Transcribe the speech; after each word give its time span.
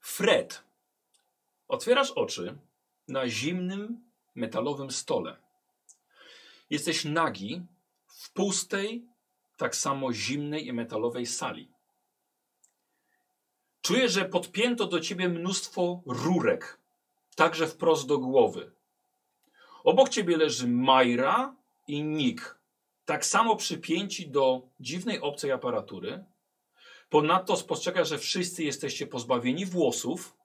Fred. 0.00 0.62
Otwierasz 1.68 2.10
oczy 2.10 2.58
na 3.08 3.28
zimnym, 3.28 4.10
metalowym 4.34 4.90
stole. 4.90 5.36
Jesteś 6.70 7.04
nagi 7.04 7.62
w 8.06 8.32
pustej, 8.32 9.06
tak 9.56 9.76
samo 9.76 10.12
zimnej 10.12 10.66
i 10.66 10.72
metalowej 10.72 11.26
sali. 11.26 11.68
Czujesz, 13.82 14.12
że 14.12 14.24
podpięto 14.24 14.86
do 14.86 15.00
ciebie 15.00 15.28
mnóstwo 15.28 16.02
rurek, 16.06 16.78
także 17.36 17.66
wprost 17.66 18.06
do 18.06 18.18
głowy. 18.18 18.72
Obok 19.84 20.08
ciebie 20.08 20.36
leży 20.36 20.68
Majra 20.68 21.56
i 21.86 22.02
Nick, 22.02 22.58
tak 23.04 23.26
samo 23.26 23.56
przypięci 23.56 24.30
do 24.30 24.62
dziwnej 24.80 25.20
obcej 25.20 25.52
aparatury. 25.52 26.24
Ponadto 27.12 27.56
spostrzegasz, 27.56 28.08
że 28.08 28.18
wszyscy 28.18 28.64
jesteście 28.64 29.06
pozbawieni 29.06 29.66
włosów, 29.66 30.36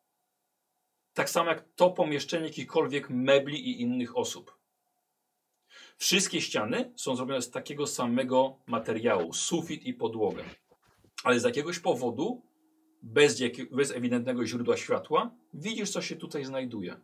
tak 1.14 1.30
samo 1.30 1.50
jak 1.50 1.74
to 1.76 1.90
pomieszczenie 1.90 2.46
jakichkolwiek 2.46 3.10
mebli 3.10 3.70
i 3.70 3.82
innych 3.82 4.18
osób. 4.18 4.58
Wszystkie 5.98 6.42
ściany 6.42 6.94
są 6.96 7.16
zrobione 7.16 7.42
z 7.42 7.52
takiego 7.52 7.88
samego 7.88 8.60
materiału, 8.66 9.34
sufit 9.34 9.84
i 9.84 9.94
podłogę. 9.94 10.44
Ale 11.24 11.40
z 11.40 11.44
jakiegoś 11.44 11.80
powodu, 11.80 12.42
bez, 13.02 13.42
bez 13.72 13.92
ewidentnego 13.92 14.46
źródła 14.46 14.78
światła, 14.78 15.36
widzisz, 15.54 15.90
co 15.90 16.02
się 16.02 16.16
tutaj 16.16 16.46
znajduje. 16.46 17.00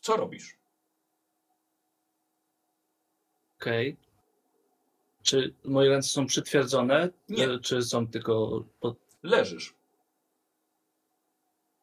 Co 0.00 0.16
robisz? 0.16 0.58
Okej. 3.60 4.01
Czy 5.22 5.54
moje 5.64 5.90
ręce 5.90 6.08
są 6.08 6.26
przytwierdzone? 6.26 7.08
Nie. 7.28 7.48
E, 7.50 7.58
Czy 7.58 7.82
są 7.82 8.06
tylko 8.06 8.64
pod... 8.80 8.96
Leżysz. 9.22 9.74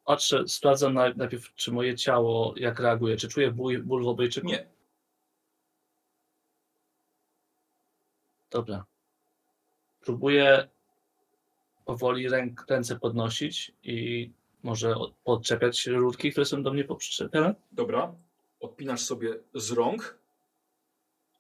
Patrzę, 0.06 0.48
sprawdzam 0.48 0.94
naj- 0.94 1.18
najpierw, 1.18 1.54
czy 1.56 1.72
moje 1.72 1.96
ciało 1.96 2.54
jak 2.58 2.80
reaguje. 2.80 3.18
Czy 3.18 3.28
czuję 3.28 3.52
ból, 3.52 3.84
ból 3.84 4.04
w 4.04 4.08
obojczyku? 4.08 4.48
Nie. 4.48 4.68
Dobra. 8.52 8.86
Próbuję 10.02 10.70
powoli 11.86 12.30
ręk, 12.30 12.66
ręce 12.70 13.00
podnosić 13.00 13.72
i 13.84 14.32
może 14.64 14.96
od- 14.96 15.14
podczepiać 15.24 15.88
rurki, 15.88 16.32
które 16.32 16.46
są 16.46 16.64
do 16.64 16.74
mnie 16.74 16.84
poprzyczepione. 16.84 17.56
Dobra. 17.72 18.16
Odpinasz 18.60 19.02
sobie 19.02 19.40
z 19.54 19.72
rąk. 19.72 20.19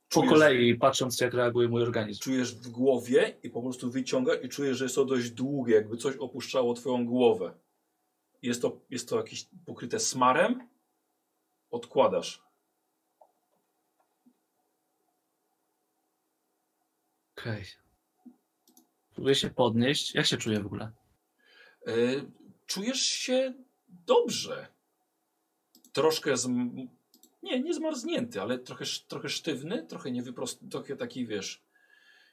Po 0.09 0.21
Czujesz- 0.21 0.29
kolei, 0.29 0.75
patrząc 0.75 1.21
jak 1.21 1.33
reaguje 1.33 1.67
mój 1.67 1.83
organizm. 1.83 2.21
Czujesz 2.21 2.55
w 2.55 2.67
głowie 2.67 3.38
i 3.43 3.49
po 3.49 3.61
prostu 3.61 3.91
wyciąga 3.91 4.33
i 4.33 4.49
czujesz, 4.49 4.77
że 4.77 4.85
jest 4.85 4.95
to 4.95 5.05
dość 5.05 5.29
długie, 5.29 5.75
jakby 5.75 5.97
coś 5.97 6.15
opuszczało 6.15 6.73
twoją 6.73 7.05
głowę. 7.05 7.53
Jest 8.41 8.61
to, 8.61 8.81
jest 8.89 9.09
to 9.09 9.17
jakieś 9.17 9.47
pokryte 9.65 9.99
smarem. 9.99 10.67
Odkładasz. 11.71 12.43
Okej. 17.37 17.65
Próbuję 19.13 19.35
się 19.35 19.49
podnieść. 19.49 20.15
Jak 20.15 20.25
się 20.25 20.37
czuję 20.37 20.59
w 20.59 20.65
ogóle? 20.65 20.91
E, 21.87 21.91
czujesz 22.65 23.02
się 23.02 23.53
dobrze. 23.89 24.67
Troszkę 25.93 26.37
z... 26.37 26.49
Nie, 27.43 27.59
nie 27.59 27.73
zmarznięty, 27.73 28.41
ale 28.41 28.59
trochę, 28.59 28.85
trochę 29.07 29.29
sztywny, 29.29 29.83
trochę 29.87 30.11
niewyprosty, 30.11 30.67
trochę 30.69 30.95
taki, 30.95 31.25
wiesz, 31.27 31.61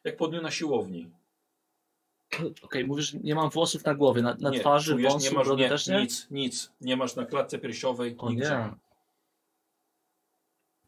jak 0.04 0.16
po 0.16 0.28
dniu 0.28 0.42
na 0.42 0.50
siłowni. 0.50 1.10
Okej, 2.62 2.84
mówisz, 2.84 3.10
że 3.10 3.18
nie 3.18 3.34
mam 3.34 3.50
włosów 3.50 3.84
na 3.84 3.94
głowie, 3.94 4.22
na, 4.22 4.36
na 4.40 4.50
nie, 4.50 4.60
twarzy, 4.60 4.92
czujesz, 4.92 5.12
wąsu, 5.12 5.30
nie 5.30 5.38
masz 5.38 5.48
nie, 5.56 5.68
też 5.68 5.86
nie? 5.86 6.00
nic, 6.00 6.26
nic. 6.30 6.72
Nie 6.80 6.96
masz 6.96 7.16
na 7.16 7.26
klatce 7.26 7.58
piersiowej, 7.58 8.14
O 8.18 8.30
nigdzie. 8.30 8.48
nie. 8.48 8.74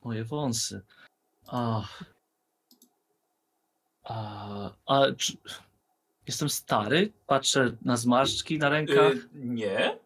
Moje 0.04 0.24
wąsy. 0.24 0.80
Ach. 1.46 2.04
A, 4.04 4.70
a 4.86 5.12
czy... 5.16 5.36
Jestem 6.26 6.48
stary? 6.48 7.12
Patrzę 7.26 7.76
na 7.82 7.96
zmarszczki 7.96 8.58
na 8.58 8.68
rękach. 8.68 9.12
Y, 9.12 9.28
nie. 9.34 9.98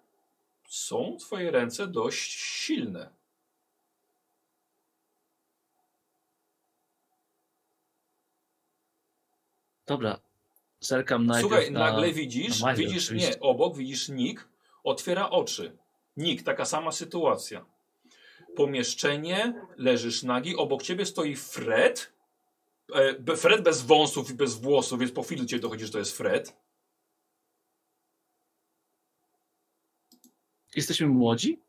Są 0.68 1.16
twoje 1.20 1.50
ręce 1.50 1.86
dość 1.86 2.32
silne. 2.32 3.10
Dobra. 9.86 10.20
Zerkam 10.80 11.26
najpierw 11.26 11.50
Słuchaj, 11.50 11.72
na... 11.72 11.80
nagle 11.80 12.12
widzisz, 12.12 12.60
na 12.60 12.72
Miley 12.72 12.86
widzisz, 12.86 13.04
oczywiście. 13.04 13.30
nie, 13.30 13.40
obok 13.40 13.76
widzisz 13.76 14.08
Nick, 14.08 14.48
otwiera 14.84 15.30
oczy. 15.30 15.76
Nick, 16.16 16.42
taka 16.44 16.64
sama 16.64 16.92
sytuacja. 16.92 17.66
Pomieszczenie, 18.56 19.66
leżysz 19.76 20.22
nagi, 20.22 20.56
obok 20.56 20.82
ciebie 20.82 21.06
stoi 21.06 21.36
Fred. 21.36 22.12
E, 22.94 23.36
Fred 23.36 23.62
bez 23.62 23.82
wąsów 23.82 24.30
i 24.30 24.34
bez 24.34 24.54
włosów, 24.54 25.00
więc 25.00 25.12
po 25.12 25.22
chwili 25.22 25.46
cię 25.46 25.58
dochodzi, 25.58 25.84
że 25.84 25.92
to 25.92 25.98
jest 25.98 26.16
Fred. 26.16 26.56
Jesteśmy 30.76 31.06
młodzi? 31.06 31.60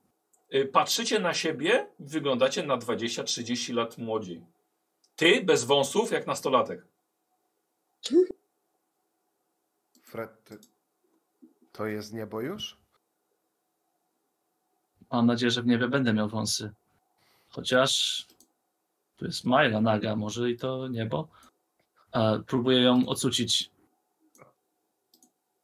Y, 0.55 0.65
Patrzycie 0.65 1.19
na 1.19 1.33
siebie, 1.33 1.87
wyglądacie 1.99 2.63
na 2.63 2.77
20-30 2.77 3.73
lat 3.73 3.97
młodziej. 3.97 4.41
Ty 5.15 5.43
bez 5.43 5.63
wąsów, 5.63 6.11
jak 6.11 6.27
nastolatek. 6.27 6.92
Fred, 10.03 10.43
ty... 10.43 10.57
to 11.71 11.85
jest 11.85 12.13
niebo 12.13 12.41
już? 12.41 12.77
Mam 15.11 15.25
nadzieję, 15.25 15.51
że 15.51 15.61
w 15.61 15.65
niebie 15.65 15.87
będę 15.87 16.13
miał 16.13 16.29
wąsy. 16.29 16.71
Chociaż 17.49 18.25
tu 19.15 19.25
jest 19.25 19.45
Majla 19.45 19.81
naga, 19.81 20.15
może 20.15 20.51
i 20.51 20.57
to 20.57 20.87
niebo. 20.87 21.27
A, 22.11 22.33
próbuję 22.47 22.81
ją 22.81 23.05
ocucić. 23.07 23.71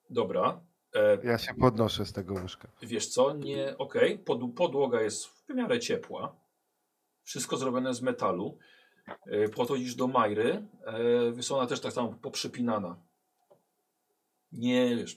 Dobra. 0.10 0.62
E, 0.96 1.18
Ja 1.24 1.38
się 1.38 1.54
podnoszę 1.54 2.06
z 2.06 2.14
tego 2.14 2.34
łóżka. 2.34 2.68
Wiesz 2.82 3.08
co, 3.08 3.34
nie, 3.34 3.78
okej, 3.78 4.20
Pod, 4.20 4.40
podłoga 4.56 5.02
jest 5.02 5.26
w 5.28 5.50
miarę 5.50 5.80
ciepła. 5.80 6.36
Wszystko 7.24 7.58
zrobione 7.58 7.94
z 7.94 8.02
metalu. 8.02 8.58
E, 9.26 9.50
podchodzisz 9.50 9.96
do 9.96 10.08
Majry, 10.08 10.68
e, 10.86 11.04
jest 11.36 11.52
ona 11.52 11.68
też 11.68 11.80
tak 11.80 11.94
samo 11.94 12.14
poprzypinana. 12.14 12.96
Nie, 14.52 14.96
wiesz, 14.96 15.16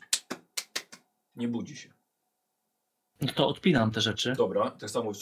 nie 1.37 1.49
budzi 1.49 1.77
się. 1.77 1.93
No 3.21 3.33
to 3.33 3.49
odpinam 3.49 3.91
te 3.91 4.01
rzeczy. 4.01 4.33
Dobra, 4.37 4.71
tak 4.71 4.91
samo 4.91 5.13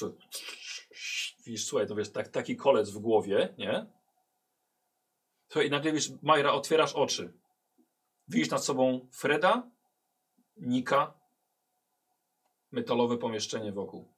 widzisz, 1.47 1.64
słuchaj, 1.66 1.86
to 1.86 1.94
wiesz, 1.94 2.10
tak, 2.10 2.28
taki 2.28 2.56
kolec 2.56 2.91
w 2.91 2.98
głowie, 2.98 3.54
nie? 3.59 3.86
Słuchaj, 5.48 5.66
i 5.69 5.70
nagle 5.70 5.92
wiesz, 5.92 6.10
Majra, 6.22 6.53
otwierasz 6.53 6.92
oczy. 6.92 7.32
Widzisz 8.28 8.50
nad 8.50 8.64
sobą 8.64 9.09
Freda, 9.12 9.70
Nika, 10.56 11.20
metalowe 12.70 13.19
pomieszczenie 13.19 13.72
wokół. 13.72 14.14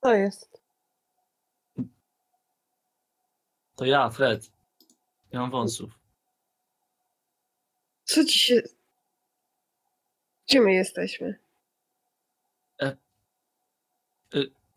To 0.00 0.14
jest. 0.14 0.59
To 3.80 3.86
ja, 3.86 4.10
Fred. 4.10 4.52
Nie 5.32 5.38
mam 5.38 5.50
wąsów. 5.50 5.98
Co 8.04 8.24
ci 8.24 8.38
się. 8.38 8.62
Gdzie 10.48 10.60
my 10.60 10.72
jesteśmy? 10.72 11.38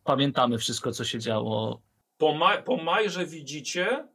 Pamiętamy 0.04 0.58
wszystko, 0.58 0.92
co 0.92 1.04
się 1.04 1.20
działo. 1.20 1.82
Po, 2.18 2.34
ma 2.34 2.62
po 2.62 2.78
Majrze 2.78 3.26
widzicie, 3.26 4.08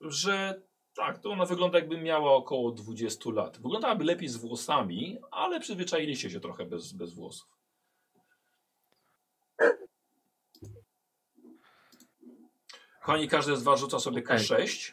że 0.00 0.62
tak, 0.94 1.18
to 1.18 1.30
ona 1.30 1.44
wygląda 1.44 1.78
jakby 1.78 1.98
miała 1.98 2.32
około 2.32 2.72
20 2.72 3.30
lat. 3.30 3.58
Wyglądałaby 3.58 4.04
lepiej 4.04 4.28
z 4.28 4.36
włosami, 4.36 5.18
ale 5.30 5.60
przyzwyczailiście 5.60 6.30
się 6.30 6.40
trochę 6.40 6.64
bez, 6.66 6.92
bez 6.92 7.14
włosów. 7.14 7.53
Kochani, 13.04 13.28
każdy 13.28 13.56
z 13.56 13.62
was 13.62 13.80
rzuca 13.80 13.98
sobie 13.98 14.22
Okej. 14.22 14.38
K6. 14.38 14.92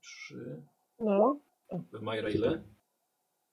Trzy. 0.00 0.62
No, 0.98 1.40
Majra 2.00 2.30
ile? 2.30 2.62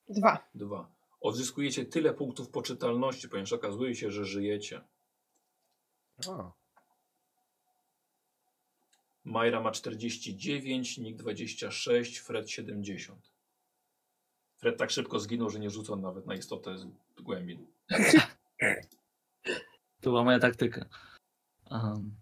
dwa. 0.09 0.49
Dwa. 0.55 0.91
Odzyskujecie 1.21 1.85
tyle 1.85 2.13
punktów 2.13 2.49
poczytalności, 2.49 3.29
ponieważ 3.29 3.53
okazuje 3.53 3.95
się, 3.95 4.11
że 4.11 4.25
żyjecie. 4.25 4.81
O, 6.27 6.51
Majra 9.23 9.61
ma 9.61 9.71
49, 9.71 10.97
Nick 10.97 11.17
26, 11.17 12.19
Fred 12.19 12.49
70. 12.49 13.38
Fred 14.59 14.77
tak 14.77 14.91
szybko 14.91 15.19
zginął, 15.19 15.49
że 15.49 15.59
nie 15.59 15.69
rzucał 15.69 15.95
nawet 15.95 16.25
na 16.25 16.35
istotę 16.35 16.77
z 16.77 16.87
głębin. 17.21 17.65
To 20.01 20.09
była 20.09 20.23
moja 20.23 20.39
taktyka. 20.39 20.85
Um, 21.71 22.15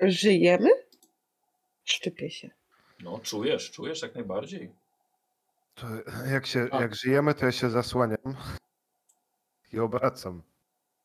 Żyjemy? 0.00 0.68
Szczypię 1.84 2.30
się. 2.30 2.50
No, 3.00 3.18
czujesz, 3.18 3.70
czujesz 3.70 4.02
jak 4.02 4.14
najbardziej. 4.14 4.72
To 5.74 5.86
jak, 6.30 6.46
się, 6.46 6.68
A. 6.70 6.80
jak 6.80 6.94
żyjemy, 6.94 7.34
to 7.34 7.46
ja 7.46 7.52
się 7.52 7.70
zasłaniam 7.70 8.36
i 9.72 9.78
obracam. 9.78 10.42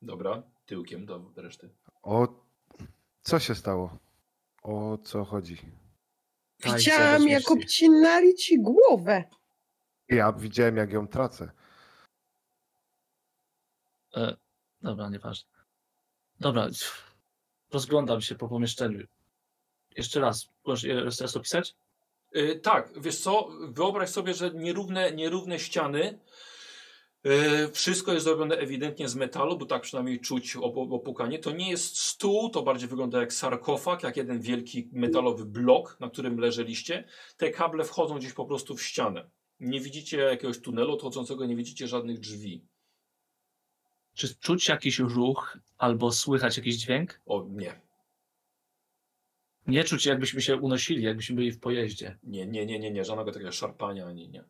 Dobra, 0.02 0.44
tyłkiem 0.66 1.06
do 1.06 1.32
reszty. 1.36 1.70
O, 2.04 2.28
co 3.22 3.40
się 3.40 3.56
stało? 3.56 3.98
O 4.64 4.98
co 4.98 5.26
chodzi? 5.26 5.58
Widziałam, 6.64 7.28
jak 7.28 7.52
obcinali 7.52 8.36
ci 8.36 8.60
głowę. 8.60 9.24
Ja 10.10 10.34
widziałem, 10.34 10.78
jak 10.78 10.92
ją 10.92 11.08
tracę. 11.08 11.52
e, 14.16 14.36
dobra, 14.82 15.10
nieważne. 15.10 15.50
Dobra, 16.40 16.68
rozglądam 17.72 18.22
się 18.22 18.36
po 18.36 18.48
pomieszczeniu. 18.48 19.08
Jeszcze 19.98 20.20
raz, 20.20 20.48
możesz 20.66 20.84
jeszcze 20.84 21.24
raz 21.24 21.38
opisać? 21.38 21.76
Yy, 22.34 22.60
tak, 22.60 23.02
wiesz 23.02 23.20
co, 23.20 23.50
wyobraź 23.70 24.10
sobie, 24.10 24.34
że 24.34 24.52
nierówne, 24.52 25.12
nierówne 25.12 25.60
ściany, 25.60 26.20
wszystko 27.74 28.14
jest 28.14 28.24
zrobione 28.24 28.56
ewidentnie 28.58 29.10
z 29.10 29.16
metalu, 29.16 29.58
bo 29.58 29.66
tak 29.66 29.82
przynajmniej 29.82 30.20
czuć 30.20 30.56
op- 30.56 30.94
opukanie. 30.94 31.40
To 31.40 31.52
nie 31.52 31.70
jest 31.70 31.98
stół, 31.98 32.50
to 32.50 32.64
bardziej 32.64 32.90
wygląda 32.90 33.20
jak 33.20 33.34
sarkofag, 33.34 34.04
jak 34.04 34.18
jeden 34.18 34.42
wielki 34.42 34.90
metalowy 34.92 35.46
blok, 35.46 35.98
na 36.00 36.10
którym 36.10 36.40
leżeliście. 36.40 37.04
Te 37.38 37.50
kable 37.52 37.84
wchodzą 37.84 38.18
gdzieś 38.18 38.34
po 38.34 38.46
prostu 38.46 38.76
w 38.76 38.84
ścianę. 38.84 39.30
Nie 39.60 39.82
widzicie 39.82 40.18
jakiegoś 40.18 40.60
tunelu 40.60 40.94
odchodzącego, 40.94 41.46
nie 41.46 41.56
widzicie 41.56 41.88
żadnych 41.88 42.20
drzwi. 42.20 42.66
Czy 44.14 44.36
czuć 44.36 44.68
jakiś 44.68 45.00
ruch 45.00 45.58
albo 45.78 46.12
słychać 46.12 46.58
jakiś 46.58 46.76
dźwięk? 46.76 47.22
O, 47.26 47.46
nie. 47.50 47.82
Nie 49.68 49.84
czuć, 49.84 50.06
jakbyśmy 50.06 50.42
się 50.42 50.58
unosili, 50.58 51.04
jakbyśmy 51.04 51.36
byli 51.36 51.52
w 51.52 51.60
pojeździe. 51.60 52.18
Nie, 52.24 52.48
nie, 52.48 52.66
nie, 52.66 52.80
nie, 52.80 52.92
nie, 52.92 53.06
żadnego 53.06 53.32
takiego 53.32 53.52
szarpania 53.52 54.06
ani 54.08 54.30
nie. 54.30 54.44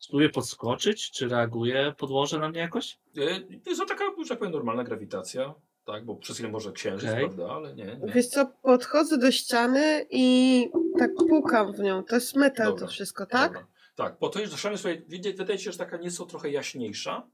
Spróbuję 0.00 0.28
podskoczyć, 0.28 1.10
czy 1.10 1.28
reaguje 1.28 1.94
podłoże 1.98 2.38
na 2.38 2.48
mnie 2.48 2.60
jakoś? 2.60 2.98
Yy, 3.14 3.60
jest 3.66 3.80
to 3.80 3.86
taka, 3.86 4.04
że 4.22 4.28
tak 4.28 4.38
powiem, 4.38 4.52
normalna 4.52 4.84
grawitacja, 4.84 5.54
tak, 5.84 6.04
bo 6.04 6.16
przez 6.16 6.36
chwilę 6.36 6.50
może 6.52 6.72
księżyc, 6.72 7.10
Okej. 7.10 7.24
prawda, 7.24 7.48
ale 7.54 7.74
nie, 7.74 7.84
nie. 7.84 8.12
Wiesz 8.14 8.26
co, 8.26 8.46
podchodzę 8.62 9.18
do 9.18 9.30
ściany 9.32 10.06
i 10.10 10.68
tak 10.98 11.10
pukam 11.28 11.72
w 11.72 11.78
nią. 11.78 12.02
To 12.04 12.14
jest 12.14 12.36
metal 12.36 12.66
Dobra, 12.66 12.86
to 12.86 12.92
wszystko, 12.92 13.26
tak? 13.26 13.52
Dobra. 13.52 13.66
Tak, 13.94 14.18
po 14.18 14.28
to 14.28 14.40
już 14.40 14.50
doszedłem, 14.50 14.78
słuchaj, 14.78 15.04
widzicie- 15.08 15.36
wydaje 15.36 15.58
się, 15.58 15.72
że 15.72 15.78
taka 15.78 15.96
nieco 15.96 16.26
trochę 16.26 16.50
jaśniejsza. 16.50 17.26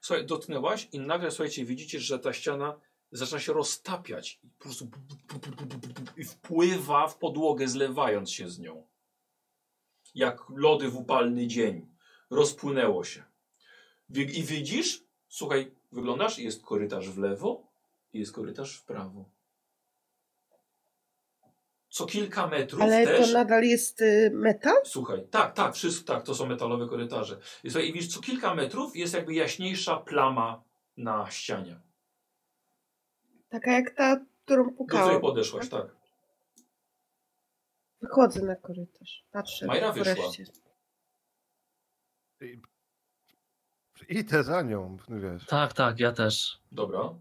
Słuchaj, 0.00 0.26
dotknęłaś 0.26 0.88
i 0.92 0.98
nagle, 1.00 1.30
słuchajcie, 1.30 1.64
widzicie, 1.64 2.00
że 2.00 2.18
ta 2.18 2.32
ściana 2.32 2.80
zaczyna 3.12 3.40
się 3.40 3.52
roztapiać 3.52 4.40
i 4.44 4.48
po 4.48 4.64
prostu 4.64 4.84
bu- 4.84 4.98
bu- 4.98 5.38
bu- 5.38 5.50
bu- 5.56 5.66
bu- 5.66 5.76
bu- 5.78 5.88
bu- 6.00 6.20
i 6.20 6.24
wpływa 6.24 7.08
w 7.08 7.18
podłogę, 7.18 7.68
zlewając 7.68 8.30
się 8.30 8.48
z 8.48 8.58
nią. 8.58 8.86
Jak 10.14 10.42
lody 10.56 10.88
w 10.88 10.96
upalny 10.96 11.46
dzień. 11.46 11.93
Rozpłynęło 12.34 13.04
się. 13.04 13.22
I 14.10 14.42
widzisz, 14.42 15.04
słuchaj, 15.28 15.74
wyglądasz, 15.92 16.38
jest 16.38 16.62
korytarz 16.62 17.10
w 17.10 17.18
lewo 17.18 17.66
i 18.12 18.18
jest 18.18 18.32
korytarz 18.32 18.76
w 18.76 18.84
prawo. 18.84 19.24
Co 21.88 22.06
kilka 22.06 22.46
metrów 22.46 22.82
Ale 22.82 23.06
też... 23.06 23.26
to 23.26 23.32
nadal 23.32 23.64
jest 23.64 24.00
y, 24.00 24.30
metal? 24.34 24.76
Słuchaj, 24.84 25.26
tak, 25.30 25.54
tak, 25.54 25.74
wszystko, 25.74 26.14
tak, 26.14 26.24
to 26.24 26.34
są 26.34 26.46
metalowe 26.46 26.88
korytarze. 26.88 27.38
I, 27.64 27.70
słuchaj, 27.70 27.88
i 27.88 27.92
widzisz, 27.92 28.14
co 28.14 28.20
kilka 28.20 28.54
metrów 28.54 28.96
jest 28.96 29.14
jakby 29.14 29.34
jaśniejsza 29.34 29.96
plama 29.96 30.62
na 30.96 31.30
ścianie. 31.30 31.80
Taka 33.48 33.72
jak 33.72 33.90
ta, 33.94 34.24
którą 34.44 34.64
Do 34.64 34.70
której 34.70 34.76
pukałam. 34.76 35.20
podeszłaś, 35.20 35.68
tak. 35.68 35.96
Wychodzę 38.00 38.42
na 38.42 38.56
korytarz. 38.56 39.24
Patrzę. 39.30 39.66
Majra 39.66 39.92
wyszła. 39.92 40.14
wreszcie. 40.14 40.44
I- 42.44 42.60
Idę 44.08 44.44
za 44.44 44.62
nią, 44.62 44.96
wiesz. 45.08 45.46
Tak, 45.46 45.72
tak, 45.72 46.00
ja 46.00 46.12
też. 46.12 46.58
Dobra. 46.72 47.14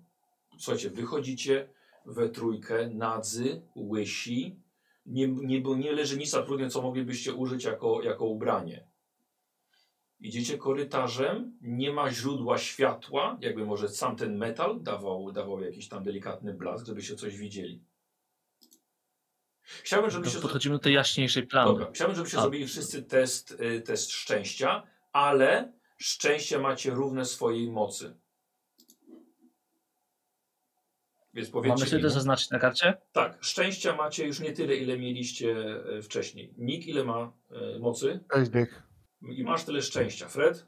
Słuchajcie, 0.60 0.90
wychodzicie 0.90 1.70
we 2.06 2.30
trójkę, 2.30 2.90
nadzy, 2.90 3.62
łysi. 3.76 4.60
Nie, 5.06 5.28
nie, 5.28 5.62
bo 5.62 5.76
nie 5.76 5.92
leży 5.92 6.18
nic 6.18 6.32
trudnie, 6.32 6.70
co 6.70 6.82
moglibyście 6.82 7.34
użyć 7.34 7.64
jako, 7.64 8.02
jako 8.02 8.26
ubranie. 8.26 8.88
Idziecie 10.20 10.58
korytarzem, 10.58 11.58
nie 11.62 11.92
ma 11.94 12.12
źródła 12.12 12.58
światła, 12.58 13.38
jakby 13.42 13.66
może 13.66 13.90
sam 13.90 14.16
ten 14.16 14.38
metal 14.38 14.82
dawał, 14.82 15.32
dawał 15.32 15.62
jakiś 15.62 15.88
tam 15.88 16.04
delikatny 16.04 16.54
blask, 16.54 16.86
żebyście 16.86 17.16
coś 17.16 17.38
widzieli. 17.38 17.84
Chciałbym, 19.62 20.12
żebyście... 20.12 20.40
podchodzimy 20.40 20.76
do 20.76 20.80
tej 20.80 20.94
jaśniejszej 20.94 21.48
plamy. 21.48 21.72
Dobra, 21.72 21.92
chciałbym, 21.94 22.16
żebyście 22.16 22.38
A. 22.38 22.42
zrobili 22.42 22.68
wszyscy 22.68 23.04
test, 23.04 23.52
y, 23.62 23.82
test 23.82 24.12
szczęścia, 24.12 24.84
ale 25.14 25.74
szczęście 25.98 26.60
macie 26.60 26.92
równe 26.92 27.26
swojej 27.26 27.72
mocy. 27.72 28.18
Więc 31.34 31.50
powiedzcie 31.50 31.80
Mamy 31.80 31.90
sobie 31.90 32.02
to 32.02 32.10
zaznaczyć 32.10 32.50
na 32.50 32.60
karcie? 32.60 32.98
tak, 33.12 33.44
szczęścia 33.44 33.96
macie 33.96 34.28
już 34.28 34.40
nie 34.40 34.54
tyle, 34.54 34.76
ile 34.76 34.98
mieliście 34.98 35.56
e, 35.98 36.02
wcześniej. 36.02 36.54
Nick, 36.58 36.88
ile 36.88 37.04
ma 37.04 37.34
e, 37.52 37.80
mocy? 37.80 38.20
Cześć, 38.34 38.50
Dick. 38.52 38.84
I 39.22 39.44
masz 39.44 39.64
tyle 39.64 39.82
szczęścia. 39.82 40.28
Fred? 40.30 40.66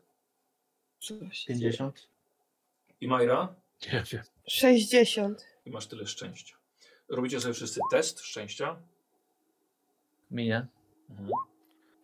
Co 1.00 1.30
się 1.32 1.48
50? 1.48 2.10
I 3.02 3.08
Majra? 3.08 3.56
Nie 3.94 4.04
wiem. 4.12 4.24
60. 4.48 5.46
I 5.66 5.70
masz 5.72 5.88
tyle 5.88 6.08
szczęścia. 6.08 6.56
Robicie 7.10 7.42
sobie 7.42 7.54
wszyscy 7.54 7.80
test 7.92 8.20
szczęścia. 8.20 8.80
Minie. 10.32 10.68
Mhm. 11.10 11.30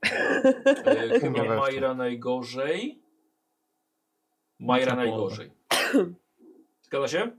E, 0.06 1.20
chyba 1.20 1.44
Majra 1.44 1.94
najgorzej. 1.94 3.02
Majra 4.60 4.96
najgorzej. 4.96 5.52
Zgadza 6.82 7.08
się? 7.08 7.32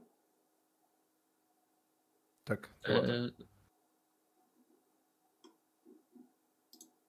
Tak. 2.44 2.68
E, 2.88 3.30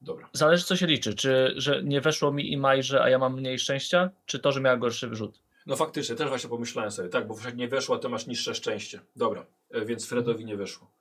Dobra. 0.02 0.30
zależy 0.34 0.64
co 0.66 0.76
się 0.76 0.88
liczy. 0.88 1.14
Czy 1.14 1.54
że 1.58 1.84
nie 1.84 2.02
weszło 2.02 2.32
mi 2.32 2.52
i 2.52 2.58
Majrze, 2.58 3.04
a 3.04 3.10
ja 3.10 3.20
mam 3.20 3.36
mniej 3.36 3.60
szczęścia? 3.60 4.10
Czy 4.26 4.40
to, 4.40 4.52
że 4.52 4.62
miała 4.62 4.78
gorszy 4.78 5.08
wyrzut? 5.08 5.44
No 5.66 5.76
faktycznie, 5.76 6.16
też 6.16 6.30
właśnie 6.30 6.50
pomyślałem 6.50 6.92
sobie, 6.92 7.10
tak, 7.10 7.28
bo 7.28 7.36
jak 7.46 7.56
nie 7.56 7.68
weszło, 7.68 7.98
to 7.98 8.10
masz 8.10 8.28
niższe 8.28 8.56
szczęście. 8.56 9.00
Dobra, 9.16 9.46
e, 9.70 9.86
więc 9.86 10.08
Fredowi 10.08 10.46
nie 10.46 10.58
weszło. 10.58 10.92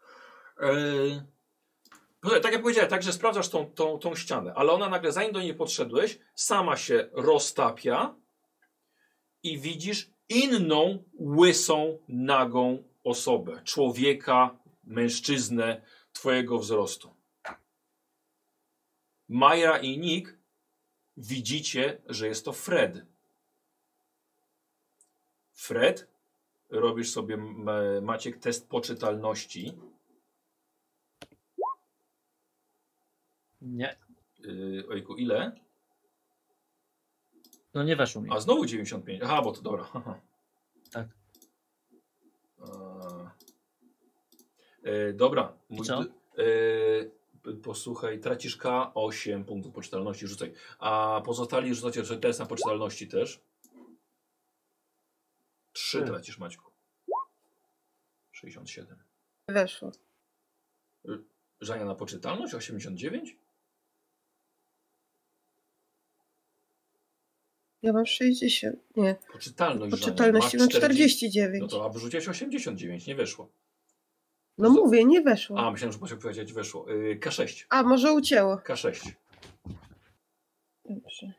Eee, 0.61 1.23
no, 2.23 2.41
tak 2.41 2.53
jak 2.53 2.63
powiedziałem, 2.63 2.91
także 2.91 3.13
sprawdzasz 3.13 3.49
tą, 3.49 3.71
tą, 3.71 3.99
tą 3.99 4.15
ścianę, 4.15 4.55
ale 4.55 4.73
ona 4.73 4.89
nagle, 4.89 5.13
zanim 5.13 5.33
do 5.33 5.41
niej 5.41 5.55
podszedłeś, 5.55 6.19
sama 6.35 6.77
się 6.77 7.09
roztapia 7.13 8.15
i 9.43 9.59
widzisz 9.59 10.11
inną, 10.29 11.05
łysą, 11.21 11.99
nagą 12.09 12.83
osobę. 13.05 13.63
Człowieka, 13.65 14.59
mężczyznę 14.85 15.83
twojego 16.13 16.59
wzrostu. 16.59 17.15
Maja 19.29 19.79
i 19.79 19.99
Nick 19.99 20.37
widzicie, 21.17 22.03
że 22.07 22.27
jest 22.27 22.45
to 22.45 22.53
Fred. 22.53 23.07
Fred, 25.53 26.07
robisz 26.71 27.11
sobie 27.11 27.37
Maciek 28.03 28.39
test 28.39 28.69
poczytalności. 28.69 29.73
Nie. 33.63 33.97
Yy, 34.39 34.85
ojku, 34.89 35.17
ile? 35.17 35.53
No 37.75 37.83
nie 37.83 37.97
weszło 37.97 38.23
mi. 38.23 38.31
A 38.33 38.41
znowu 38.41 38.67
95. 38.67 39.21
Aha, 39.25 39.43
bo 39.43 39.53
to 39.53 39.63
dobra. 39.63 39.85
haha. 39.85 40.21
Tak. 40.93 41.09
E, 44.83 45.13
dobra. 45.13 45.59
Mój 45.69 45.87
co? 45.87 46.01
e, 46.03 47.55
posłuchaj, 47.63 48.21
tracisz 48.21 48.57
K 48.57 48.95
8 48.95 49.45
punktów 49.45 49.75
poczytalności, 49.75 50.27
rzucaj. 50.27 50.53
A 50.79 51.23
pozostali 51.25 51.75
rzucacie 51.75 52.19
test 52.19 52.41
na 52.41 52.47
poczytalności 52.47 53.09
też. 53.09 53.41
3 55.73 55.99
Trzy. 55.99 56.07
tracisz 56.07 56.39
Maćku. 56.39 56.73
67. 58.33 58.99
Weszło. 59.49 59.93
Żania 61.61 61.85
na 61.85 61.95
poczytalność 61.95 62.55
89? 62.55 63.37
Ja 67.83 67.93
mam 67.93 68.07
60. 68.07 68.77
Nie. 68.97 69.17
Poczytalność. 69.33 69.91
Poczytalności 69.91 70.57
mam 70.57 70.67
Masz 70.67 70.77
40. 70.77 71.17
49. 71.31 71.63
No 71.63 71.69
to 71.69 71.85
a 71.85 71.89
wyrzuciłeś 71.89 72.29
89, 72.29 73.07
nie 73.07 73.15
wyszło. 73.15 73.49
No 74.59 74.71
mówię, 74.71 75.05
nie 75.05 75.21
weszło. 75.21 75.59
A, 75.59 75.71
myślałem, 75.71 75.93
że 75.93 75.99
musiał 75.99 76.19
powiedzieć 76.19 76.53
weszło. 76.53 76.93
Y, 76.93 77.19
K6. 77.23 77.65
A, 77.69 77.83
może 77.83 78.13
ucięło. 78.13 78.57
K6. 78.57 79.13
Dobrze. 80.85 81.33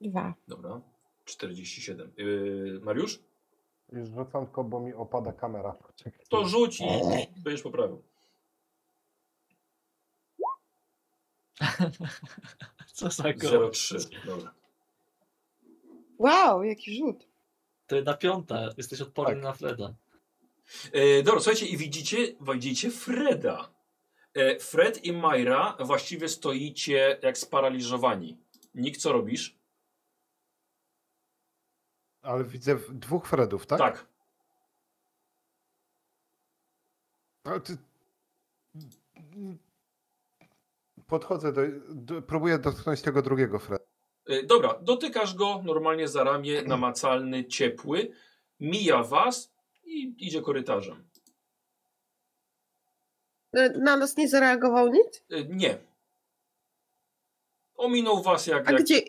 Dwa. 0.00 0.34
Dobra. 0.48 0.80
47. 1.24 2.12
Y, 2.18 2.80
Mariusz? 2.82 3.20
Już 3.92 4.08
rzucam 4.08 4.46
tylko, 4.46 4.64
bo 4.64 4.80
mi 4.80 4.94
opada 4.94 5.32
kamera. 5.32 5.76
Czekaj. 5.96 6.20
To 6.28 6.48
rzuć 6.48 6.80
i 6.80 6.84
będziesz 7.42 7.62
poprawił. 7.62 8.02
Co 12.92 13.10
za 13.10 13.32
go? 13.32 13.70
03. 13.70 13.96
Dobra. 14.26 14.54
Wow, 16.18 16.62
jaki 16.62 16.96
rzut. 16.98 17.26
To 17.86 17.96
jedna 17.96 18.14
piąta. 18.14 18.68
Jesteś 18.76 19.00
odporny 19.00 19.34
Tak. 19.34 19.42
na 19.42 19.52
Freda. 19.52 19.94
E, 20.92 21.22
dobra, 21.22 21.40
słuchajcie, 21.40 21.66
i 21.66 21.76
widzicie, 21.76 22.16
widzicie 22.40 22.90
Freda. 22.90 23.70
E, 24.34 24.58
Fred 24.58 25.04
i 25.04 25.12
Majra 25.12 25.76
właściwie 25.84 26.28
stoicie 26.28 27.18
jak 27.22 27.38
sparaliżowani. 27.38 28.38
Nick, 28.74 28.96
co 28.96 29.12
robisz? 29.12 29.58
Ale 32.22 32.44
widzę 32.44 32.74
w- 32.76 32.94
dwóch 32.94 33.26
Fredów, 33.26 33.66
tak? 33.66 33.78
Tak. 33.78 34.06
Ale 37.44 37.60
ty... 37.60 37.76
Podchodzę 41.08 41.52
do, 41.52 41.62
do... 41.88 42.22
Próbuję 42.22 42.58
dotknąć 42.58 43.02
tego 43.02 43.22
drugiego 43.22 43.58
Freda. 43.58 43.84
E, 44.26 44.42
dobra, 44.42 44.78
dotykasz 44.82 45.34
go 45.34 45.62
normalnie 45.64 46.08
za 46.08 46.24
ramię, 46.24 46.62
namacalny, 46.62 47.44
ciepły. 47.44 48.10
Mija 48.60 49.02
was 49.02 49.52
i 49.84 50.14
idzie 50.26 50.42
korytarzem. 50.42 51.08
E, 53.52 53.78
Na 53.78 53.96
nas 53.96 54.16
nie 54.16 54.28
zareagował 54.28 54.88
nic? 54.88 55.24
E, 55.30 55.44
nie. 55.44 55.78
Ominął 57.74 58.22
was 58.22 58.46
jak... 58.46 58.68
A 58.68 58.72
jak 58.72 58.82
gdzie, 58.82 59.00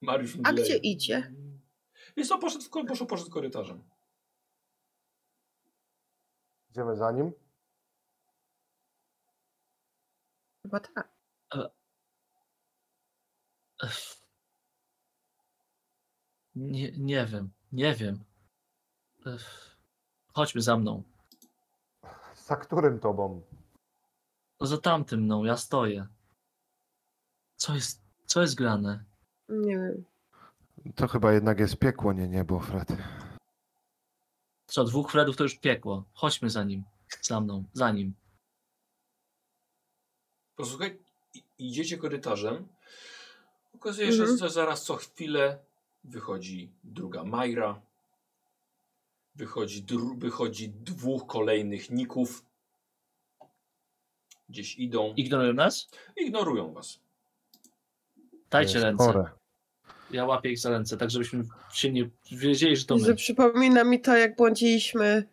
Mariusz 0.00 0.36
a 0.44 0.52
gdzie 0.52 0.76
idzie? 0.76 1.32
Wiesz 2.16 2.28
co, 2.28 2.38
poszedł, 2.38 2.64
w 2.64 2.68
poszedł, 2.70 3.06
poszedł 3.06 3.30
korytarzem. 3.30 3.82
Idziemy 6.70 6.96
za 6.96 7.12
nim. 7.12 7.32
Chyba 10.68 10.80
tak. 10.80 11.08
Nie, 16.54 16.92
nie 16.92 17.26
wiem. 17.26 17.50
Nie 17.72 17.94
wiem. 17.94 18.24
Chodźmy 20.32 20.62
za 20.62 20.76
mną. 20.76 21.02
Za 22.34 22.56
którym 22.56 23.00
tobą? 23.00 23.42
No 24.60 24.66
za 24.66 24.78
tamtym 24.78 25.20
mną, 25.20 25.44
ja 25.44 25.56
stoję. 25.56 26.06
Co 27.56 27.74
jest, 27.74 28.02
co 28.26 28.40
jest 28.40 28.54
grane? 28.54 29.04
Nie 29.48 29.76
wiem. 29.78 30.04
To 30.94 31.08
chyba 31.08 31.32
jednak 31.32 31.58
jest 31.58 31.76
piekło, 31.78 32.12
nie 32.12 32.28
niebo, 32.28 32.60
Fred. 32.60 32.88
Co, 34.66 34.84
dwóch 34.84 35.10
Fredów 35.10 35.36
to 35.36 35.42
już 35.42 35.58
piekło. 35.58 36.04
Chodźmy 36.12 36.50
za 36.50 36.64
nim. 36.64 36.84
Za 37.22 37.40
mną, 37.40 37.64
za 37.72 37.92
nim. 37.92 38.14
Posłuchaj, 40.58 40.98
idziecie 41.58 41.96
korytarzem. 41.98 42.68
Okazuje 43.74 44.12
się, 44.12 44.20
Mhm. 44.22 44.38
że 44.38 44.50
zaraz 44.50 44.84
co 44.84 44.96
chwilę 44.96 45.58
wychodzi 46.04 46.70
druga 46.84 47.24
Majra. 47.24 47.80
Wychodzi, 49.34 49.82
dru, 49.82 50.14
wychodzi 50.14 50.68
dwóch 50.68 51.26
kolejnych 51.26 51.90
ników. 51.90 52.44
Gdzieś 54.48 54.78
idą. 54.78 55.14
Ignorują 55.16 55.52
nas? 55.52 55.88
Ignorują 56.16 56.72
was. 56.72 56.98
Dajcie 58.50 58.80
ręce. 58.80 59.04
chore. 59.04 59.30
Ja 60.10 60.24
łapię 60.26 60.50
ich 60.50 60.58
za 60.58 60.70
ręce, 60.70 60.96
tak 60.96 61.10
żebyśmy 61.10 61.44
się 61.72 61.92
nie 61.92 62.10
wiedzieli, 62.32 62.76
że 62.76 62.84
to 62.84 62.96
my. 62.96 63.14
przypomina 63.14 63.84
mi 63.84 64.00
to, 64.00 64.16
jak 64.16 64.36
błądziliśmy 64.36 65.28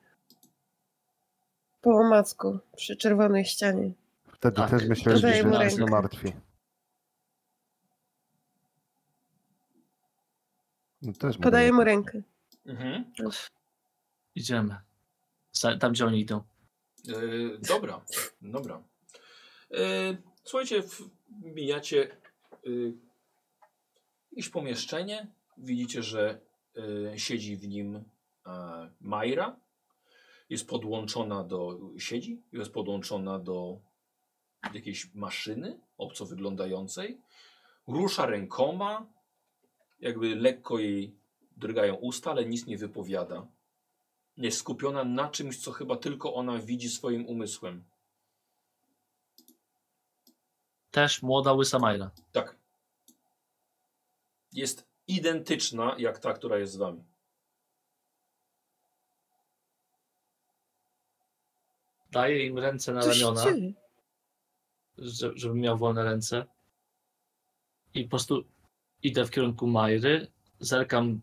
po 1.82 1.90
omacku 1.92 2.60
przy 2.76 2.96
czerwonej 2.96 3.46
ścianie. 3.46 3.92
Wtedy 4.36 4.56
Tak. 4.58 4.70
też 4.70 4.88
myślałem, 4.88 5.22
że 5.22 5.44
mu 5.44 5.50
nas 5.50 5.74
nie 5.74 5.80
rękę. 5.80 5.92
martwi. 5.92 6.34
No, 11.02 11.14
też 11.14 11.38
Podaję 11.38 11.52
daję. 11.52 11.74
mu 11.74 11.84
rękę. 11.84 12.22
Mhm. 12.66 13.14
Idziemy. 14.36 14.76
Tam, 15.80 15.92
gdzie 15.92 16.06
oni 16.06 16.20
idą. 16.20 16.38
E, 16.38 17.12
dobra, 17.70 18.06
dobra. 18.42 18.84
E, 19.72 19.78
słuchajcie, 20.44 20.84
w, 20.84 21.02
mijacie 21.30 22.18
jakieś 24.32 24.50
pomieszczenie. 24.50 25.28
Widzicie, 25.58 26.04
że 26.04 26.40
e, 27.14 27.20
siedzi 27.20 27.58
w 27.58 27.68
nim 27.68 28.04
Majra. 29.02 29.60
Jest 30.50 30.68
podłączona 30.68 31.44
do. 31.44 31.80
Siedzi, 31.98 32.42
jest 32.52 32.72
podłączona 32.72 33.40
do 33.40 33.80
jakiejś 34.74 35.14
maszyny 35.14 35.80
obco 35.98 36.26
wyglądającej. 36.26 37.22
Rusza 37.88 38.26
rękoma, 38.26 39.06
jakby 40.00 40.36
lekko 40.36 40.80
jej 40.80 41.16
drgają 41.58 41.96
usta, 41.96 42.32
ale 42.32 42.46
nic 42.46 42.66
nie 42.66 42.78
wypowiada. 42.78 43.48
Jest 44.38 44.58
skupiona 44.58 45.04
na 45.04 45.30
czymś, 45.30 45.58
co 45.58 45.72
chyba 45.72 45.98
tylko 45.98 46.34
ona 46.34 46.60
widzi 46.60 46.90
swoim 46.90 47.26
umysłem. 47.26 47.84
Też 50.92 51.22
młoda 51.22 51.54
łysa 51.54 51.80
Majra. 51.80 52.12
Tak. 52.32 52.56
Jest 54.54 54.88
identyczna 55.08 55.96
jak 55.98 56.20
ta, 56.20 56.34
która 56.34 56.58
jest 56.58 56.74
z 56.74 56.78
wami. 56.78 57.04
Daję 62.12 62.46
im 62.46 62.60
ręce 62.60 62.94
na 62.94 63.02
Co 63.02 63.14
się 63.14 63.26
ramiona, 63.26 63.44
dzieje? 63.44 63.74
Że- 64.98 65.32
żebym 65.36 65.60
miał 65.60 65.78
wolne 65.78 66.04
ręce. 66.04 66.46
I 67.94 68.04
po 68.04 68.10
prostu 68.10 68.44
idę 69.04 69.26
w 69.26 69.32
kierunku 69.32 69.68
Majry, 69.68 70.28
zerkam, 70.60 71.22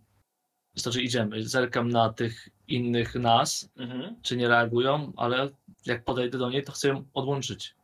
znaczy 0.74 1.02
idziemy, 1.02 1.48
zerkam 1.48 1.88
na 1.88 2.12
tych 2.12 2.48
innych 2.68 3.14
nas, 3.14 3.68
Mhm. 3.76 4.16
czy 4.22 4.36
nie 4.36 4.48
reagują, 4.48 5.12
ale 5.16 5.50
jak 5.86 6.04
podejdę 6.04 6.38
do 6.38 6.50
niej, 6.50 6.64
to 6.64 6.72
chcę 6.72 6.88
ją 6.88 7.04
odłączyć. 7.14 7.74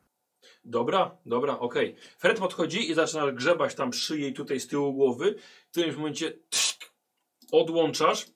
Dobra, 0.64 1.16
dobra, 1.26 1.58
okej. 1.58 1.96
Fred 2.18 2.38
podchodzi 2.38 2.90
i 2.90 2.94
zaczyna 2.94 3.32
grzebać 3.32 3.74
tam 3.74 3.90
przy 3.90 4.18
jej 4.20 4.34
tutaj 4.34 4.60
z 4.60 4.66
tyłu 4.66 4.92
głowy. 4.94 5.34
W 5.66 5.70
którymś 5.70 5.96
momencie 5.96 6.32
odłączasz. 7.52 8.26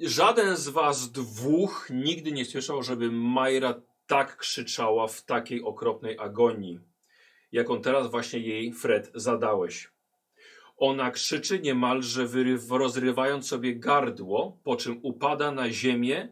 Żaden 0.00 0.56
z 0.56 0.68
was 0.68 1.12
dwóch 1.12 1.88
nigdy 1.90 2.32
nie 2.32 2.44
słyszał, 2.44 2.82
żeby 2.82 3.12
Majra 3.12 3.74
tak 4.06 4.36
krzyczała 4.36 5.06
w 5.06 5.22
takiej 5.22 5.62
okropnej 5.62 6.18
agonii, 6.18 6.80
jaką 7.52 7.80
teraz 7.80 8.10
właśnie 8.10 8.38
jej, 8.38 8.72
Fred, 8.72 9.10
zadałeś. 9.14 9.90
Ona 10.76 11.10
krzyczy 11.10 11.60
niemalże 11.60 12.26
wyryw, 12.26 12.70
rozrywając 12.70 13.48
sobie 13.48 13.76
gardło, 13.76 14.58
po 14.64 14.76
czym 14.76 15.00
upada 15.02 15.52
na 15.52 15.70
ziemię, 15.70 16.28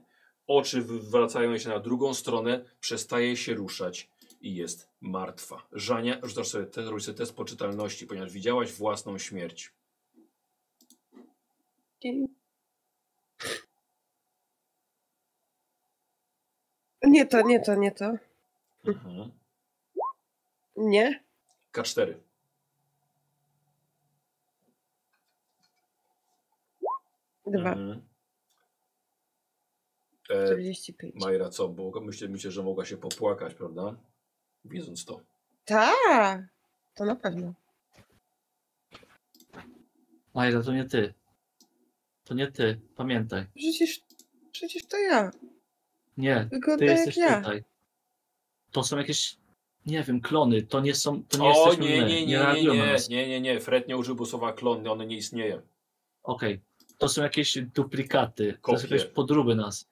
oczy 0.47 0.83
wracają 0.83 1.59
się 1.59 1.68
na 1.68 1.80
drugą 1.80 2.14
stronę, 2.14 2.64
przestaje 2.80 3.37
się 3.37 3.54
ruszać 3.54 4.09
i 4.40 4.54
jest 4.54 4.88
martwa. 5.00 5.66
Żania, 5.73 6.21
rzucasz 6.23 6.49
sobie, 6.49 6.66
te, 6.66 6.83
robisz 6.83 7.04
sobie 7.04 7.18
test 7.18 7.37
poczytalności, 7.37 8.06
ponieważ 8.06 8.33
widziałaś 8.33 8.73
własną 8.73 9.18
śmierć. 9.18 9.73
Nie 17.06 17.26
to, 17.26 17.42
nie 17.42 17.61
to, 17.61 17.75
nie 17.75 17.92
to. 17.92 18.16
Mhm. 18.87 19.30
Nie? 20.76 21.25
K4. 21.73 22.14
Dwa. 27.46 27.73
Mhm. 27.73 28.02
E, 30.30 30.46
45. 30.46 31.14
Majra, 31.14 31.50
co? 31.50 31.68
Bo 31.68 32.00
myślę, 32.00 32.28
myślę, 32.28 32.50
że 32.50 32.62
mogła 32.62 32.84
się 32.84 32.96
popłakać, 32.96 33.54
prawda? 33.54 33.96
Widząc 34.64 35.04
to. 35.04 35.20
Tak, 35.64 36.44
to 36.94 37.04
na 37.04 37.16
pewno. 37.16 37.54
Majra, 40.34 40.62
to 40.62 40.73
nie 40.73 40.84
ty. 40.84 41.14
To 42.25 42.34
nie 42.34 42.52
ty, 42.52 42.80
pamiętaj. 42.96 43.46
Przecież, 43.56 44.00
przecież 44.52 44.87
to 44.87 44.99
ja. 44.99 45.30
Nie, 46.16 46.49
Wygląda 46.52 46.78
ty 46.78 46.85
jak 46.85 46.97
jesteś 46.97 47.16
ja. 47.16 47.40
tutaj. 47.40 47.64
To 48.71 48.85
są 48.85 48.99
jakieś 48.99 49.37
nie 49.87 50.02
wiem, 50.02 50.21
klony, 50.21 50.62
to 50.62 50.80
nie 50.80 50.94
są, 50.94 51.23
to 51.23 51.38
nie 51.38 51.44
O, 51.49 51.49
jesteśmy 51.68 51.94
nie, 51.94 52.00
my, 52.00 52.09
nie, 52.09 52.26
nie, 52.26 52.38
nie, 52.54 52.62
nie, 52.62 52.92
nas. 52.92 53.09
nie, 53.09 53.28
nie, 53.28 53.40
nie. 53.40 53.61
Fred 53.61 53.88
nie 53.88 53.97
użył 53.97 54.26
słowa 54.26 54.52
klony, 54.52 54.90
one 54.90 55.06
nie 55.06 55.16
istnieje. 55.16 55.62
Okej, 56.23 56.61
to 56.99 57.09
są 57.09 57.23
jakieś 57.23 57.59
duplikaty, 57.59 58.52
to 58.52 58.59
Kopie. 58.61 58.78
są 58.78 58.87
jakieś 58.88 59.04
podróby 59.06 59.54
nas. 59.54 59.88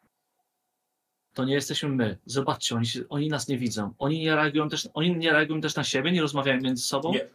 To 1.35 1.45
nie 1.45 1.55
jesteśmy 1.55 1.89
my. 1.89 2.19
Zobaczcie, 2.27 2.75
oni, 2.75 2.87
oni 3.09 3.29
nas 3.29 3.49
nie 3.49 3.59
widzą. 3.59 3.95
Oni 3.99 4.19
nie 4.21 4.35
reagują 4.35 4.69
też, 4.69 4.89
oni 4.95 5.17
nie 5.17 5.33
reagują 5.33 5.61
też 5.61 5.77
na 5.77 5.85
siebie, 5.85 6.13
nie 6.13 6.21
rozmawiają 6.21 6.61
między 6.61 6.83
sobą. 6.83 7.13
Nie. 7.13 7.29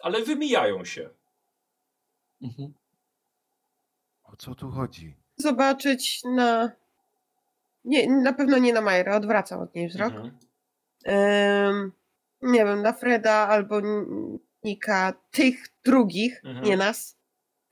Ale 0.00 0.22
wymijają 0.24 0.84
się. 0.84 1.10
Mhm. 2.42 2.74
O 4.24 4.36
co 4.36 4.54
tu 4.54 4.70
chodzi? 4.70 5.14
Zobaczyć 5.36 6.20
na. 6.24 6.72
Nie, 7.84 8.10
na 8.10 8.32
pewno 8.32 8.58
nie 8.58 8.72
na 8.72 8.80
Majrę, 8.80 9.16
odwracam 9.16 9.60
od 9.60 9.74
niej 9.74 9.88
wzrok. 9.88 10.12
Mhm. 10.12 10.38
Em, 11.04 11.92
nie 12.42 12.64
wiem, 12.64 12.82
na 12.82 12.92
Freda 12.92 13.32
albo 13.32 13.80
Nika, 14.64 15.12
tych 15.30 15.68
drugich, 15.84 16.40
Mhm. 16.44 16.64
nie 16.66 16.76
nas. 16.76 17.18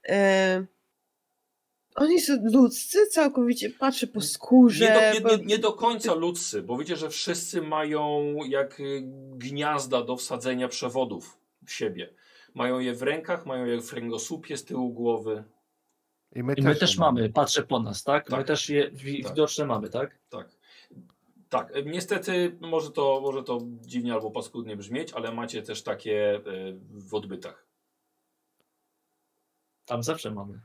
Em, 0.03 0.67
oni 1.95 2.21
są 2.21 2.33
ludzcy, 2.43 3.07
całkowicie 3.07 3.71
patrzę 3.71 4.07
po 4.07 4.21
skórze. 4.21 5.13
Nie 5.15 5.21
do, 5.21 5.31
nie, 5.31 5.37
nie, 5.37 5.45
nie 5.45 5.59
do 5.59 5.73
końca 5.73 6.15
ludzcy, 6.15 6.63
bo 6.63 6.77
wiecie, 6.79 6.97
że 6.97 7.11
wszyscy 7.11 7.63
mają 7.63 8.35
jak 8.49 8.81
y, 8.81 9.03
gniazda 9.37 10.03
do 10.03 10.17
wsadzenia 10.17 10.69
przewodów 10.69 11.39
w 11.67 11.73
siebie. 11.73 12.15
Mają 12.55 12.79
je 12.79 12.95
w 12.95 13.03
rękach, 13.03 13.47
mają 13.47 13.67
je 13.67 13.81
w 13.81 13.91
kręgosłupie 13.91 14.57
z 14.57 14.65
tyłu 14.65 14.93
głowy. 14.93 15.45
I 16.37 16.43
my, 16.43 16.55
I 16.55 16.63
my 16.63 16.71
też, 16.71 16.79
też 16.81 16.95
nie 16.97 17.01
mamy, 17.01 17.31
patrzę 17.31 17.63
po 17.63 17.81
nas, 17.81 18.05
tak? 18.05 18.31
My 18.31 18.37
Tak. 18.37 18.47
też 18.47 18.69
je 18.71 18.91
wi- 18.91 19.23
Tak. 19.23 19.33
widoczne 19.33 19.67
mamy, 19.67 19.89
tak? 19.89 20.19
Tak. 20.31 20.49
Tak, 21.49 21.77
y, 21.77 21.83
niestety 21.85 22.57
może 22.61 22.91
to, 22.91 23.21
może 23.23 23.43
to 23.43 23.59
dziwnie 23.81 24.13
albo 24.13 24.31
paskudnie 24.31 24.77
brzmieć, 24.77 25.13
ale 25.13 25.33
macie 25.33 25.63
też 25.63 25.83
takie 25.83 26.37
y, 26.37 26.41
w 26.91 27.15
odbytach. 27.15 27.67
Tam 29.85 30.03
zawsze 30.03 30.31
mamy. 30.31 30.61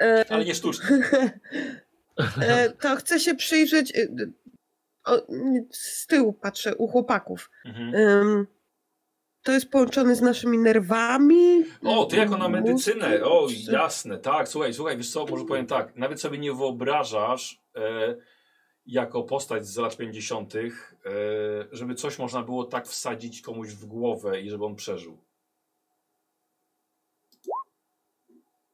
E, 0.00 0.24
Ale 0.30 0.44
nie 0.44 0.54
sztucznie. 0.54 0.86
e, 2.40 2.70
to 2.70 2.96
chcę 2.96 3.20
się 3.20 3.34
przyjrzeć. 3.34 3.92
e, 3.96 4.06
O, 5.04 5.26
z 5.70 6.06
tyłu 6.06 6.32
patrzę 6.32 6.74
u 6.76 6.88
chłopaków. 6.88 7.50
Mhm. 7.64 8.46
To 9.44 9.52
jest 9.52 9.70
połączone 9.70 10.16
z 10.16 10.20
naszymi 10.20 10.58
nerwami. 10.58 11.64
O, 11.82 12.04
ty 12.04 12.16
jako 12.16 12.36
na 12.36 12.48
medycynę. 12.48 13.24
O, 13.24 13.48
jasne, 13.70 14.18
tak. 14.18 14.48
Słuchaj, 14.48 14.74
słuchaj, 14.74 14.96
wiesz 14.96 15.10
co, 15.10 15.26
może 15.26 15.44
powiem 15.44 15.66
tak. 15.66 15.96
Nawet 15.96 16.20
sobie 16.20 16.38
nie 16.38 16.52
wyobrażasz 16.52 17.60
e, 17.76 18.16
jako 18.86 19.22
postać 19.22 19.66
z 19.66 19.76
lat 19.76 19.96
50., 19.96 20.54
e, 20.54 20.60
żeby 21.72 21.94
coś 21.94 22.18
można 22.18 22.42
było 22.42 22.64
tak 22.64 22.88
wsadzić 22.88 23.40
komuś 23.40 23.68
w 23.68 23.86
głowę 23.86 24.40
i 24.40 24.50
żeby 24.50 24.64
on 24.64 24.76
przeżył. 24.76 25.18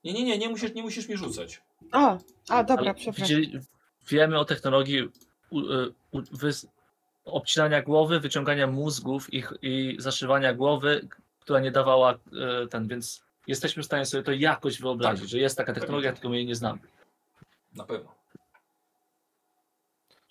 Nie, 0.04 0.12
nie, 0.12 0.24
nie, 0.24 0.38
nie 0.38 0.48
musisz, 0.48 0.74
nie 0.74 0.82
musisz 0.82 1.08
mi 1.08 1.16
rzucać. 1.16 1.62
O, 1.92 2.18
a 2.48 2.64
dobra, 2.64 2.84
Ale 2.84 2.94
przepraszam. 2.94 3.36
wiemy 4.08 4.38
o 4.38 4.44
technologii 4.44 5.02
u, 5.50 5.58
u, 6.12 6.18
wys, 6.20 6.66
obcinania 7.32 7.82
głowy, 7.82 8.20
wyciągania 8.20 8.66
mózgów 8.66 9.34
i, 9.34 9.44
i 9.62 9.96
zaszywania 9.98 10.54
głowy, 10.54 11.08
która 11.40 11.60
nie 11.60 11.70
dawała 11.70 12.12
e, 12.12 12.66
ten, 12.66 12.88
więc 12.88 13.24
jesteśmy 13.46 13.82
w 13.82 13.86
stanie 13.86 14.06
sobie 14.06 14.22
to 14.22 14.32
jakoś 14.32 14.80
wyobrazić, 14.80 15.20
Tak. 15.20 15.28
że 15.30 15.38
jest 15.38 15.56
taka 15.56 15.72
technologia, 15.72 16.12
tylko 16.12 16.28
my 16.28 16.36
jej 16.36 16.46
nie 16.46 16.54
znamy. 16.54 16.78
Na 17.76 17.84
pewno. 17.84 18.14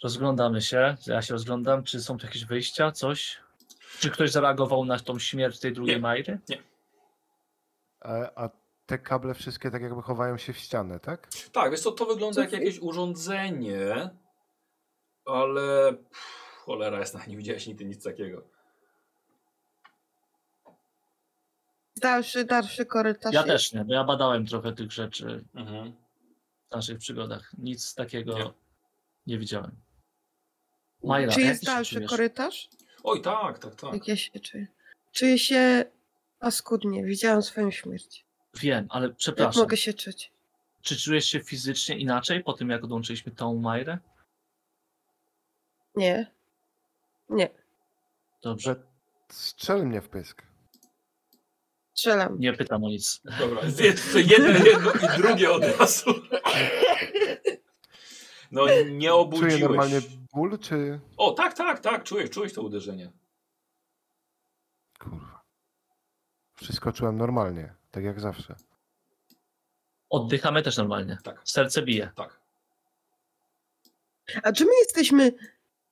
Rozglądamy 0.04 0.62
się, 0.62 0.96
ja 1.08 1.22
się 1.22 1.34
rozglądam, 1.34 1.84
czy 1.84 2.02
są 2.02 2.18
tu 2.18 2.26
jakieś 2.26 2.46
wyjścia, 2.46 2.92
coś? 2.92 3.38
Czy 4.00 4.10
ktoś 4.10 4.32
zareagował 4.32 4.86
na 4.86 5.00
tą 5.00 5.20
śmierć 5.20 5.60
tej 5.60 5.74
drugiej 5.74 5.96
Nie. 5.96 6.02
Majry? 6.02 6.40
A, 8.02 8.44
a 8.44 8.50
te 8.86 8.98
kable 8.98 9.34
wszystkie 9.34 9.72
tak 9.72 9.82
jakby 9.82 10.02
chowają 10.02 10.38
się 10.38 10.54
w 10.54 10.58
ścianę, 10.58 11.00
tak? 11.00 11.28
Tak, 11.52 11.72
wiesz 11.72 11.80
co, 11.80 11.92
to 11.92 12.06
wygląda 12.06 12.42
jak 12.42 12.52
jakieś 12.52 12.80
urządzenie, 12.80 14.10
ale 15.26 15.94
pff, 15.94 16.49
cholera 16.70 17.00
jasna, 17.00 17.26
nie 17.28 17.38
widziałeś 17.38 17.68
nigdy 17.68 17.86
nic 17.86 18.04
takiego. 18.04 18.44
Dalszy, 22.02 22.46
dalszy 22.46 22.86
korytarz. 22.86 23.34
Ja 23.34 23.40
jest. 23.40 23.48
też 23.52 23.74
nie, 23.74 23.86
bo 23.86 23.94
ja 23.94 24.04
badałem 24.04 24.46
trochę 24.46 24.74
tych 24.74 24.92
rzeczy 24.92 25.46
Mhm. 25.56 25.94
w 26.68 26.72
naszych 26.76 26.98
przygodach. 26.98 27.52
Nic 27.58 27.96
takiego 27.96 28.38
Nie. 28.38 28.52
nie, 29.28 29.38
widziałem. 29.40 29.72
Majra, 31.04 31.34
Czy 31.34 31.40
jak 31.42 31.50
jest 31.50 31.64
dalszy 31.66 31.96
czujesz? 31.96 32.10
korytarz? 32.10 32.70
Oj, 33.04 33.22
tak, 33.22 33.60
tak, 33.60 33.76
tak. 33.76 33.94
Jak 33.94 34.08
ja 34.08 34.16
się 34.18 34.40
czuję? 34.40 34.68
Czuję 35.12 35.40
się 35.40 35.86
paskudnie. 36.40 37.04
Widziałam 37.04 37.42
swoją 37.42 37.72
śmierć. 37.72 38.26
Wiem, 38.60 38.88
ale 38.90 39.08
Jak 39.08 39.16
przepraszam. 39.18 39.62
mogę 39.64 39.78
się 39.78 39.94
czuć? 39.94 40.32
Czy 40.82 40.98
czujesz 40.98 41.26
się 41.26 41.40
fizycznie 41.40 41.98
inaczej 42.00 42.44
po 42.44 42.54
tym, 42.54 42.70
jak 42.70 42.84
odłączyliśmy 42.84 43.32
tą 43.32 43.56
Majrę? 43.56 43.98
Nie. 45.96 46.32
Nie. 47.30 47.50
Dobrze, 48.42 48.76
strzel 49.32 49.86
mnie 49.86 50.02
w 50.02 50.10
pysk. 50.10 50.44
Strzelam. 51.94 52.40
nie 52.40 52.54
pytam 52.54 52.84
o 52.84 52.90
nic. 52.90 53.22
Dobra, 53.40 53.62
jedno, 54.34 54.48
jedno 54.60 54.92
i 54.92 55.18
drugie 55.22 55.52
od 55.52 55.64
razu. 55.64 56.14
No 58.52 58.66
nie 58.68 59.00
Czuję 59.00 59.14
obudziłeś. 59.14 59.62
normalnie 59.62 60.02
ból, 60.34 60.60
czy... 60.60 61.00
O, 61.18 61.32
tak, 61.32 61.54
tak, 61.54 61.80
tak, 61.80 62.04
czujesz, 62.04 62.30
czujesz 62.30 62.54
to 62.54 62.62
uderzenie. 62.62 63.12
Kurwa. 65.00 65.42
Wszystko 66.56 66.92
czułem 66.92 67.18
normalnie, 67.18 67.74
tak 67.92 68.04
jak 68.04 68.20
zawsze. 68.20 68.56
Oddychamy 70.10 70.62
też 70.64 70.78
normalnie. 70.78 71.18
Tak. 71.24 71.42
Serce 71.44 71.82
bije. 71.82 72.12
Tak. 72.16 72.40
A 74.44 74.52
czy 74.52 74.66
my 74.66 74.72
jesteśmy... 74.80 75.32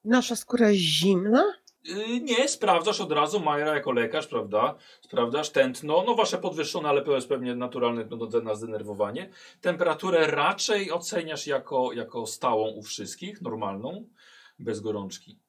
Nasza 0.06 0.36
skóra 0.36 0.70
jest 0.70 0.82
zimna? 0.82 1.44
Yy, 1.88 2.20
nie, 2.20 2.48
sprawdzasz 2.48 3.02
od 3.02 3.12
razu, 3.12 3.40
Majra 3.40 3.76
jako 3.76 3.92
lekarz, 3.92 4.28
prawda? 4.28 4.76
Sprawdzasz 5.02 5.50
tętno, 5.50 6.04
no 6.08 6.16
wasze 6.16 6.38
podwyższone, 6.38 6.90
ale 6.90 7.02
to 7.02 7.16
jest 7.16 7.30
pewnie 7.30 7.56
naturalne 7.56 8.08
no, 8.10 8.42
na 8.42 8.56
zdenerwowanie. 8.56 9.30
Temperaturę 9.62 10.28
raczej 10.28 10.92
oceniasz 10.92 11.48
jako, 11.48 11.94
jako 11.94 12.26
stałą 12.26 12.68
u 12.68 12.84
wszystkich, 12.84 13.42
normalną, 13.42 14.10
bez 14.60 14.80
gorączki. 14.80 15.40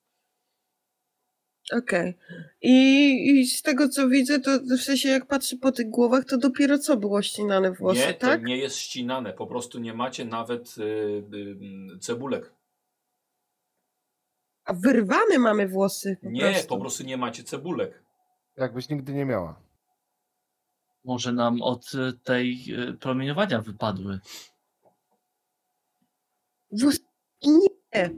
Okej. 1.73 2.15
I, 2.63 3.41
I 3.41 3.47
z 3.47 3.63
tego 3.63 3.89
co 3.89 4.09
widzę, 4.09 4.41
to 4.41 4.51
w 4.61 4.81
sensie 4.81 5.09
jak 5.09 5.27
patrzę 5.27 5.57
po 5.57 5.73
tych 5.73 5.91
głowach, 5.91 6.25
to 6.25 6.39
dopiero 6.39 6.79
co 6.79 6.97
było 6.97 7.23
ścinane 7.23 7.73
włosy, 7.73 8.01
nie, 8.01 8.15
tak? 8.15 8.41
to 8.41 8.47
nie 8.47 8.57
jest 8.57 8.77
ścinane, 8.77 9.33
po 9.33 9.47
prostu 9.47 9.79
nie 9.79 9.95
macie 9.95 10.25
nawet 10.25 10.77
yy, 10.77 11.25
yy, 11.91 11.99
cebulek. 11.99 12.58
A 14.69 14.73
wyrwane 14.75 15.39
mamy 15.39 15.69
włosy 15.69 16.17
po 16.23 16.29
Nie, 16.31 16.41
prostu. 16.41 16.69
po 16.69 16.79
prostu 16.79 17.05
nie 17.05 17.17
macie 17.17 17.45
cebulek. 17.45 18.03
Jakbyś 18.57 18.89
nigdy 18.89 19.13
nie 19.13 19.25
miała. 19.25 19.61
Może 21.05 21.33
nam 21.33 21.63
od 21.63 21.95
y, 21.95 22.13
tej 22.25 22.65
y, 22.89 22.93
promieniowania 22.93 23.61
wypadły. 23.61 24.19
Włosy... 26.73 26.99
Nie. 27.43 28.11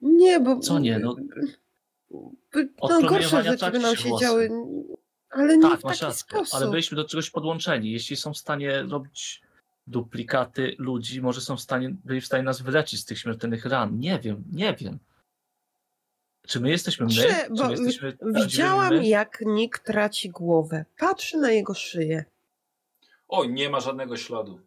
Nie, 0.00 0.40
bo... 0.40 0.58
Co 0.58 0.78
nie, 0.78 0.98
no? 0.98 1.16
No 2.10 2.30
gorsze 2.50 2.98
promieniowania 3.08 3.42
rzeczy 3.52 3.70
by 3.70 3.78
nam 3.78 3.96
się 3.96 4.08
włosy. 4.08 4.24
działy, 4.24 4.50
ale 5.30 5.56
nie 5.56 5.62
Tak, 5.70 5.80
w 5.80 5.84
masz 5.84 5.98
taki 5.98 6.04
rację, 6.10 6.20
sposób. 6.28 6.54
ale 6.54 6.70
byliśmy 6.70 6.96
do 6.96 7.04
czegoś 7.04 7.30
podłączeni. 7.30 7.90
Jeśli 7.92 8.16
są 8.16 8.32
w 8.32 8.38
stanie 8.38 8.82
robić 8.82 9.42
duplikaty 9.86 10.76
ludzi, 10.78 11.22
może 11.22 11.40
są 11.40 11.56
w 11.56 11.60
stanie, 11.60 11.90
byli 12.04 12.20
w 12.20 12.26
stanie 12.26 12.42
nas 12.42 12.60
wyleczyć 12.62 13.00
z 13.00 13.04
tych 13.04 13.18
śmiertelnych 13.18 13.64
ran. 13.64 13.98
Nie 13.98 14.18
wiem, 14.18 14.44
nie 14.52 14.74
wiem. 14.74 14.98
Czy 16.46 16.60
my 16.60 16.70
jesteśmy 16.70 17.06
my? 17.06 17.12
Czy 17.12 17.46
bo 17.50 17.64
my 17.64 17.70
jesteśmy 17.70 18.16
Widziałam, 18.34 18.94
my? 18.94 19.06
jak 19.06 19.38
Nick 19.46 19.78
traci 19.78 20.30
głowę. 20.30 20.84
Patrzy 20.98 21.36
na 21.38 21.50
jego 21.50 21.74
szyję. 21.74 22.24
O, 23.28 23.44
nie 23.44 23.70
ma 23.70 23.80
żadnego 23.80 24.16
śladu. 24.16 24.60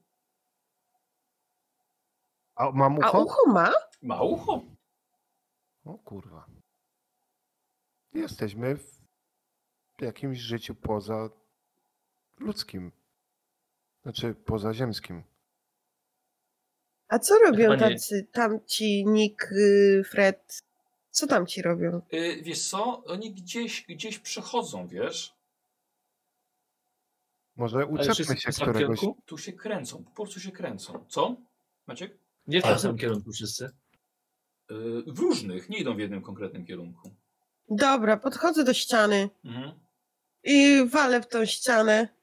A 2.56 2.72
mam 2.72 2.94
A 3.04 3.10
ucho? 3.10 3.24
ucho 3.24 3.52
ma? 3.52 3.72
Ma 4.02 4.22
ucho. 4.22 4.62
O 5.86 5.94
kurwa. 5.98 6.46
Jesteśmy 8.14 8.76
w 9.98 10.02
jakimś 10.02 10.38
życiu 10.40 10.76
poza 10.76 11.30
ludzkim. 12.40 12.92
Znaczy 14.10 14.34
pozaziemskim. 14.36 15.24
A 17.08 17.20
co 17.20 17.40
robią 17.40 17.72
Chyba 17.72 17.76
nie. 17.76 17.94
tacy 17.96 18.28
tamci 18.32 19.06
Nick, 19.06 19.52
y, 19.52 20.04
Fred? 20.10 20.64
Co 21.12 21.28
tam 21.28 21.46
ci 21.48 21.62
robią? 21.62 22.02
Yy, 22.12 22.42
wiesz 22.42 22.68
co, 22.70 23.04
oni 23.06 23.34
gdzieś, 23.34 23.86
gdzieś 23.86 24.20
przechodzą, 24.20 24.88
wiesz? 24.88 25.34
Może 27.56 27.86
uczepmy 27.86 28.14
wszyscy 28.14 28.34
się 28.38 28.40
w 28.40 28.44
tym 28.44 28.54
samym 28.54 28.74
któregoś. 28.74 29.00
kierunku? 29.00 29.22
Tu 29.26 29.38
się 29.38 29.54
kręcą, 29.54 30.04
po 30.04 30.12
prostu 30.12 30.40
się 30.40 30.52
kręcą. 30.52 31.06
Co? 31.10 31.36
Maciek? 31.88 32.18
Nie 32.48 32.62
w 32.62 32.64
tym 32.64 32.80
samym 32.80 32.98
kierunku 32.98 33.32
wszyscy. 33.32 33.72
Yy, 34.70 35.04
w 35.08 35.20
różnych, 35.20 35.70
nie 35.70 35.78
idą 35.78 35.96
w 35.96 36.00
jednym 36.00 36.22
konkretnym 36.22 36.66
kierunku. 36.66 37.10
Dobra, 37.70 38.18
podchodzę 38.18 38.64
do 38.64 38.74
ściany 38.74 39.30
Mhm. 39.46 39.80
i 40.44 40.86
walę 40.92 41.22
w 41.22 41.28
tą 41.28 41.46
ścianę. 41.46 42.19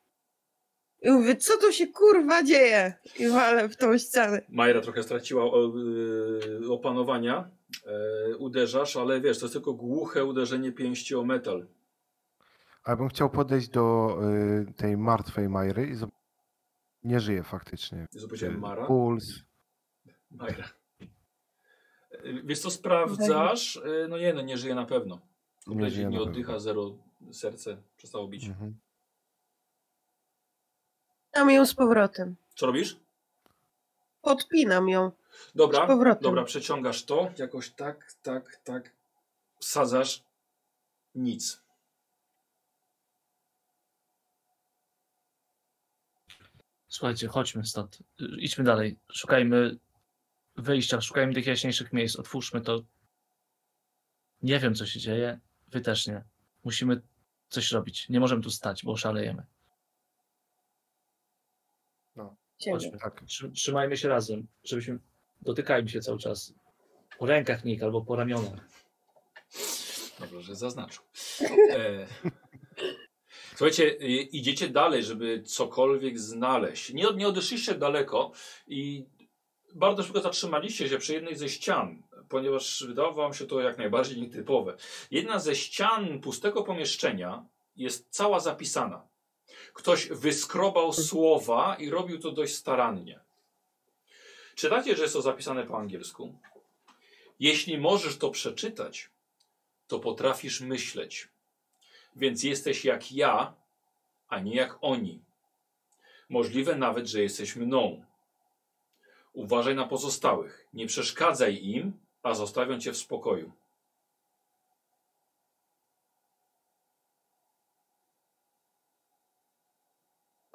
I 1.02 1.10
mówię, 1.10 1.36
co 1.36 1.58
tu 1.58 1.72
się 1.72 1.86
kurwa 1.86 2.42
dzieje? 2.42 2.94
I 3.18 3.28
walę 3.28 3.68
w 3.68 3.76
tą 3.76 3.98
ścianę. 3.98 4.42
Majra 4.48 4.80
trochę 4.80 5.02
straciła 5.02 5.44
y, 5.44 6.72
opanowania. 6.72 7.50
E, 7.86 8.36
uderzasz, 8.36 8.96
ale 8.96 9.20
wiesz, 9.20 9.38
to 9.38 9.44
jest 9.44 9.52
tylko 9.52 9.72
głuche 9.72 10.24
uderzenie 10.24 10.72
pięści 10.72 11.14
o 11.14 11.24
metal. 11.24 11.66
Ale 12.84 12.96
bym 12.96 13.08
chciał 13.08 13.30
podejść 13.30 13.68
do 13.68 14.16
y, 14.68 14.72
tej 14.72 14.96
martwej 14.96 15.48
Majry 15.48 15.86
i 15.86 15.94
zobaczyć. 15.94 16.16
Nie 17.04 17.20
żyje 17.20 17.42
faktycznie. 17.42 18.06
Jezu, 18.14 18.28
powiedziałem 18.28 18.58
Mara? 18.60 18.86
Puls. 18.86 19.24
Majra. 20.30 20.64
Wiesz 22.44 22.58
co, 22.58 22.70
sprawdzasz? 22.70 23.80
No 24.08 24.18
nie, 24.18 24.34
no 24.34 24.42
nie 24.42 24.58
żyje 24.58 24.74
na 24.74 24.84
pewno. 24.86 25.14
Nie 25.14 25.20
Kompletnie 25.64 25.90
żyje 25.94 26.08
nie 26.08 26.16
na 26.16 26.22
oddycha, 26.22 26.46
pewno. 26.46 26.60
zero 26.60 26.96
serce 27.32 27.76
przestało 27.96 28.28
bić. 28.28 28.46
Mhm. 28.46 28.76
Podpinam 31.36 31.54
ją 31.54 31.66
z 31.66 31.74
powrotem. 31.74 32.36
Co 32.54 32.66
robisz? 32.66 32.96
Podpinam 34.22 34.88
ją. 34.88 35.12
Dobra, 35.54 35.84
Z 35.84 35.86
powrotem. 35.86 36.22
dobra, 36.22 36.44
przeciągasz 36.44 37.04
to, 37.04 37.30
jakoś 37.38 37.70
tak, 37.70 38.12
tak, 38.22 38.56
tak, 38.64 38.92
wsadzasz, 39.60 40.22
nic. 41.14 41.60
Słuchajcie, 46.88 47.28
chodźmy 47.28 47.66
stąd. 47.66 47.98
Idźmy 48.38 48.64
dalej. 48.64 48.98
Szukajmy 49.12 49.78
wyjścia, 50.56 51.00
szukajmy 51.00 51.34
tych 51.34 51.46
jaśniejszych 51.46 51.92
miejsc. 51.92 52.16
Otwórzmy 52.16 52.60
to. 52.60 52.82
Nie 54.42 54.58
wiem, 54.58 54.74
co 54.74 54.86
się 54.86 55.00
dzieje. 55.00 55.40
Wy 55.68 55.80
też 55.80 56.06
nie. 56.06 56.24
Musimy 56.64 57.02
coś 57.48 57.72
robić. 57.72 58.08
Nie 58.08 58.20
możemy 58.20 58.42
tu 58.42 58.50
stać, 58.50 58.84
bo 58.84 58.96
szalejemy. 58.96 59.46
Ciebie. 62.16 62.45
Chodźmy. 62.64 62.98
Tak. 62.98 63.22
Trzy- 63.26 63.50
Trzymajmy 63.50 63.96
się 63.96 64.08
razem, 64.08 64.46
żebyśmy 64.64 64.98
dotykajmy 65.42 65.88
się 65.88 66.00
cały 66.00 66.18
czas. 66.18 66.54
Po 67.18 67.26
rękach 67.26 67.64
Nick 67.64 67.82
albo 67.82 68.00
po 68.02 68.16
ramionach. 68.16 68.68
Dobrze, 70.20 70.42
że 70.42 70.54
zaznaczył. 70.54 71.02
E, 71.70 72.06
słuchajcie, 73.50 73.88
idziecie 74.22 74.68
dalej, 74.68 75.04
żeby 75.04 75.42
cokolwiek 75.42 76.18
znaleźć. 76.18 76.92
Nie, 76.92 77.08
od- 77.08 77.16
nie 77.16 77.28
odeszliście 77.28 77.74
daleko 77.74 78.32
i 78.66 79.04
bardzo 79.74 80.02
szybko 80.02 80.20
zatrzymaliście 80.20 80.88
się 80.88 80.98
przy 80.98 81.12
jednej 81.14 81.36
ze 81.36 81.48
ścian, 81.48 82.02
ponieważ 82.28 82.84
wydawało 82.88 83.14
wam 83.14 83.34
się 83.34 83.46
to 83.46 83.60
jak 83.60 83.78
najbardziej 83.78 84.20
nietypowe. 84.20 84.76
Jedna 85.10 85.38
ze 85.38 85.54
ścian 85.56 86.20
pustego 86.20 86.62
pomieszczenia 86.62 87.46
jest 87.76 88.06
cała 88.10 88.40
zapisana. 88.40 89.08
Ktoś 89.76 90.08
wyskrobał 90.08 90.92
słowa 90.92 91.76
i 91.78 91.90
robił 91.90 92.18
to 92.18 92.32
dość 92.32 92.54
starannie. 92.54 93.20
Czytacie, 94.54 94.96
że 94.96 95.02
jest 95.02 95.14
to 95.14 95.22
zapisane 95.22 95.66
po 95.66 95.78
angielsku? 95.78 96.34
Jeśli 97.40 97.78
możesz 97.78 98.18
to 98.18 98.30
przeczytać, 98.30 99.10
to 99.88 99.98
potrafisz 99.98 100.60
myśleć. 100.60 101.28
Więc 102.16 102.42
jesteś 102.42 102.84
jak 102.84 103.12
ja, 103.12 103.54
a 104.28 104.40
nie 104.40 104.54
jak 104.54 104.78
oni. 104.80 105.20
Możliwe 106.28 106.76
nawet, 106.76 107.06
że 107.06 107.22
jesteś 107.22 107.56
mną. 107.56 108.04
Uważaj 109.32 109.74
na 109.74 109.86
pozostałych. 109.86 110.66
Nie 110.72 110.86
przeszkadzaj 110.86 111.64
im, 111.64 111.92
a 112.22 112.34
zostawią 112.34 112.80
cię 112.80 112.92
w 112.92 112.96
spokoju. 112.96 113.52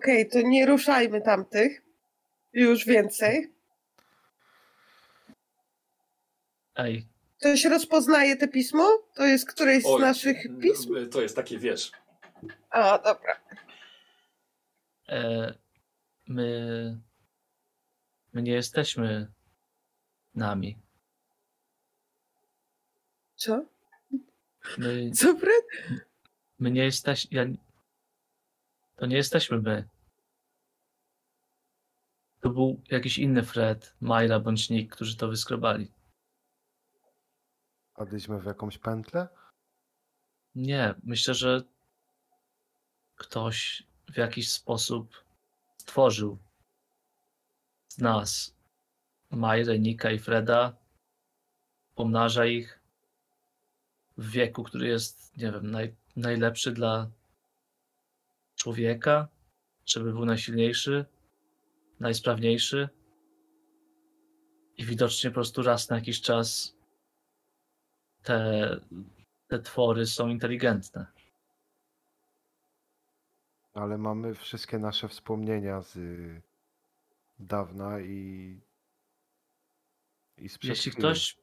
Okej, 0.01 0.29
to 0.29 0.41
nie 0.41 0.65
ruszajmy 0.65 1.21
tamtych. 1.21 1.81
Już 2.53 2.85
więcej. 2.85 3.53
Ej, 6.75 7.07
Ktoś 7.39 7.65
rozpoznaje 7.65 8.35
te 8.35 8.47
pismo? 8.47 9.03
To 9.15 9.25
jest 9.25 9.49
któreś 9.49 9.83
z 9.83 9.85
Oj, 9.85 10.01
naszych 10.01 10.37
pism? 10.61 11.09
To 11.09 11.21
jest 11.21 11.35
takie, 11.35 11.59
wiesz. 11.59 11.91
A, 12.69 12.97
dobra. 12.97 13.39
e, 15.09 15.53
my. 16.27 16.97
My 18.33 18.41
nie 18.41 18.51
jesteśmy 18.53 19.27
nami. 20.35 20.77
Co? 23.35 23.65
My, 24.77 25.11
Co, 25.11 25.35
Fred? 25.37 25.65
my 26.59 26.71
nie 26.71 26.83
jesteśmy. 26.83 27.29
Ja, 27.37 27.45
to 28.95 29.05
nie 29.05 29.15
jesteśmy 29.15 29.61
my. 29.61 29.87
To 32.41 32.49
był 32.49 32.81
jakiś 32.89 33.17
inny 33.17 33.43
Fred, 33.43 33.95
Majra 34.01 34.39
bądź 34.39 34.69
Nick, 34.69 34.95
którzy 34.95 35.17
to 35.17 35.27
wyskrobali. 35.27 35.91
Wpadliśmy 37.93 38.39
w 38.39 38.45
jakąś 38.45 38.77
pętlę? 38.77 39.27
Nie, 40.55 40.95
myślę, 41.03 41.33
że 41.33 41.63
ktoś 43.15 43.83
w 44.13 44.17
jakiś 44.17 44.51
sposób 44.51 45.25
stworzył 45.77 46.37
z 47.87 47.97
nas 47.97 48.55
Majrę, 49.31 49.79
Nika 49.79 50.11
i 50.11 50.19
Freda, 50.19 50.77
pomnaża 51.95 52.45
ich 52.45 52.79
w 54.17 54.29
wieku, 54.29 54.63
który 54.63 54.87
jest, 54.87 55.37
nie 55.37 55.51
wiem, 55.51 55.71
naj, 55.71 55.95
najlepszy 56.15 56.71
dla 56.71 57.11
człowieka, 58.55 59.27
żeby 59.85 60.11
był 60.13 60.25
najsilniejszy, 60.25 61.05
najsprawniejszy 62.01 62.89
i 64.77 64.85
widocznie 64.85 65.29
po 65.29 65.33
prostu 65.33 65.63
raz 65.63 65.89
na 65.89 65.95
jakiś 65.95 66.21
czas 66.21 66.75
te, 68.23 68.79
te 69.47 69.59
twory 69.59 70.05
są 70.05 70.27
inteligentne. 70.27 71.05
Ale 73.73 73.97
mamy 73.97 74.35
wszystkie 74.35 74.79
nasze 74.79 75.07
wspomnienia 75.07 75.81
z 75.81 75.97
dawna 77.39 77.99
i. 77.99 78.61
i 80.37 80.49
Jeśli 80.63 80.91
ktoś 80.91 81.37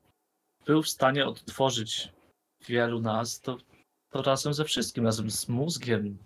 był 0.66 0.82
w 0.82 0.88
stanie 0.88 1.26
odtworzyć 1.26 2.12
wielu 2.68 3.00
nas, 3.00 3.40
to, 3.40 3.58
to 4.10 4.22
razem 4.22 4.54
ze 4.54 4.64
wszystkim, 4.64 5.04
razem 5.04 5.30
z 5.30 5.48
mózgiem. 5.48 6.18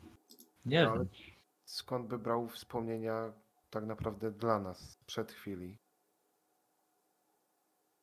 Nie 0.64 0.88
ale 0.88 0.98
wiem. 0.98 1.08
skąd 1.64 2.08
by 2.08 2.18
brał 2.18 2.48
wspomnienia 2.48 3.32
tak 3.72 3.86
naprawdę 3.86 4.30
dla 4.30 4.58
nas 4.60 4.98
przed 5.06 5.32
chwili? 5.32 5.78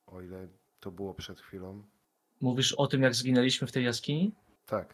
O 0.05 0.21
ile 0.21 0.47
to 0.79 0.91
było 0.91 1.13
przed 1.13 1.41
chwilą. 1.41 1.84
Mówisz 2.41 2.73
o 2.73 2.88
tym, 2.88 3.01
jak 3.03 3.15
zginęliśmy 3.15 3.67
w 3.67 3.71
tej 3.71 3.86
jaskini? 3.86 4.32
Tak. 4.65 4.93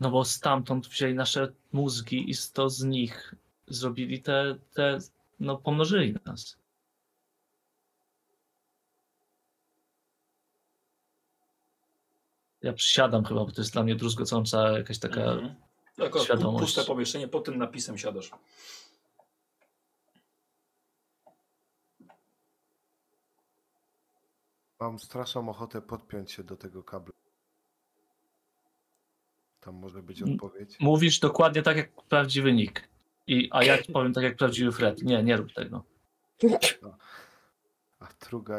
No 0.00 0.10
bo 0.10 0.24
stamtąd 0.24 0.86
wzięli 0.86 1.14
nasze 1.14 1.52
mózgi 1.72 2.30
i 2.30 2.34
z- 2.34 2.52
to 2.52 2.70
z 2.70 2.84
nich 2.84 3.34
zrobili 3.66 4.22
te, 4.22 4.58
te 4.74 4.98
no 5.40 5.56
pomnożyli 5.56 6.14
nas. 6.24 6.56
Ja 12.62 12.72
przysiadam 12.72 13.24
chyba, 13.24 13.44
bo 13.44 13.52
to 13.52 13.60
jest 13.60 13.72
dla 13.72 13.82
mnie 13.82 13.94
druzgocąca 13.96 14.78
jakaś 14.78 14.98
taka... 14.98 15.20
Mhm. 15.20 15.54
Jako 15.98 16.24
świadomość. 16.24 16.64
puste 16.64 16.84
pomieszczenie, 16.84 17.28
pod 17.28 17.44
tym 17.44 17.58
napisem 17.58 17.98
siadasz. 17.98 18.30
Mam 24.80 24.98
straszną 24.98 25.48
ochotę 25.48 25.82
podpiąć 25.82 26.32
się 26.32 26.44
do 26.44 26.56
tego 26.56 26.82
kabla. 26.82 27.12
Tam 29.60 29.74
może 29.74 30.02
być 30.02 30.22
odpowiedź. 30.22 30.80
Mówisz 30.80 31.18
dokładnie 31.18 31.62
tak 31.62 31.76
jak 31.76 32.02
prawdziwy 32.02 32.52
Nick. 32.52 32.88
I, 33.26 33.48
a 33.52 33.64
ja 33.64 33.82
ci 33.82 33.92
powiem 33.92 34.12
tak 34.12 34.24
jak 34.24 34.36
prawdziwy 34.36 34.72
Fred. 34.72 35.02
Nie, 35.02 35.22
nie 35.22 35.36
rób 35.36 35.52
tego. 35.52 35.84
A 38.00 38.08
druga, 38.20 38.58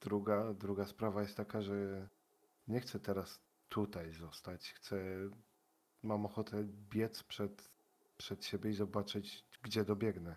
druga, 0.00 0.54
druga 0.54 0.86
sprawa 0.86 1.22
jest 1.22 1.36
taka, 1.36 1.62
że 1.62 2.08
nie 2.68 2.80
chcę 2.80 3.00
teraz 3.00 3.40
tutaj 3.68 4.12
zostać. 4.12 4.72
Chcę, 4.72 4.96
mam 6.02 6.26
ochotę 6.26 6.64
biec 6.90 7.22
przed, 7.22 7.70
przed 8.16 8.44
siebie 8.44 8.70
i 8.70 8.74
zobaczyć, 8.74 9.44
gdzie 9.62 9.84
dobiegnę. 9.84 10.36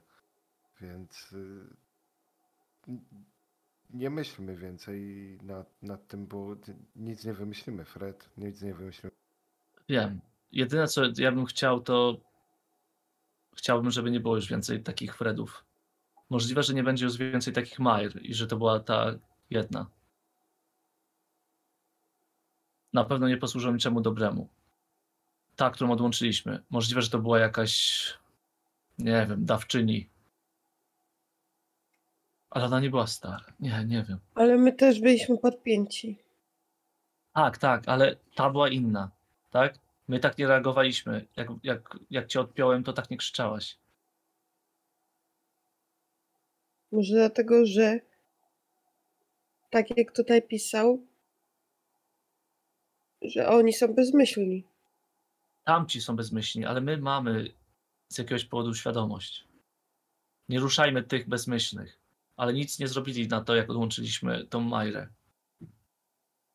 Więc 0.81 1.33
y, 1.33 1.65
nie 3.93 4.09
myślmy 4.09 4.55
więcej 4.55 5.01
nad, 5.43 5.83
nad 5.83 6.07
tym, 6.07 6.27
bo 6.27 6.55
nic 6.95 7.25
nie 7.25 7.33
wymyślimy, 7.33 7.85
Fred. 7.85 8.29
Nic 8.37 8.61
nie 8.61 8.73
wymyślimy. 8.73 9.11
Wiem. 9.89 10.21
Jedyne 10.51 10.87
co 10.87 11.01
ja 11.17 11.31
bym 11.31 11.45
chciał, 11.45 11.81
to 11.81 12.17
chciałbym, 13.55 13.91
żeby 13.91 14.11
nie 14.11 14.19
było 14.19 14.35
już 14.35 14.47
więcej 14.49 14.83
takich 14.83 15.15
Fredów. 15.15 15.65
Możliwe, 16.29 16.63
że 16.63 16.73
nie 16.73 16.83
będzie 16.83 17.05
już 17.05 17.17
więcej 17.17 17.53
takich 17.53 17.79
Majer 17.79 18.21
i 18.21 18.33
że 18.33 18.47
to 18.47 18.57
była 18.57 18.79
ta 18.79 19.13
jedna. 19.49 19.87
na 22.93 23.03
pewno 23.03 23.27
nie 23.27 23.37
posłużą 23.37 23.73
niczemu 23.73 24.01
dobremu. 24.01 24.49
Ta, 25.55 25.69
którą 25.69 25.91
odłączyliśmy. 25.91 26.63
Możliwe, 26.69 27.01
że 27.01 27.09
to 27.09 27.19
była 27.19 27.39
jakaś, 27.39 28.03
nie 28.99 29.25
wiem, 29.29 29.45
dawczyni. 29.45 30.09
Ale 32.51 32.65
ona 32.65 32.79
nie 32.79 32.89
była 32.89 33.07
stara. 33.07 33.45
Nie, 33.59 33.85
nie 33.85 34.03
wiem. 34.03 34.19
Ale 34.35 34.57
my 34.57 34.73
też 34.73 34.99
byliśmy 34.99 35.37
podpięci. 35.37 36.17
Tak, 37.33 37.57
tak, 37.57 37.87
ale 37.87 38.15
ta 38.35 38.49
była 38.49 38.69
inna, 38.69 39.11
tak? 39.51 39.79
My 40.07 40.19
tak 40.19 40.37
nie 40.37 40.47
reagowaliśmy. 40.47 41.27
Jak, 41.35 41.47
jak, 41.63 41.97
jak 42.09 42.27
cię 42.27 42.39
odpiąłem, 42.39 42.83
to 42.83 42.93
tak 42.93 43.09
nie 43.09 43.17
krzyczałaś. 43.17 43.77
Może 46.91 47.13
dlatego, 47.13 47.65
że 47.65 47.99
tak 49.69 49.97
jak 49.97 50.11
tutaj 50.11 50.41
pisał, 50.41 51.05
że 53.21 53.47
oni 53.47 53.73
są 53.73 53.93
bezmyślni. 53.93 54.63
Tamci 55.63 56.01
są 56.01 56.15
bezmyślni, 56.15 56.65
ale 56.65 56.81
my 56.81 56.97
mamy 56.97 57.53
z 58.07 58.17
jakiegoś 58.17 58.45
powodu 58.45 58.73
świadomość. 58.73 59.47
Nie 60.49 60.59
ruszajmy 60.59 61.03
tych 61.03 61.29
bezmyślnych. 61.29 62.00
Ale 62.41 62.53
nic 62.53 62.79
nie 62.79 62.87
zrobili 62.87 63.27
na 63.27 63.41
to, 63.41 63.55
jak 63.55 63.69
odłączyliśmy 63.69 64.47
tą 64.47 64.59
Majrę. 64.59 65.07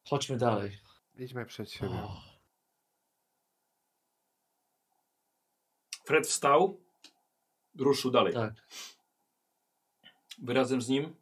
Chodźmy 0.09 0.37
dalej. 0.37 0.79
Idźmy 1.19 1.47
przed 1.47 1.71
siebie. 1.71 2.03
Fred 6.05 6.27
wstał, 6.27 6.81
ruszył 7.79 8.11
dalej. 8.11 8.35
Tak. 8.35 8.55
Wy 10.39 10.55
razem 10.55 10.83
z 10.83 10.89
nim. 10.89 11.15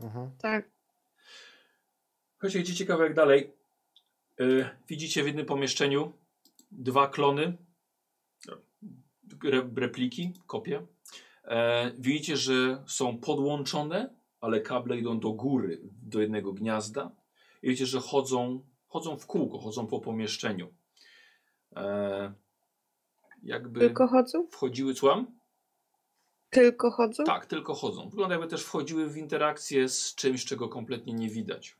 Mhm. 0.00 0.36
Tak. 0.38 0.70
Chodźcie, 2.38 2.60
idziecie 2.60 2.86
kawałek 2.86 3.14
dalej. 3.14 3.52
Y, 4.40 4.68
widzicie 4.88 5.22
w 5.22 5.26
jednym 5.26 5.46
pomieszczeniu 5.46 6.12
dwa 6.70 7.08
klony, 7.08 7.56
re, 9.44 9.70
repliki, 9.76 10.32
kopie. 10.46 10.86
E, 11.44 11.90
widzicie, 11.98 12.36
że 12.36 12.82
są 12.86 13.18
podłączone, 13.18 14.14
ale 14.40 14.60
kable 14.60 14.96
idą 14.96 15.20
do 15.20 15.32
góry, 15.32 15.80
do 16.02 16.20
jednego 16.20 16.52
gniazda. 16.52 17.10
I 17.62 17.68
widzicie, 17.68 17.86
że 17.86 18.00
chodzą, 18.00 18.60
chodzą 18.88 19.16
w 19.16 19.26
kółko, 19.26 19.58
chodzą 19.58 19.86
po 19.86 20.00
pomieszczeniu. 20.00 20.68
E, 21.76 22.32
jakby 23.42 23.80
Tylko 23.80 24.06
chodzą? 24.08 24.46
wchodziły, 24.46 24.94
słucham? 24.94 25.26
Tylko 26.50 26.90
chodzą? 26.90 27.24
Tak, 27.24 27.46
tylko 27.46 27.74
chodzą. 27.74 28.08
Wygląda 28.08 28.34
jakby 28.34 28.48
też 28.48 28.64
wchodziły 28.64 29.10
w 29.10 29.16
interakcję 29.16 29.88
z 29.88 30.14
czymś, 30.14 30.44
czego 30.44 30.68
kompletnie 30.68 31.12
nie 31.12 31.28
widać. 31.28 31.76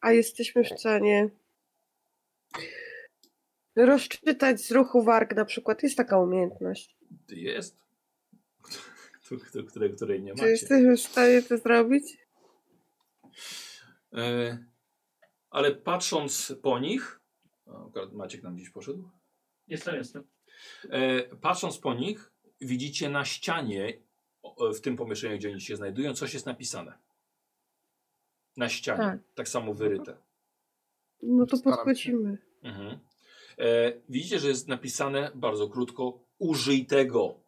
A 0.00 0.12
jesteśmy 0.12 0.64
w 0.64 0.68
stanie 0.80 1.30
rozczytać 3.76 4.60
z 4.60 4.70
ruchu 4.70 5.02
warg 5.02 5.36
na 5.36 5.44
przykład. 5.44 5.82
Jest 5.82 5.96
taka 5.96 6.18
umiejętność. 6.18 6.96
Jest. 7.28 7.79
Której, 9.48 9.66
której, 9.66 9.94
której 9.96 10.22
nie 10.22 10.30
Czy 10.34 10.36
macie. 10.42 10.50
jesteśmy 10.50 10.96
w 10.96 11.00
stanie 11.00 11.42
to 11.42 11.58
zrobić? 11.58 12.18
E, 14.12 14.58
ale 15.50 15.74
patrząc 15.74 16.54
po 16.62 16.78
nich, 16.78 17.20
akurat 17.66 18.12
Maciek 18.12 18.42
nam 18.42 18.56
gdzieś 18.56 18.70
poszedł. 18.70 19.10
Jestem, 19.66 19.94
jestem. 19.94 20.24
E, 20.90 21.22
patrząc 21.36 21.78
po 21.78 21.94
nich, 21.94 22.32
widzicie 22.60 23.08
na 23.10 23.24
ścianie, 23.24 24.02
w 24.74 24.80
tym 24.80 24.96
pomieszczeniu, 24.96 25.36
gdzie 25.36 25.50
oni 25.50 25.60
się 25.60 25.76
znajdują, 25.76 26.14
coś 26.14 26.34
jest 26.34 26.46
napisane. 26.46 26.98
Na 28.56 28.68
ścianie. 28.68 28.98
Tak, 28.98 29.20
Tak. 29.34 29.48
samo 29.48 29.74
wyryte. 29.74 30.16
No 31.22 31.46
to 31.46 31.58
podchodzimy. 31.58 32.38
Mhm. 32.62 32.98
E, 33.58 33.92
widzicie, 34.08 34.38
że 34.38 34.48
jest 34.48 34.68
napisane 34.68 35.30
bardzo 35.34 35.68
krótko: 35.68 36.24
użyj 36.38 36.86
tego. 36.86 37.39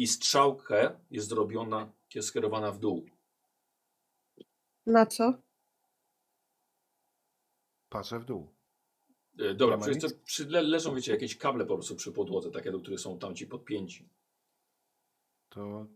I 0.00 0.06
strzałka 0.06 1.00
jest 1.10 1.28
zrobiona, 1.28 1.92
jest 2.14 2.28
skierowana 2.28 2.72
w 2.72 2.78
dół. 2.78 3.06
Na 4.86 5.06
co? 5.06 5.34
Patrzę 7.88 8.18
w 8.18 8.24
dół. 8.24 8.48
E, 9.38 9.54
dobra, 9.54 9.76
Nie 9.76 9.80
ma 9.80 9.86
przy, 9.86 9.94
nic? 9.94 10.12
przy, 10.12 10.48
le, 10.48 10.62
leżą, 10.62 10.94
wiecie, 10.94 11.12
jakieś 11.12 11.36
kable 11.36 11.66
po 11.66 11.74
prostu 11.74 11.96
przy 11.96 12.12
podłodze, 12.12 12.50
takie, 12.50 12.72
do 12.72 12.80
których 12.80 13.00
są 13.00 13.18
tamci 13.18 13.46
podpięci. 13.46 14.08
To 15.48 15.86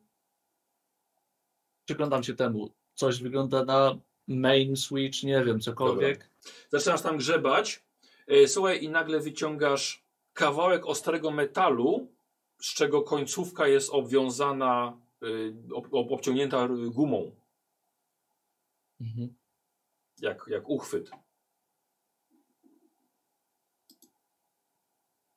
Przyglądam 1.84 2.22
się 2.22 2.34
temu. 2.34 2.70
Coś 2.94 3.22
wygląda 3.22 3.64
na 3.64 3.98
main 4.28 4.76
switch, 4.76 5.22
nie 5.22 5.44
wiem, 5.44 5.60
cokolwiek. 5.60 6.30
Zaczynasz 6.68 7.02
tam 7.02 7.16
grzebać, 7.16 7.84
e, 8.26 8.48
słuchaj, 8.48 8.84
i 8.84 8.88
nagle 8.88 9.20
wyciągasz 9.20 10.04
kawałek 10.32 10.86
ostrego 10.86 11.30
metalu, 11.30 12.14
z 12.60 12.74
czego 12.74 13.02
końcówka 13.02 13.66
jest 13.68 13.90
obwiązana, 13.90 15.00
e, 15.22 15.26
ob, 15.74 15.86
ob, 15.94 16.12
obciągnięta 16.12 16.68
gumą, 16.90 17.36
Mhm. 19.00 19.34
jak, 20.20 20.44
jak 20.48 20.68
uchwyt. 20.68 21.10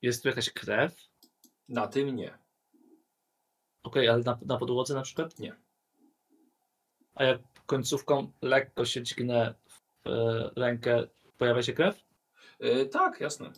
Jest 0.02 0.24
tu 0.24 0.30
jakaś 0.30 0.50
krew? 0.50 0.96
Na 1.70 1.88
tym 1.88 2.16
nie. 2.16 2.38
Okej, 3.84 4.08
ale 4.10 4.24
na, 4.24 4.40
na 4.46 4.58
podłodze 4.58 4.94
na 4.94 5.02
przykład? 5.02 5.40
Nie. 5.40 5.56
A 7.16 7.24
jak 7.24 7.42
końcówką 7.66 8.32
lekko 8.42 8.86
się 8.86 9.04
dźgnę 9.04 9.56
w 9.66 10.08
e, 10.08 10.52
rękę, 10.56 11.08
pojawia 11.38 11.64
się 11.64 11.74
krew? 11.74 12.04
E, 12.60 12.86
tak, 12.86 13.22
jasne. 13.22 13.52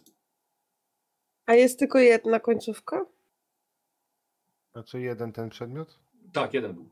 A 1.46 1.54
jest 1.54 1.80
tylko 1.80 2.00
jedna 2.00 2.40
końcówka? 2.40 3.06
Znaczy 4.72 5.02
jeden 5.02 5.32
ten 5.32 5.50
przedmiot? 5.50 6.00
Tak, 6.34 6.54
jeden 6.54 6.74
był. 6.74 6.90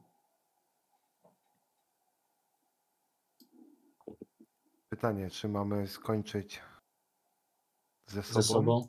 Pytanie, 4.90 5.30
czy 5.30 5.48
mamy 5.48 5.88
skończyć 5.88 6.62
ze 8.06 8.24
sobą? 8.24 8.42
Ze 8.42 8.48
sobą? 8.48 8.88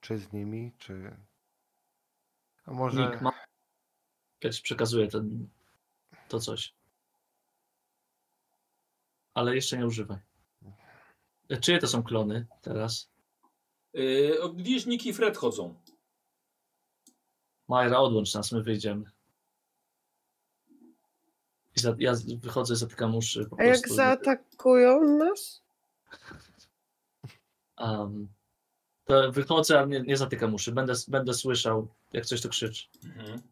Czy 0.00 0.18
z 0.18 0.32
nimi, 0.32 0.72
czy... 0.78 1.16
A 2.66 2.72
może... 2.72 3.10
Nick 3.10 3.20
ma... 3.20 3.32
Ja 4.42 4.50
ci 4.50 4.62
przekazuję 4.62 5.08
ten, 5.08 5.48
to 6.28 6.40
coś. 6.40 6.74
Ale 9.34 9.54
jeszcze 9.54 9.78
nie 9.78 9.86
używaj. 9.86 10.27
Czyje 11.60 11.78
to 11.78 11.88
są 11.88 12.02
klony 12.02 12.46
teraz? 12.62 13.10
O, 14.40 14.52
widzisz, 14.52 14.86
Nick 14.86 15.06
i 15.06 15.12
Fred 15.12 15.36
chodzą. 15.36 15.74
Majra, 17.68 17.98
odłącz 17.98 18.34
nas, 18.34 18.52
my 18.52 18.62
wyjdziemy. 18.62 19.10
I 21.76 21.80
za, 21.80 21.94
ja 21.98 22.12
wychodzę, 22.42 22.76
zatykam 22.76 23.16
uszy. 23.16 23.46
Po 23.50 23.56
A 23.60 23.64
jak 23.64 23.78
prostu. 23.80 23.94
zaatakują 23.96 25.04
nas? 25.18 25.62
Um, 27.78 28.28
to 29.04 29.32
wychodzę, 29.32 29.80
a 29.80 29.84
nie, 29.84 30.00
nie 30.00 30.16
zatykam 30.16 30.54
uszy. 30.54 30.72
Będę, 30.72 30.92
będę 31.08 31.34
słyszał, 31.34 31.88
jak 32.12 32.26
coś 32.26 32.40
to 32.40 32.48
krzyczy. 32.48 32.86
Mhm. 33.04 33.42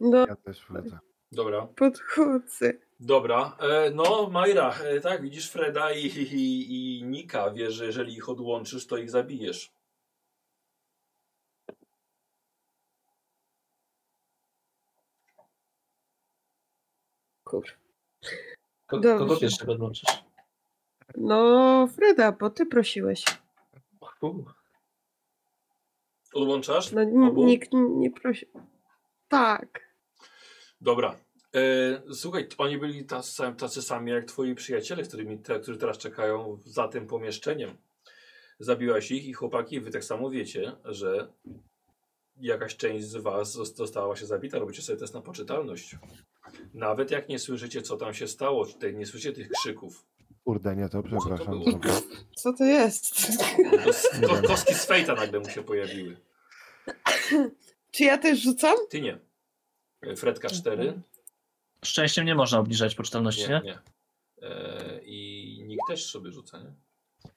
No, 0.00 0.26
Ja 0.26 0.36
też 0.36 0.60
wchodzę. 0.60 0.98
Dobra. 1.32 1.66
podchodzę. 1.66 2.72
Dobra, 3.04 3.56
e, 3.60 3.90
no 3.90 4.28
Majra, 4.30 4.74
e, 4.84 5.00
tak, 5.00 5.22
widzisz 5.22 5.50
Freda 5.50 5.92
i, 5.92 6.06
i, 6.06 6.98
i 6.98 7.04
Nika, 7.04 7.50
wiesz, 7.50 7.74
że 7.74 7.86
jeżeli 7.86 8.14
ich 8.14 8.28
odłączysz, 8.28 8.86
to 8.86 8.96
ich 8.96 9.10
zabijesz. 9.10 9.72
Kur. 17.44 17.64
Ko, 18.86 18.98
Dobrze. 19.00 19.18
kogo 19.18 19.36
pierwszego 19.36 19.72
odłączysz? 19.72 20.08
No, 21.16 21.86
Freda, 21.94 22.32
bo 22.32 22.50
ty 22.50 22.66
prosiłeś. 22.66 23.24
U, 24.20 24.44
Odłączasz? 26.34 26.92
No, 26.92 27.00
n- 27.00 27.22
Obu? 27.24 27.44
nikt 27.44 27.70
nie 27.72 28.10
prosił. 28.10 28.48
Tak. 29.28 29.94
Dobra. 30.80 31.16
E, 31.54 32.02
słuchaj, 32.14 32.48
oni 32.58 32.78
byli 32.78 33.04
tacy, 33.04 33.42
tacy 33.58 33.82
sami 33.82 34.10
jak 34.10 34.24
twoi 34.24 34.54
przyjaciele, 34.54 35.02
którymi 35.02 35.38
te, 35.38 35.60
którzy 35.60 35.78
teraz 35.78 35.98
czekają 35.98 36.58
za 36.64 36.88
tym 36.88 37.06
pomieszczeniem. 37.06 37.76
Zabiłaś 38.60 39.10
ich 39.10 39.24
i 39.24 39.32
chłopaki, 39.32 39.80
wy 39.80 39.90
tak 39.90 40.04
samo 40.04 40.30
wiecie, 40.30 40.72
że 40.84 41.28
jakaś 42.40 42.76
część 42.76 43.06
z 43.06 43.16
was 43.16 43.56
zos- 43.56 43.74
została 43.76 44.16
się 44.16 44.26
zabita, 44.26 44.58
robicie 44.58 44.82
sobie 44.82 44.98
test 44.98 45.14
na 45.14 45.20
poczytalność. 45.20 45.96
Nawet 46.74 47.10
jak 47.10 47.28
nie 47.28 47.38
słyszycie, 47.38 47.82
co 47.82 47.96
tam 47.96 48.14
się 48.14 48.28
stało, 48.28 48.66
tutaj 48.66 48.94
nie 48.94 49.06
słyszycie 49.06 49.32
tych 49.32 49.48
krzyków. 49.48 50.04
Kurde, 50.44 50.76
nie 50.76 50.88
to, 50.88 51.02
przepraszam. 51.02 51.46
było? 51.46 51.64
znowu. 51.64 51.88
Co 52.36 52.52
to 52.52 52.64
jest? 52.64 53.14
To, 54.22 54.28
ko, 54.28 54.42
koski 54.42 54.74
z 54.74 54.84
fejta 54.84 55.14
nagle 55.14 55.40
mu 55.40 55.48
się 55.48 55.62
pojawiły. 55.62 56.16
Czy 57.90 58.04
ja 58.04 58.18
też 58.18 58.42
rzucam? 58.42 58.76
Ty 58.90 59.00
nie. 59.00 59.18
Fredka 60.16 60.48
4. 60.50 61.00
Szczęściem 61.84 62.26
nie 62.26 62.34
można 62.34 62.58
obniżać 62.58 62.94
poczytalności, 62.94 63.42
nie? 63.48 63.60
Nie, 63.64 63.70
nie. 63.70 63.78
E, 64.48 65.00
I 65.04 65.64
nikt 65.66 65.82
też 65.88 66.10
sobie 66.10 66.30
rzuca, 66.32 66.58
nie? 66.58 66.74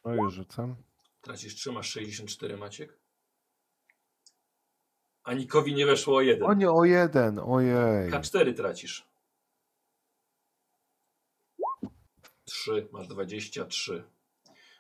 No 0.06 0.14
już 0.14 0.34
rzucam. 0.34 0.76
Tracisz 1.22 1.56
3, 1.56 1.72
masz 1.72 1.90
64, 1.90 2.58
Maciek. 2.58 3.00
A 5.24 5.34
Nikowi 5.34 5.74
nie 5.74 5.86
weszło 5.86 6.18
o 6.18 6.22
jeden. 6.22 6.48
O 6.50 6.54
nie, 6.54 6.72
o 6.72 6.86
jeden, 6.86 7.40
ojej. 7.40 8.12
K4 8.12 8.54
tracisz. 8.56 9.08
3, 12.46 12.88
masz 12.92 13.08
23. 13.08 14.04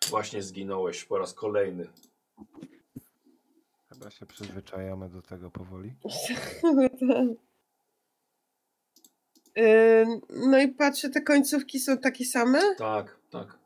Właśnie 0.10 0.44
zginąłeś 0.44 1.06
po 1.06 1.18
raz 1.18 1.34
kolejny. 1.34 1.88
Chyba 3.90 4.12
się 4.12 4.26
przyzwyczajamy 4.26 5.10
do 5.10 5.22
tego 5.22 5.52
powoli. 5.52 5.94
Yy, 9.56 10.06
No 10.30 10.60
i 10.60 10.68
patrzę, 10.68 11.10
te 11.10 11.22
końcówki 11.22 11.80
są 11.80 11.98
takie 11.98 12.26
same? 12.26 12.62
Tak, 12.78 13.18
tak. 13.30 13.58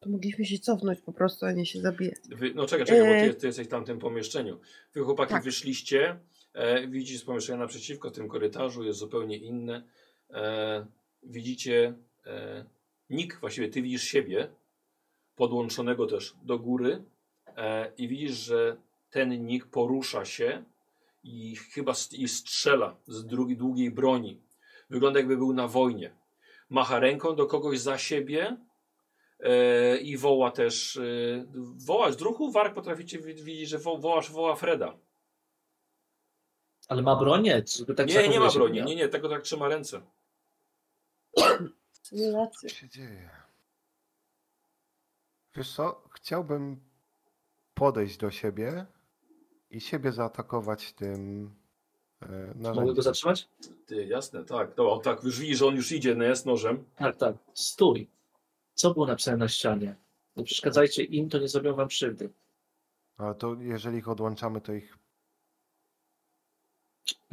To 0.00 0.10
mogliśmy 0.10 0.44
się 0.44 0.58
cofnąć 0.58 1.00
po 1.00 1.12
prostu, 1.12 1.46
a 1.46 1.52
nie 1.52 1.66
się 1.66 1.80
zabijać. 1.80 2.18
Wy, 2.28 2.52
no 2.54 2.66
czekaj, 2.66 2.86
czekaj, 2.86 3.26
bo 3.26 3.32
ty, 3.32 3.40
ty 3.40 3.46
jesteś 3.46 3.66
w 3.66 3.70
tamtym 3.70 3.98
pomieszczeniu. 3.98 4.60
Wy 4.94 5.00
chłopaki 5.00 5.32
Tak. 5.32 5.42
wyszliście, 5.42 6.18
e, 6.52 6.88
widzicie 6.88 7.18
z 7.18 7.24
pomieszczenia 7.24 7.58
naprzeciwko, 7.58 8.10
w 8.10 8.12
tym 8.12 8.28
korytarzu 8.28 8.84
jest 8.84 8.98
zupełnie 8.98 9.36
inne. 9.36 9.82
E, 10.30 10.86
widzicie 11.22 11.94
e, 12.26 12.64
Nick, 13.10 13.40
właściwie 13.40 13.68
ty 13.68 13.82
widzisz 13.82 14.02
siebie, 14.02 14.48
podłączonego 15.36 16.06
też 16.06 16.34
do 16.42 16.58
góry 16.58 17.02
e, 17.56 17.92
i 17.98 18.08
widzisz, 18.08 18.36
że 18.36 18.76
ten 19.10 19.46
Nick 19.46 19.66
porusza 19.66 20.24
się 20.24 20.64
i 21.26 21.56
chyba 21.56 21.92
st- 21.94 22.12
i 22.18 22.28
strzela 22.28 22.96
z 23.06 23.26
drugi, 23.26 23.56
długiej 23.56 23.90
broni. 23.90 24.40
Wygląda 24.90 25.18
jakby 25.20 25.36
był 25.36 25.52
na 25.54 25.68
wojnie. 25.68 26.10
Macha 26.70 26.98
ręką 27.00 27.36
do 27.36 27.46
kogoś 27.46 27.80
za 27.80 27.98
siebie 27.98 28.56
e, 29.40 29.96
i 29.98 30.16
woła 30.16 30.50
też. 30.50 30.96
E, 30.96 31.00
woła 31.76 32.12
z 32.12 32.16
druhu, 32.16 32.50
Wark 32.52 32.74
potraficie 32.74 33.18
wi- 33.18 33.34
widzieć, 33.34 33.68
że 33.68 33.78
wo, 33.78 33.98
woła, 33.98 34.20
woła 34.20 34.56
Freda. 34.56 34.96
Ale 36.88 37.02
ma 37.02 37.16
broń? 37.16 37.42
Nie, 37.42 37.62
żeby 37.78 37.94
tak 37.94 38.08
nie, 38.08 38.28
nie 38.28 38.40
ma 38.40 38.50
broni, 38.50 38.82
nie, 38.82 38.96
nie, 38.96 39.08
tego 39.08 39.28
tak 39.28 39.42
trzyma 39.42 39.68
ręce. 39.68 40.00
Co 42.60 42.68
się 42.68 42.88
dzieje? 42.88 43.30
Wiesz 45.56 45.74
co, 45.74 46.02
chciałbym 46.14 46.80
podejść 47.74 48.16
do 48.16 48.30
siebie 48.30 48.86
i 49.70 49.80
siebie 49.80 50.12
zaatakować 50.12 50.92
tym 50.92 51.50
e, 52.22 52.72
Mogę 52.74 52.94
go 52.94 53.02
zatrzymać? 53.02 53.48
Ty, 53.86 54.06
jasne, 54.06 54.44
tak. 54.44 54.74
Dobra, 54.74 55.14
tak, 55.14 55.24
już 55.24 55.40
widzisz, 55.40 55.58
że 55.58 55.66
on 55.66 55.76
już 55.76 55.92
idzie 55.92 56.14
nie, 56.14 56.36
z 56.36 56.44
nożem. 56.44 56.84
Tak, 56.96 57.16
tak. 57.16 57.36
Stój. 57.54 58.08
Co 58.74 58.94
było 58.94 59.06
napisane 59.06 59.36
na 59.36 59.48
ścianie? 59.48 59.96
Nie 60.36 60.44
przeszkadzajcie 60.44 61.04
im, 61.04 61.28
to 61.28 61.38
nie 61.38 61.48
zrobią 61.48 61.74
wam 61.74 61.88
krzywdy. 61.88 62.30
Ale 63.16 63.34
to 63.34 63.56
jeżeli 63.60 63.98
ich 63.98 64.08
odłączamy, 64.08 64.60
to 64.60 64.72
ich 64.72 64.98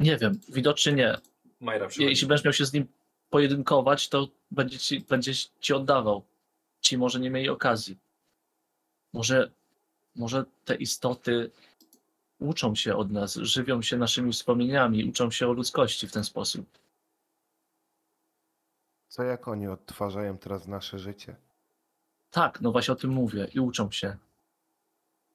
Nie 0.00 0.16
wiem, 0.16 0.40
widocznie 0.48 0.92
nie. 0.92 1.16
Majra 1.60 1.86
przychodzi. 1.88 2.10
Jeśli 2.10 2.28
będziesz 2.28 2.44
miał 2.44 2.52
się 2.52 2.66
z 2.66 2.72
nim 2.72 2.86
pojedynkować, 3.30 4.08
to 4.08 4.28
będzie 4.50 4.78
ci, 4.78 5.00
będzie 5.00 5.32
ci 5.60 5.72
oddawał. 5.72 6.22
Ci 6.80 6.98
może 6.98 7.20
nie 7.20 7.30
mieli 7.30 7.48
okazji. 7.48 7.98
Może, 9.12 9.50
może 10.16 10.44
te 10.64 10.74
istoty 10.74 11.50
uczą 12.38 12.74
się 12.74 12.96
od 12.96 13.10
nas, 13.10 13.34
żywią 13.34 13.82
się 13.82 13.96
naszymi 13.96 14.32
wspomnieniami, 14.32 15.04
uczą 15.04 15.30
się 15.30 15.48
o 15.48 15.52
ludzkości 15.52 16.08
w 16.08 16.12
ten 16.12 16.24
sposób. 16.24 16.66
Co 19.08 19.22
jak 19.22 19.48
oni 19.48 19.68
odtwarzają 19.68 20.38
teraz 20.38 20.66
nasze 20.68 20.98
życie? 20.98 21.36
Tak, 22.30 22.60
no 22.60 22.72
właśnie 22.72 22.92
o 22.92 22.96
tym 22.96 23.10
mówię 23.10 23.48
i 23.54 23.60
uczą 23.60 23.90
się. 23.90 24.16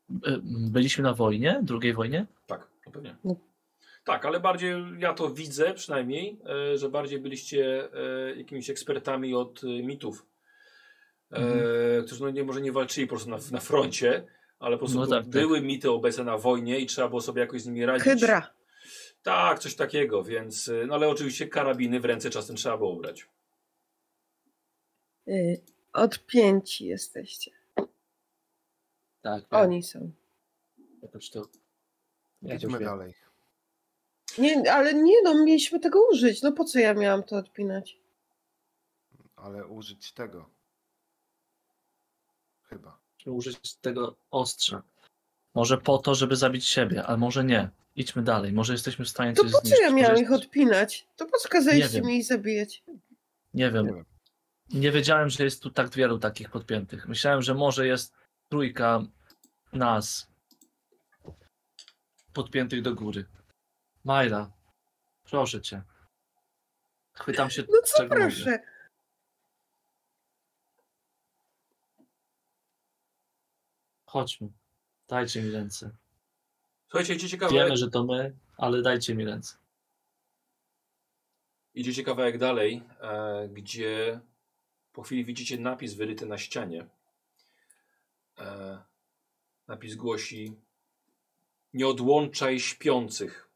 By- 0.10 0.42
Byliśmy 0.44 1.04
na 1.04 1.14
wojnie, 1.14 1.60
drugiej 1.64 1.94
wojnie? 1.94 2.26
Tak, 2.48 2.68
no 2.86 2.92
pewnie. 2.92 3.16
No. 3.24 3.36
Tak, 4.04 4.26
ale 4.26 4.40
bardziej 4.40 4.74
ja 5.00 5.14
to 5.14 5.30
widzę 5.30 5.74
przynajmniej, 5.74 6.40
e, 6.74 6.78
że 6.78 6.90
bardziej 6.90 7.20
byliście 7.20 7.90
e, 7.94 8.36
jakimiś 8.36 8.70
ekspertami 8.70 9.34
od 9.36 9.64
mitów, 9.64 10.26
e, 11.32 11.36
Mhm. 11.36 12.06
którzy 12.06 12.22
no 12.24 12.30
nie, 12.30 12.44
może 12.44 12.62
nie 12.62 12.72
walczyli 12.72 13.08
po 13.08 13.10
prostu 13.16 13.30
na, 13.30 13.38
na 13.52 13.60
froncie, 13.60 14.26
ale 14.60 14.76
po 14.76 14.80
prostu 14.80 15.00
No 15.00 15.08
tak, 15.08 15.24
tak. 15.24 15.30
były 15.30 15.62
mity 15.62 15.92
obecne 15.92 16.24
na 16.24 16.38
wojnie 16.38 16.80
i 16.80 16.86
trzeba 16.86 17.10
było 17.10 17.22
sobie 17.22 17.42
jakoś 17.42 17.62
z 17.62 17.66
nimi 17.66 17.86
radzić. 17.86 18.04
Hydra. 18.04 18.54
Tak, 19.24 19.60
coś 19.60 19.76
takiego, 19.76 20.24
więc, 20.24 20.68
e, 20.68 20.86
no 20.88 20.96
ale 20.96 21.10
oczywiście 21.10 21.48
karabiny 21.48 22.00
w 22.00 22.06
ręce 22.06 22.30
czasem 22.30 22.56
trzeba 22.56 22.78
było 22.78 22.96
brać. 22.96 23.28
Yy, 25.26 25.62
Odpięci 25.94 26.86
jesteście. 26.86 27.52
Tak. 29.22 29.44
Oni 29.52 29.84
są. 29.84 30.12
Jakoś 31.02 31.30
to, 31.30 31.48
Idźmy 32.42 32.80
dalej. 32.80 33.14
Nie, 34.38 34.74
ale 34.74 34.94
nie 34.94 35.22
no, 35.24 35.44
mieliśmy 35.44 35.80
tego 35.80 36.00
użyć. 36.12 36.42
No 36.42 36.52
po 36.52 36.66
co 36.66 36.80
ja 36.80 36.94
miałam 36.94 37.24
to 37.24 37.36
odpinać? 37.36 37.98
Ale 39.36 39.68
użyć 39.68 40.12
tego. 40.14 40.50
Chyba. 42.64 43.00
Użyć 43.26 43.76
tego 43.76 44.16
ostrza. 44.32 44.84
Może 45.56 45.78
po 45.78 45.98
to, 45.98 46.16
żeby 46.16 46.36
zabić 46.36 46.68
siebie, 46.68 47.04
ale 47.06 47.18
może 47.18 47.44
nie. 47.44 47.70
Idźmy 47.96 48.24
dalej. 48.24 48.54
Może 48.54 48.74
jesteśmy 48.74 49.06
w 49.06 49.10
stanie 49.10 49.34
To 49.34 49.44
coś 49.44 49.52
po 49.52 49.58
co 49.62 49.68
zniszczyć. 49.68 49.92
ja 49.98 50.10
jest- 50.10 50.22
ich 50.22 50.32
odpinać? 50.32 51.08
To 51.16 51.26
po 51.26 51.38
co 51.38 51.50
kazaliście 51.50 52.02
mi 52.02 52.18
ich 52.18 52.26
zabijać? 52.26 52.84
Nie 53.54 53.72
wiem. 53.72 53.86
Nie 53.86 53.94
wiem. 53.94 54.06
Nie 54.70 54.92
wiedziałem, 54.92 55.30
że 55.30 55.44
jest 55.44 55.64
tu 55.64 55.70
tak 55.70 55.90
wielu 55.90 56.20
takich 56.20 56.50
podpiętych. 56.50 57.08
Myślałem, 57.08 57.42
że 57.42 57.54
może 57.54 57.88
jest 57.88 58.14
trójka 58.50 59.02
nas 59.74 60.28
podpiętych 62.34 62.82
do 62.82 62.96
góry. 62.96 63.26
Majla, 64.04 64.52
proszę 65.24 65.62
cię. 65.62 65.82
Chwytam 67.14 67.50
się 67.50 67.64
No 67.70 67.82
co 67.86 67.98
czego 67.98 68.16
mogę. 68.16 68.60
Chodźmy. 74.10 74.50
Dajcie 75.08 75.42
mi 75.42 75.52
ręce. 75.52 75.92
Słuchajcie, 76.88 77.14
idziecie 77.14 77.38
kawałek, 77.38 77.64
Wiemy, 77.64 77.78
że 77.78 77.90
to 77.90 78.04
my, 78.04 78.36
ale 78.58 78.82
dajcie 78.82 79.16
mi 79.16 79.26
ręce. 79.26 79.58
idziecie 81.74 82.04
kawałek 82.04 82.38
dalej, 82.38 82.84
e, 83.02 83.48
gdzie 83.48 84.20
po 84.94 85.02
chwili 85.02 85.26
widzicie 85.26 85.58
napis 85.58 85.94
wyryty 85.94 86.26
na 86.26 86.38
ścianie. 86.38 86.86
E, 88.38 88.80
napis 89.68 89.96
głosi 89.96 90.56
Nie 91.74 91.88
odłączaj 91.88 92.60
śpiących. 92.60 93.50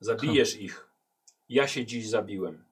Zabijesz 0.00 0.56
ich. 0.56 0.90
Ja 1.48 1.68
się 1.68 1.86
dziś 1.86 2.08
zabiłem. 2.08 2.64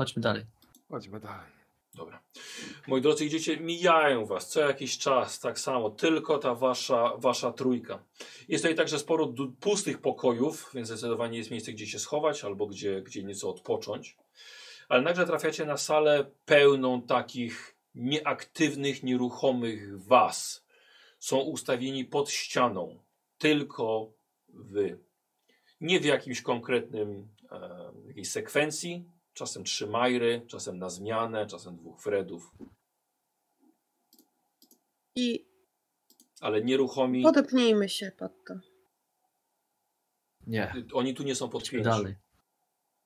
Chodźmy 0.00 0.22
dalej. 0.22 0.44
Chodźmy 0.88 1.20
dalej. 1.20 1.46
Dobra. 1.94 2.22
Moi 2.86 3.00
drodzy, 3.00 3.24
idziecie, 3.24 3.56
mijają 3.56 4.26
was 4.26 4.48
co 4.48 4.60
jakiś 4.60 4.98
czas, 4.98 5.40
tak 5.40 5.58
samo, 5.58 5.90
tylko 5.90 6.38
ta 6.38 6.54
wasza, 6.54 7.12
wasza 7.16 7.52
trójka. 7.52 8.02
Jest 8.48 8.64
tutaj 8.64 8.76
także 8.76 8.98
sporo 8.98 9.32
pustych 9.60 10.00
pokojów, 10.00 10.70
więc 10.74 10.88
zdecydowanie 10.88 11.38
jest 11.38 11.50
miejsce, 11.50 11.72
gdzie 11.72 11.86
się 11.86 11.98
schować 11.98 12.44
albo 12.44 12.66
gdzie, 12.66 13.02
gdzie 13.02 13.24
nieco 13.24 13.50
odpocząć. 13.50 14.16
Ale 14.88 15.02
nagle 15.02 15.26
trafiacie 15.26 15.64
na 15.64 15.76
salę 15.76 16.30
pełną 16.44 17.02
takich 17.02 17.76
nieaktywnych, 17.94 19.02
nieruchomych 19.02 20.04
was. 20.04 20.64
Są 21.18 21.38
ustawieni 21.38 22.04
pod 22.04 22.30
ścianą. 22.30 22.98
Tylko 23.38 24.12
wy. 24.48 24.98
Nie 25.80 26.00
w 26.00 26.04
jakimś 26.04 26.42
konkretnym 26.42 27.28
e, 27.52 27.92
jakiejś 28.06 28.30
sekwencji, 28.30 29.04
Czasem 29.34 29.64
trzy 29.64 29.86
Majry, 29.86 30.46
czasem 30.46 30.78
na 30.78 30.90
zmianę, 30.90 31.46
czasem 31.46 31.76
dwóch 31.76 32.00
Fredów, 32.02 32.50
I 35.14 35.50
ale 36.40 36.64
nieruchomi. 36.64 37.22
podepnijmy 37.22 37.88
się 37.88 38.12
pod 38.18 38.32
to. 38.46 38.54
Nie, 40.46 40.74
Oni 40.92 41.14
tu 41.14 41.22
nie 41.22 41.34
są 41.34 41.48
podpięci. 41.48 41.84
dalej. 41.84 42.14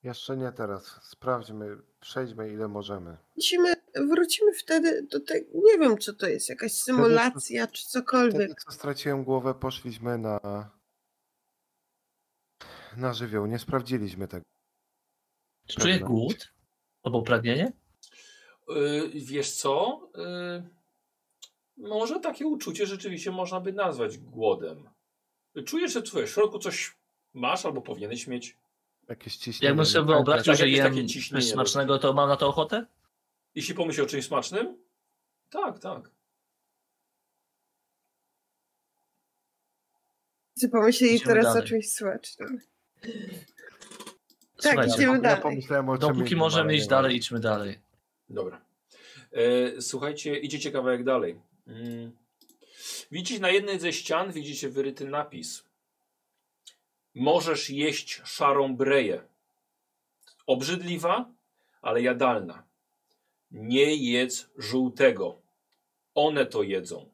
Jeszcze 0.03 0.37
nie 0.37 0.51
teraz. 0.51 0.99
Sprawdźmy, 1.03 1.77
przejdźmy 1.99 2.49
ile 2.53 2.67
możemy. 2.67 3.17
Musimy, 3.35 3.73
wrócimy 4.09 4.53
wtedy 4.53 5.03
do 5.03 5.19
tego, 5.19 5.47
nie 5.53 5.77
wiem 5.79 5.97
co 5.97 6.13
to 6.13 6.27
jest, 6.27 6.49
jakaś 6.49 6.71
symulacja 6.73 7.67
czy 7.67 7.85
cokolwiek. 7.87 8.35
Wtedy 8.51 8.55
co 8.65 8.71
straciłem 8.71 9.23
głowę, 9.23 9.53
poszliśmy 9.53 10.17
na 10.17 10.39
na 12.97 13.13
żywioł. 13.13 13.45
Nie 13.45 13.59
sprawdziliśmy 13.59 14.27
tego. 14.27 14.45
Czy 15.67 15.79
czuję 15.79 15.99
głód? 15.99 16.53
Albo 17.03 17.21
pragnienie? 17.21 17.71
Yy, 18.69 19.11
wiesz 19.15 19.51
co? 19.51 20.01
Yy, 20.15 20.69
może 21.77 22.19
takie 22.19 22.47
uczucie 22.47 22.85
rzeczywiście 22.85 23.31
można 23.31 23.59
by 23.59 23.73
nazwać 23.73 24.17
głodem. 24.17 24.89
Czujesz, 25.65 25.93
że 25.93 26.01
w 26.01 26.29
środku 26.29 26.59
coś 26.59 26.97
masz 27.33 27.65
albo 27.65 27.81
powinieneś 27.81 28.27
mieć. 28.27 28.57
Jakieś 29.09 29.35
ciśnienie. 29.35 29.69
Jakbym 29.69 29.85
sobie 29.85 30.07
nie 30.07 30.13
wyobraził, 30.13 30.53
tak, 30.53 30.55
że 30.59 30.69
jem 30.69 31.07
ciśnienie 31.07 31.41
coś 31.41 31.51
smacznego, 31.51 31.99
to 31.99 32.13
mam 32.13 32.29
na 32.29 32.37
to 32.37 32.47
ochotę? 32.47 32.85
Jeśli 33.55 33.75
pomyśl 33.75 34.01
o 34.01 34.05
czymś 34.05 34.25
smacznym? 34.25 34.77
Tak, 35.49 35.79
tak. 35.79 36.11
Czy 40.59 40.69
pomyśleli 40.69 41.15
Idziemy 41.15 41.27
teraz 41.33 41.45
o 41.45 41.53
dalej. 41.53 41.69
czymś 41.69 41.91
smacznym? 41.91 42.61
Słuchajcie, 44.69 44.95
idziemy 44.95 45.13
Ja 45.13 45.21
dalej. 45.21 45.41
pomyślałem 45.41 45.89
o 45.89 45.97
czym 45.97 46.09
dopóki 46.09 46.35
możemy 46.35 46.63
ale 46.63 46.75
iść 46.75 46.85
nie 46.85 46.89
dalej, 46.89 47.15
idźmy 47.15 47.39
dalej. 47.39 47.79
Dobra. 48.29 48.61
E, 49.31 49.81
słuchajcie, 49.81 50.37
idziecie 50.37 50.71
kawałek 50.71 51.03
dalej. 51.03 51.39
Mm. 51.67 52.11
Widzicie 53.11 53.39
na 53.39 53.49
jednej 53.49 53.79
ze 53.79 53.93
ścian 53.93 54.31
widzicie 54.31 54.69
wyryty 54.69 55.05
napis. 55.05 55.63
Możesz 57.15 57.69
jeść 57.69 58.21
szarą 58.25 58.75
breję. 58.75 59.21
Obrzydliwa, 60.47 61.31
ale 61.81 62.01
jadalna. 62.01 62.63
Nie 63.51 63.95
jedz 63.95 64.49
żółtego. 64.57 65.41
One 66.15 66.45
to 66.45 66.63
jedzą. 66.63 67.09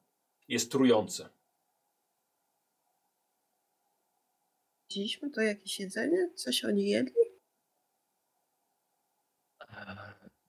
Jest 0.48 0.72
trujące. 0.72 1.30
Widzieliśmy 4.90 5.30
to 5.30 5.42
jakieś 5.42 5.80
jedzenie? 5.80 6.30
Coś 6.36 6.66
oni 6.66 6.90
jedli? 6.90 7.31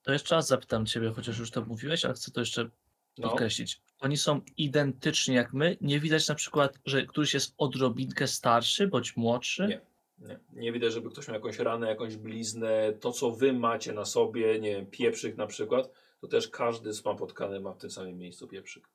To 0.03 0.13
jeszcze 0.13 0.35
raz 0.35 0.47
zapytam 0.47 0.85
ciebie, 0.85 1.11
chociaż 1.15 1.39
już 1.39 1.51
to 1.51 1.65
mówiłeś, 1.65 2.05
ale 2.05 2.13
chcę 2.13 2.31
to 2.31 2.39
jeszcze 2.39 2.69
No. 3.17 3.29
podkreślić. 3.29 3.81
Oni 3.99 4.17
są 4.17 4.41
identyczni 4.57 5.35
jak 5.35 5.53
my. 5.53 5.77
Nie 5.81 5.99
widać 5.99 6.27
na 6.27 6.35
przykład, 6.35 6.79
że 6.85 7.05
któryś 7.05 7.33
jest 7.33 7.53
odrobinkę 7.57 8.27
starszy 8.27 8.87
bądź 8.87 9.17
młodszy. 9.17 9.67
Nie. 9.67 9.81
Nie, 10.27 10.39
nie 10.53 10.71
widać, 10.71 10.93
żeby 10.93 11.09
ktoś 11.09 11.27
miał 11.27 11.35
jakąś 11.35 11.59
ranę, 11.59 11.87
jakąś 11.87 12.15
bliznę. 12.15 12.93
To, 12.99 13.11
co 13.11 13.31
wy 13.31 13.53
macie 13.53 13.93
na 13.93 14.05
sobie, 14.05 14.59
nie 14.59 14.75
wiem, 14.75 14.85
pieprzyk 14.85 15.37
na 15.37 15.47
przykład, 15.47 15.89
to 16.21 16.27
też 16.27 16.47
każdy 16.47 16.93
z 16.93 17.05
napotkany 17.05 17.59
ma 17.59 17.73
w 17.73 17.77
tym 17.77 17.91
samym 17.91 18.17
miejscu 18.17 18.47
pieprzyk. 18.47 18.87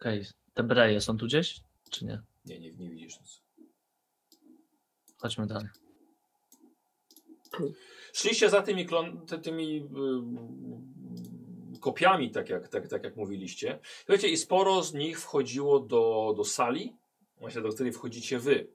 Okej, 0.00 0.26
te 0.54 0.62
breje 0.62 1.00
są 1.00 1.18
tu 1.18 1.26
gdzieś, 1.26 1.60
czy 1.90 2.04
nie? 2.04 2.22
Nie, 2.44 2.58
nie, 2.60 2.72
nie 2.72 2.90
widzisz 2.90 3.20
nic. 3.20 3.42
Chodźmy 5.18 5.46
dalej. 5.46 5.68
Szliście 8.12 8.50
za 8.50 8.62
tymi, 8.62 8.86
klon, 8.86 9.26
ty, 9.26 9.38
tymi 9.38 9.76
y, 11.76 11.80
kopiami, 11.80 12.30
tak 12.30 12.48
jak, 12.48 12.68
tak, 12.68 12.88
tak 12.88 13.04
jak 13.04 13.16
mówiliście. 13.16 13.78
Słuchajcie, 13.96 14.28
i 14.28 14.36
sporo 14.36 14.82
z 14.82 14.94
nich 14.94 15.20
wchodziło 15.20 15.80
do, 15.80 16.34
do 16.36 16.44
sali, 16.44 16.96
właśnie 17.36 17.62
do 17.62 17.68
której 17.68 17.92
wchodzicie 17.92 18.38
wy. 18.38 18.66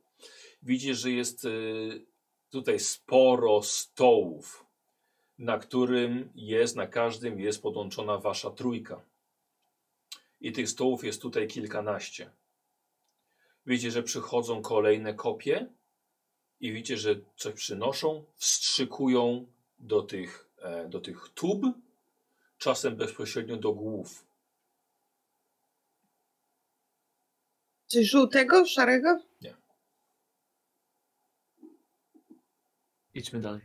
Widzisz, 0.63 0.97
że 0.97 1.11
jest 1.11 1.45
y, 1.45 2.05
tutaj 2.49 2.80
sporo 2.80 3.61
stołów, 3.63 4.65
na 5.38 5.57
którym 5.57 6.30
jest, 6.36 6.75
na 6.75 6.88
każdym 6.88 7.39
jest 7.39 7.61
podłączona 7.61 8.17
wasza 8.17 8.51
trójka. 8.51 9.01
I 10.41 10.51
tych 10.51 10.69
stołów 10.69 11.03
jest 11.03 11.21
tutaj 11.21 11.47
kilkanaście. 11.47 12.32
Widzicie, 13.65 13.91
że 13.91 14.03
przychodzą 14.03 14.61
kolejne 14.61 15.13
kopie 15.13 15.67
i 16.60 16.72
widzicie, 16.72 16.97
że 16.97 17.16
coś 17.36 17.53
przynoszą, 17.53 18.24
wstrzykują 18.36 19.45
do 19.80 20.01
tych, 20.01 20.49
e, 20.62 20.89
do 20.89 20.99
tych 20.99 21.30
tub, 21.36 21.64
czasem 22.58 22.95
bezpośrednio 22.95 23.58
do 23.58 23.74
głów. 23.74 24.26
Coś 27.88 28.05
żółtego, 28.05 28.66
szarego? 28.66 29.20
Idźmy 33.14 33.41
dalej. 33.41 33.62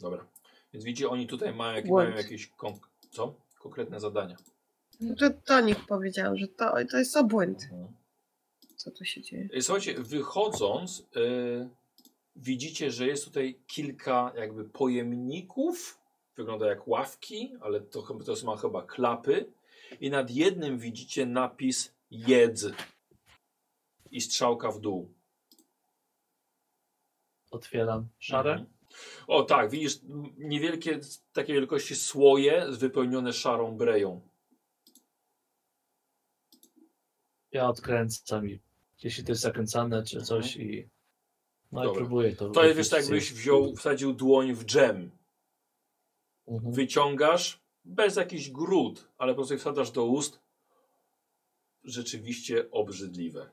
Dobra. 0.00 0.26
Więc 0.72 0.84
widzicie, 0.84 1.08
oni 1.08 1.26
tutaj 1.26 1.54
mają, 1.54 1.76
jak, 1.76 1.86
mają 1.86 2.16
jakieś 2.16 2.46
kon- 2.46 2.80
co? 3.10 3.34
konkretne 3.58 4.00
zadania. 4.00 4.36
No 5.00 5.14
to 5.14 5.30
Tonik 5.30 5.86
powiedział, 5.86 6.36
że 6.36 6.48
to, 6.48 6.74
to 6.90 6.98
jest 6.98 7.16
obłęd. 7.16 7.68
Co 8.88 8.94
tu 8.94 9.04
się 9.04 9.22
dzieje? 9.22 9.48
E, 9.52 9.62
Słuchajcie, 9.62 9.94
wychodząc, 9.94 11.06
e, 11.16 11.68
widzicie, 12.36 12.90
że 12.90 13.06
jest 13.06 13.24
tutaj 13.24 13.58
kilka 13.66 14.32
jakby 14.36 14.64
pojemników. 14.64 15.98
Wygląda 16.36 16.66
jak 16.66 16.88
ławki, 16.88 17.52
ale 17.60 17.80
to, 17.80 18.02
to 18.02 18.46
ma 18.46 18.56
chyba 18.56 18.82
klapy. 18.82 19.52
I 20.00 20.10
nad 20.10 20.30
jednym 20.30 20.78
widzicie 20.78 21.26
napis 21.26 21.94
jedz. 22.10 22.66
I 24.10 24.20
strzałka 24.20 24.70
w 24.70 24.80
dół. 24.80 25.14
Otwieram 27.50 28.08
szarę. 28.18 28.50
Mhm. 28.50 28.68
O 29.26 29.42
tak, 29.42 29.70
widzisz 29.70 29.98
niewielkie, 30.38 31.00
takie 31.32 31.52
wielkości 31.52 31.96
słoje 31.96 32.66
wypełnione 32.70 33.32
szarą 33.32 33.76
breją. 33.76 34.20
Ja 37.52 37.68
odkręcam 37.68 38.48
i 38.48 38.60
jeśli 39.02 39.24
to 39.24 39.32
jest 39.32 39.42
zakręcane 39.42 40.02
czy 40.02 40.22
coś 40.22 40.56
i 40.56 40.88
no 41.72 41.82
i 41.82 41.86
Dobra. 41.86 42.00
próbuję 42.00 42.36
to. 42.36 42.50
To 42.50 42.64
jest 42.64 42.76
wiesz, 42.76 42.88
tak 42.88 43.00
jakbyś 43.02 43.32
wziął, 43.32 43.76
wsadził 43.76 44.12
dłoń 44.12 44.52
w 44.54 44.64
dżem. 44.64 45.10
Mhm. 46.48 46.74
Wyciągasz 46.74 47.60
bez 47.84 48.16
jakichś 48.16 48.50
grud, 48.50 49.08
ale 49.18 49.32
po 49.32 49.36
prostu 49.36 49.58
wsadzasz 49.58 49.90
do 49.90 50.04
ust. 50.04 50.40
Rzeczywiście 51.84 52.70
obrzydliwe. 52.70 53.50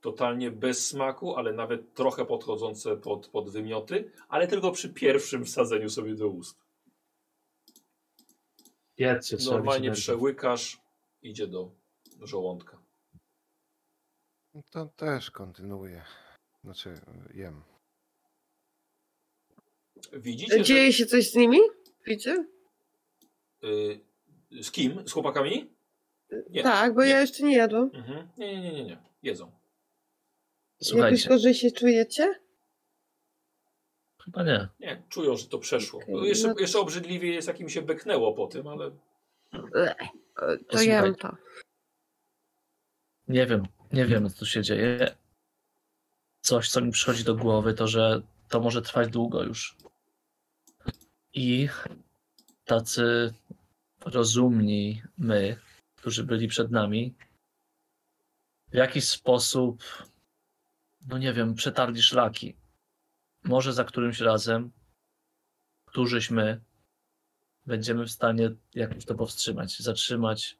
Totalnie 0.00 0.50
bez 0.50 0.86
smaku, 0.86 1.36
ale 1.36 1.52
nawet 1.52 1.94
trochę 1.94 2.26
podchodzące 2.26 2.96
pod, 2.96 3.28
pod 3.28 3.50
wymioty, 3.50 4.10
ale 4.28 4.48
tylko 4.48 4.72
przy 4.72 4.88
pierwszym 4.88 5.44
wsadzeniu 5.44 5.90
sobie 5.90 6.14
do 6.14 6.28
ust. 6.28 6.58
Jedzcie, 8.98 9.36
Normalnie 9.50 9.92
przełykasz, 9.92 10.80
idzie 11.22 11.46
do 11.46 11.70
żołądka. 12.20 12.81
No 14.54 14.62
To 14.70 14.86
też 14.86 15.30
kontynuuję. 15.30 16.02
Znaczy, 16.64 17.00
jem. 17.34 17.62
Widzicie, 20.12 20.58
że... 20.58 20.64
Dzieje 20.64 20.92
się 20.92 21.06
coś 21.06 21.30
z 21.30 21.34
nimi? 21.34 21.58
Widzicie? 22.06 22.46
Y, 23.64 24.00
z 24.62 24.70
kim? 24.70 25.08
Z 25.08 25.12
chłopakami? 25.12 25.70
Nie. 26.50 26.62
Tak, 26.62 26.94
bo 26.94 27.04
nie. 27.04 27.10
ja 27.10 27.20
jeszcze 27.20 27.42
nie 27.42 27.56
jadłam. 27.56 27.90
Mhm. 27.94 28.28
Nie, 28.38 28.54
nie, 28.56 28.62
nie, 28.62 28.72
nie, 28.72 28.84
nie. 28.84 29.02
Jedzą. 29.22 29.44
Jakoś 29.46 30.88
Słuchajcie, 30.88 31.28
gorzej 31.28 31.54
się 31.54 31.70
czujecie? 31.70 32.40
chyba 34.24 34.42
nie. 34.42 34.68
Nie, 34.80 35.02
czują, 35.08 35.36
że 35.36 35.46
to 35.46 35.58
przeszło. 35.58 36.00
No 36.08 36.24
jeszcze, 36.24 36.48
no- 36.48 36.58
jeszcze 36.58 36.78
obrzydliwie 36.80 37.34
jest, 37.34 37.48
jak 37.48 37.60
im 37.60 37.68
się 37.68 37.82
beknęło 37.82 38.32
po 38.34 38.46
tym, 38.46 38.68
ale 38.68 38.90
To 40.68 40.82
jem 40.82 41.14
to. 41.14 41.36
Nie 43.28 43.46
wiem, 43.46 43.66
nie 43.92 44.06
wiem, 44.06 44.30
co 44.30 44.38
tu 44.38 44.46
się 44.46 44.62
dzieje. 44.62 45.16
Coś, 46.40 46.70
co 46.70 46.80
mi 46.80 46.92
przychodzi 46.92 47.24
do 47.24 47.34
głowy, 47.34 47.74
to 47.74 47.88
że 47.88 48.22
to 48.48 48.60
może 48.60 48.82
trwać 48.82 49.08
długo 49.08 49.42
już. 49.42 49.76
I 51.34 51.68
tacy 52.64 53.34
rozumni 54.04 55.02
my, 55.18 55.56
którzy 55.96 56.24
byli 56.24 56.48
przed 56.48 56.70
nami, 56.70 57.14
w 58.68 58.74
jakiś 58.74 59.08
sposób, 59.08 59.82
no 61.08 61.18
nie 61.18 61.32
wiem, 61.32 61.54
przetarli 61.54 62.02
szlaki. 62.02 62.56
Może 63.44 63.72
za 63.72 63.84
którymś 63.84 64.20
razem, 64.20 64.70
którzyś 65.84 66.30
my, 66.30 66.60
będziemy 67.66 68.06
w 68.06 68.10
stanie 68.10 68.50
jakoś 68.74 69.04
to 69.04 69.14
powstrzymać, 69.14 69.78
zatrzymać 69.78 70.56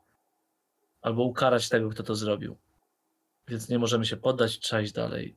albo 1.02 1.22
ukarać 1.22 1.68
tego, 1.68 1.90
kto 1.90 2.02
to 2.02 2.14
zrobił. 2.14 2.56
Więc 3.48 3.68
nie 3.68 3.78
możemy 3.78 4.06
się 4.06 4.16
poddać, 4.16 4.58
trzeba 4.58 4.82
iść 4.82 4.92
dalej. 4.92 5.36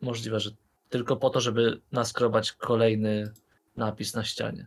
Możliwe, 0.00 0.40
że 0.40 0.50
tylko 0.88 1.16
po 1.16 1.30
to, 1.30 1.40
żeby 1.40 1.80
naskrobać 1.92 2.52
kolejny 2.52 3.32
napis 3.76 4.14
na 4.14 4.24
ścianie. 4.24 4.66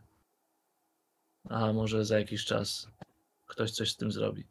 A 1.50 1.74
może 1.74 2.06
za 2.06 2.20
jakiś 2.20 2.46
czas 2.46 2.90
ktoś 3.46 3.72
coś 3.72 3.92
z 3.92 3.98
tym 3.98 4.12
zrobi. 4.12 4.48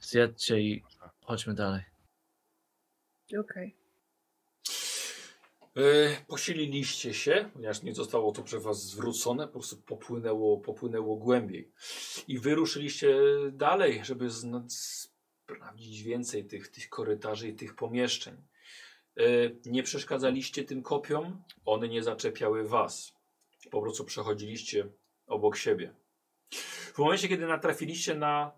Zjedźcie 0.00 0.60
i 0.60 0.82
chodźmy 1.24 1.54
dalej. 1.54 1.82
Okej. 3.40 3.76
Yy, 5.74 6.16
posililiście 6.26 7.14
się, 7.14 7.50
ponieważ 7.52 7.82
nie 7.82 7.94
zostało 7.94 8.32
to 8.32 8.42
przez 8.42 8.62
was 8.62 8.82
zwrócone, 8.82 9.46
po 9.46 9.52
prostu 9.52 9.76
popłynęło, 9.76 10.58
popłynęło 10.58 11.16
głębiej. 11.16 11.70
I 12.28 12.38
wyruszyliście 12.38 13.16
dalej, 13.52 14.04
żeby 14.04 14.30
zna- 14.30 14.66
sprawdzić 15.56 16.02
więcej 16.02 16.44
tych, 16.44 16.68
tych 16.68 16.88
korytarzy 16.88 17.48
i 17.48 17.54
tych 17.54 17.74
pomieszczeń. 17.74 18.36
Yy, 19.16 19.56
nie 19.66 19.82
przeszkadzaliście 19.82 20.64
tym 20.64 20.82
kopiom, 20.82 21.42
one 21.64 21.88
nie 21.88 22.02
zaczepiały 22.02 22.68
was. 22.68 23.14
Po 23.70 23.82
prostu 23.82 24.04
przechodziliście 24.04 24.86
obok 25.26 25.56
siebie. 25.56 25.94
W 26.94 26.98
momencie, 26.98 27.28
kiedy 27.28 27.46
natrafiliście 27.46 28.14
na 28.14 28.52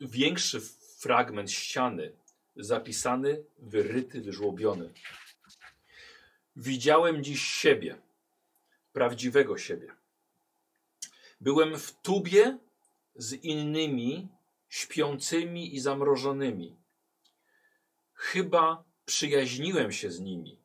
większy 0.00 0.60
fragment 0.98 1.50
ściany, 1.50 2.12
zapisany, 2.56 3.44
wyryty, 3.58 4.20
wyżłobiony. 4.20 4.92
Widziałem 6.56 7.24
dziś 7.24 7.42
siebie, 7.42 7.96
prawdziwego 8.92 9.58
siebie. 9.58 9.92
Byłem 11.40 11.78
w 11.78 11.92
tubie 11.92 12.58
z 13.14 13.32
innymi 13.32 14.28
śpiącymi 14.68 15.74
i 15.74 15.80
zamrożonymi. 15.80 16.76
Chyba 18.14 18.84
przyjaźniłem 19.04 19.92
się 19.92 20.10
z 20.10 20.20
nimi. 20.20 20.60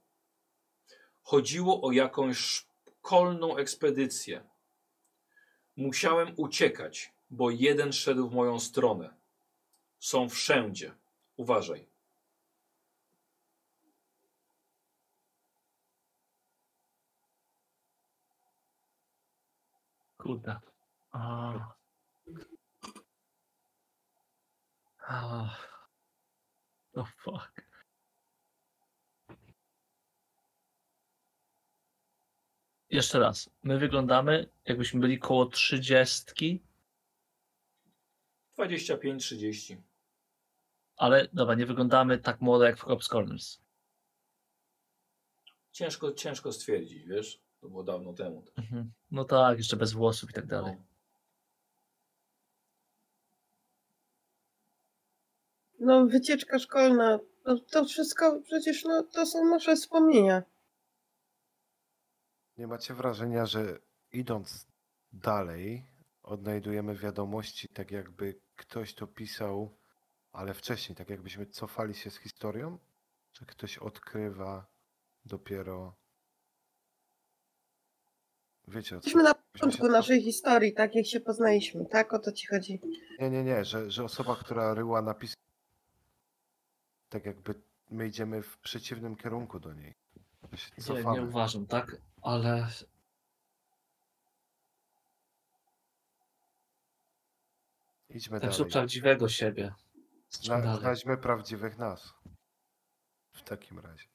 Chodziło 1.21 1.81
o 1.81 1.91
jakąś 1.91 2.37
szkolną 2.37 3.57
ekspedycję. 3.57 4.43
Musiałem 5.77 6.33
uciekać, 6.37 7.13
bo 7.29 7.49
jeden 7.49 7.93
szedł 7.93 8.29
w 8.29 8.33
moją 8.33 8.59
stronę. 8.59 9.15
Są 9.99 10.29
wszędzie. 10.29 10.95
Uważaj. 11.37 11.87
Kurde. 20.17 20.59
A. 21.11 21.72
A. 25.07 25.49
Oh 26.95 27.11
fuck. 27.17 27.61
Jeszcze 32.89 33.19
raz. 33.19 33.49
My 33.63 33.79
wyglądamy, 33.79 34.49
jakbyśmy 34.65 34.99
byli 34.99 35.19
koło 35.19 35.45
trzydziestki, 35.45 36.63
25-30. 38.57 39.77
ale 40.97 41.27
dobra, 41.33 41.55
nie 41.55 41.65
wyglądamy 41.65 42.17
tak 42.17 42.41
młodo 42.41 42.65
jak 42.65 42.77
w 42.77 42.85
Cops 42.85 43.07
Corners. 43.07 43.59
Ciężko, 45.71 46.11
ciężko 46.11 46.51
stwierdzić, 46.53 47.03
wiesz? 47.05 47.41
To 47.61 47.69
było 47.69 47.83
dawno 47.83 48.13
temu. 48.13 48.45
Mhm. 48.55 48.93
No 49.11 49.25
tak, 49.25 49.57
jeszcze 49.57 49.77
bez 49.77 49.93
włosów 49.93 50.29
i 50.29 50.33
tak 50.33 50.45
dalej. 50.45 50.75
No. 50.75 50.92
No, 55.83 56.05
wycieczka 56.05 56.59
szkolna, 56.59 57.19
to, 57.43 57.59
to 57.59 57.85
wszystko 57.85 58.41
przecież 58.41 58.83
no, 58.83 59.03
to 59.03 59.25
są 59.25 59.45
nasze 59.45 59.75
wspomnienia. 59.75 60.43
Nie 62.57 62.67
macie 62.67 62.93
wrażenia, 62.93 63.45
że 63.45 63.79
idąc 64.11 64.67
dalej, 65.13 65.85
odnajdujemy 66.23 66.95
wiadomości, 66.95 67.69
tak 67.69 67.91
jakby 67.91 68.39
ktoś 68.55 68.93
to 68.93 69.07
pisał, 69.07 69.77
ale 70.31 70.53
wcześniej, 70.53 70.95
tak 70.95 71.09
jakbyśmy 71.09 71.45
cofali 71.45 71.95
się 71.95 72.11
z 72.11 72.17
historią? 72.17 72.77
Że 73.33 73.45
ktoś 73.45 73.77
odkrywa 73.77 74.65
dopiero. 75.25 75.95
Wiecie 78.67 78.97
o 78.97 78.99
co? 78.99 79.05
Jesteśmy 79.05 79.23
na 79.23 79.33
początku 79.33 79.87
naszej 79.87 80.21
historii, 80.21 80.73
tak 80.73 80.95
jak 80.95 81.05
się 81.05 81.19
poznaliśmy, 81.19 81.85
tak? 81.85 82.13
O 82.13 82.19
to 82.19 82.31
ci 82.31 82.47
chodzi. 82.47 82.81
Nie, 83.19 83.29
nie, 83.29 83.43
nie, 83.43 83.65
że, 83.65 83.91
że 83.91 84.03
osoba, 84.03 84.35
która 84.35 84.73
ryła 84.73 85.01
napis. 85.01 85.33
Tak 87.13 87.25
jakby 87.25 87.61
my 87.89 88.07
idziemy 88.07 88.41
w 88.41 88.57
przeciwnym 88.57 89.15
kierunku 89.15 89.59
do 89.59 89.73
niej. 89.73 89.95
Nie, 90.89 91.03
nie 91.03 91.21
uważam, 91.21 91.67
tak? 91.67 91.97
Ale 92.21 92.67
Idźmy 98.09 98.39
do 98.39 98.47
dalej. 98.47 98.71
prawdziwego 98.71 99.29
siebie. 99.29 99.73
Zna, 100.29 100.77
znajdźmy 100.77 101.17
prawdziwych 101.17 101.77
nas. 101.77 102.13
W 103.31 103.41
takim 103.41 103.79
razie. 103.79 104.05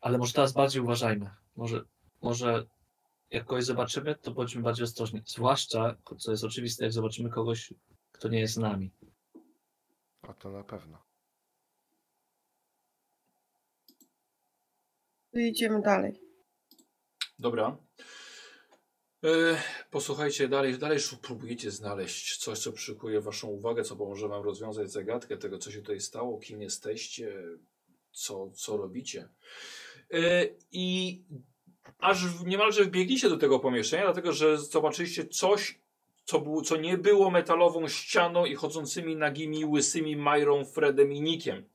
Ale 0.00 0.18
może 0.18 0.32
teraz 0.32 0.52
bardziej 0.52 0.82
uważajmy. 0.82 1.30
Może, 1.56 1.84
może 2.22 2.66
jak 3.30 3.44
kogoś 3.46 3.64
zobaczymy, 3.64 4.14
to 4.14 4.30
bądźmy 4.30 4.62
bardziej 4.62 4.84
ostrożni. 4.84 5.22
Zwłaszcza, 5.26 5.96
co 6.18 6.30
jest 6.30 6.44
oczywiste, 6.44 6.84
jak 6.84 6.92
zobaczymy 6.92 7.30
kogoś, 7.30 7.74
kto 8.12 8.28
nie 8.28 8.40
jest 8.40 8.54
z 8.54 8.58
nami. 8.58 8.90
O 10.22 10.34
to 10.34 10.50
na 10.50 10.64
pewno. 10.64 11.06
Idziemy 15.36 15.82
dalej. 15.82 16.12
Dobra. 17.38 17.76
E, 19.24 19.28
posłuchajcie, 19.90 20.48
dalej, 20.48 20.78
dalej 20.78 20.98
próbujecie 21.22 21.70
znaleźć 21.70 22.36
coś, 22.36 22.58
co 22.58 22.72
przykuje 22.72 23.20
waszą 23.20 23.48
uwagę, 23.48 23.84
co 23.84 23.96
pomoże 23.96 24.28
wam 24.28 24.44
rozwiązać 24.44 24.92
zagadkę 24.92 25.36
tego, 25.36 25.58
co 25.58 25.70
się 25.70 25.78
tutaj 25.78 26.00
stało, 26.00 26.38
kim 26.38 26.62
jesteście, 26.62 27.42
co, 28.12 28.50
co 28.50 28.76
robicie. 28.76 29.28
E, 30.12 30.46
I 30.72 31.22
aż 31.98 32.18
niemalże 32.44 32.84
wbiegliście 32.84 33.28
do 33.28 33.36
tego 33.36 33.58
pomieszczenia, 33.58 34.04
dlatego 34.04 34.32
że 34.32 34.58
zobaczyliście 34.58 35.26
coś, 35.26 35.80
co, 36.24 36.40
było, 36.40 36.62
co 36.62 36.76
nie 36.76 36.98
było 36.98 37.30
metalową 37.30 37.88
ścianą 37.88 38.44
i 38.44 38.54
chodzącymi 38.54 39.16
nagimi, 39.16 39.64
łysymi 39.64 40.16
Majrą, 40.16 40.64
Fredem 40.64 41.12
i 41.12 41.20
Nikiem. 41.20 41.68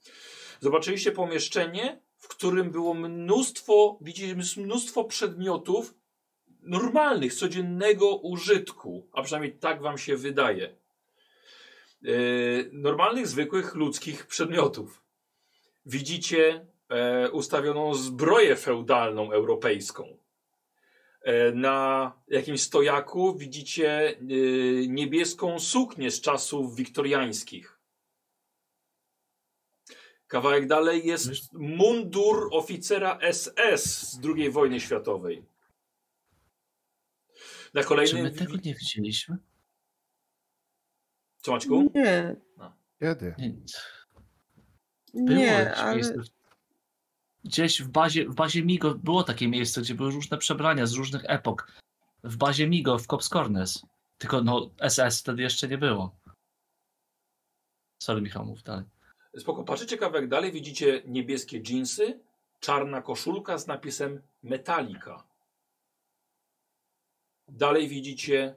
Zobaczyliście 0.59 1.11
pomieszczenie, 1.11 2.01
w 2.21 2.27
którym 2.27 2.71
było 2.71 2.93
mnóstwo, 2.93 3.97
widzicie, 4.01 4.35
mnóstwo 4.57 5.03
przedmiotów 5.03 5.93
normalnych, 6.61 7.33
codziennego 7.33 8.15
użytku, 8.15 9.07
a 9.11 9.21
przynajmniej 9.21 9.57
tak 9.57 9.81
wam 9.81 9.97
się 9.97 10.17
wydaje. 10.17 10.75
Yy, 12.01 12.69
normalnych, 12.73 13.27
zwykłych, 13.27 13.75
ludzkich 13.75 14.27
przedmiotów. 14.27 15.01
Widzicie 15.85 16.65
e, 16.89 17.31
ustawioną 17.31 17.93
zbroję 17.93 18.55
feudalną 18.55 19.31
europejską. 19.31 20.17
E, 21.21 21.51
na 21.51 22.11
jakimś 22.27 22.61
stojaku 22.61 23.37
widzicie 23.37 24.09
e, 24.09 24.17
niebieską 24.87 25.59
suknię 25.59 26.11
z 26.11 26.21
czasów 26.21 26.75
wiktoriańskich. 26.75 27.80
Kawałek 30.31 30.67
dalej 30.67 31.05
jest 31.07 31.53
mundur 31.53 32.49
oficera 32.51 33.19
SS 33.31 34.11
z 34.11 34.19
II 34.25 34.51
wojny 34.51 34.79
światowej. 34.79 35.45
Na 37.73 37.81
Czy 37.81 37.87
kolejnym. 37.87 38.23
my 38.23 38.31
wi- 38.31 38.37
tego 38.39 38.53
nie 38.65 38.75
widzieliśmy? 38.75 39.37
Co 41.37 41.51
Maćku? 41.51 41.91
Nie, 41.95 42.35
Kiedy? 42.99 43.35
Nie. 43.37 43.53
Było 45.13 45.39
nie, 45.39 45.75
ale 45.75 45.95
miejsce. 45.95 46.15
Gdzieś 47.43 47.81
w 47.81 47.87
bazie, 47.89 48.29
w 48.29 48.35
bazie 48.35 48.63
Migo 48.63 48.95
było 48.95 49.23
takie 49.23 49.47
miejsce, 49.47 49.81
gdzie 49.81 49.95
były 49.95 50.11
różne 50.11 50.37
przebrania 50.37 50.85
z 50.85 50.93
różnych 50.93 51.21
epok. 51.25 51.71
W 52.23 52.37
bazie 52.37 52.67
Migo 52.67 52.99
w 52.99 53.07
Cops 53.07 53.29
Corners. 53.29 53.81
Tylko 54.17 54.43
no 54.43 54.69
SS 54.89 55.19
wtedy 55.19 55.41
jeszcze 55.41 55.67
nie 55.67 55.77
było. 55.77 56.15
Sorry 58.03 58.21
Michał, 58.21 58.45
mów 58.45 58.63
dalej. 58.63 58.85
Spoko, 59.37 59.63
patrzycie 59.63 59.97
kawałek 59.97 60.27
dalej, 60.27 60.51
widzicie 60.51 61.01
niebieskie 61.05 61.61
dżinsy, 61.61 62.19
czarna 62.59 63.01
koszulka 63.01 63.57
z 63.57 63.67
napisem 63.67 64.21
Metallica. 64.43 65.23
Dalej 67.47 67.87
widzicie 67.87 68.55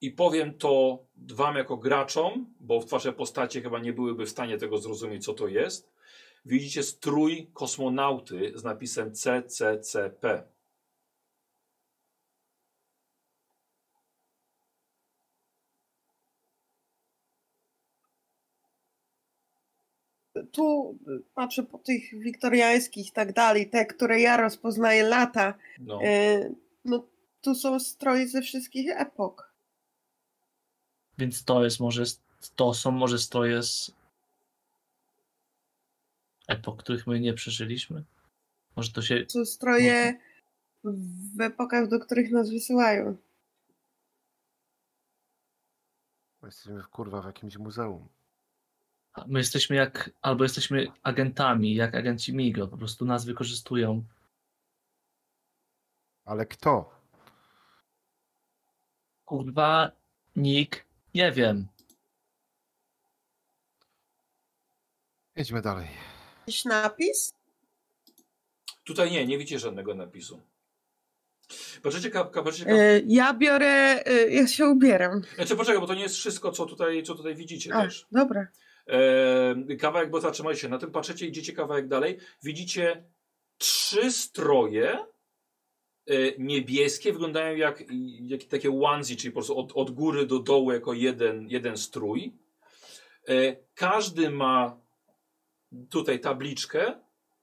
i 0.00 0.10
powiem 0.10 0.58
to 0.58 1.04
wam 1.16 1.56
jako 1.56 1.76
graczom, 1.76 2.54
bo 2.60 2.80
w 2.80 2.88
wasze 2.88 3.12
postacie 3.12 3.62
chyba 3.62 3.78
nie 3.78 3.92
byłyby 3.92 4.26
w 4.26 4.30
stanie 4.30 4.58
tego 4.58 4.78
zrozumieć, 4.78 5.24
co 5.24 5.34
to 5.34 5.48
jest. 5.48 5.92
Widzicie 6.44 6.82
strój 6.82 7.50
kosmonauty 7.52 8.52
z 8.54 8.64
napisem 8.64 9.14
CCCP. 9.14 10.51
Tu 20.52 20.98
patrzę 21.34 21.62
po 21.62 21.78
tych 21.78 22.20
wiktoriańskich 22.20 23.08
i 23.08 23.12
tak 23.12 23.32
dalej, 23.32 23.70
te, 23.70 23.86
które 23.86 24.20
ja 24.20 24.36
rozpoznaję 24.36 25.02
lata. 25.02 25.54
No. 25.78 26.02
E, 26.02 26.50
no, 26.84 27.06
tu 27.40 27.54
są 27.54 27.80
stroje 27.80 28.28
ze 28.28 28.42
wszystkich 28.42 28.90
epok. 28.96 29.52
Więc 31.18 31.44
to 31.44 31.64
jest 31.64 31.80
może, 31.80 32.04
to 32.56 32.74
są 32.74 32.90
może 32.90 33.18
stroje 33.18 33.62
z 33.62 33.92
epok, 36.48 36.82
których 36.82 37.06
my 37.06 37.20
nie 37.20 37.34
przeżyliśmy? 37.34 38.04
Może 38.76 38.92
to 38.92 39.02
się, 39.02 39.24
Są 39.28 39.44
stroje 39.44 40.18
w 40.84 41.40
epokach, 41.40 41.88
do 41.88 42.00
których 42.00 42.30
nas 42.30 42.50
wysyłają. 42.50 43.16
Jesteśmy 46.42 46.82
w 46.82 46.88
kurwa 46.88 47.22
w 47.22 47.26
jakimś 47.26 47.56
muzeum. 47.56 48.08
My 49.26 49.38
jesteśmy 49.38 49.76
jak, 49.76 50.10
albo 50.22 50.44
jesteśmy 50.44 50.86
agentami, 51.02 51.74
jak 51.74 51.94
agenci 51.94 52.34
MIGO, 52.34 52.68
po 52.68 52.76
prostu 52.76 53.04
nas 53.04 53.24
wykorzystują. 53.24 54.04
Ale 56.24 56.46
kto? 56.46 57.00
Kurwa, 59.24 59.92
Nick, 60.36 60.84
nie 61.14 61.32
wiem. 61.32 61.66
Jedźmy 65.36 65.62
dalej. 65.62 65.88
Jakiś 66.40 66.64
napis? 66.64 67.32
Tutaj 68.84 69.10
nie, 69.10 69.26
nie 69.26 69.38
widzicie 69.38 69.58
żadnego 69.58 69.94
napisu. 69.94 70.40
Patrzycie, 71.82 72.10
ka, 72.10 72.24
ka, 72.24 72.42
patrzycie 72.42 72.64
ka, 72.64 72.72
E, 72.72 73.00
ja 73.06 73.34
biorę, 73.34 74.02
e, 74.06 74.28
ja 74.28 74.46
się 74.48 74.66
ubieram. 74.66 75.22
Znaczy 75.34 75.56
poczekaj, 75.56 75.80
bo 75.80 75.86
to 75.86 75.94
nie 75.94 76.02
jest 76.02 76.16
wszystko, 76.16 76.52
co 76.52 76.66
tutaj, 76.66 77.02
co 77.02 77.14
tutaj 77.14 77.34
widzicie 77.34 77.74
A, 77.74 77.82
też. 77.82 78.06
dobra. 78.12 78.46
E, 78.88 79.76
kawałek, 79.76 80.10
bo 80.10 80.20
zatrzymajcie 80.20 80.60
się 80.60 80.68
na 80.68 80.78
tym, 80.78 80.90
patrzycie, 80.90 81.26
idziecie 81.26 81.52
kawałek 81.52 81.88
dalej. 81.88 82.18
Widzicie 82.42 83.04
trzy 83.58 84.12
stroje 84.12 84.98
e, 86.06 86.38
niebieskie, 86.38 87.12
wyglądają 87.12 87.56
jak, 87.56 87.84
jak 88.20 88.44
takie 88.44 88.70
onesie, 88.70 89.16
czyli 89.16 89.32
po 89.32 89.40
prostu 89.40 89.58
od, 89.58 89.72
od 89.72 89.90
góry 89.90 90.26
do 90.26 90.38
dołu 90.38 90.72
jako 90.72 90.92
jeden, 90.92 91.48
jeden 91.48 91.76
strój. 91.76 92.32
E, 93.28 93.56
każdy 93.74 94.30
ma 94.30 94.80
tutaj 95.90 96.20
tabliczkę. 96.20 97.00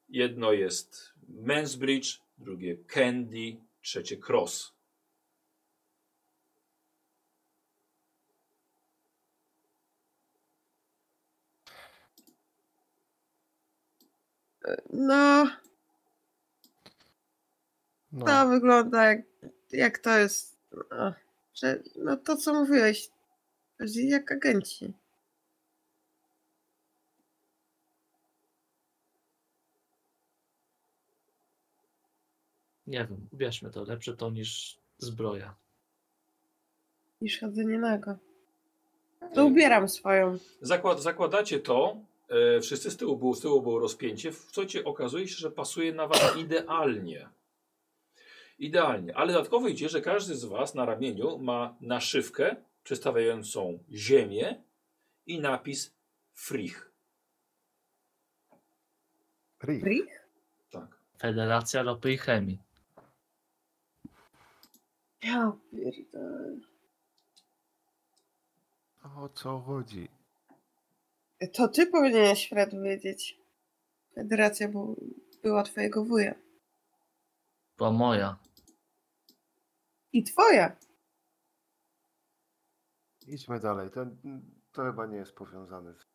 Jedno 0.10 0.52
jest 0.54 1.14
Men's 1.30 1.78
Bridge, 1.78 2.22
drugie 2.38 2.78
Candy, 2.78 3.58
trzecie 3.82 4.18
Cross. 4.18 4.79
No, 14.94 15.48
No, 18.12 18.26
to 18.26 18.48
wygląda 18.50 19.06
jak, 19.06 19.22
jak 19.72 20.00
to 20.00 20.18
jest. 20.18 20.58
No, 20.92 21.14
że, 21.54 21.84
no 21.96 22.18
to 22.18 22.38
co 22.38 22.54
mówiłeś. 22.54 23.10
Jak 23.96 24.32
agenci. 24.32 24.94
Nie 32.88 33.08
wiem, 33.08 33.28
ubierzmy 33.32 33.72
to. 33.72 33.84
Lepsze 33.84 34.18
to 34.18 34.30
niż 34.30 34.80
zbroja. 34.98 35.56
Niż 37.22 37.40
chodzenie 37.40 37.80
nago. 37.80 38.18
To 39.34 39.46
ubieram 39.46 39.90
swoją. 39.90 40.38
Zakład, 40.62 41.02
zakładacie 41.02 41.60
to, 41.60 41.98
e, 42.30 42.62
wszyscy 42.62 42.92
z 42.92 42.98
tyłu, 42.98 43.18
było, 43.18 43.36
z 43.36 43.42
tyłu 43.42 43.62
było 43.62 43.80
rozpięcie, 43.80 44.32
w 44.32 44.52
co 44.52 44.66
ci 44.66 44.84
okazuje 44.84 45.28
się, 45.28 45.36
że 45.36 45.52
pasuje 45.52 45.94
na 45.94 46.08
was 46.08 46.38
idealnie. 46.38 47.30
Idealnie, 48.60 49.18
ale 49.18 49.34
dodatkowo 49.34 49.68
idzie, 49.68 49.90
że 49.90 50.02
każdy 50.02 50.36
z 50.36 50.46
was 50.46 50.76
na 50.76 50.86
ramieniu 50.86 51.38
ma 51.38 51.78
naszywkę 51.82 52.56
przedstawiającą 52.84 53.80
ziemię 53.92 54.64
i 55.26 55.40
napis 55.40 55.94
Frich. 56.34 56.92
Rick, 59.64 59.86
Rich? 59.86 60.28
Tak. 60.72 61.00
Federacja 61.20 61.84
Ropy 61.84 62.12
i 62.12 62.18
Chemii. 62.18 62.60
Ja 65.24 65.52
pierdolę. 65.72 66.58
o 69.16 69.30
co 69.30 69.60
chodzi? 69.60 70.19
To 71.48 71.68
ty 71.68 71.88
powinieneś, 71.88 72.50
Fred, 72.50 72.82
wiedzieć. 72.84 73.38
Federacja 74.16 74.68
bu- 74.70 75.04
była 75.44 75.64
twojego 75.64 76.06
wuja. 76.06 76.36
Była 77.78 77.92
moja. 77.92 78.38
I 80.14 80.24
twoja. 80.24 80.78
Idźmy 83.28 83.60
dalej. 83.60 83.90
To, 83.92 84.06
to 84.72 84.84
chyba 84.84 85.06
nie 85.06 85.18
jest 85.18 85.34
powiązane. 85.36 85.94
z- 85.94 86.06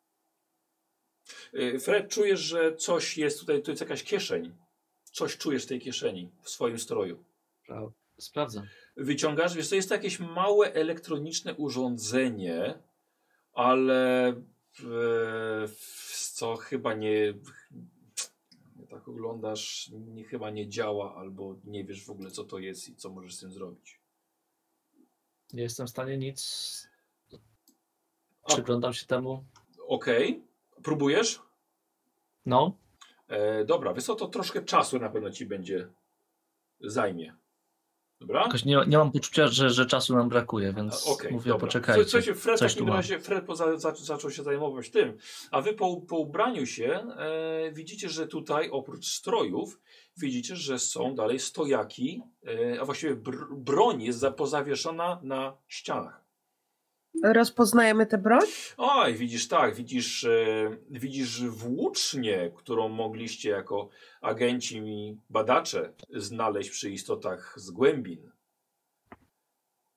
E, 1.55 1.79
Fred, 1.79 2.11
czujesz, 2.11 2.41
że 2.41 2.77
coś 2.77 3.19
jest 3.19 3.41
tutaj, 3.41 3.63
to 3.63 3.71
jest 3.71 3.81
jakaś 3.81 4.05
kieszeń. 4.05 4.57
Coś 5.05 5.37
czujesz 5.39 5.65
w 5.65 5.69
tej 5.69 5.81
kieszeni, 5.81 6.31
w 6.43 6.51
swoim 6.51 6.79
stroju. 6.79 7.25
Pra- 7.69 7.91
Sprawdzam. 8.19 8.67
Wyciągasz, 8.97 9.55
wiesz, 9.55 9.69
to 9.69 9.75
jest 9.75 9.91
jakieś 9.91 10.21
małe 10.21 10.73
elektroniczne 10.73 11.55
urządzenie, 11.55 12.83
ale 13.53 14.33
co 16.33 16.57
chyba 16.57 16.95
nie, 16.95 17.35
tak 18.91 19.09
oglądasz, 19.09 19.91
nie, 19.93 20.25
chyba 20.25 20.51
nie 20.51 20.69
działa, 20.69 21.15
albo 21.17 21.57
nie 21.65 21.85
wiesz 21.85 22.05
w 22.05 22.11
ogóle 22.11 22.31
co 22.31 22.45
to 22.45 22.59
jest 22.59 22.89
i 22.89 22.97
co 22.97 23.11
możesz 23.11 23.35
z 23.35 23.41
tym 23.41 23.53
zrobić. 23.53 24.01
Nie 25.53 25.63
jestem 25.63 25.87
w 25.87 25.91
stanie 25.91 26.19
nic. 26.19 26.89
Przyglądam 28.47 28.93
się 28.93 29.07
temu. 29.07 29.45
Okej, 29.89 30.43
próbujesz? 30.83 31.43
No, 32.47 32.77
E, 33.29 33.65
dobra, 33.65 33.95
wiesz 33.95 34.05
co, 34.05 34.15
to 34.15 34.29
troszkę 34.29 34.63
czasu 34.63 34.99
na 34.99 35.09
pewno 35.09 35.31
ci 35.31 35.47
będzie 35.47 35.89
zajmie. 36.81 37.35
Dobra? 38.21 38.43
jakoś 38.43 38.65
nie, 38.65 38.81
nie 38.87 38.99
mam 38.99 39.13
poczucia, 39.13 39.47
że, 39.47 39.71
że 39.71 39.87
czasu 39.87 40.17
nam 40.17 40.29
brakuje, 40.29 40.73
więc 40.73 41.07
Okej, 41.07 41.33
mówię, 41.33 41.49
dobra. 41.49 41.67
poczekajcie. 41.67 42.05
Słuchajcie, 42.05 42.35
Fred 42.35 42.57
w 42.57 42.59
coś 42.59 42.73
takim 42.73 42.87
tu 42.87 42.89
mam. 42.89 42.97
razie 42.97 43.21
Fred 43.21 43.45
poza, 43.45 43.79
za, 43.79 43.95
zaczął 43.95 44.31
się 44.31 44.43
zajmować 44.43 44.91
tym, 44.91 45.17
a 45.51 45.61
wy 45.61 45.73
po, 45.75 46.01
po 46.01 46.19
ubraniu 46.19 46.67
się 46.67 47.07
e, 47.17 47.73
widzicie, 47.73 48.09
że 48.09 48.27
tutaj 48.27 48.71
oprócz 48.71 49.07
strojów 49.07 49.81
widzicie, 50.17 50.57
że 50.57 50.79
są 50.79 51.15
dalej 51.15 51.39
stojaki, 51.39 52.23
e, 52.47 52.81
a 52.81 52.85
właściwie 52.85 53.17
br 53.17 53.37
broń 53.57 54.03
jest 54.03 54.19
za, 54.19 54.31
pozawieszona 54.31 55.21
na 55.23 55.57
ścianach. 55.69 56.24
Rozpoznajemy 57.23 58.07
tę 58.07 58.19
broń? 58.19 58.41
Oj, 58.77 59.15
widzisz 59.15 59.49
tak, 59.49 59.75
widzisz, 59.75 60.25
e, 60.25 60.77
widzisz 60.91 61.43
włócznię, 61.43 62.53
którą 62.57 62.89
mogliście 62.89 63.51
jako 63.51 63.89
agenci 64.21 64.77
i 64.77 65.19
badacze 65.31 65.93
znaleźć 66.11 66.71
przy 66.71 66.91
istotach 66.91 67.55
z 67.57 67.71
głębin. 67.71 68.31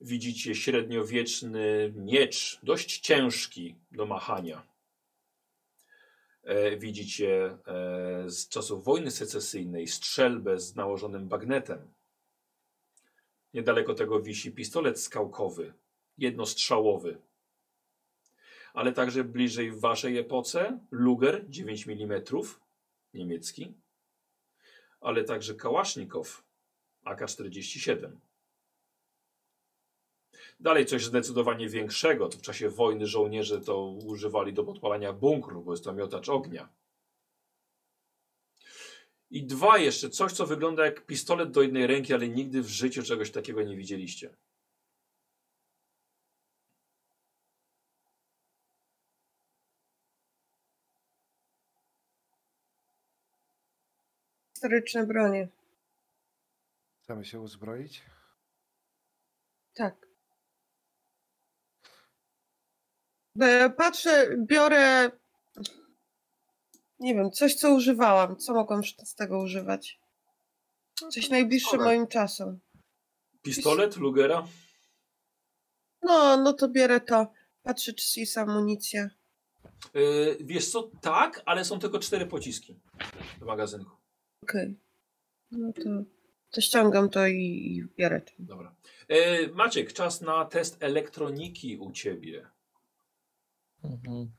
Widzicie 0.01 0.55
średniowieczny 0.55 1.93
miecz, 1.95 2.59
dość 2.63 2.99
ciężki 2.99 3.75
do 3.91 4.05
machania. 4.05 4.67
E, 6.43 6.77
widzicie 6.77 7.57
e, 7.67 8.29
z 8.29 8.49
czasów 8.49 8.83
wojny 8.85 9.11
secesyjnej 9.11 9.87
strzelbę 9.87 10.59
z 10.59 10.75
nałożonym 10.75 11.27
bagnetem. 11.27 11.93
Niedaleko 13.53 13.93
tego 13.93 14.21
wisi 14.21 14.51
pistolet 14.51 15.01
skałkowy, 15.01 15.73
jednostrzałowy 16.17 17.17
ale 18.77 18.93
także 18.93 19.23
bliżej 19.23 19.71
w 19.71 19.79
waszej 19.79 20.17
epoce 20.17 20.79
Luger 20.91 21.45
9 21.49 21.87
mm 21.87 22.21
niemiecki, 23.13 23.73
ale 25.01 25.23
także 25.23 25.55
Kałasznikow 25.55 26.43
AK-47. 27.03 28.11
Dalej 30.59 30.85
coś 30.85 31.05
zdecydowanie 31.05 31.69
większego, 31.69 32.29
to 32.29 32.37
w 32.37 32.41
czasie 32.41 32.69
wojny 32.69 33.07
żołnierze 33.07 33.61
to 33.61 33.85
używali 33.85 34.53
do 34.53 34.63
podpalania 34.63 35.13
bunkrów, 35.13 35.65
bo 35.65 35.71
jest 35.73 35.83
to 35.83 35.93
miotacz 35.93 36.29
ognia. 36.29 36.69
I 39.29 39.43
dwa 39.43 39.77
jeszcze, 39.77 40.09
coś 40.09 40.31
co 40.31 40.45
wygląda 40.45 40.85
jak 40.85 41.05
pistolet 41.05 41.51
do 41.51 41.61
jednej 41.61 41.87
ręki, 41.87 42.13
ale 42.13 42.27
nigdy 42.29 42.61
w 42.61 42.67
życiu 42.67 43.03
czegoś 43.03 43.31
takiego 43.31 43.63
nie 43.63 43.77
widzieliście. 43.77 44.35
Historyczne 54.57 55.05
bronie. 55.05 55.47
Chcemy 57.03 57.25
się 57.25 57.39
uzbroić? 57.39 58.01
Tak. 59.73 60.07
E, 63.41 63.69
Patrzę, 63.69 64.35
biorę. 64.37 65.11
Nie 66.99 67.15
wiem, 67.15 67.31
coś 67.31 67.55
co 67.55 67.73
używałam. 67.73 68.37
Co 68.37 68.53
mogłam 68.53 68.81
z 68.83 69.15
tego 69.15 69.39
używać? 69.39 69.99
Coś 71.11 71.29
najbliższe 71.29 71.65
pistolet. 71.71 71.85
moim 71.85 72.07
czasom. 72.07 72.59
Pistolet 73.41 73.97
Lugera? 73.97 74.47
No, 76.01 76.37
no 76.37 76.53
to 76.53 76.69
bierę 76.69 77.01
to. 77.01 77.27
Patrzę, 77.63 77.93
czy 77.93 78.19
jest 78.19 78.37
amunicja. 78.37 79.09
Yy, 79.93 80.37
wiesz 80.39 80.71
co, 80.71 80.91
tak, 81.01 81.41
ale 81.45 81.65
są 81.65 81.79
tylko 81.79 81.99
cztery 81.99 82.25
pociski 82.25 82.79
w 83.39 83.45
magazynku. 83.45 83.96
Okej. 84.43 84.75
No 85.51 85.73
to, 85.73 85.89
to 86.51 86.61
ściągam 86.61 87.09
to 87.09 87.27
i, 87.27 87.35
i 87.41 87.83
biorę 87.97 88.21
to. 88.21 88.31
Dobra. 88.39 88.75
Yy, 89.09 89.51
Maciek, 89.53 89.93
czas 89.93 90.21
na 90.21 90.45
test 90.45 90.77
elektroniki 90.83 91.77
u 91.77 91.91
ciebie. 91.91 92.49
Mhm. 93.83 94.31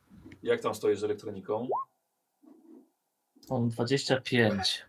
Jak 0.42 0.60
tam 0.60 0.74
stoisz 0.74 0.98
z 0.98 1.04
elektroniką? 1.04 1.68
Mam 3.50 3.68
25. 3.68 4.84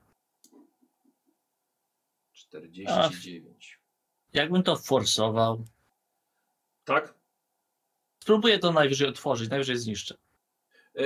49. 2.32 3.80
Jakbym 4.34 4.64
to 4.64 4.76
forsował, 4.76 5.66
Tak? 6.86 7.14
Spróbuję 8.20 8.60
to 8.60 8.72
najwyżej 8.72 9.07
otworzyć, 9.07 9.49
najwyżej 9.49 9.78
zniszczę. 9.78 10.16
E, 11.00 11.06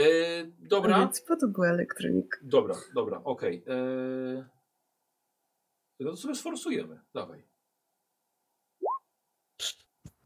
dobra. 0.60 1.00
Więc 1.00 1.22
po 1.22 1.36
to 1.36 1.48
była 1.48 1.68
elektronika. 1.68 2.40
Dobra, 2.44 2.76
dobra, 2.96 3.22
okej. 3.24 3.64
Eee, 3.68 4.44
No 6.00 6.12
to 6.12 6.18
sobie 6.18 6.36
sforsujemy. 6.36 7.00
Dawaj. 7.14 7.44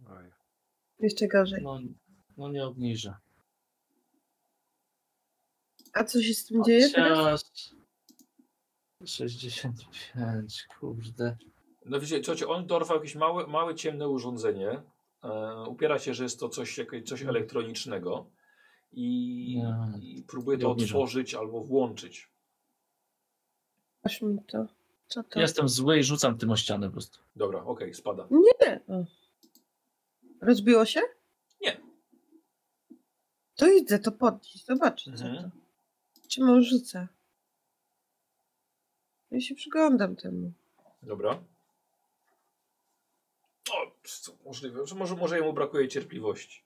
Oj. 0.10 0.32
Jeszcze 1.00 1.28
gorzej. 1.28 1.64
No, 1.64 1.80
no 2.38 2.50
nie 2.50 2.66
obniżę. 2.66 3.16
A 5.94 6.04
co 6.04 6.22
się 6.22 6.34
z 6.34 6.46
tym 6.46 6.64
dzieje 6.64 6.90
teraz? 6.90 7.44
Chociaż... 7.44 7.78
65, 9.06 10.68
kurde. 10.80 11.38
No 11.86 12.00
wiecie, 12.00 12.22
ciocie, 12.22 12.48
on 12.48 12.68
dorwał 12.68 12.98
jakieś 12.98 13.16
małe, 13.16 13.48
małe 13.48 13.76
ciemne 13.76 14.10
urządzenie. 14.10 14.84
E, 15.24 15.64
upiera 15.68 16.00
się, 16.00 16.14
że 16.14 16.24
jest 16.24 16.40
to 16.40 16.50
coś, 16.50 16.78
jakieś, 16.78 17.04
coś 17.04 17.22
elektronicznego 17.22 18.30
i, 18.92 19.58
Nie. 19.58 20.00
i 20.10 20.24
próbuje 20.24 20.58
Nie 20.58 20.62
to 20.62 20.72
obniżam. 20.72 20.98
otworzyć 20.98 21.34
albo 21.34 21.62
włączyć. 21.64 22.30
Aż 24.04 24.22
mi 24.22 24.40
to. 24.48 24.68
Co 25.08 25.24
to? 25.24 25.40
Jestem 25.40 25.70
zły 25.70 26.00
i 26.00 26.04
rzucam 26.04 26.38
tym 26.38 26.52
o 26.52 26.58
ścianę 26.58 26.88
po 26.88 26.94
prostu. 26.94 27.20
Dobra, 27.36 27.64
okej, 27.64 27.94
spada. 27.94 28.28
Nie. 28.32 28.80
O. 28.88 29.06
Rozbiło 30.42 30.86
się? 30.86 31.02
Nie. 31.62 31.82
To 33.56 33.68
idę 33.72 34.00
to 34.00 34.12
podnieść, 34.12 34.66
zobaczyć 34.66 35.20
co 35.20 35.26
Mhm. 35.26 35.52
to. 35.52 35.58
Czy 36.28 36.42
on 36.44 36.64
rzuca? 36.64 37.08
Ja 39.32 39.42
się 39.42 39.56
przyglądam 39.56 40.16
temu. 40.16 40.52
Dobra. 41.04 41.44
O, 43.72 43.92
co 44.04 44.32
możliwe, 44.46 44.88
że 44.88 44.96
może, 44.96 45.16
może 45.16 45.38
jemu 45.38 45.54
brakuje 45.54 45.88
cierpliwości. 45.88 46.62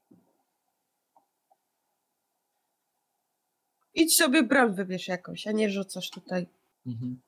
Idź 3.96 4.16
sobie 4.18 4.44
broń 4.44 4.76
wybierz 4.76 5.08
jakąś, 5.08 5.48
a 5.48 5.52
nie 5.52 5.70
rzucasz 5.70 6.10
tutaj. 6.10 6.48
Mhm. 6.88 7.22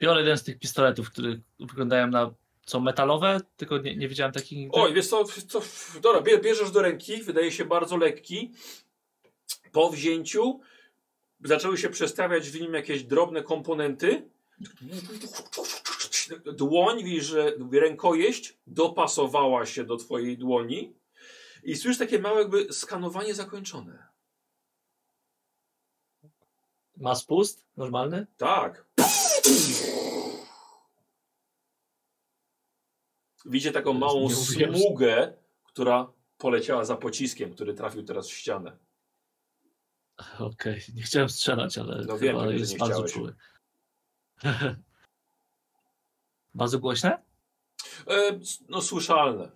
Biorę 0.00 0.20
jeden 0.20 0.38
z 0.38 0.42
tych 0.42 0.58
pistoletów, 0.58 1.10
które 1.10 1.36
wyglądają 1.60 2.06
na 2.06 2.30
co 2.66 2.80
metalowe, 2.80 3.40
tylko 3.56 3.78
nie, 3.78 3.96
nie 3.96 4.08
widziałem 4.08 4.32
takich 4.32 4.58
nigdy. 4.58 4.78
Oj, 4.80 4.94
wiesz 4.94 5.08
co, 5.08 5.24
co 5.24 5.62
dobra, 6.00 6.20
bie- 6.22 6.38
bierzesz 6.40 6.70
do 6.70 6.82
ręki, 6.82 7.22
wydaje 7.22 7.52
się 7.52 7.64
bardzo 7.64 7.96
lekki. 7.96 8.52
Po 9.72 9.90
wzięciu 9.90 10.60
zaczęły 11.44 11.78
się 11.78 11.88
przestawiać 11.88 12.50
w 12.50 12.60
nim 12.60 12.74
jakieś 12.74 13.02
drobne 13.04 13.42
komponenty. 13.42 14.22
Dłoń, 16.56 17.04
widzisz, 17.04 17.24
że 17.24 17.52
rękojeść 17.72 18.56
dopasowała 18.66 19.66
się 19.66 19.84
do 19.84 19.96
twojej 19.96 20.38
dłoni 20.38 20.92
i 21.64 21.76
słyszysz 21.76 21.98
takie 21.98 22.18
małe 22.18 22.40
jakby 22.40 22.72
skanowanie 22.72 23.34
zakończone. 23.34 24.06
Ma 26.96 27.14
spust? 27.14 27.66
Normalny? 27.76 28.26
Tak. 28.36 28.86
Widzicie 33.44 33.72
taką 33.72 33.92
małą 33.92 34.30
smugę, 34.30 35.34
która 35.64 36.12
poleciała 36.38 36.84
za 36.84 36.96
pociskiem, 36.96 37.54
który 37.54 37.74
trafił 37.74 38.02
teraz 38.02 38.28
w 38.28 38.32
ścianę. 38.32 38.76
Okej, 40.38 40.80
nie 40.94 41.02
chciałem 41.02 41.28
strzelać, 41.28 41.78
ale 41.78 42.04
No 42.04 42.18
wiem, 42.18 42.40
że 42.40 42.54
jest 42.54 42.78
bardzo 42.78 42.94
chciałeś. 42.94 43.12
czuły. 43.12 43.34
bardzo 46.54 46.78
głośne? 46.78 47.22
E, 48.06 48.40
no 48.68 48.82
słyszalne. 48.82 49.50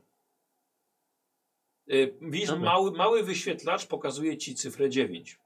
E, 1.89 2.07
widzisz, 2.31 2.49
Dobra. 2.49 2.65
mały, 2.71 2.91
mały 2.93 3.23
wyświetlacz 3.25 3.87
pokazuje 3.87 4.39
ci 4.39 4.55
cyfrę 4.55 4.91
9. 4.91 5.40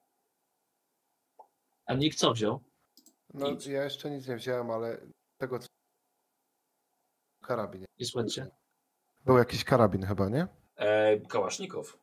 A 1.86 1.94
nikt 1.94 2.18
co 2.18 2.32
wziął? 2.32 2.60
No 3.34 3.50
Nic. 3.50 3.66
ja 3.66 3.84
jeszcze 3.84 4.10
nic 4.10 4.28
nie 4.28 4.36
wziąłem, 4.36 4.70
ale 4.70 5.00
tego 5.38 5.58
co... 5.58 5.66
Karabin. 7.42 7.84
Nie 7.98 8.06
słuchajcie. 8.06 8.50
Był 9.24 9.38
jakiś 9.38 9.64
karabin 9.64 10.02
chyba, 10.06 10.28
nie? 10.28 10.46
E, 10.76 11.20
Kałasznikow. 11.20 11.98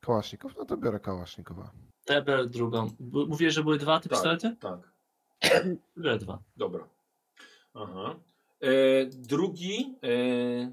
Kałaszników? 0.00 0.56
No 0.56 0.64
to 0.64 0.76
biorę 0.76 1.00
Kałasznikowa. 1.00 1.70
Biorę 2.26 2.46
drugą. 2.46 2.90
Bu- 3.00 3.26
Mówiłeś, 3.26 3.54
że 3.54 3.62
były 3.62 3.78
dwa 3.78 4.00
te 4.00 4.08
Tak. 4.08 4.10
pistolety? 4.12 4.56
Tak, 4.60 4.80
Biorę 5.98 6.18
dwa. 6.18 6.42
dobra. 6.56 6.88
Aha. 7.74 8.20
E, 8.60 9.06
drugi. 9.06 9.98
E, 10.02 10.72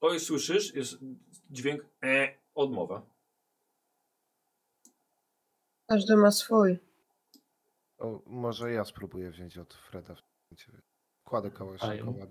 oj, 0.00 0.20
słyszysz? 0.20 0.74
Jest 0.74 0.98
dźwięk 1.50 1.86
e, 2.04 2.34
odmowa. 2.54 3.02
Każdy 5.92 6.16
ma 6.16 6.30
swój. 6.30 6.78
O, 7.98 8.22
może 8.26 8.72
ja 8.72 8.84
spróbuję 8.84 9.30
wziąć 9.30 9.58
od 9.58 9.74
Freda. 9.74 10.14
Kładę 11.24 11.50
Kałasznikowa. 11.50 12.26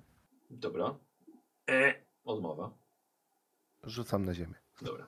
Dobra. 0.49 0.97
E, 1.70 1.93
odmowa. 2.24 2.72
Rzucam 3.84 4.26
na 4.26 4.34
ziemię. 4.34 4.53
Dobra. 4.82 5.07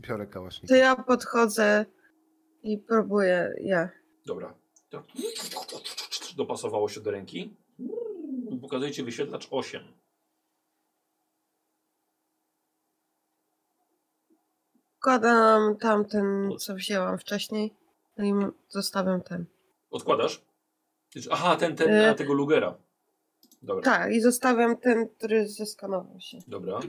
Biorę 0.00 0.26
To 0.26 0.32
Kałasznikowa. 0.32 0.78
ja 0.80 0.96
podchodzę 0.96 1.86
i 2.62 2.78
próbuję 2.78 3.54
ja. 3.60 3.88
Dobra. 4.26 4.54
To 4.90 5.02
Dopasowało 6.36 6.88
się 6.88 7.00
do 7.00 7.10
ręki. 7.10 7.56
Pokazuje 8.60 8.90
ci 8.92 9.02
wyświetlacz 9.02 9.48
8. 9.50 9.82
Wkładam 15.02 15.76
tamten, 15.76 16.52
co 16.58 16.74
wzięłam 16.74 17.18
wcześniej. 17.18 17.74
No 18.18 18.24
i 18.24 18.32
zostawiam 18.68 19.20
ten. 19.20 19.44
Odkładasz? 19.90 20.42
Aha, 21.30 21.56
ten, 21.56 21.76
ten 21.76 21.88
E. 21.88 22.06
na 22.06 22.14
tego 22.14 22.32
Lugera. 22.32 22.74
Dobra. 23.62 23.82
Tak, 23.82 24.12
i 24.12 24.20
zostawiam 24.20 24.76
ten, 24.76 25.08
który 25.08 25.48
zeskanował 25.48 26.20
się. 26.20 26.38
Dobra. 26.48 26.80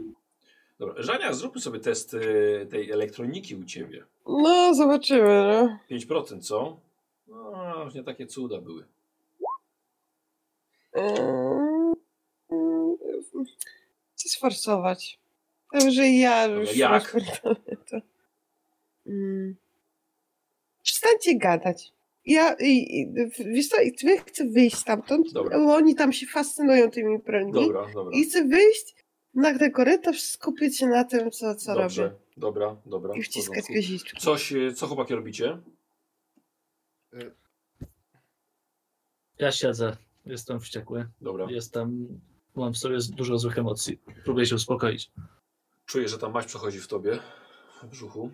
Dobra. 0.80 1.03
Żania, 1.03 1.34
zróbmy 1.34 1.61
sobie 1.61 1.80
test 1.80 2.14
e, 2.14 2.66
tej 2.66 2.91
elektroniki 2.91 3.55
u 3.55 3.64
ciebie. 3.64 4.05
No, 4.28 4.74
zobaczymy, 4.74 5.43
no. 5.89 5.95
5%, 5.97 6.41
co? 6.41 6.78
No, 7.28 7.84
już 7.86 7.93
nie 7.93 8.03
takie 8.03 8.28
cuda 8.28 8.61
były. 8.61 8.86
Eee, 10.93 11.93
Chcę 14.16 14.30
sforsować. 14.30 15.20
Także 15.74 16.07
ja 16.07 16.45
już 16.45 16.76
jak? 16.76 17.13
rozpierdolę 17.13 17.78
to. 17.89 18.01
Mm. 19.05 19.55
Przestańcie 20.84 21.38
gadać. 21.38 21.93
Ja, 22.26 22.53
i, 22.59 22.99
i, 22.99 23.13
wiesz 23.53 23.67
co, 23.67 23.82
ja 23.82 24.21
chcę 24.28 24.45
wyjść 24.45 24.78
stamtąd, 24.78 25.32
Dobra. 25.32 25.59
bo 25.59 25.76
oni 25.76 25.95
tam 25.95 26.13
się 26.13 26.26
fascynują 26.26 26.91
tymi 26.91 27.19
brońmi. 27.19 27.53
Dobra, 27.53 27.86
dobra. 27.93 28.17
I 28.17 28.24
chcę 28.24 28.43
wyjść 28.45 28.95
na 29.34 29.59
ten 29.59 29.71
korytarz, 29.71 30.21
skupić 30.21 30.78
się 30.78 30.88
na 30.88 31.03
tym, 31.03 31.32
co, 31.32 31.55
co 31.55 31.76
Dobrze. 31.76 32.03
robię. 32.03 32.15
Dobra, 32.38 32.78
dobra. 32.86 33.15
I 33.15 33.21
w 33.21 33.26
wciskać 33.26 33.65
guziczki. 33.76 34.17
Coś, 34.17 34.53
e, 34.53 34.74
co 34.74 34.88
chłopaki 34.88 35.15
robicie? 35.15 35.57
Ja 39.39 39.51
siedzę. 39.51 39.97
Jestem 40.26 40.59
wściekły. 40.59 41.07
Dobra. 41.21 41.47
Jestem. 41.49 42.07
Mam 42.55 42.74
w 42.74 42.78
sobie 42.78 42.97
dużo 43.15 43.38
złych 43.38 43.57
emocji. 43.57 43.99
Próbuję 44.24 44.45
się 44.45 44.55
uspokoić. 44.55 45.11
Czuję, 45.86 46.07
że 46.07 46.17
ta 46.17 46.29
maść 46.29 46.47
przechodzi 46.47 46.79
w 46.79 46.88
tobie. 46.88 47.19
W 47.84 47.86
brzuchu. 47.88 48.31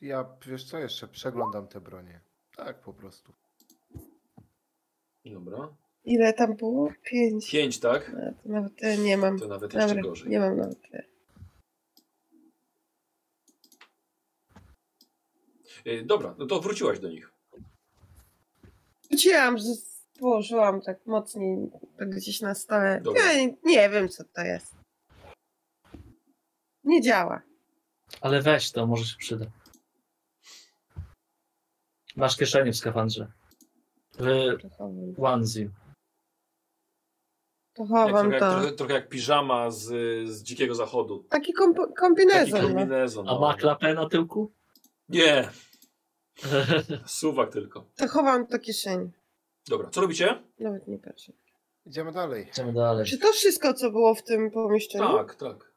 Ja, 0.00 0.36
wiesz 0.46 0.64
co, 0.64 0.78
jeszcze 0.78 1.08
przeglądam 1.08 1.68
te 1.68 1.80
bronie. 1.80 2.20
Tak, 2.56 2.80
po 2.80 2.92
prostu. 2.94 3.32
Dobra. 5.24 5.76
Ile 6.04 6.32
tam 6.32 6.56
było? 6.56 6.92
Pięć. 7.02 7.50
5, 7.50 7.80
tak? 7.80 8.12
No, 8.14 8.32
to 8.42 8.48
nawet 8.48 8.76
tyle 8.76 8.98
nie 8.98 9.16
mam. 9.16 9.38
To 9.38 9.48
nawet 9.48 9.74
jeszcze 9.74 9.88
Dobra, 9.88 10.02
gorzej. 10.02 10.28
nie 10.30 10.38
mam 10.40 10.56
nawet 10.56 10.80
tyle. 10.82 11.04
E, 15.84 16.02
Dobra, 16.04 16.34
no 16.38 16.46
to 16.46 16.60
wróciłaś 16.60 16.98
do 17.00 17.08
nich. 17.08 17.32
Wróciłam, 19.10 19.58
że 19.58 19.64
położyłam 20.20 20.80
tak 20.80 21.06
mocniej 21.06 21.70
tak 21.98 22.10
gdzieś 22.10 22.40
na 22.40 22.54
stole. 22.54 23.00
Dobra. 23.00 23.32
Nie, 23.34 23.46
nie 23.64 23.90
wiem, 23.90 24.08
co 24.08 24.24
to 24.24 24.40
jest. 24.42 24.74
Nie 26.84 27.02
działa. 27.02 27.42
Ale 28.20 28.42
weź 28.42 28.72
to, 28.72 28.86
może 28.86 29.04
się 29.04 29.16
przyda. 29.18 29.46
Masz 32.16 32.36
kieszenie 32.36 32.72
w 32.72 32.76
skafandrze. 32.76 33.32
W 34.18 34.18
To 34.62 34.68
chowam, 34.78 35.14
onesie. 35.34 35.70
to 37.74 37.82
Jak, 37.82 37.88
chowam 37.88 38.10
trochę, 38.12 38.30
jak, 38.30 38.40
to. 38.40 38.50
trochę, 38.60 38.72
trochę 38.72 38.94
jak 38.94 39.08
piżama 39.08 39.70
z, 39.70 39.82
z 40.30 40.42
dzikiego 40.42 40.74
zachodu. 40.74 41.24
Taki 41.28 41.54
komp- 41.54 41.76
Taki 41.80 41.94
kombinezon. 41.94 42.62
no. 42.62 42.68
kombinezon. 42.68 43.28
A 43.28 43.32
no. 43.32 43.40
ma 43.40 43.54
klapę 43.54 43.94
na 43.94 44.08
tyłku? 44.08 44.52
Nie, 45.08 45.50
suwak 47.06 47.52
tylko. 47.52 47.84
To 47.96 48.08
chowam 48.08 48.46
do 48.46 48.58
kieszeni. 48.58 49.10
Dobra, 49.68 49.90
co 49.90 50.00
robicie? 50.00 50.42
Nawet 50.58 50.88
nie 50.88 50.98
patrzę. 50.98 51.32
Idziemy 51.86 52.12
dalej. 52.12 52.46
Idziemy 52.48 52.72
dalej. 52.72 53.06
Czy 53.06 53.18
to 53.18 53.32
wszystko, 53.32 53.74
co 53.74 53.90
było 53.90 54.14
w 54.14 54.22
tym 54.22 54.50
pomieszczeniu? 54.50 55.04
Tak, 55.16 55.34
tak. 55.34 55.70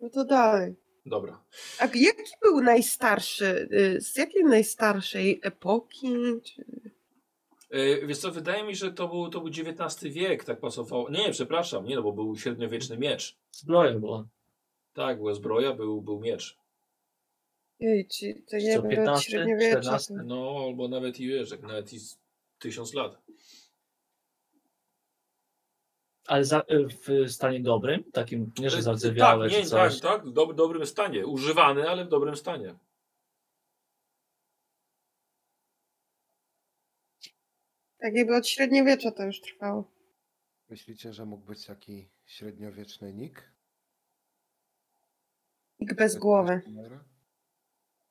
No 0.00 0.10
to 0.10 0.24
dalej. 0.24 0.74
Dobra. 1.06 1.44
A 1.78 1.84
jaki 1.84 2.32
był 2.42 2.60
najstarszy? 2.60 3.68
y, 3.72 4.00
Z 4.00 4.16
jakiej 4.16 4.44
najstarszej 4.44 5.40
epoki? 5.42 6.08
Czy... 6.44 6.64
E, 7.70 8.06
wiesz 8.06 8.18
co, 8.18 8.32
wydaje 8.32 8.64
mi 8.64 8.72
się, 8.76 8.78
że 8.86 8.92
to 8.92 9.08
był, 9.08 9.28
to 9.28 9.40
był 9.40 9.48
XIX 9.48 10.14
wiek, 10.14 10.44
tak 10.44 10.60
pasowało. 10.60 11.10
Nie, 11.10 11.18
nie, 11.26 11.30
przepraszam, 11.32 11.84
nie, 11.84 11.96
no 11.96 12.02
bo 12.02 12.12
był 12.12 12.36
średniowieczny 12.36 12.98
miecz. 12.98 13.36
Zbroja 13.52 13.98
była. 13.98 14.28
Tak, 14.94 15.16
była 15.18 15.34
zbroja, 15.34 15.72
był, 15.74 16.02
był 16.02 16.20
miecz. 16.20 16.57
Jej, 17.80 18.06
czy 18.08 18.34
to 18.34 18.50
Co, 18.50 18.56
nie 18.56 18.62
wiem, 18.68 18.84
od 18.84 18.90
15, 18.90 19.30
średniowiecza. 19.30 19.80
14? 19.80 20.14
to- 20.14 20.22
No, 20.22 20.56
albo 20.66 20.88
nawet 20.88 21.20
i 21.20 21.28
wiesz, 21.28 21.50
jak 21.50 21.62
nawet 21.62 21.92
i 21.92 21.98
z 22.00 22.18
tysiąc 22.58 22.94
lat. 22.94 23.22
Ale 26.26 26.44
za, 26.44 26.62
w 27.06 27.30
stanie 27.32 27.60
dobrym? 27.60 28.04
Takim, 28.12 28.52
nie 28.58 28.70
że 28.70 28.78
E, 28.78 28.82
zardzewiałe 28.82 29.44
tak, 29.48 29.52
czy 29.58 29.64
nie, 29.64 29.70
tak, 29.70 29.90
coś. 29.92 30.00
tak, 30.00 30.26
w 30.26 30.32
dob 30.32 30.54
dobrym 30.54 30.86
stanie. 30.86 31.26
Używany, 31.26 31.88
ale 31.90 32.04
w 32.04 32.08
dobrym 32.08 32.36
stanie. 32.36 32.74
Tak 37.98 38.14
jakby 38.14 38.36
od 38.36 38.48
średniowiecza 38.48 39.10
to 39.10 39.22
już 39.24 39.40
trwało. 39.40 39.90
Myślicie, 40.68 41.12
że 41.12 41.24
mógł 41.24 41.44
być 41.46 41.66
taki 41.66 42.08
średniowieczny 42.26 43.12
nick? 43.12 43.52
Nikt 45.80 45.96
bez 45.96 46.16
głowy. 46.18 46.60
Kamera? 46.64 47.04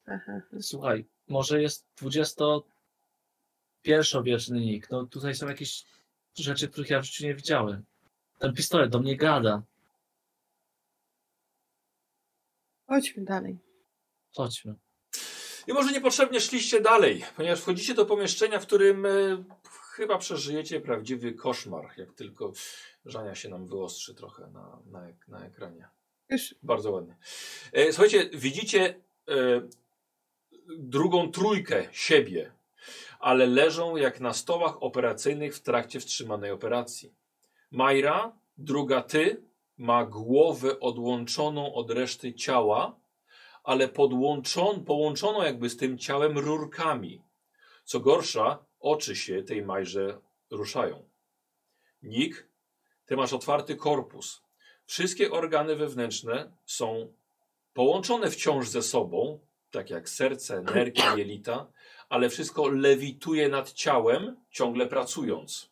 Aha. 0.08 0.42
Słuchaj, 0.62 1.06
może 1.28 1.62
jest 1.62 1.86
21 1.98 4.24
wieczny 4.24 4.60
nick. 4.60 4.90
No 4.90 5.06
tutaj 5.06 5.36
są 5.36 5.48
jakieś 5.48 5.86
rzeczy, 6.36 6.68
których 6.68 6.90
ja 6.90 7.02
w 7.02 7.06
życiu 7.06 7.26
nie 7.26 7.36
widziałem. 7.36 7.86
Ten 8.40 8.54
pistolet 8.54 8.92
do 8.92 9.00
mnie 9.00 9.18
gada. 9.18 9.64
Chodźmy 12.88 13.24
dalej. 13.24 13.58
Chodźmy. 14.36 14.76
I 15.68 15.74
może 15.74 15.92
niepotrzebnie 15.92 16.42
szliście 16.42 16.82
dalej, 16.82 17.26
ponieważ 17.36 17.62
wchodzicie 17.62 17.94
do 17.94 18.06
pomieszczenia, 18.06 18.60
w 18.60 18.66
którym 18.66 19.06
e, 19.06 19.10
chyba 19.92 20.18
przeżyjecie 20.18 20.82
prawdziwy 20.82 21.34
koszmar, 21.34 21.86
jak 21.98 22.14
tylko 22.14 22.54
Żania 23.06 23.36
się 23.36 23.50
nam 23.50 23.68
wyostrzy 23.68 24.16
trochę 24.16 24.48
na, 24.48 24.80
na, 24.92 25.08
na 25.28 25.46
ekranie. 25.46 25.88
Już 26.30 26.56
Bardzo 26.64 26.92
ładnie. 26.92 27.18
E, 27.72 27.94
słuchajcie, 27.94 28.30
widzicie 28.34 29.02
e, 29.28 29.62
drugą 30.78 31.32
trójkę 31.32 31.88
siebie, 31.92 32.52
ale 33.20 33.46
leżą 33.46 33.96
jak 33.96 34.20
na 34.20 34.34
stołach 34.34 34.84
operacyjnych 34.84 35.56
w 35.56 35.62
trakcie 35.62 36.00
wstrzymanej 36.00 36.52
operacji. 36.52 37.14
Majra, 37.72 38.32
druga 38.58 39.02
ty, 39.02 39.44
ma 39.78 40.06
głowę 40.06 40.80
odłączoną 40.80 41.74
od 41.74 41.92
reszty 41.92 42.34
ciała, 42.34 43.00
ale 43.64 43.88
połączoną 44.86 45.44
jakby 45.44 45.70
z 45.70 45.78
tym 45.78 45.98
ciałem 45.98 46.38
rurkami. 46.38 47.22
Co 47.84 48.00
gorsza, 48.00 48.66
oczy 48.80 49.16
się 49.16 49.44
tej 49.44 49.66
Majrze 49.66 50.20
ruszają. 50.52 51.04
Nick, 52.04 52.48
ty 53.06 53.16
masz 53.16 53.34
otwarty 53.34 53.76
korpus. 53.76 54.42
Wszystkie 54.86 55.32
organy 55.32 55.76
wewnętrzne 55.76 56.52
są 56.66 57.14
połączone 57.74 58.32
wciąż 58.32 58.70
ze 58.70 58.82
sobą, 58.82 59.40
tak 59.78 59.90
jak 59.90 60.10
serce, 60.10 60.62
nerki, 60.62 61.02
jelita, 61.18 61.68
ale 62.10 62.30
wszystko 62.30 62.68
lewituje 62.68 63.50
nad 63.50 63.74
ciałem, 63.74 64.36
ciągle 64.52 64.88
pracując. 64.88 65.70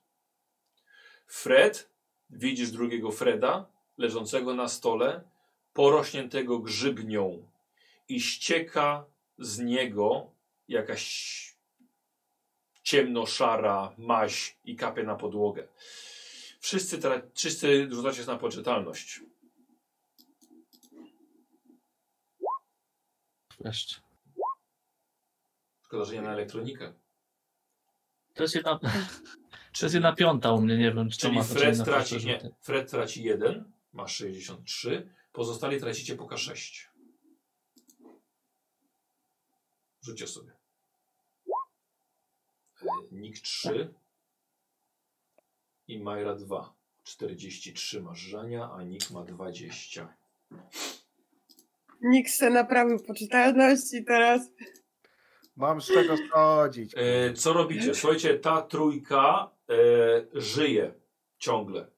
Fred, 1.27 1.89
widzisz 2.29 2.71
drugiego 2.71 3.11
Freda, 3.11 3.65
leżącego 3.97 4.53
na 4.53 4.67
stole, 4.67 5.21
porośniętego 5.73 6.59
grzybnią 6.59 7.47
i 8.09 8.21
ścieka 8.21 9.05
z 9.39 9.59
niego 9.59 10.31
jakaś 10.67 11.55
ciemnoszara 12.83 13.93
maź 13.97 14.57
i 14.65 14.75
kapie 14.75 15.03
na 15.03 15.15
podłogę. 15.15 15.67
Wszyscy, 16.59 16.99
wszyscy 17.33 17.87
rzucacie 17.91 18.25
na 18.25 18.37
poczytalność. 18.37 19.21
Wreszcie. 23.65 23.95
Szkoda, 25.81 26.05
że 26.05 26.13
nie 26.13 26.21
na 26.21 26.33
elektronikę. 26.33 26.93
To 28.33 28.43
jest 28.43 28.55
jedna, 28.55 28.79
to 29.79 29.85
jest 29.85 29.95
jedna 29.95 30.13
piąta 30.13 30.51
u 30.51 30.61
mnie, 30.61 30.77
nie 30.77 30.91
wiem, 30.91 31.09
czy 31.09 31.17
to 31.17 31.27
Czyli 31.27 31.37
ma 31.37 31.43
Fred 31.43 31.83
traci, 31.83 32.25
nie. 32.25 32.51
Fred 32.61 32.91
traci 32.91 33.23
1, 33.23 33.71
ma 33.93 34.07
63, 34.07 35.09
pozostali 35.31 35.79
tracicie 35.79 36.15
po 36.15 36.25
K6. 36.25 36.87
Rzućcie 40.01 40.27
sobie. 40.27 40.51
E, 42.81 42.85
Nick 43.11 43.39
3 43.41 43.93
i 45.87 45.99
Majra 45.99 46.35
2. 46.35 46.73
43 47.03 48.01
masz 48.01 48.19
Żania, 48.19 48.71
a 48.71 48.83
Nick 48.83 49.11
ma 49.11 49.23
20. 49.23 50.17
nikt 52.01 52.31
se 52.31 52.49
naprawił 52.49 52.99
poczytalności 52.99 54.05
teraz. 54.05 54.41
Mam 55.55 55.81
z 55.81 55.85
czego 55.87 56.17
schodzić. 56.17 56.93
E, 56.97 57.33
co 57.33 57.53
robicie? 57.53 57.95
Słuchajcie, 57.95 58.39
ta 58.39 58.61
trójka 58.61 59.51
e, 59.69 59.75
żyje 60.41 60.93
ciągle. 61.37 61.91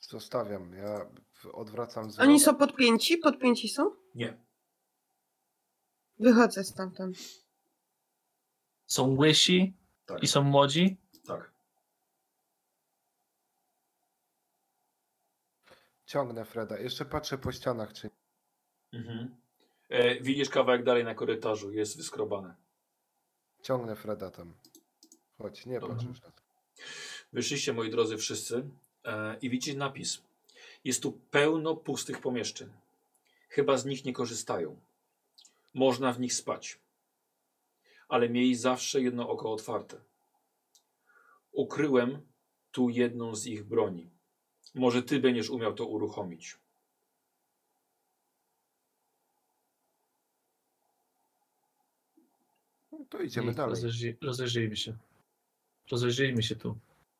Zostawiam. 0.00 0.72
Ja 0.74 1.10
odwracam 1.52 2.08
wzrok. 2.08 2.26
Oni 2.28 2.40
są 2.40 2.54
podpięci? 2.56 3.18
Podpięci 3.18 3.68
są? 3.68 3.90
Nie. 4.14 4.44
Wychodzę 6.18 6.64
stamtąd. 6.64 7.16
Są 8.86 9.16
łysi 9.16 9.76
Tak, 10.06 10.22
i 10.22 10.26
są 10.26 10.42
młodzi. 10.42 10.96
tak. 11.26 11.54
Ciągnę 16.06 16.44
Freda. 16.44 16.78
Jeszcze 16.78 17.04
patrzę 17.04 17.38
po 17.38 17.52
ścianach, 17.52 17.92
czy 17.92 18.10
Mhm. 18.92 19.36
E, 19.88 20.20
widzisz 20.20 20.48
kawałek 20.48 20.84
dalej 20.84 21.04
na 21.04 21.14
korytarzu, 21.14 21.72
jest 21.72 21.96
wyskrobane. 21.96 22.54
ciągnę 23.62 23.96
Freda 23.96 24.30
tam. 24.30 24.52
Chodź, 25.38 25.66
nie 25.66 25.80
Dobra. 25.80 25.94
patrz 25.94 26.08
już 26.08 26.22
na 26.22 26.30
to. 26.30 26.42
Wyszliście, 27.32 27.72
moi 27.72 27.90
drodzy, 27.90 28.16
wszyscy 28.16 28.68
e, 29.04 29.36
i 29.42 29.50
widzicie 29.50 29.78
napis. 29.78 30.22
Jest 30.84 31.02
tu 31.02 31.12
pełno 31.30 31.76
pustych 31.76 32.20
pomieszczeń. 32.20 32.72
Chyba 33.48 33.76
z 33.76 33.84
nich 33.84 34.04
nie 34.04 34.12
korzystają. 34.12 34.76
Można 35.74 36.12
w 36.12 36.20
nich 36.20 36.34
spać. 36.34 36.78
Ale 38.08 38.28
miej 38.28 38.54
zawsze 38.54 39.00
jedno 39.00 39.28
oko 39.30 39.52
otwarte. 39.52 39.96
Ukryłem 41.52 42.22
tu 42.72 42.88
jedną 42.88 43.34
z 43.34 43.46
ich 43.46 43.64
broni. 43.64 44.10
Może 44.74 45.02
ty 45.02 45.20
będziesz 45.20 45.50
umiał 45.50 45.74
to 45.74 45.86
uruchomić. 45.86 46.58
No, 52.92 52.98
to 53.10 53.18
idziemy 53.22 53.52
I 53.52 53.54
dalej. 53.54 53.74
rozejrzyj- 53.74 54.16
Rozejrzyjmy 54.22 54.76
się. 54.76 54.96
Rozejrzyjmy 55.90 56.42
się 56.42 56.56
tu. 56.56 56.76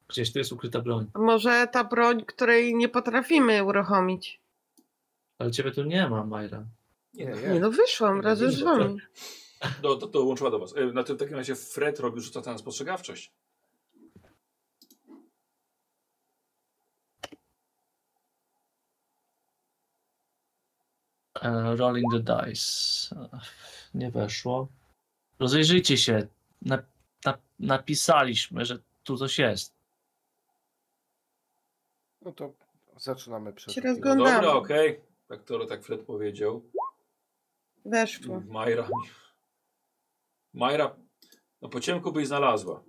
Gdzieś 0.08 0.32
tu 0.32 0.38
jest 0.38 0.52
ukryta 0.52 0.80
broń. 0.80 1.10
A 1.14 1.18
Może 1.18 1.68
ta 1.72 1.84
broń, 1.84 2.24
której 2.24 2.74
nie 2.74 2.88
potrafimy 2.88 3.64
uruchomić. 3.64 4.40
Ale 5.38 5.50
ciebie 5.50 5.70
tu 5.70 5.84
nie 5.84 6.08
ma, 6.08 6.24
Majra. 6.24 6.64
Nie, 7.14 7.24
Nie, 7.24 7.30
no, 7.34 7.54
nie. 7.54 7.60
No, 7.60 7.70
wyszłam 7.70 8.16
Nie, 8.16 8.22
razem 8.22 8.50
z 8.52 8.62
wami. 8.62 8.98
No, 9.82 9.94
to, 9.96 10.06
to 10.06 10.24
łączyła 10.24 10.50
do 10.50 10.58
was. 10.58 10.76
E, 10.76 10.86
Na 10.86 11.04
tym 11.04 11.16
takim 11.16 11.34
razie 11.36 11.54
Fred 11.54 12.00
robi 12.00 12.20
rzuta 12.20 12.52
na 12.52 12.58
spostrzegawczość. 12.58 13.32
Rolling 21.76 22.12
the 22.12 22.20
dice. 22.20 23.16
E, 23.16 23.40
Nie 23.94 24.10
weszło. 24.10 24.68
Rozejrzyjcie 25.38 25.96
się. 25.96 26.26
Na, 26.62 26.78
na, 27.24 27.38
napisaliśmy, 27.58 28.64
że 28.64 28.78
tu 29.04 29.16
coś 29.16 29.38
jest. 29.38 29.74
No 32.22 32.32
to 32.32 32.52
zaczynamy 32.96 33.50
Się 33.50 33.56
przed. 33.56 33.76
No 33.84 33.90
rozglądamy. 33.90 34.30
dobra, 34.34 34.52
okej. 34.52 35.00
Tak 35.28 35.44
to 35.44 35.66
tak 35.66 35.84
Fred 35.84 36.00
powiedział. 36.02 36.62
Weszło. 37.84 38.40
Majra. 38.48 38.82
mi- 38.82 39.10
Majra, 40.54 40.96
no 41.62 41.68
po 41.68 41.80
ciemku 41.80 42.12
byś 42.12 42.26
znalazła. 42.26 42.84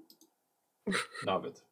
Nawet. 1.25 1.65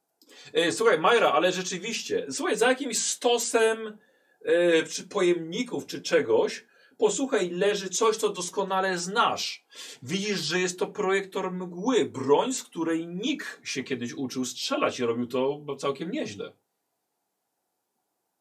E, 0.54 0.72
słuchaj, 0.72 1.00
Majra, 1.00 1.32
ale 1.32 1.52
rzeczywiście, 1.52 2.26
słuchaj, 2.32 2.58
za 2.58 2.70
jakimś 2.70 2.98
stosem 2.98 3.98
e, 4.46 4.84
czy 4.84 5.08
pojemników, 5.08 5.86
czy 5.86 6.02
czegoś, 6.02 6.66
Posłuchaj, 7.04 7.50
leży 7.50 7.90
coś, 7.90 8.18
co 8.18 8.30
doskonale 8.30 8.98
znasz. 8.98 9.66
Widzisz, 10.04 10.40
że 10.40 10.60
jest 10.60 10.80
to 10.80 10.88
projektor 10.88 11.52
mgły, 11.52 12.06
broń, 12.06 12.54
z 12.54 12.64
której 12.64 13.08
nikt 13.08 13.68
się 13.68 13.84
kiedyś 13.84 14.14
uczył 14.14 14.46
strzelać 14.46 15.00
i 15.00 15.04
robił 15.04 15.28
to 15.28 15.66
całkiem 15.78 16.12
nieźle. 16.12 16.54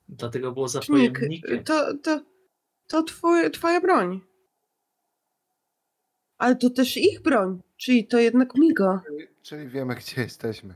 Dlatego 0.09 0.53
było 0.53 0.69
za 0.69 0.81
to, 1.65 1.95
to, 2.03 2.21
to 2.89 3.03
twój, 3.03 3.51
twoja 3.51 3.81
broń. 3.81 4.21
Ale 6.39 6.57
to 6.57 6.71
też 6.71 6.97
ich 6.97 7.23
broń, 7.23 7.63
czyli 7.77 8.07
to 8.07 8.19
jednak 8.19 8.55
Migo. 8.55 9.01
Czyli, 9.07 9.29
czyli 9.43 9.69
wiemy, 9.69 9.95
gdzie 9.95 10.23
jesteśmy. 10.23 10.75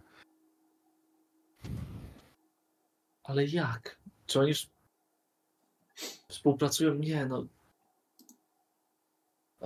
Ale 3.23 3.45
jak? 3.45 3.99
Czy 4.27 4.41
oni 4.41 4.49
już 4.49 4.67
współpracują? 6.29 6.95
Nie, 6.95 7.27
no. 7.27 7.47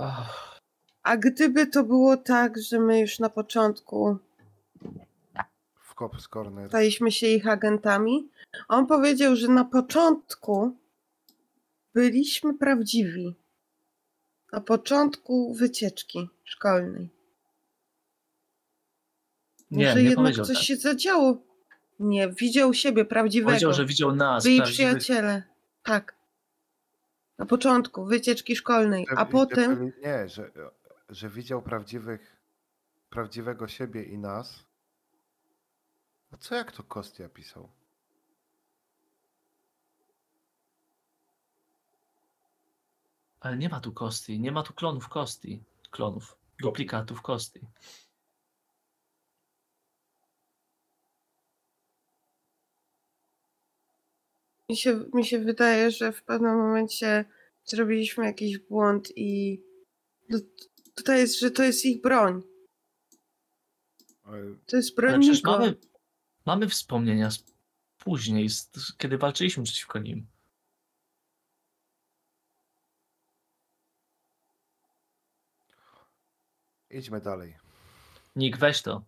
Ach, 0.03 0.61
A 1.03 1.17
gdyby 1.17 1.67
to 1.67 1.85
było 1.85 2.17
tak, 2.17 2.59
że 2.63 2.81
my 2.81 3.01
już 3.01 3.19
na 3.19 3.29
początku 3.31 4.19
W 5.83 5.95
Cops 5.99 6.29
Corner. 6.29 6.69
staliśmy 6.69 7.13
się 7.13 7.27
ich 7.27 7.49
agentami, 7.49 8.29
on 8.69 8.87
powiedział, 8.87 9.37
że 9.37 9.49
na 9.49 9.65
początku 9.65 10.77
byliśmy 11.95 12.55
prawdziwi. 12.55 13.35
Na 14.53 14.61
początku 14.61 15.55
wycieczki 15.55 16.29
szkolnej. 16.45 17.09
nie, 19.71 19.87
Może 19.87 20.03
nie 20.03 20.09
jednak 20.11 20.35
coś 20.35 20.57
tak. 20.57 20.65
się 20.65 20.77
zadziało. 20.77 21.43
Nie, 21.99 22.29
widział 22.29 22.75
siebie 22.75 23.05
prawdziwego. 23.05 23.51
Powiedział, 23.51 23.73
że 23.73 23.87
widział 23.87 24.17
nas, 24.17 24.45
Byli 24.45 24.63
przyjaciele. 24.63 25.43
Tak. 25.83 26.20
Na 27.41 27.47
początku 27.47 28.05
wycieczki 28.05 28.57
szkolnej, 28.57 29.07
Że- 29.11 29.19
a 29.19 29.25
że 29.25 29.31
potem 29.33 29.93
Nie, 30.03 30.29
że, 30.29 30.51
że 31.09 31.29
widział 31.29 31.63
prawdziwych, 31.63 32.37
prawdziwego 33.11 33.69
siebie 33.69 34.03
i 34.03 34.19
nas. 34.19 34.65
A 36.33 36.37
co 36.37 36.55
jak 36.55 36.73
to 36.73 36.83
Kostia 36.83 37.29
pisał? 37.29 37.69
Ale 43.41 43.57
nie 43.57 43.69
ma 43.69 43.81
tu 43.81 43.93
Kosti, 43.93 44.41
nie 44.41 44.53
ma 44.53 44.63
tu 44.63 44.75
klonów 44.75 45.09
Kosti. 45.09 45.63
Klonów, 45.91 46.37
duplikatów 46.63 47.23
Kosti. 47.23 47.61
Mi 54.71 54.77
się, 54.77 55.05
mi 55.15 55.25
się 55.25 55.39
wydaje, 55.39 55.91
że 55.91 56.13
w 56.13 56.23
pewnym 56.23 56.57
momencie 56.57 57.25
zrobiliśmy 57.65 58.25
jakiś 58.25 58.59
błąd 58.59 59.13
i 59.17 59.63
no, 60.29 60.39
tutaj 60.95 61.21
jest, 61.21 61.41
że 61.41 61.51
to 61.51 61.63
jest 61.63 61.85
ich 61.85 62.01
broń. 62.01 62.43
To 64.67 64.77
jest 64.77 64.99
Ale 64.99 65.09
broń 65.09 65.21
przecież 65.21 65.39
Niko. 65.39 65.51
mamy, 65.51 65.75
mamy 66.47 66.69
wspomnienia 66.69 67.31
z, 67.31 67.45
później, 67.99 68.49
z, 68.49 68.71
z, 68.77 68.97
kiedy 68.97 69.19
walczyliśmy 69.19 69.65
przeciwko 69.65 69.99
nim. 69.99 70.27
Idźmy 76.91 77.21
dalej. 77.21 77.57
Nick, 78.37 78.59
weź 78.59 78.83
to. 78.83 79.03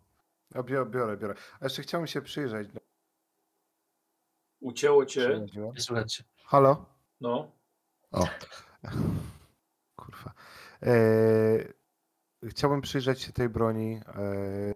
Ja 0.54 0.62
biorę, 0.62 0.90
biorę, 0.90 1.16
biorę. 1.16 1.34
A 1.60 1.64
jeszcze 1.64 1.82
chciałbym 1.82 2.06
się 2.06 2.22
przyjrzeć. 2.22 2.68
Ucięło 4.62 5.06
cię. 5.06 5.46
Nie 5.74 5.80
słuchajcie. 5.80 6.24
Halo? 6.44 6.84
No. 7.20 7.50
O. 8.12 8.24
Kurwa. 9.96 10.32
E, 10.82 10.94
chciałbym 12.48 12.80
przyjrzeć 12.80 13.20
się 13.22 13.32
tej 13.32 13.48
broni. 13.48 14.00
E, 14.08 14.74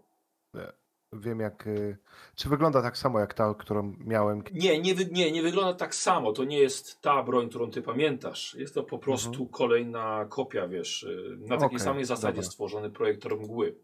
wiem 1.12 1.40
jak. 1.40 1.66
E, 1.66 1.96
czy 2.34 2.48
wygląda 2.48 2.82
tak 2.82 2.98
samo 2.98 3.20
jak 3.20 3.34
ta, 3.34 3.54
którą 3.54 3.94
miałem. 3.98 4.42
Nie, 4.52 4.80
nie, 4.80 4.94
wy- 4.94 5.06
nie, 5.06 5.32
nie 5.32 5.42
wygląda 5.42 5.74
tak 5.74 5.94
samo. 5.94 6.32
To 6.32 6.44
nie 6.44 6.58
jest 6.58 7.00
ta 7.00 7.22
broń, 7.22 7.48
którą 7.48 7.70
ty 7.70 7.82
pamiętasz. 7.82 8.54
Jest 8.54 8.74
to 8.74 8.82
po 8.82 8.98
prostu 8.98 9.28
Mhm. 9.28 9.48
kolejna 9.48 10.26
kopia, 10.28 10.68
wiesz, 10.68 11.06
na 11.38 11.48
takiej 11.56 11.66
Okej, 11.66 11.80
samej 11.80 12.04
zasadzie 12.04 12.36
dobra. 12.36 12.50
stworzony 12.50 12.90
projektor 12.90 13.36
mgły. 13.40 13.74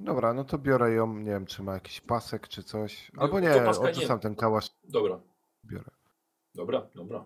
Dobra, 0.00 0.34
no 0.34 0.44
to 0.44 0.58
biorę 0.58 0.92
ją. 0.92 1.14
Nie 1.18 1.30
wiem, 1.30 1.46
czy 1.46 1.62
ma 1.62 1.74
jakiś 1.74 2.00
pasek 2.00 2.48
czy 2.48 2.62
coś. 2.62 3.10
No, 3.14 3.22
Albo 3.22 3.40
nie, 3.40 3.66
odrzucam 3.68 4.20
ten 4.20 4.34
kałasz. 4.34 4.70
Dobra, 4.84 5.20
Biorę. 5.64 5.90
dobra, 6.54 6.88
dobra. 6.94 7.24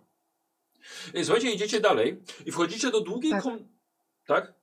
Y, 1.15 1.25
Słuchajcie, 1.25 1.51
idziecie 1.53 1.81
dalej 1.81 2.23
i 2.47 2.53
wchodzicie 2.53 2.91
do 2.91 3.01
długiej 3.01 3.31
Tak. 3.33 3.43
kom... 3.43 3.69
Tak? 4.27 4.55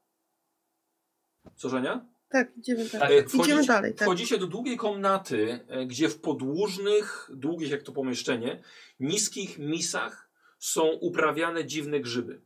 Co, 1.56 1.70
Żenia? 1.70 2.06
Tak, 2.30 2.58
idziemy 2.58 2.90
Tak. 2.90 3.00
dalej. 3.02 3.18
E, 3.18 3.24
Idziemy 3.44 3.66
dalej, 3.66 3.94
tak. 3.96 4.08
Wchodzicie 4.08 4.38
do 4.38 4.48
długiej 4.48 4.78
komnaty, 4.78 5.66
e, 5.68 5.86
gdzie 5.86 6.10
w 6.10 6.22
podłużnych, 6.22 7.30
długich 7.34 7.72
jak 7.72 7.84
to 7.84 7.92
pomieszczenie, 7.92 8.64
niskich 9.00 9.60
misach 9.60 10.30
są 10.60 10.88
uprawiane 10.88 11.66
dziwne 11.66 12.00
grzyby. 12.00 12.42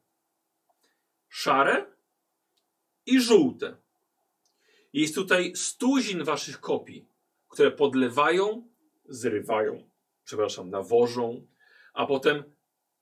Szare 1.29 1.85
i 3.05 3.19
żółte. 3.21 3.77
Jest 4.95 5.15
tutaj 5.15 5.55
stuzin 5.55 6.23
waszych 6.23 6.59
kopii, 6.59 7.09
które 7.47 7.71
podlewają, 7.71 8.67
zrywają, 9.05 9.89
przepraszam, 10.23 10.69
nawożą, 10.69 11.47
a 11.93 12.05
potem, 12.05 12.43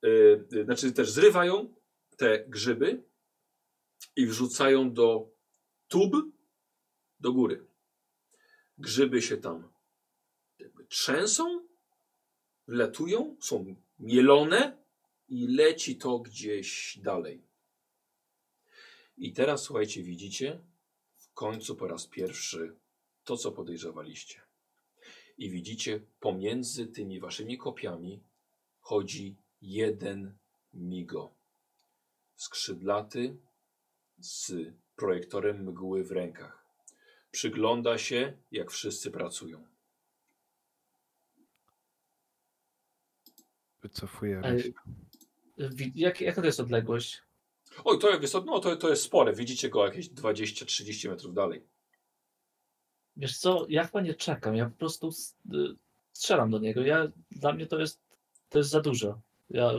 yy, 0.02 0.64
znaczy 0.64 0.92
też 0.92 1.10
zrywają 1.10 1.74
te 2.16 2.44
grzyby 2.48 3.02
i 4.16 4.26
wrzucają 4.26 4.92
do 4.92 5.30
tub 5.88 6.12
do 7.20 7.32
góry. 7.32 7.66
Grzyby 8.78 9.22
się 9.22 9.36
tam 9.36 9.72
trzęsą, 10.88 11.66
wlatują, 12.68 13.36
są 13.40 13.74
mielone 13.98 14.84
i 15.28 15.46
leci 15.46 15.96
to 15.96 16.18
gdzieś 16.18 16.98
dalej. 17.02 17.46
I 19.16 19.32
teraz 19.32 19.62
słuchajcie, 19.62 20.02
widzicie 20.02 20.73
końcu 21.34 21.76
po 21.76 21.88
raz 21.88 22.06
pierwszy 22.06 22.76
to, 23.24 23.36
co 23.36 23.52
podejrzewaliście. 23.52 24.40
I 25.38 25.50
widzicie, 25.50 26.00
pomiędzy 26.20 26.86
tymi 26.86 27.20
waszymi 27.20 27.58
kopiami 27.58 28.22
chodzi 28.80 29.36
jeden 29.62 30.34
migo. 30.74 31.34
Skrzydlaty 32.36 33.36
z 34.18 34.52
projektorem 34.96 35.64
mgły 35.64 36.04
w 36.04 36.12
rękach. 36.12 36.64
Przygląda 37.30 37.98
się, 37.98 38.36
jak 38.50 38.70
wszyscy 38.70 39.10
pracują. 39.10 39.66
Wycofujemy 43.82 44.62
się. 44.62 44.72
Jak, 45.94 46.20
jaka 46.20 46.40
to 46.40 46.46
jest 46.46 46.60
odległość? 46.60 47.23
Oj, 47.84 47.98
to 47.98 48.10
jak 48.10 48.22
jest, 48.22 48.34
no 48.34 48.60
to, 48.60 48.76
to 48.76 48.88
jest 48.88 49.02
spore. 49.02 49.32
Widzicie 49.32 49.68
go 49.68 49.86
jakieś 49.86 50.10
20-30 50.10 51.10
metrów 51.10 51.34
dalej. 51.34 51.66
Wiesz 53.16 53.38
co, 53.38 53.66
ja 53.68 53.84
chyba 53.84 54.00
nie 54.00 54.14
czekam, 54.14 54.56
ja 54.56 54.70
po 54.70 54.76
prostu 54.78 55.10
y, 55.54 55.56
strzelam 56.12 56.50
do 56.50 56.58
niego. 56.58 56.80
Ja, 56.80 57.08
dla 57.30 57.52
mnie 57.52 57.66
to 57.66 57.78
jest, 57.78 58.00
to 58.48 58.58
jest 58.58 58.70
za 58.70 58.80
dużo. 58.80 59.20
Ja 59.50 59.70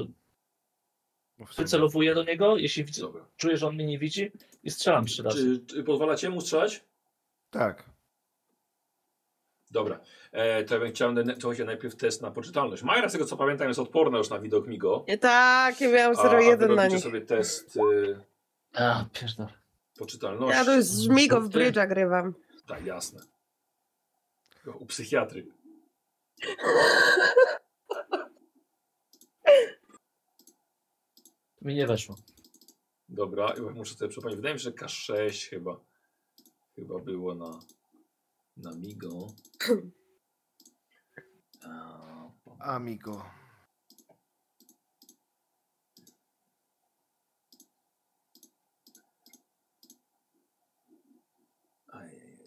wycelowuję 1.58 2.16
do 2.16 2.24
niego, 2.24 2.58
jeśli 2.58 2.84
widzę, 2.86 3.08
czuję, 3.38 3.58
że 3.58 3.68
on 3.68 3.76
mnie 3.76 3.86
nie 3.86 4.00
widzi 4.00 4.32
i 4.64 4.72
strzelam 4.72 5.06
trzy 5.06 5.24
razy. 5.24 5.60
Czy, 5.60 5.66
czy 5.66 5.84
pozwalacie 5.84 6.30
mu 6.30 6.42
strzelać? 6.42 6.84
Tak. 7.50 7.95
Dobra. 9.76 10.00
E, 10.32 10.64
to 10.64 10.74
ja 10.74 10.80
bym 10.80 10.92
chciał, 10.92 11.14
słuchajcie, 11.40 11.66
najpierw 11.66 11.96
test 11.96 12.22
na 12.22 12.32
poczytalność. 12.32 12.84
Majra, 12.84 13.10
z 13.10 13.12
tego 13.12 13.26
co 13.26 13.38
pamiętam, 13.38 13.68
jest 13.68 13.80
odporna 13.80 14.18
już 14.18 14.30
na 14.30 14.40
widok 14.40 14.68
Migo. 14.68 15.06
Nie, 15.08 15.18
tak, 15.18 15.82
ja 15.82 15.92
miałam 15.92 16.16
A, 16.18 16.22
a 16.22 16.30
wy 16.30 16.36
0,1 16.36 16.76
na 16.76 16.88
nich. 16.88 17.00
sobie 17.00 17.22
test 17.22 17.78
y, 17.78 18.20
A, 18.74 19.06
pierdol. 19.14 19.48
poczytalności. 19.98 20.58
Ja 20.58 20.66
to 20.66 20.76
już 20.76 20.86
z 20.86 21.08
Migo 21.08 21.42
w 21.42 21.50
brydża 21.50 21.88
grywam. 21.88 22.34
Tak, 22.68 22.86
jasne. 22.86 23.20
U 24.80 24.86
psychiatry. 24.86 25.48
Mi 31.62 31.76
nie 31.76 31.88
weszło. 31.88 32.16
Dobra, 33.10 33.54
i 33.58 33.62
muszę 33.62 33.96
sobie 33.96 34.10
przypomnieć. 34.10 34.36
Wydaje 34.36 34.54
mi 34.54 34.60
się, 34.60 34.64
że 34.64 34.72
K6 34.72 35.50
chyba, 35.50 35.80
chyba 36.76 37.00
było 37.00 37.36
na, 37.36 37.60
na 38.58 38.72
Migo. 38.72 39.28
A, 41.66 42.76
Amigo. 42.76 43.26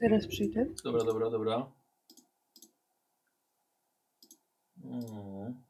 Teraz 0.01 0.27
przyjdę. 0.27 0.67
Dobra, 0.85 1.05
dobra, 1.05 1.31
dobra. 1.31 1.73
Mm. 4.85 5.68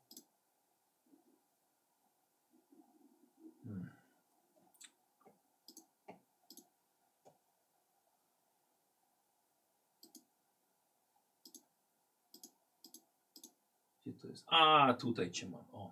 A, 14.51 14.95
tutaj 14.95 15.31
cię 15.31 15.49
mam. 15.49 15.65
O. 15.73 15.91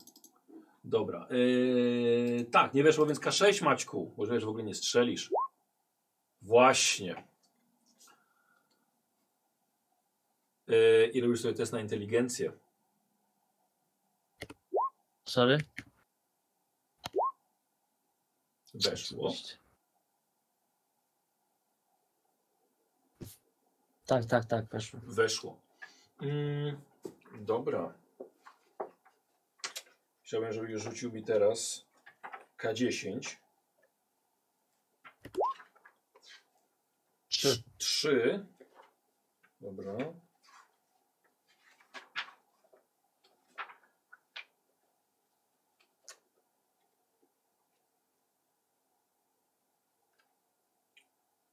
Dobra. 0.85 1.29
Yy, 1.31 2.45
tak, 2.45 2.75
nie 2.75 2.83
weszło 2.83 3.07
więc 3.07 3.21
K6, 3.21 3.65
Maćku. 3.65 4.15
Może 4.17 4.33
wiesz, 4.33 4.45
w 4.45 4.49
ogóle 4.49 4.65
nie 4.65 4.75
strzelisz. 4.75 5.31
Właśnie. 6.43 7.25
Yy, 10.67 11.11
I 11.15 11.21
robisz 11.21 11.41
sobie 11.41 11.55
test 11.55 11.73
na 11.73 11.81
inteligencję. 11.81 12.53
Sorry? 15.25 15.59
Weszło. 18.75 19.33
Tak, 24.07 24.25
tak, 24.25 24.45
tak, 24.45 24.67
weszło. 24.67 25.01
Weszło. 25.03 25.61
Mm, 26.21 26.81
dobra. 27.41 27.95
Chciałbym, 30.27 30.53
żebyś 30.53 30.83
rzucił 30.83 31.12
mi 31.12 31.24
teraz 31.24 31.87
K10. 32.59 33.37
Trzy. 37.29 37.62
Trzy. 37.79 38.47
Dobra. 39.61 39.97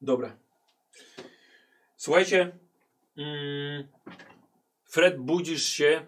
Dobra. 0.02 0.38
Słuchajcie. 1.98 2.58
Mm, 3.18 3.88
Fred, 4.86 5.18
budzisz 5.18 5.64
się 5.64 6.08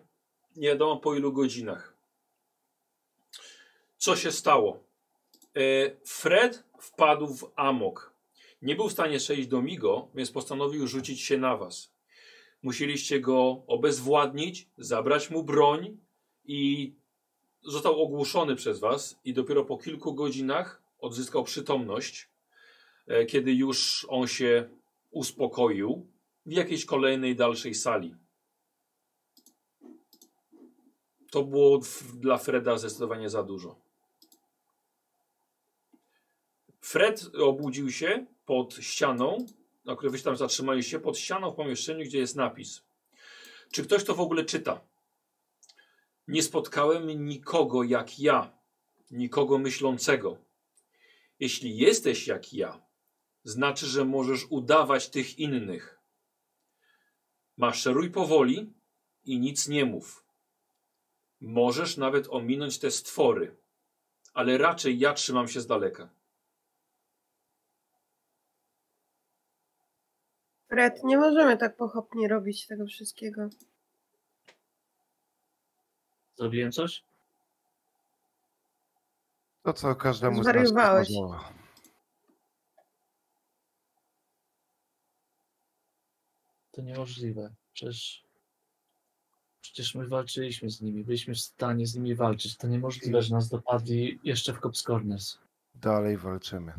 nie 0.55 0.67
wiadomo 0.67 0.97
po 0.97 1.15
ilu 1.15 1.33
godzinach. 1.33 1.94
Co 4.05 4.15
się 4.15 4.31
stało? 4.31 4.83
E, 5.55 5.61
Fred 6.05 6.63
wpadł 6.79 7.27
w 7.27 7.51
amok. 7.55 8.13
Nie 8.61 8.75
był 8.75 8.89
w 8.89 8.91
stanie 8.91 9.17
przejść 9.17 9.47
do 9.47 9.61
Migo, 9.61 10.07
więc 10.15 10.31
postanowił 10.31 10.87
rzucić 10.87 11.21
się 11.21 11.37
na 11.37 11.57
was. 11.57 11.93
Musieliście 12.63 13.19
go 13.19 13.63
obezwładnić, 13.67 14.69
zabrać 14.77 15.29
mu 15.29 15.43
broń 15.43 15.97
i 16.43 16.93
został 17.63 18.01
ogłuszony 18.01 18.55
przez 18.55 18.79
was 18.79 19.19
i 19.23 19.33
dopiero 19.33 19.65
po 19.65 19.77
kilku 19.77 20.13
godzinach 20.13 20.81
odzyskał 20.99 21.43
przytomność, 21.43 22.29
e, 23.07 23.25
kiedy 23.25 23.53
już 23.53 24.05
on 24.09 24.27
się 24.27 24.69
uspokoił 25.11 26.07
w 26.45 26.51
jakiejś 26.51 26.85
kolejnej 26.85 27.35
dalszej 27.35 27.75
sali. 27.75 28.15
To 31.31 31.43
było 31.43 31.79
dla 32.13 32.37
Freda 32.37 32.77
zdecydowanie 32.77 33.29
za 33.29 33.43
dużo. 33.43 33.84
Fred 36.85 37.35
obudził 37.35 37.91
się 37.91 38.25
pod 38.45 38.73
ścianą, 38.73 39.45
na 39.85 39.95
której 39.95 40.11
wy 40.11 40.17
się 40.17 40.23
tam 40.23 40.37
zatrzymaliście, 40.37 40.99
pod 40.99 41.17
ścianą 41.17 41.51
w 41.51 41.55
pomieszczeniu, 41.55 42.05
gdzie 42.05 42.17
jest 42.17 42.35
napis. 42.35 42.81
Czy 43.71 43.83
ktoś 43.83 44.03
to 44.03 44.15
w 44.15 44.19
ogóle 44.19 44.45
czyta? 44.45 44.81
Nie 46.27 46.43
spotkałem 46.43 47.25
nikogo 47.25 47.83
jak 47.83 48.19
ja, 48.19 48.57
nikogo 49.11 49.57
myślącego. 49.57 50.37
Jeśli 51.39 51.77
jesteś 51.77 52.27
jak 52.27 52.53
ja, 52.53 52.81
znaczy, 53.43 53.85
że 53.85 54.05
możesz 54.05 54.45
udawać 54.49 55.09
tych 55.09 55.39
innych. 55.39 55.99
Maszeruj 57.57 58.11
powoli 58.11 58.73
i 59.23 59.39
nic 59.39 59.67
nie 59.67 59.85
mów. 59.85 60.25
Możesz 61.41 61.97
nawet 61.97 62.27
ominąć 62.29 62.79
te 62.79 62.91
stwory, 62.91 63.57
ale 64.33 64.57
raczej 64.57 64.99
ja 64.99 65.13
trzymam 65.13 65.47
się 65.47 65.61
z 65.61 65.67
daleka. 65.67 66.14
Fred, 70.75 71.03
nie 71.03 71.17
możemy 71.17 71.57
tak 71.57 71.75
pochopnie 71.75 72.27
robić 72.27 72.67
tego 72.67 72.85
wszystkiego. 72.85 73.49
Zrobiłem 76.37 76.71
coś? 76.71 77.03
To 79.63 79.73
co 79.73 79.95
każdemu 79.95 80.35
z 80.35 80.37
nas 80.37 80.45
Zwariowałeś. 80.45 81.09
To 86.71 86.81
niemożliwe. 86.81 87.53
Przecież. 87.73 88.23
Przecież 89.61 89.95
my 89.95 90.07
walczyliśmy 90.07 90.69
z 90.69 90.81
nimi, 90.81 91.03
byliśmy 91.03 91.33
w 91.33 91.39
stanie 91.39 91.87
z 91.87 91.95
nimi 91.95 92.15
walczyć. 92.15 92.57
To 92.57 92.67
niemożliwe, 92.67 93.21
że 93.21 93.35
nas 93.35 93.49
dopadli 93.49 94.19
jeszcze 94.23 94.53
w 94.53 94.59
Cops 94.59 94.83
Corners. 94.83 95.37
Dalej 95.75 96.17
walczymy. 96.17 96.73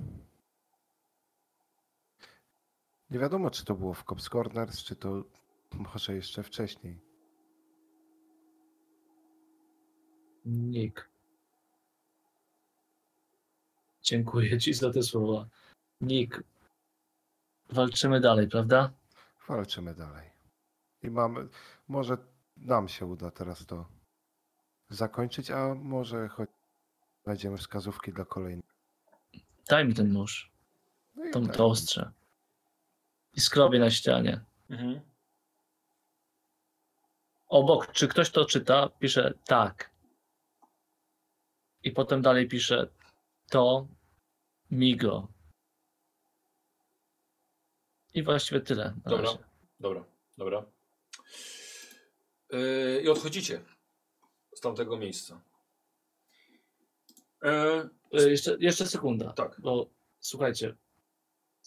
Nie 3.10 3.18
wiadomo, 3.18 3.50
czy 3.50 3.64
to 3.64 3.74
było 3.74 3.94
w 3.94 4.04
Cops 4.04 4.28
Corners, 4.28 4.84
czy 4.84 4.96
to 4.96 5.24
może 5.72 6.14
jeszcze 6.14 6.42
wcześniej. 6.42 7.00
Nick. 10.44 11.08
Dziękuję 14.02 14.58
Ci 14.58 14.74
za 14.74 14.92
te 14.92 15.02
słowa. 15.02 15.46
Nick. 16.00 16.42
Walczymy 17.70 18.20
dalej, 18.20 18.48
prawda? 18.48 18.90
Walczymy 19.48 19.94
dalej. 19.94 20.30
I 21.02 21.10
mamy, 21.10 21.48
może 21.88 22.16
nam 22.56 22.88
się 22.88 23.06
uda 23.06 23.30
teraz 23.30 23.66
to 23.66 23.86
zakończyć, 24.90 25.50
a 25.50 25.74
może 25.74 26.28
choć 26.28 26.50
znajdziemy 27.24 27.56
wskazówki 27.56 28.12
dla 28.12 28.24
kolejnych. 28.24 28.76
Daj 29.68 29.86
mi 29.88 29.94
ten 29.94 30.12
nóż, 30.12 30.52
No 31.16 31.22
to, 31.32 31.40
tak. 31.40 31.56
to 31.56 31.66
ostrze. 31.66 32.10
I 33.36 33.40
skrobię 33.40 33.78
na 33.78 33.90
ścianie. 33.90 34.40
Mhm. 34.70 35.00
Obok, 37.48 37.92
czy 37.92 38.08
ktoś 38.08 38.30
to 38.30 38.44
czyta, 38.44 38.88
pisze 38.88 39.34
tak. 39.46 39.90
I 41.82 41.90
potem 41.92 42.22
dalej 42.22 42.48
pisze 42.48 42.88
to 43.50 43.88
Migo. 44.70 45.28
I 48.14 48.22
właściwie 48.22 48.60
tyle. 48.60 48.94
Dobra. 49.04 49.22
razie. 49.26 49.38
Dobra, 49.80 50.04
dobra. 50.38 50.64
Yy, 52.52 53.00
I 53.04 53.08
odchodzicie 53.08 53.64
z 54.54 54.60
tamtego 54.60 54.96
miejsca. 54.96 55.40
Yy, 57.42 57.90
Jeszcze, 58.30 58.56
jeszcze 58.60 58.86
sekunda. 58.86 59.32
tak. 59.32 59.60
Bo 59.60 59.90
słuchajcie, 60.20 60.76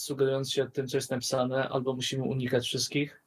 sugerując 0.02 0.52
się 0.52 0.70
tym, 0.70 0.88
co 0.88 0.98
jest 0.98 1.12
napisane, 1.12 1.70
albo 1.70 1.94
musimy 1.94 2.24
unikać 2.24 2.66
wszystkich, 2.66 3.24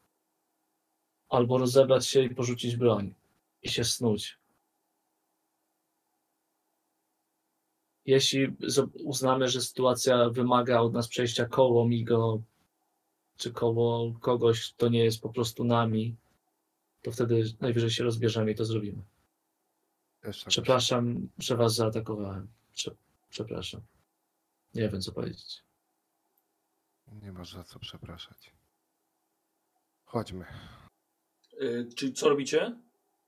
albo 1.29 1.59
rozebrać 1.59 2.07
się 2.07 2.23
i 2.23 2.35
porzucić 2.35 2.77
broń 2.77 3.15
i 3.63 3.69
się 3.69 3.85
snuć. 3.85 4.39
Jeśli 8.07 8.57
uznamy, 9.05 9.49
że 9.49 9.61
sytuacja 9.61 10.31
wymaga 10.31 10.81
od 10.81 10.93
nas 10.93 11.09
przejścia 11.09 11.47
koło 11.47 11.89
Migo, 11.89 12.43
czy 13.37 13.53
koło 13.53 14.13
kogoś, 14.21 14.73
kto 14.73 14.89
nie 14.89 15.05
jest 15.05 15.21
po 15.21 15.29
prostu 15.29 15.65
nami, 15.65 16.17
to 17.03 17.13
wtedy 17.13 17.45
najwyżej 17.61 17.91
się 17.91 18.05
rozbierzemy 18.05 18.51
i 18.51 18.55
to 18.55 18.65
zrobimy. 18.65 19.03
Jeszcze 20.25 20.51
Przepraszam, 20.51 21.29
że 21.39 21.57
was 21.57 21.75
zaatakowałem. 21.75 22.49
Prze- 22.75 22.95
Przepraszam. 23.31 23.81
Nie 24.75 24.89
wiem, 24.89 25.01
co 25.01 25.13
powiedzieć. 25.13 25.63
Nie 27.23 27.33
masz 27.33 27.53
za 27.53 27.65
co 27.65 27.79
przepraszać. 27.79 28.53
Chodźmy. 30.05 30.45
Yy, 31.61 31.89
czyli 31.97 32.13
co 32.13 32.29
robicie? 32.29 32.77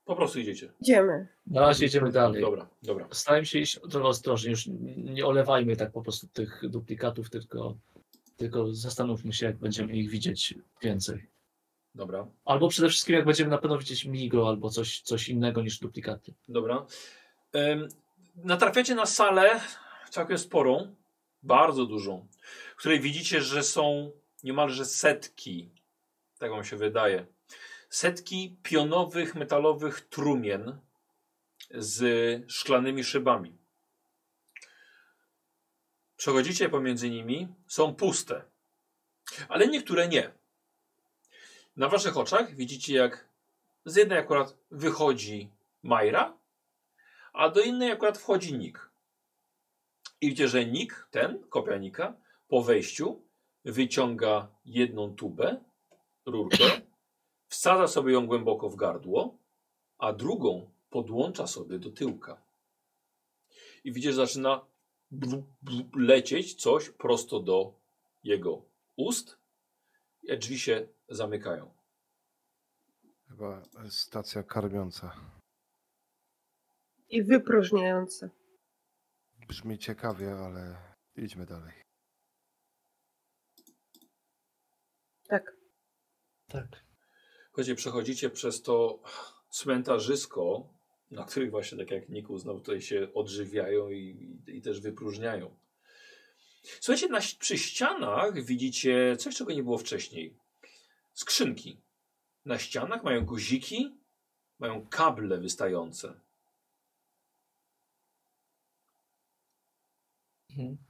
Po 0.05 0.15
prostu 0.15 0.39
idziecie. 0.39 0.71
Idziemy. 0.81 1.27
Na 1.47 1.61
razie 1.61 1.85
idziemy 1.85 2.11
dalej. 2.11 2.41
Dobra, 2.41 2.69
dobra. 2.83 3.07
Starajmy 3.11 3.45
się 3.45 3.59
iść 3.59 3.79
trochę 3.89 4.07
ostrożnie. 4.07 4.49
Już 4.49 4.67
nie 4.97 5.25
olewajmy 5.25 5.75
tak 5.75 5.91
po 5.91 6.01
prostu 6.01 6.27
tych 6.27 6.61
duplikatów, 6.69 7.29
tylko, 7.29 7.75
tylko 8.37 8.73
zastanówmy 8.73 9.33
się, 9.33 9.45
jak 9.45 9.57
będziemy 9.57 9.93
ich 9.93 10.09
widzieć 10.09 10.55
więcej. 10.81 11.27
Dobra, 11.95 12.27
Albo 12.45 12.67
przede 12.67 12.89
wszystkim, 12.89 13.15
jak 13.15 13.25
będziemy 13.25 13.49
na 13.49 13.57
pewno 13.57 13.77
widzieć 13.77 14.05
Migo 14.05 14.47
albo 14.49 14.69
coś, 14.69 15.01
coś 15.01 15.29
innego 15.29 15.61
niż 15.61 15.79
duplikaty. 15.79 16.33
dobra. 16.49 16.85
Ym, 17.55 17.87
natrafiacie 18.35 18.95
na 18.95 19.05
salę 19.05 19.59
całkiem 20.09 20.37
sporą, 20.37 20.95
bardzo 21.43 21.85
dużą, 21.85 22.27
w 22.75 22.77
której 22.77 22.99
widzicie, 22.99 23.41
że 23.41 23.63
są 23.63 24.11
niemalże 24.43 24.85
setki, 24.85 25.69
tak 26.39 26.51
wam 26.51 26.63
się 26.63 26.77
wydaje, 26.77 27.25
setki 27.89 28.57
pionowych, 28.63 29.35
metalowych 29.35 30.01
trumien 30.01 30.79
z 31.71 32.01
szklanymi 32.51 33.03
szybami. 33.03 33.57
Przechodzicie 36.17 36.69
pomiędzy 36.69 37.09
nimi, 37.09 37.47
są 37.67 37.95
puste, 37.95 38.41
ale 39.49 39.67
niektóre 39.67 40.07
nie. 40.07 40.31
Na 41.77 41.89
waszych 41.89 42.17
oczach 42.17 42.55
widzicie, 42.55 42.95
jak 42.95 43.27
z 43.85 43.95
jednej 43.95 44.17
akurat 44.17 44.57
wychodzi 44.71 45.49
Majra, 45.83 46.37
a 47.33 47.49
do 47.49 47.61
innej 47.61 47.91
akurat 47.91 48.17
wchodzi 48.17 48.57
Nick. 48.57 48.89
I 50.21 50.25
widzicie, 50.25 50.47
że 50.47 50.65
Nick, 50.65 51.07
ten, 51.11 51.43
kopia 51.49 51.77
Nika, 51.77 52.13
po 52.47 52.63
wejściu 52.63 53.21
wyciąga 53.65 54.47
jedną 54.65 55.15
tubę, 55.15 55.63
rurkę, 56.25 56.63
wsadza 57.47 57.87
sobie 57.87 58.13
ją 58.13 58.27
głęboko 58.27 58.69
w 58.69 58.75
gardło, 58.75 59.37
a 59.97 60.13
drugą 60.13 60.71
podłącza 60.89 61.47
sobie 61.47 61.79
do 61.79 61.91
tyłka. 61.91 62.41
I 63.83 63.91
widzisz, 63.91 64.15
że 64.15 64.25
zaczyna 64.25 64.65
lecieć 65.95 66.61
coś 66.61 66.89
prosto 66.89 67.39
do 67.39 67.73
jego 68.23 68.61
ust, 68.95 69.37
i 70.23 70.37
drzwi 70.37 70.59
się 70.59 70.87
zamykają. 71.09 71.73
Chyba 73.27 73.63
stacja 73.89 74.43
karmiąca. 74.43 75.15
I 77.09 77.23
wypróżniające. 77.23 78.29
Brzmi 79.47 79.77
ciekawie, 79.77 80.31
ale 80.35 80.77
idźmy 81.15 81.45
dalej. 81.45 81.84
Tak. 85.27 85.57
Tak. 86.47 86.85
Słuchajcie, 87.47 87.75
przechodzicie 87.75 88.29
przez 88.29 88.61
to 88.61 89.01
cmentarzysko, 89.49 90.73
na 91.11 91.23
których 91.25 91.51
właśnie, 91.51 91.77
tak 91.77 91.91
jak 91.91 92.09
Niku 92.09 92.33
uznał, 92.33 92.59
tutaj 92.59 92.81
się 92.81 93.07
odżywiają 93.13 93.89
i, 93.89 93.97
i, 94.47 94.57
i 94.57 94.61
też 94.61 94.81
wypróżniają. 94.81 95.57
Słuchajcie, 96.79 97.07
na, 97.07 97.19
przy 97.39 97.57
ścianach 97.57 98.43
widzicie 98.43 99.15
coś, 99.19 99.35
czego 99.35 99.53
nie 99.53 99.63
było 99.63 99.77
wcześniej. 99.77 100.37
Skrzynki. 101.13 101.81
Na 102.45 102.59
ścianach 102.59 103.03
mają 103.03 103.25
guziki, 103.25 103.97
mają 104.59 104.87
kable 104.87 105.37
wystające. 105.37 106.19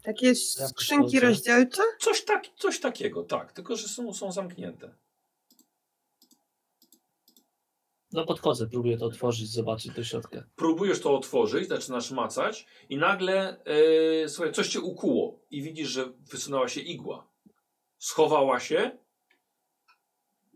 Takie 0.03 0.27
Ja 0.27 0.67
skrzynki 0.67 1.19
rozdzielcze? 1.19 1.81
Coś, 1.99 2.25
tak, 2.25 2.47
coś 2.55 2.79
takiego, 2.79 3.23
tak, 3.23 3.51
tylko 3.51 3.75
że 3.75 3.87
są, 3.87 4.13
są 4.13 4.31
zamknięte. 4.31 4.95
No 8.11 8.25
podchodzę, 8.25 8.67
próbuję 8.67 8.97
to 8.97 9.05
otworzyć, 9.05 9.51
zobaczyć 9.51 9.91
do 9.91 10.03
środka. 10.03 10.43
Próbujesz 10.55 11.01
to 11.01 11.15
otworzyć, 11.15 11.67
zaczynasz 11.69 12.11
macać 12.11 12.65
i 12.89 12.97
nagle 12.97 13.63
e, 13.65 14.29
słuchaj, 14.29 14.53
coś 14.53 14.67
cię 14.67 14.81
ukuło 14.81 15.39
i 15.51 15.61
widzisz, 15.61 15.89
że 15.89 16.13
wysunęła 16.31 16.67
się 16.67 16.81
igła. 16.81 17.27
Schowała 17.97 18.59
się 18.59 18.97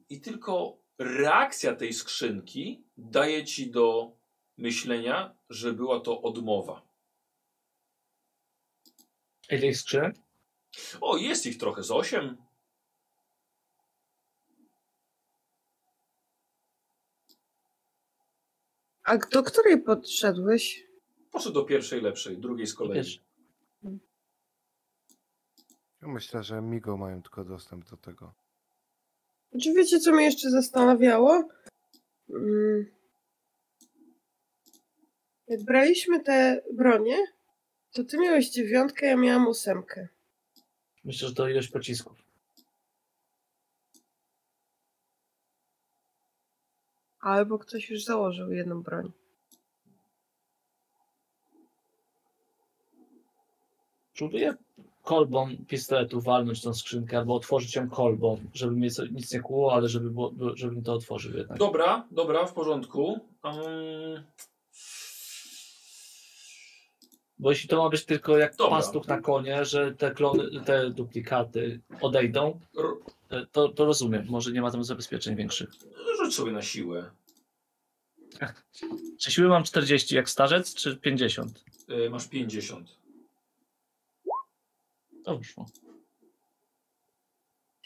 i 0.10 0.22
tylko 0.22 0.78
reakcja 0.98 1.76
tej 1.76 1.94
skrzynki 1.94 2.84
daje 2.98 3.46
ci 3.46 3.72
do 3.72 4.12
myślenia, 4.58 5.36
że 5.50 5.74
była 5.74 6.00
to 6.00 6.22
odmowa. 6.22 6.89
Ile 9.50 9.68
jest 9.68 9.82
skrzynek? 9.82 10.16
O, 11.02 11.18
jest 11.18 11.46
ich 11.46 11.58
trochę 11.58 11.84
z 11.84 11.92
osiem. 11.92 12.38
A 19.04 19.18
do 19.18 19.44
której 19.44 19.82
podszedłeś? 19.82 20.88
Poszedł 21.32 21.54
do 21.54 21.64
pierwszej 21.64 22.02
lepszej, 22.02 22.38
drugiej 22.38 22.68
z 22.68 22.74
kolei. 22.74 23.22
Ja 26.02 26.08
myślę, 26.08 26.44
że 26.44 26.62
Migo 26.62 26.98
mają 26.98 27.22
tylko 27.22 27.46
dostęp 27.46 27.90
do 27.90 27.98
tego. 27.98 28.34
Czy 29.62 29.74
wiecie, 29.74 30.00
co 30.00 30.12
mnie 30.12 30.26
jeszcze 30.26 30.50
zastanawiało? 30.50 31.50
Mm. 32.30 32.86
Jak 35.48 35.64
braliśmy 35.64 36.24
te 36.24 36.62
bronie, 36.74 37.18
to 37.94 38.04
ty 38.04 38.18
miałeś 38.18 38.50
dziewiątkę, 38.50 39.06
ja 39.06 39.18
miałam 39.18 39.48
ósemkę. 39.48 40.08
myślę, 41.04 41.28
że 41.28 41.34
to 41.36 41.50
ilość 41.50 41.68
pocisków. 41.68 42.24
Albo 47.20 47.60
ktoś 47.60 47.90
już 47.90 48.04
założył 48.04 48.52
jedną 48.52 48.82
broń. 48.84 49.12
Próbuję 54.16 54.54
kolbą 55.04 55.48
pistoletu 55.68 56.22
walnąć 56.22 56.62
tą 56.62 56.74
skrzynkę 56.74 57.18
albo 57.18 57.36
otworzyć 57.36 57.76
ją 57.76 57.90
kolbą, 57.90 58.40
żeby 58.54 58.72
mnie 58.72 58.92
co, 58.92 59.06
nic 59.06 59.34
nie 59.34 59.40
kłuło, 59.40 59.74
ale 59.74 59.90
żeby 59.90 60.10
było, 60.10 60.34
żebym 60.54 60.84
to 60.84 60.94
otworzył 60.94 61.38
jednak. 61.38 61.58
Dobra, 61.58 62.08
dobra, 62.12 62.46
w 62.46 62.54
porządku. 62.54 63.20
Um, 63.44 64.24
Bo 67.40 67.50
jeśli 67.52 67.70
to 67.70 67.84
ma 67.84 67.90
być 67.90 68.06
tylko 68.06 68.38
jak 68.38 68.56
Dobra. 68.56 68.78
pastuch 68.78 69.08
na 69.08 69.22
konie, 69.22 69.66
że 69.66 69.96
te 69.96 70.12
klony, 70.12 70.64
te 70.66 70.90
duplikaty 70.90 71.82
odejdą, 72.02 72.60
e, 73.30 73.46
to, 73.52 73.70
to 73.70 73.86
rozumiem. 73.86 74.26
Może 74.30 74.52
nie 74.52 74.62
ma 74.62 74.72
tam 74.72 74.84
zabezpieczeń 74.84 75.36
większych. 75.36 75.70
rzuć 76.18 76.36
sobie 76.36 76.52
na 76.52 76.62
siłę. 76.62 77.12
Czy 79.20 79.32
siły 79.32 79.48
mam 79.48 79.64
40 79.64 80.16
jak 80.16 80.30
starzec, 80.30 80.76
czy 80.76 80.98
50? 80.98 81.64
Y, 81.90 82.10
masz 82.10 82.28
50. 82.28 82.90
To 85.24 85.38
wyszło. 85.38 85.66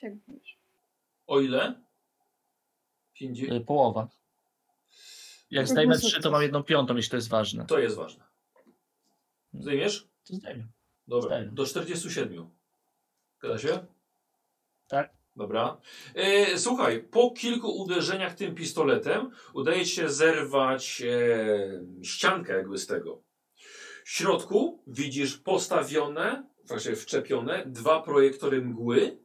Jak 0.02 0.14
wiesz. 0.28 0.58
O 1.28 1.40
ile? 1.40 1.82
50. 3.14 3.52
E, 3.52 3.60
Połowa. 3.60 4.08
Jak 5.52 5.64
Tak 5.64 5.72
zdejmę 5.72 5.94
wysoko 5.96 6.12
3, 6.12 6.22
to 6.22 6.32
mam 6.32 6.42
jedną 6.42 6.64
piątą, 6.64 6.96
jeśli 6.96 7.10
to 7.12 7.16
jest 7.18 7.30
ważne. 7.30 7.66
To 7.66 7.80
jest 7.80 7.96
ważne. 7.96 8.24
Zdejmiesz? 9.54 10.08
To 10.28 10.36
zdejmę. 10.36 10.68
Dobra. 11.08 11.30
Zdejmę. 11.30 11.52
Do 11.52 11.66
47. 11.66 12.50
Zgadza 13.40 13.58
się? 13.58 13.86
Tak. 14.88 15.14
Dobra. 15.36 15.82
E, 16.16 16.58
słuchaj, 16.58 17.04
po 17.04 17.32
kilku 17.32 17.82
uderzeniach 17.82 18.36
tym 18.36 18.56
pistoletem 18.56 19.32
udaje 19.54 19.86
ci 19.86 19.96
się 19.96 20.10
zerwać 20.10 21.02
e, 21.02 22.04
ściankę 22.04 22.54
jakby 22.54 22.78
z 22.78 22.88
tego. 22.88 23.22
W 24.06 24.10
środku 24.10 24.84
widzisz 24.88 25.38
postawione, 25.38 26.44
właśnie 26.68 26.96
wczepione, 26.96 27.64
dwa 27.66 28.02
projektory 28.02 28.62
mgły 28.62 29.18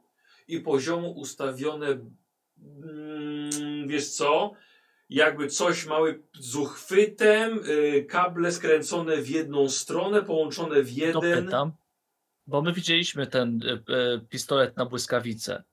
i 0.48 0.60
poziomo 0.60 1.09
ustawione, 1.09 1.86
mm, 1.86 3.88
wiesz 3.88 4.10
co, 4.10 4.52
jakby 5.10 5.48
coś 5.48 5.86
mały 5.86 6.22
z 6.39 6.56
uchwytem, 6.56 7.60
y, 7.68 8.05
kable 8.09 8.52
skręcone 8.52 9.16
w 9.16 9.30
jedną 9.30 9.68
stronę, 9.68 10.22
połączone 10.22 10.82
w 10.82 10.94
To 10.94 11.01
jeden. 11.24 11.44
pytam, 11.44 11.72
bo 12.47 12.62
my 12.62 12.72
widzieliśmy 12.72 13.26
ten 13.26 13.60
e, 13.66 13.94
e, 13.94 14.20
pistolet 14.28 14.76
na 14.76 14.86
błyskawicę. 14.86 15.64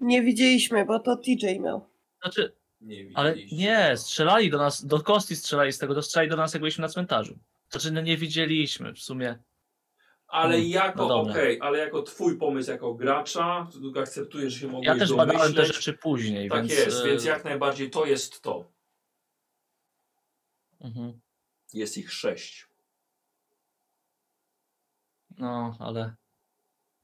Nie 0.00 0.22
widzieliśmy, 0.22 0.84
bo 0.84 0.98
to 1.00 1.16
TJ 1.16 1.60
miał. 1.60 1.86
Znaczy, 2.22 2.52
Nie 2.80 3.06
ale 3.14 3.36
nie, 3.52 3.92
strzelali 3.96 4.50
do 4.50 4.58
nas, 4.58 4.86
do 4.86 5.00
Kosti 5.00 5.36
strzelali 5.36 5.72
z 5.72 5.78
tego, 5.78 5.94
to 5.94 6.02
strzelali 6.02 6.30
do 6.30 6.36
nas, 6.36 6.54
jak 6.54 6.60
byliśmy 6.60 6.82
na 6.82 6.88
cmentarzu. 6.88 7.38
Znaczy, 7.70 7.90
no 7.92 8.00
nie 8.00 8.16
widzieliśmy 8.16 8.92
w 8.92 8.98
sumie. 8.98 9.38
Ale 10.32 10.54
Mm, 10.56 10.68
jako, 10.68 11.08
no 11.08 11.20
okej, 11.20 11.58
ale 11.60 11.78
jako 11.78 12.02
twój 12.02 12.38
pomysł 12.38 12.70
jako 12.70 12.94
gracza, 12.94 13.68
akceptujesz, 14.00 14.52
że 14.52 14.60
się 14.60 14.66
mogłeś 14.66 14.86
Ja 14.86 14.96
też 14.96 15.12
badałem 15.14 15.40
te 15.40 15.54
domyśleć. 15.54 15.76
rzeczy 15.76 15.92
później, 15.92 16.48
Tak 16.50 16.58
więc... 16.58 16.72
jest, 16.72 17.00
e, 17.04 17.06
więc 17.08 17.24
jak 17.24 17.44
najbardziej 17.44 17.90
to 17.90 18.04
jest 18.06 18.42
to. 18.42 18.64
mhm. 20.80 21.20
Jest 21.74 21.98
ich 21.98 22.12
sześć. 22.12 22.68
No, 25.38 25.76
ale... 25.78 26.14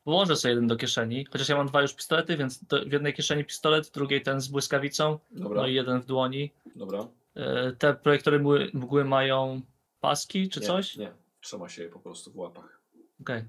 Włożę 0.07 0.37
sobie 0.37 0.55
jeden 0.55 0.67
do 0.67 0.77
kieszeni, 0.77 1.25
chociaż 1.33 1.49
ja 1.49 1.57
mam 1.57 1.67
dwa 1.67 1.83
już 1.83 1.95
pistolety, 1.95 2.37
więc 2.37 2.65
do, 2.65 2.85
w 2.85 2.93
jednej 2.93 3.15
kieszeni 3.15 3.45
pistolet, 3.45 3.87
w 3.87 3.91
drugiej 3.93 4.23
ten 4.23 4.41
z 4.41 4.49
błyskawicą, 4.49 5.19
Dobra, 5.31 5.61
no 5.63 5.67
i 5.69 5.75
jeden 5.75 6.01
w 6.01 6.07
dłoni. 6.07 6.53
dobra. 6.77 7.09
E, 7.35 7.73
Te 7.73 7.95
projektory 7.95 8.39
mgły, 8.39 8.71
mgły 8.75 9.05
mają 9.05 9.61
paski 10.01 10.49
czy 10.49 10.61
nie, 10.61 10.67
coś? 10.67 10.97
Nie, 10.97 11.13
trzyma 11.41 11.69
się 11.69 11.83
je 11.83 11.89
po 11.89 11.99
prostu 12.01 12.33
w 12.33 12.37
łapach. 12.37 12.78
Okej. 13.21 13.45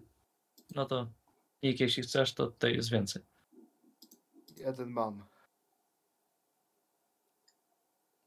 No 0.76 0.86
to 0.86 1.08
Nick, 1.64 1.80
jeśli 1.80 2.04
chcesz, 2.04 2.34
to 2.34 2.48
tutaj 2.48 2.76
jest 2.76 2.90
więcej. 2.92 3.22
Jeden 4.58 4.90
mam. 4.90 5.24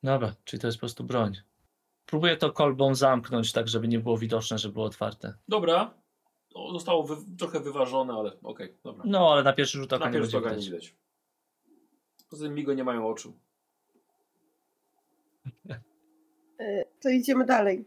Dobra, 0.03 0.35
czyli 0.45 0.61
to 0.61 0.67
jest 0.69 0.79
po 0.79 0.81
prostu 0.81 1.05
broń. 1.05 1.37
Próbuję 2.07 2.37
to 2.37 2.53
kolbą 2.53 2.95
zamknąć, 2.95 3.53
tak 3.53 3.69
żeby 3.69 3.89
nie 3.89 3.99
było 3.99 4.19
widoczne, 4.19 4.59
że 4.59 4.69
było 4.69 4.85
otwarte. 4.85 5.35
Dobra. 5.49 5.95
No, 6.55 6.73
zostało 6.73 7.03
wy, 7.05 7.17
trochę 7.39 7.61
wyważone, 7.61 8.13
ale 8.15 8.41
okej, 8.43 8.77
dobra. 8.85 9.05
No, 9.07 9.33
ale 9.33 9.43
na 9.43 9.53
pierwszy 9.53 9.79
rzut 9.79 9.93
oka 9.93 10.05
Na 10.05 10.11
nie 10.11 10.21
będzie 10.21 10.39
oka 10.39 10.51
nie 10.51 10.57
widać. 10.57 10.69
widać. 10.69 10.97
Poza 12.31 12.45
tym 12.45 12.55
migo 12.55 12.75
nie 12.75 12.85
mają 12.85 13.09
oczu. 13.09 13.39
E, 16.59 16.85
To 17.03 17.09
idziemy 17.09 17.45
dalej. 17.47 17.85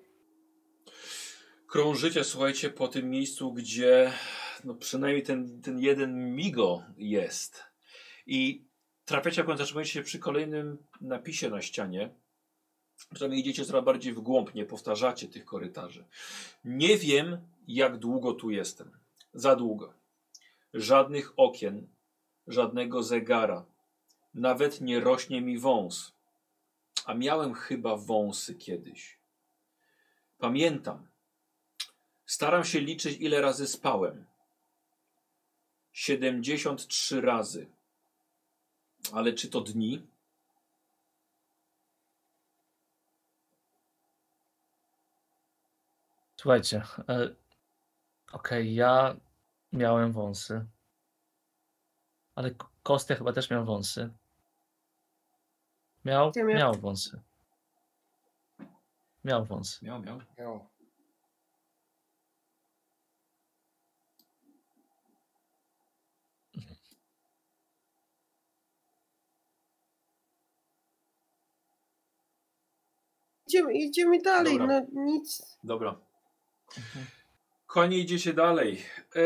Krążycie, 1.75 2.23
słuchajcie, 2.23 2.69
po 2.69 2.87
tym 2.87 3.09
miejscu, 3.09 3.53
gdzie 3.53 4.13
no 4.63 4.75
przynajmniej 4.75 5.23
ten, 5.23 5.61
ten 5.61 5.79
jeden 5.79 6.35
migo 6.35 6.83
jest. 6.97 7.63
I 8.27 8.65
trafiacie, 9.05 9.43
jak 9.47 9.57
zatrzymujecie 9.57 9.91
się 9.91 10.01
przy 10.01 10.19
kolejnym 10.19 10.77
napisie 11.01 11.49
na 11.49 11.61
ścianie. 11.61 12.09
Przynajmniej 13.13 13.41
idziecie 13.41 13.65
coraz 13.65 13.85
bardziej 13.85 14.13
w 14.13 14.19
głąb, 14.19 14.53
nie 14.53 14.65
powtarzacie 14.65 15.27
tych 15.27 15.45
korytarzy. 15.45 16.05
Nie 16.65 16.97
wiem, 16.97 17.37
jak 17.67 17.97
długo 17.97 18.33
tu 18.33 18.49
jestem. 18.51 18.91
Za 19.33 19.55
długo. 19.55 19.93
Żadnych 20.73 21.39
okien, 21.39 21.87
żadnego 22.47 23.03
zegara. 23.03 23.65
Nawet 24.33 24.81
nie 24.81 24.99
rośnie 24.99 25.41
mi 25.41 25.57
wąs. 25.59 26.11
A 27.05 27.13
miałem 27.13 27.53
chyba 27.53 27.97
wąsy 27.97 28.55
kiedyś. 28.55 29.17
Pamiętam. 30.37 31.14
Staram 32.25 32.63
się 32.63 32.79
liczyć, 32.79 33.17
ile 33.19 33.41
razy 33.41 33.67
spałem. 33.67 34.25
73 35.93 37.21
razy. 37.21 37.67
Ale 39.13 39.33
czy 39.33 39.49
to 39.49 39.61
dni? 39.61 40.01
Słuchajcie, 46.37 46.81
e, 47.09 47.29
okej, 48.31 48.75
ja 48.75 49.15
miałem 49.73 50.11
wąsy. 50.11 50.65
Ale 52.35 52.51
Kostia 52.83 53.15
chyba 53.15 53.33
też 53.33 53.49
miał 53.49 53.65
wąsy. 53.65 54.09
Miał? 56.05 56.31
Ja 56.35 56.43
miał- 56.43 56.57
Miał 56.57 56.73
wąsy. 56.73 57.19
Miał 59.25 59.45
wąsy. 59.45 59.85
Miał, 59.85 60.01
miał. 60.01 60.21
Miał. 60.37 60.65
Idziemy, 73.47 73.73
idziemy 73.73 74.21
dalej, 74.21 74.57
Dobra. 74.57 74.81
no 74.93 75.03
nic. 75.03 75.57
Dobra. 75.63 75.99
Mhm. 76.77 77.05
Konie 77.67 77.97
idziecie 77.97 78.33
dalej. 78.33 78.81
E, 79.15 79.21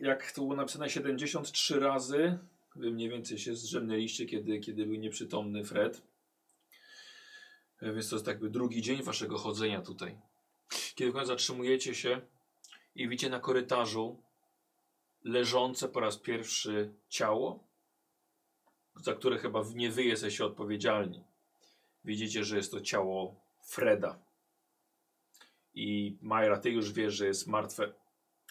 jak 0.00 0.32
to 0.32 0.40
było 0.40 0.56
napisane 0.56 0.90
73 0.90 1.80
razy, 1.80 2.38
wy 2.76 2.90
mniej 2.90 3.08
więcej 3.08 3.38
się 3.38 3.56
zrzemnęliście, 3.56 4.26
kiedy, 4.26 4.60
kiedy 4.60 4.86
był 4.86 4.94
nieprzytomny 4.94 5.64
Fred. 5.64 6.02
E, 7.82 7.92
więc 7.92 8.08
to 8.08 8.16
jest 8.16 8.26
jakby 8.26 8.50
drugi 8.50 8.82
dzień 8.82 9.02
waszego 9.02 9.38
chodzenia 9.38 9.82
tutaj. 9.82 10.18
Kiedy 10.94 11.10
w 11.10 11.14
końcu 11.14 11.28
zatrzymujecie 11.28 11.94
się 11.94 12.20
i 12.94 13.08
widzicie 13.08 13.30
na 13.30 13.40
korytarzu 13.40 14.22
leżące 15.24 15.88
po 15.88 16.00
raz 16.00 16.16
pierwszy 16.18 16.94
ciało, 17.08 17.64
za 18.96 19.14
które 19.14 19.38
chyba 19.38 19.64
nie 19.74 19.90
wy 19.90 20.04
jesteście 20.04 20.44
odpowiedzialni. 20.44 21.24
Widzicie, 22.04 22.44
że 22.44 22.56
jest 22.56 22.70
to 22.70 22.80
ciało 22.80 23.43
Freda. 23.64 24.18
I 25.74 26.18
Majra, 26.22 26.58
ty 26.58 26.70
już 26.70 26.92
wiesz, 26.92 27.14
że 27.14 27.26
jest 27.26 27.46
martwe 27.46 27.92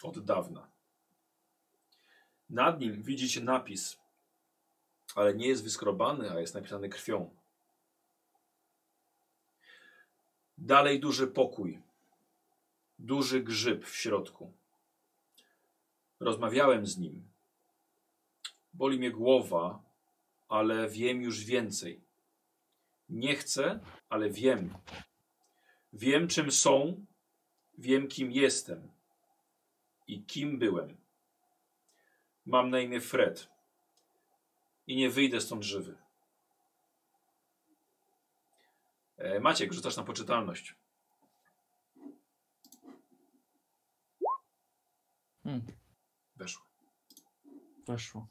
od 0.02 0.24
dawna. 0.24 0.70
Nad 2.50 2.80
nim 2.80 3.02
widzicie 3.02 3.40
napis, 3.40 3.98
ale 5.14 5.34
nie 5.34 5.48
jest 5.48 5.64
wyskrobany, 5.64 6.30
a 6.30 6.40
jest 6.40 6.54
napisany 6.54 6.88
krwią. 6.88 7.34
Dalej 10.58 11.00
duży 11.00 11.26
pokój. 11.26 11.82
Duży 12.98 13.40
grzyb 13.42 13.86
w 13.86 13.96
środku. 13.96 14.52
Rozmawiałem 16.20 16.86
z 16.86 16.98
nim. 16.98 17.28
Boli 18.72 18.98
mnie 18.98 19.10
głowa, 19.10 19.82
ale 20.48 20.88
wiem 20.88 21.22
już 21.22 21.44
więcej. 21.44 22.03
Nie 23.08 23.36
chcę, 23.36 23.80
ale 24.08 24.30
wiem. 24.30 24.74
Wiem, 25.92 26.28
czym 26.28 26.50
są, 26.52 27.06
wiem, 27.78 28.08
kim 28.08 28.32
jestem 28.32 28.92
i 30.06 30.24
kim 30.24 30.58
byłem. 30.58 30.96
Mam 32.46 32.70
na 32.70 32.80
imię 32.80 33.00
Fred 33.00 33.48
i 34.86 34.96
nie 34.96 35.10
wyjdę 35.10 35.40
stąd 35.40 35.64
żywy. 35.64 35.96
E, 39.16 39.40
Maciek, 39.40 39.72
rzucasz 39.72 39.96
na 39.96 40.04
poczytalność. 40.04 40.74
Hmm, 45.44 45.62
Weszło. 46.36 46.64
weszło. 47.86 48.26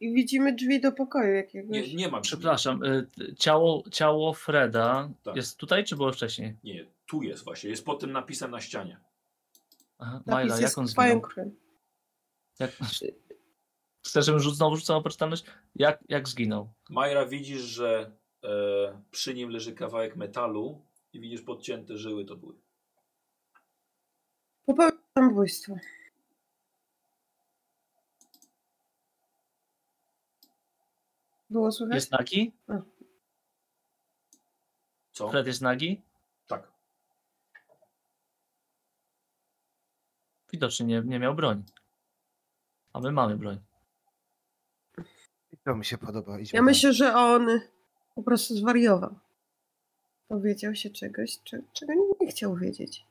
I 0.00 0.12
widzimy 0.14 0.54
drzwi 0.54 0.80
do 0.80 0.92
pokoju 0.92 1.34
jakiegoś. 1.34 1.70
Nie, 1.70 1.94
nie 1.94 2.08
ma 2.08 2.20
drzwi. 2.20 2.36
Przepraszam, 2.36 2.84
y, 2.84 3.06
ciało, 3.38 3.84
ciało 3.92 4.32
Freda 4.34 5.10
Tak. 5.22 5.36
jest 5.36 5.56
tutaj, 5.56 5.84
czy 5.84 5.96
było 5.96 6.12
wcześniej? 6.12 6.56
Nie, 6.64 6.86
tu 7.06 7.22
jest 7.22 7.44
właśnie. 7.44 7.70
Jest 7.70 7.84
pod 7.84 8.00
tym 8.00 8.12
napisem 8.12 8.50
na 8.50 8.60
ścianie. 8.60 9.00
Aha, 9.98 10.20
Majla, 10.26 10.60
jak 10.60 10.78
on 10.78 10.86
zginął? 10.88 11.22
Jak... 12.58 12.72
Chcesz, 14.06 14.26
żebym 14.26 14.40
rzuc- 14.40 14.54
znowu 14.54 14.76
rzucał 14.76 15.02
poczytalność? 15.02 15.44
Jak, 15.76 16.04
jak 16.08 16.28
zginął? 16.28 16.72
Majra, 16.90 17.26
widzisz, 17.26 17.60
że 17.60 18.12
e, 18.44 18.48
przy 19.10 19.34
nim 19.34 19.50
leży 19.50 19.72
kawałek 19.74 20.16
metalu 20.16 20.82
i 21.12 21.20
widzisz 21.20 21.42
podcięte 21.42 21.98
żyły 21.98 22.24
to 22.24 22.36
były. 22.36 22.54
Popełnił 24.66 24.98
samobójstwo. 25.18 25.74
Było 31.50 31.72
słychać? 31.72 31.94
Jest 31.94 32.12
nagi? 32.12 32.52
Co? 35.12 35.28
Fred 35.30 35.46
jest 35.46 35.60
nagi? 35.60 36.00
Tak. 36.46 36.72
Widocznie 40.52 40.86
nie, 40.86 41.02
nie 41.04 41.18
miał 41.18 41.34
broni. 41.34 41.62
A 42.92 43.00
my 43.00 43.12
mamy 43.12 43.36
broń. 43.36 43.58
I 45.52 45.56
to 45.64 45.74
mi 45.76 45.84
się 45.84 45.98
podoba. 45.98 46.38
Idźmy 46.38 46.56
Ja 46.56 46.60
dalej. 46.62 46.74
myślę, 46.74 46.92
że 46.92 47.14
on 47.14 47.46
po 48.14 48.22
prostu 48.22 48.56
zwariował. 48.56 49.18
Dowiedział 50.30 50.74
się 50.74 50.90
czegoś, 50.90 51.38
cze- 51.44 51.62
czego 51.72 51.92
nie 52.20 52.30
chciał 52.30 52.56
wiedzieć. 52.56 53.06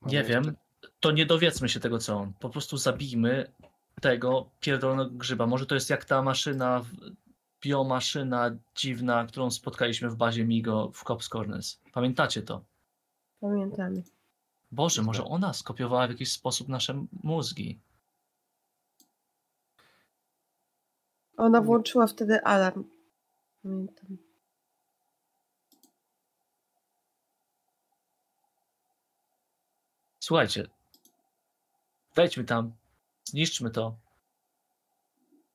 Mamy 0.00 0.12
Nie 0.12 0.18
jeszcze- 0.18 0.32
wiem. 0.42 0.56
To 1.00 1.10
nie 1.10 1.26
dowiedzmy 1.26 1.68
się 1.68 1.80
tego, 1.80 1.98
co 1.98 2.16
on. 2.16 2.32
Po 2.40 2.50
prostu 2.50 2.76
zabijmy 2.76 3.52
tego 4.00 4.50
pierdolonego 4.60 5.10
grzyba. 5.10 5.46
Może 5.46 5.66
to 5.66 5.74
jest 5.74 5.90
jak 5.90 6.04
ta 6.04 6.22
maszyna, 6.22 6.80
w- 6.80 7.10
biomaszyna 7.60 8.56
dziwna, 8.74 9.26
którą 9.26 9.50
spotkaliśmy 9.50 10.10
w 10.10 10.16
bazie 10.16 10.44
Migo 10.44 10.90
w 10.94 11.04
Cops 11.04 11.28
Corners. 11.28 11.78
Pamiętacie 11.92 12.42
to? 12.42 12.64
Pamiętamy. 13.40 14.02
Boże, 14.72 15.02
może 15.02 15.24
ona 15.24 15.52
skopiowała 15.52 16.06
w 16.06 16.10
jakiś 16.10 16.32
sposób 16.32 16.68
nasze 16.68 17.06
mózgi. 17.22 17.78
Ona 21.36 21.60
włączyła 21.60 22.06
wtedy 22.06 22.42
alarm. 22.44 22.84
Pamiętam. 23.62 24.16
Słuchajcie, 30.20 30.68
wejdźmy 32.14 32.44
tam, 32.44 32.72
zniszczmy 33.24 33.70
to, 33.70 33.96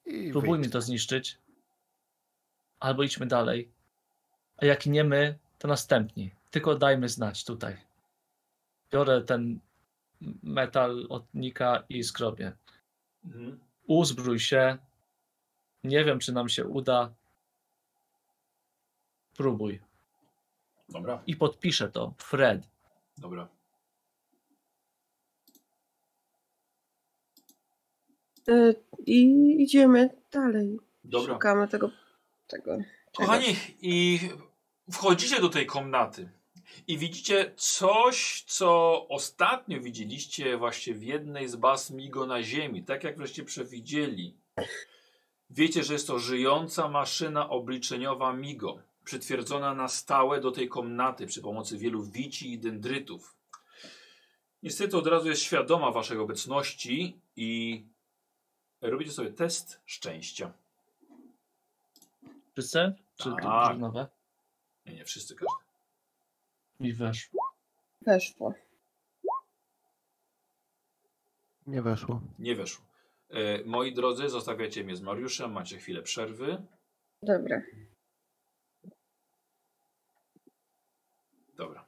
I 0.06 0.32
próbujmy 0.32 0.58
wyjdźmy. 0.58 0.72
to 0.72 0.82
zniszczyć, 0.82 1.38
albo 2.80 3.04
idźmy 3.04 3.26
dalej. 3.26 3.72
A 4.58 4.66
jak 4.66 4.86
nie 4.86 5.04
my, 5.04 5.40
to 5.58 5.68
następni. 5.68 6.32
Tylko 6.52 6.76
dajmy 6.76 7.10
znać 7.10 7.46
tutaj. 7.46 7.78
Biorę 8.92 9.22
ten 9.22 9.60
metal 10.44 11.06
od 11.10 11.34
Nika 11.34 11.84
i 11.90 12.04
skrobię. 12.04 12.54
Mhm. 13.26 13.60
Uzbrój 13.88 14.40
się. 14.40 14.78
Nie 15.84 16.06
wiem, 16.06 16.20
czy 16.20 16.34
nam 16.34 16.50
się 16.50 16.66
uda. 16.66 17.14
Próbuj. 19.38 19.82
Dobra, 20.90 21.24
I 21.28 21.36
podpiszę 21.36 21.92
to. 21.92 22.14
Fred. 22.18 22.68
dobra. 23.18 23.48
E, 28.48 28.74
I 29.06 29.22
idziemy 29.64 30.10
dalej. 30.32 30.80
Dobra. 31.04 31.34
Szukamy 31.34 31.68
tego. 31.68 31.92
Tego 32.48 32.78
Kochani, 33.18 33.46
czegoś. 33.46 33.74
i 33.82 34.20
wchodzicie 34.92 35.42
do 35.42 35.50
tej 35.50 35.66
komnaty 35.66 36.30
i 36.88 36.98
widzicie 36.98 37.54
coś, 37.58 38.44
co 38.48 39.08
ostatnio 39.08 39.82
widzieliście 39.82 40.58
właśnie 40.58 40.94
w 40.94 41.04
jednej 41.04 41.48
z 41.48 41.56
baz 41.56 41.92
Migo 41.92 42.26
na 42.26 42.44
ziemi, 42.44 42.84
tak 42.84 43.04
jak 43.04 43.18
wreszcie 43.18 43.44
przewidzieli. 43.44 44.38
Wiecie, 45.50 45.84
że 45.84 45.94
jest 45.94 46.08
to 46.08 46.20
żyjąca 46.20 46.88
maszyna 46.88 47.50
obliczeniowa 47.50 48.34
Migo, 48.34 48.80
przytwierdzona 49.04 49.74
na 49.74 49.88
stałe 49.88 50.42
do 50.42 50.52
tej 50.52 50.70
komnaty 50.70 51.28
przy 51.28 51.42
pomocy 51.42 51.78
wielu 51.78 52.04
wici 52.04 52.52
i 52.52 52.60
dendrytów. 52.60 53.36
Niestety 54.64 54.98
od 54.98 55.08
razu 55.08 55.30
jest 55.30 55.42
świadoma 55.42 55.92
waszej 55.92 56.18
obecności 56.18 57.20
i 57.36 57.84
robicie 58.82 59.12
sobie 59.12 59.32
test 59.32 59.82
szczęścia. 59.86 60.54
Wszyscy? 62.56 62.94
Czy 63.16 63.30
Tak. 63.30 63.42
to 63.42 63.74
nowe? 63.78 64.08
Nie, 64.86 64.94
nie, 64.94 65.06
wszyscy 65.06 65.36
każdy. 65.36 65.66
Mi 66.80 66.94
weszło. 66.94 67.56
Weszło. 68.02 68.54
Nie 71.68 71.82
weszło. 71.82 72.22
Nie 72.40 72.56
weszło. 72.56 72.86
E, 73.30 73.64
moi 73.64 73.94
drodzy, 73.94 74.30
zostawiacie 74.30 74.84
mnie 74.84 74.96
z 74.96 75.02
Mariuszem, 75.02 75.52
macie 75.52 75.78
chwilę 75.78 76.02
przerwy. 76.02 76.66
Dobra. 77.22 77.62
Dobra. 81.56 81.86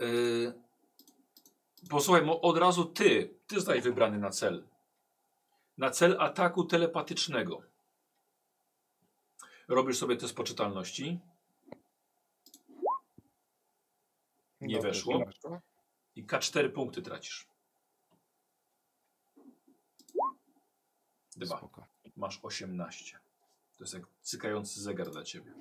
E, 0.00 0.06
posłuchaj, 1.90 2.22
mo- 2.24 2.40
od 2.40 2.58
razu 2.58 2.84
ty, 2.84 3.34
ty 3.46 3.54
zostajesz 3.54 3.84
wybrany 3.84 4.18
na 4.18 4.30
cel. 4.30 4.64
Na 5.78 5.90
cel 5.90 6.16
ataku 6.20 6.64
telepatycznego. 6.64 7.62
Robisz 9.68 9.98
sobie 9.98 10.16
test 10.16 10.36
poczytalności 10.36 11.20
Nie 14.60 14.80
weszło. 14.80 15.24
i 16.14 16.26
K4 16.26 16.72
punkty 16.72 17.02
tracisz. 17.02 17.46
Dwa. 21.36 21.58
Spoko. 21.58 21.86
Masz 22.16 22.40
18. 22.42 23.18
To 23.78 23.84
jest 23.84 23.94
jak 23.94 24.02
cykający 24.22 24.80
zegar 24.80 25.10
dla 25.10 25.22
ciebie. 25.22 25.52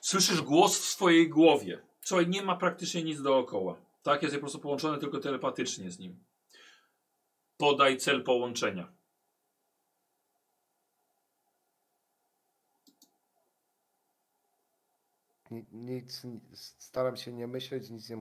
Słyszysz 0.00 0.42
głos 0.42 0.78
w 0.78 0.84
swojej 0.84 1.28
głowie. 1.28 1.82
Słuchaj, 2.00 2.28
nie 2.28 2.42
ma 2.42 2.56
praktycznie 2.56 3.02
nic 3.04 3.22
dookoła. 3.22 3.76
Tak, 4.02 4.22
jest 4.22 4.34
po 4.34 4.40
prostu 4.40 4.58
połączony 4.58 4.98
tylko 4.98 5.20
telepatycznie 5.20 5.90
z 5.90 5.98
nim. 5.98 6.24
Podaj 7.56 7.96
cel 7.98 8.24
połączenia. 8.24 8.92
Nic, 15.72 16.24
ni- 16.24 16.40
staram 16.78 17.16
się 17.16 17.32
nie 17.32 17.46
myśleć, 17.46 17.90
nic 17.90 18.10
nie 18.10 18.18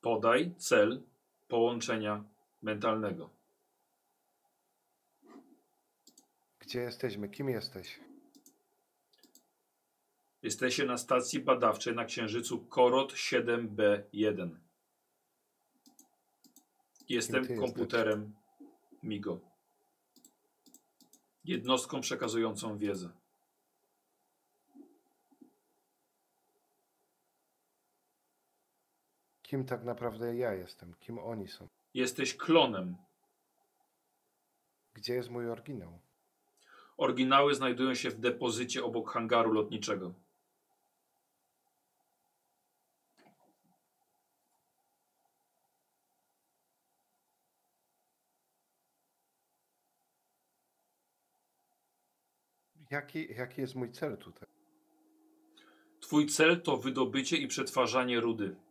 Podaj 0.00 0.54
cel 0.58 1.02
połączenia 1.48 2.24
mentalnego. 2.62 3.30
Gdzie 6.58 6.80
jesteśmy? 6.80 7.28
Kim 7.28 7.48
jesteś? 7.48 8.00
Jesteście 10.42 10.84
na 10.84 10.98
stacji 10.98 11.40
badawczej 11.40 11.94
na 11.94 12.04
Księżycu 12.04 12.58
Korot 12.58 13.12
7B1. 13.12 14.56
Jestem 17.08 17.56
komputerem 17.56 18.34
MIGO. 19.02 19.40
Jednostką 21.44 22.00
przekazującą 22.00 22.78
wiedzę. 22.78 23.10
Kim 29.48 29.64
tak 29.64 29.84
naprawdę 29.84 30.36
ja 30.36 30.54
jestem? 30.54 30.94
Kim 31.00 31.18
oni 31.18 31.48
są? 31.48 31.68
Jesteś 31.94 32.36
klonem. 32.36 32.96
Gdzie 34.94 35.14
jest 35.14 35.30
mój 35.30 35.50
oryginał? 35.50 35.98
Oryginały 36.96 37.54
znajdują 37.54 37.94
się 37.94 38.10
w 38.10 38.20
depozycie 38.20 38.84
obok 38.84 39.10
hangaru 39.10 39.52
lotniczego. 39.52 40.14
Jaki, 52.90 53.34
jaki 53.34 53.60
jest 53.60 53.74
mój 53.74 53.92
cel 53.92 54.18
tutaj? 54.18 54.48
Twój 56.00 56.26
cel 56.26 56.62
to 56.62 56.76
wydobycie 56.76 57.36
i 57.36 57.48
przetwarzanie 57.48 58.20
rudy. 58.20 58.67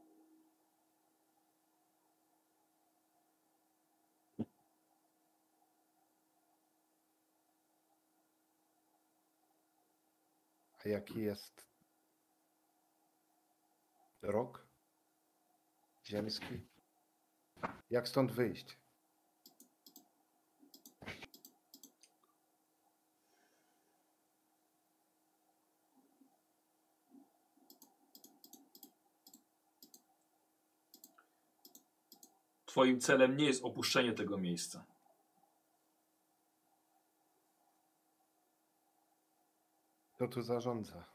Jaki 10.87 11.21
jest 11.21 11.65
rok 14.21 14.67
ziemski? 16.05 16.61
Jak 17.89 18.07
stąd 18.07 18.31
wyjść? 18.31 18.77
Twoim 32.65 32.99
celem 32.99 33.37
nie 33.37 33.45
jest 33.45 33.63
opuszczenie 33.63 34.13
tego 34.13 34.37
miejsca. 34.37 34.96
Kto 40.17 40.27
tu 40.27 40.41
zarządza? 40.41 41.05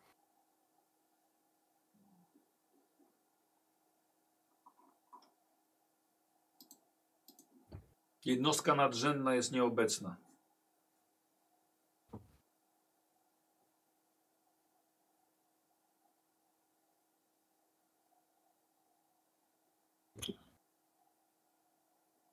Jednostka 8.25 8.75
nadrzędna 8.75 9.35
jest 9.35 9.53
nieobecna. 9.53 10.17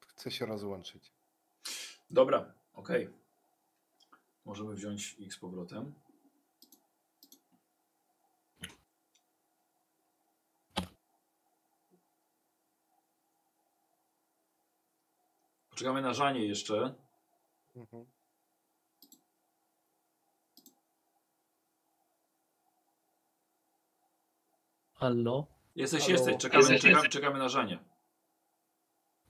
Chcę 0.07 0.31
się 0.31 0.45
rozłączyć. 0.45 1.11
Dobra, 2.09 2.53
okej. 2.73 3.09
Możemy 4.45 4.75
wziąć 4.75 5.13
ich 5.13 5.33
z 5.33 5.37
powrotem. 5.37 5.93
Poczekamy 15.79 16.01
na 16.01 16.13
Żanie 16.13 16.45
jeszcze. 16.45 16.95
Mhm. 17.75 18.05
Hallo? 24.93 25.47
Jesteś, 25.75 26.01
Halo? 26.01 26.11
jesteś. 26.11 26.37
Czekamy, 26.37 26.61
Jesteś, 26.61 26.81
czekamy, 26.81 26.93
jesteś. 26.93 27.13
czekamy 27.13 27.39
na 27.39 27.49
Żanie. 27.49 27.79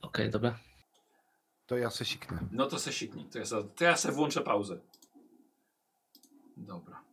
Okej, 0.01 0.29
dobra. 0.29 0.59
To 1.65 1.77
ja 1.77 1.89
se 1.89 2.05
siknę. 2.05 2.39
No 2.51 2.65
to 2.65 2.79
se 2.79 2.93
siknij. 2.93 3.25
To 3.25 3.39
ja 3.39 3.45
se, 3.45 3.63
to 3.63 3.83
ja 3.83 3.97
se 3.97 4.11
włączę 4.11 4.41
pauzę. 4.41 4.79
Dobra. 6.57 7.03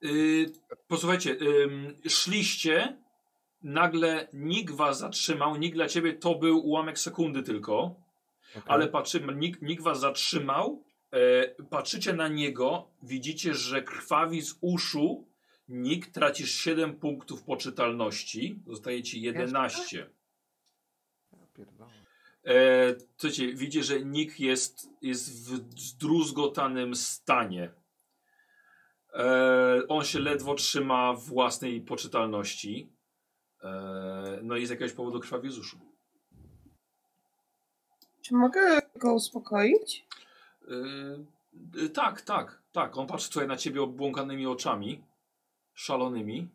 Yy, 0.00 0.52
posłuchajcie, 0.88 1.36
ym, 1.40 2.00
szliście, 2.08 2.96
nagle 3.66 4.28
nikt 4.32 4.74
was 4.74 4.98
zatrzymał, 4.98 5.56
nikt 5.56 5.74
dla 5.74 5.88
ciebie 5.88 6.12
to 6.14 6.34
był 6.34 6.66
ułamek 6.66 6.98
sekundy 6.98 7.42
tylko, 7.42 7.76
Okej. 8.50 8.62
ale 8.66 8.88
patrzymy, 8.88 9.34
nikt, 9.34 9.62
nikt 9.62 9.82
was 9.82 10.00
zatrzymał, 10.00 10.84
e, 11.10 11.48
patrzycie 11.64 12.12
na 12.12 12.28
niego, 12.28 12.88
widzicie, 13.02 13.54
że 13.54 13.82
krwawi 13.82 14.42
z 14.42 14.54
uszu, 14.60 15.28
nikt 15.68 16.14
tracisz 16.14 16.50
7 16.50 16.94
punktów 16.94 17.42
poczytalności, 17.42 18.62
zostaje 18.66 19.02
ci 19.02 19.22
11. 19.22 20.10
Ja 21.32 21.38
pierdolę. 21.54 21.90
E, 22.44 22.94
słuchajcie, 23.16 23.54
widzicie, 23.54 23.82
że 23.82 24.00
Nick 24.00 24.40
jest, 24.40 24.88
jest 25.02 25.30
w 25.30 25.80
zdruzgotanym 25.80 26.94
stanie. 26.94 27.70
E, 29.14 29.82
on 29.88 30.04
się 30.04 30.18
ledwo 30.18 30.54
trzyma 30.54 31.12
własnej 31.12 31.80
poczytalności. 31.80 32.95
E, 33.66 34.40
no 34.42 34.56
i 34.56 34.66
z 34.66 34.70
jakiegoś 34.70 34.92
powodu 34.92 35.20
krwawi 35.20 35.50
z 35.50 35.58
uszu. 35.58 35.78
Czy 38.22 38.34
mogę 38.34 38.82
go 38.96 39.14
uspokoić? 39.14 40.06
E, 40.68 41.84
e, 41.84 41.88
tak, 41.88 42.20
tak, 42.20 42.62
tak. 42.72 42.96
On 42.96 43.06
patrzy 43.06 43.28
tutaj 43.28 43.48
na 43.48 43.56
ciebie 43.56 43.82
obłąkanymi 43.82 44.46
oczami. 44.46 45.02
Szalonymi. 45.74 46.48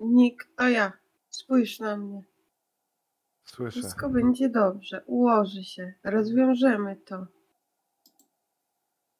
Nikt, 0.00 0.56
to 0.56 0.68
ja. 0.68 0.92
Spójrz 1.30 1.78
na 1.80 1.96
mnie. 1.96 2.22
Słyszę. 3.44 3.80
Wszystko 3.80 4.08
będzie 4.08 4.48
dobrze. 4.48 5.02
Ułoży 5.06 5.64
się. 5.64 5.94
Rozwiążemy 6.04 6.96
to. 6.96 7.26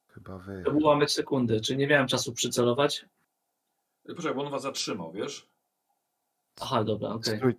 Chyba 0.08 0.38
wy. 0.38 0.62
To 0.64 0.70
był 0.70 0.80
ułamek 0.80 1.10
sekundy, 1.10 1.60
czy 1.60 1.76
nie 1.76 1.86
miałem 1.86 2.06
czasu 2.06 2.32
przycelować? 2.32 3.06
Poczekaj, 4.06 4.34
bo 4.34 4.44
on 4.44 4.50
was 4.50 4.62
zatrzymał, 4.62 5.12
wiesz? 5.12 5.48
Aha, 6.60 6.84
dobra, 6.84 7.08
okej. 7.08 7.38
Stój. 7.38 7.54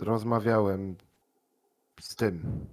rozmawiałem 0.00 0.96
z 2.00 2.16
tym. 2.16 2.66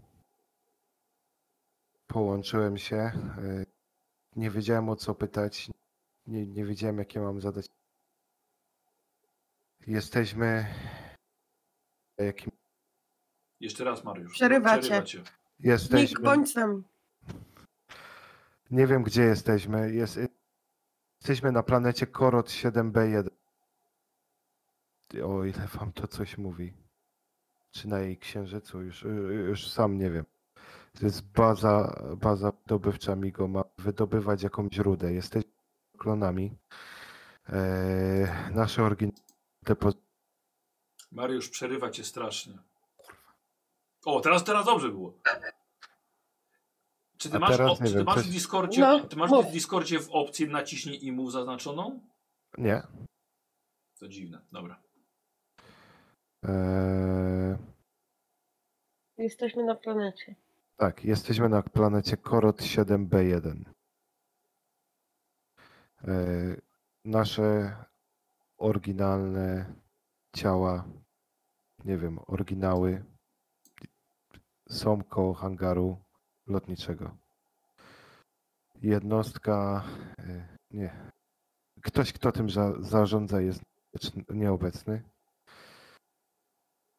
Połączyłem 2.07 2.77
się. 2.77 3.11
y, 3.37 3.65
Nie 4.35 4.49
wiedziałem 4.49 4.89
o 4.89 4.95
co 4.95 5.15
pytać. 5.15 5.69
Nie, 6.27 6.45
nie 6.45 6.65
wiedziałem 6.65 6.97
jakie 6.97 7.19
mam 7.19 7.41
zadać. 7.41 7.65
Jesteśmy. 9.87 10.65
Jakim... 12.17 12.51
Jeszcze 13.59 13.83
raz, 13.83 14.03
Mariusz. 14.03 14.31
Przerywacie. 14.33 14.81
Przerywacie. 14.81 15.23
Jesteśmy. 15.59 16.23
bądź 16.23 16.51
z 16.51 16.55
nami. 16.55 16.83
Nie 18.71 18.87
wiem 18.87 19.03
gdzie 19.03 19.23
jesteśmy. 19.23 19.93
Jest... 19.93 20.19
Jesteśmy 21.19 21.51
na 21.51 21.63
planecie 21.63 22.07
Korot 22.07 22.47
7B1. 22.47 23.27
O 25.19 25.45
ile 25.45 25.67
wam 25.67 25.93
to 25.93 26.07
coś 26.07 26.37
mówi. 26.37 26.73
Czy 27.71 27.87
na 27.87 27.99
jej 27.99 28.17
księżycu, 28.17 28.81
już, 28.81 29.05
już 29.47 29.67
sam 29.69 29.97
nie 29.97 30.11
wiem. 30.11 30.25
To 30.99 31.05
jest 31.05 31.21
baza, 31.31 32.03
baza 32.17 32.51
wydobywcza 32.51 33.15
Migo, 33.15 33.47
ma 33.47 33.63
wydobywać 33.77 34.43
jakąś 34.43 34.77
rudę. 34.77 35.13
Jesteśmy 35.13 35.51
klonami. 35.97 36.57
Eee, 37.49 38.27
nasze 38.53 38.83
oryginalne 38.83 39.21
Mariusz, 41.11 41.49
przerywa 41.49 41.89
cię 41.91 42.03
strasznie. 42.03 42.57
O, 44.05 44.21
teraz, 44.21 44.43
teraz 44.43 44.65
dobrze 44.65 44.89
było. 44.89 45.13
Czy 47.17 47.29
ty 47.29 47.35
A 47.37 47.39
masz, 47.39 47.57
czy 47.77 47.83
ty 47.83 47.93
wiem, 47.93 48.05
masz 48.05 48.15
coś- 48.15 48.27
w 48.27 48.31
Discordzie, 48.31 48.81
No, 48.81 48.99
ty 48.99 49.15
masz 49.15 49.29
mów. 49.31 49.45
w 49.45 49.51
Discordzie 49.51 49.99
w 49.99 50.09
opcji 50.11 50.47
naciśnij 50.47 51.05
i 51.05 51.11
mów 51.11 51.31
zaznaczoną? 51.31 51.99
Nie. 52.57 52.81
To 53.99 54.07
dziwne, 54.07 54.41
dobra. 54.51 54.81
Eee, 56.43 57.57
Jesteśmy 59.17 59.63
na 59.63 59.75
planecie. 59.75 60.35
tak, 60.77 61.05
jesteśmy 61.05 61.49
na 61.49 61.61
planecie 61.61 62.17
Korot 62.17 62.61
7B1. 62.61 63.63
Eee, 66.07 66.61
nasze 67.05 67.75
oryginalne 68.57 69.73
ciała, 70.35 70.85
nie 71.85 71.97
wiem, 71.97 72.19
oryginały 72.27 73.03
są 74.69 75.03
koło 75.03 75.33
hangaru 75.33 75.97
lotniczego. 76.47 77.17
Jednostka, 78.81 79.83
e, 80.19 80.47
nie, 80.71 81.11
ktoś, 81.81 82.13
kto 82.13 82.31
tym 82.31 82.49
za, 82.49 82.81
zarządza 82.81 83.41
jest 83.41 83.61
nieobecny. 84.29 85.03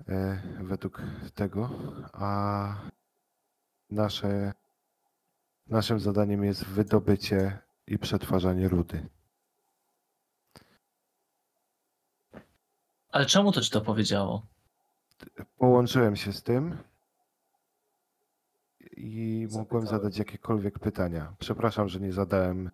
E, 0.09 0.43
według 0.61 1.03
tego, 1.35 1.71
a 2.13 2.75
nasze, 3.91 4.53
naszym 5.67 6.01
zadaniem 6.01 6.45
jest 6.45 6.65
wydobycie 6.65 7.59
i 7.87 7.99
przetwarzanie 7.99 8.69
rudy. 8.69 9.09
Ale 13.09 13.27
czemu 13.27 13.53
to 13.53 13.61
ci 13.61 13.71
to 13.71 13.81
powiedziało? 13.81 14.47
Połączyłem 15.59 16.17
się 16.17 16.33
z 16.33 16.43
tym 16.43 16.79
i 18.97 19.47
mogłem 19.51 19.83
Zapytałem. 19.83 19.87
zadać 20.03 20.19
jakiekolwiek 20.19 20.79
pytania. 20.79 21.35
Przepraszam, 21.39 21.89
że 21.89 22.01
nie 22.01 22.13
zadałem 22.13 22.71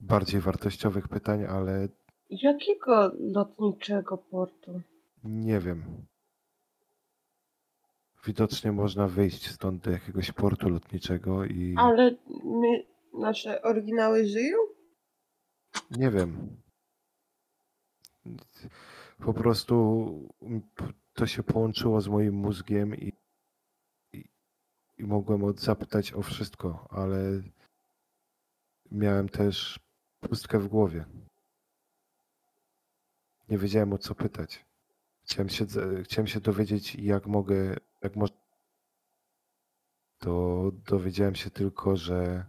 bardziej 0.00 0.40
wartościowych 0.40 1.08
pytań, 1.08 1.44
ale 1.44 1.88
Jakiego 2.30 3.12
lotniczego 3.20 4.18
portu? 4.18 4.80
Nie 5.28 5.60
wiem. 5.60 6.06
Widocznie 8.26 8.72
można 8.72 9.08
wyjść 9.08 9.50
stąd 9.50 9.84
do 9.84 9.90
jakiegoś 9.90 10.32
portu 10.32 10.68
lotniczego 10.68 11.44
i 11.44 11.74
Ale 11.78 12.16
my, 12.44 12.84
nasze 13.14 13.62
oryginały 13.62 14.26
żyją? 14.26 14.56
nie 15.90 16.10
wiem. 16.10 16.56
Po 19.18 19.34
prostu 19.34 20.28
to 21.14 21.26
się 21.26 21.42
połączyło 21.42 22.00
z 22.00 22.08
moim 22.08 22.34
mózgiem 22.34 22.94
i, 22.96 23.12
i, 24.12 24.24
i 24.98 25.04
mogłem 25.04 25.58
zapytać 25.58 26.12
o 26.12 26.22
wszystko, 26.22 26.88
ale 26.90 27.42
miałem 28.90 29.28
też 29.28 29.80
pustkę 30.20 30.58
w 30.58 30.68
głowie. 30.68 31.04
Nie 33.48 33.58
wiedziałem 33.58 33.92
o 33.92 33.98
co 33.98 34.14
pytać. 34.14 34.67
Chciałem 35.28 35.48
się, 35.48 35.66
chciałem 36.04 36.26
się 36.26 36.40
dowiedzieć, 36.40 36.94
jak 36.94 37.26
mogę, 37.26 37.76
jak. 38.02 38.12
To 40.18 40.70
dowiedziałem 40.86 41.34
się 41.34 41.50
tylko, 41.50 41.96
że 41.96 42.46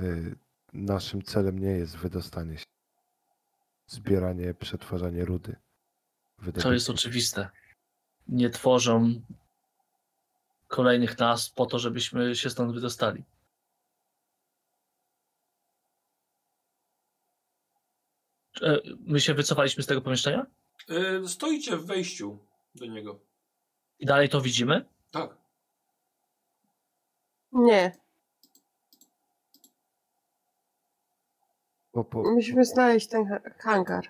y, 0.00 0.36
naszym 0.72 1.22
celem 1.22 1.58
nie 1.58 1.70
jest 1.70 1.96
wydostanie 1.96 2.58
się. 2.58 2.64
Zbieranie, 3.86 4.54
przetwarzanie 4.54 5.24
rudy. 5.24 5.56
To 6.62 6.72
jest 6.72 6.90
oczywiste. 6.90 7.50
Nie 8.28 8.50
tworzą 8.50 9.22
kolejnych 10.68 11.18
nas 11.18 11.50
po 11.50 11.66
to, 11.66 11.78
żebyśmy 11.78 12.36
się 12.36 12.50
stąd 12.50 12.74
wydostali. 12.74 13.24
E, 18.62 18.80
My 19.00 19.20
się 19.20 19.34
wycofaliśmy 19.34 19.82
z 19.82 19.86
tego 19.86 20.00
pomieszczenia 20.00 20.46
Yy, 20.88 21.28
stoicie 21.28 21.76
w 21.76 21.86
wejściu 21.86 22.38
do 22.74 22.86
niego. 22.86 23.20
i 23.98 24.06
dalej 24.06 24.28
to 24.28 24.40
widzimy? 24.40 24.84
Tak. 25.10 25.36
Nie. 27.52 27.92
Po, 31.92 32.04
po, 32.04 32.22
Musimy 32.22 32.64
znaleźć 32.64 33.06
ten 33.08 33.26
ha- 33.26 33.40
hangar. 33.58 34.04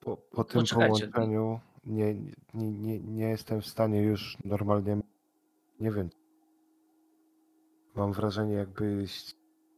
po, 0.00 0.16
po 0.16 0.44
tym 0.44 0.60
Poczekajcie. 0.60 1.08
połączeniu 1.08 1.60
nie, 1.84 2.14
nie, 2.54 2.70
nie, 2.70 3.00
nie 3.00 3.28
jestem 3.28 3.60
w 3.62 3.66
stanie 3.66 4.02
już 4.02 4.38
normalnie. 4.44 5.00
Nie 5.80 5.90
wiem. 5.90 6.10
Mam 7.94 8.12
wrażenie, 8.12 8.54
jakbyś 8.54 9.34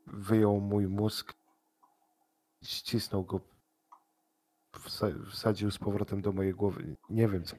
wyjął 0.07 0.61
mój 0.61 0.87
mózg, 0.89 1.33
ścisnął 2.63 3.25
go, 3.25 3.41
wsadził 5.31 5.71
z 5.71 5.79
powrotem 5.79 6.23
do 6.23 6.33
mojej 6.33 6.55
głowy. 6.55 6.97
Nie 7.11 7.29
wiem 7.29 7.45
co. 7.45 7.57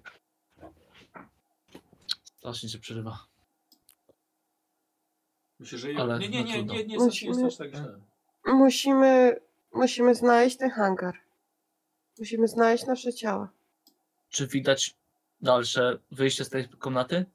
Strasznie 2.23 2.69
się 2.69 2.79
przerywa. 2.79 3.27
Myślę, 5.59 5.77
że. 5.77 5.89
Ale 5.97 6.19
nie, 6.19 6.29
nie, 6.29 6.39
no 6.39 6.45
nie, 6.45 6.63
nie, 6.63 6.85
nie, 6.85 6.93
jest 6.93 7.05
Musimy- 7.05 7.57
tak 7.57 7.69
źle. 7.75 7.99
Musimy, 8.45 9.39
musimy 9.73 10.15
znaleźć 10.15 10.57
ten 10.57 10.69
hangar. 10.69 11.17
Musimy 12.19 12.47
znaleźć 12.47 12.85
nasze 12.85 13.13
ciała. 13.13 13.51
Czy 14.29 14.47
widać 14.47 14.95
dalsze 15.41 15.99
wyjście 16.11 16.45
z 16.45 16.49
tej 16.49 16.69
komnaty? 16.69 17.25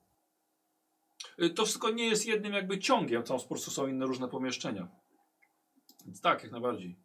Y, 1.43 1.51
To 1.51 1.65
wszystko 1.65 1.91
nie 1.91 2.07
jest 2.09 2.27
jednym 2.27 2.53
jakby 2.53 2.79
ciągiem, 2.79 3.23
tam 3.23 3.39
po 3.39 3.45
prostu 3.49 3.71
są 3.71 3.87
inne 3.87 4.07
różne 4.07 4.29
pomieszczenia. 4.29 4.89
Więc 6.07 6.21
tak, 6.21 6.43
jak 6.43 6.53
najbardziej. 6.53 6.97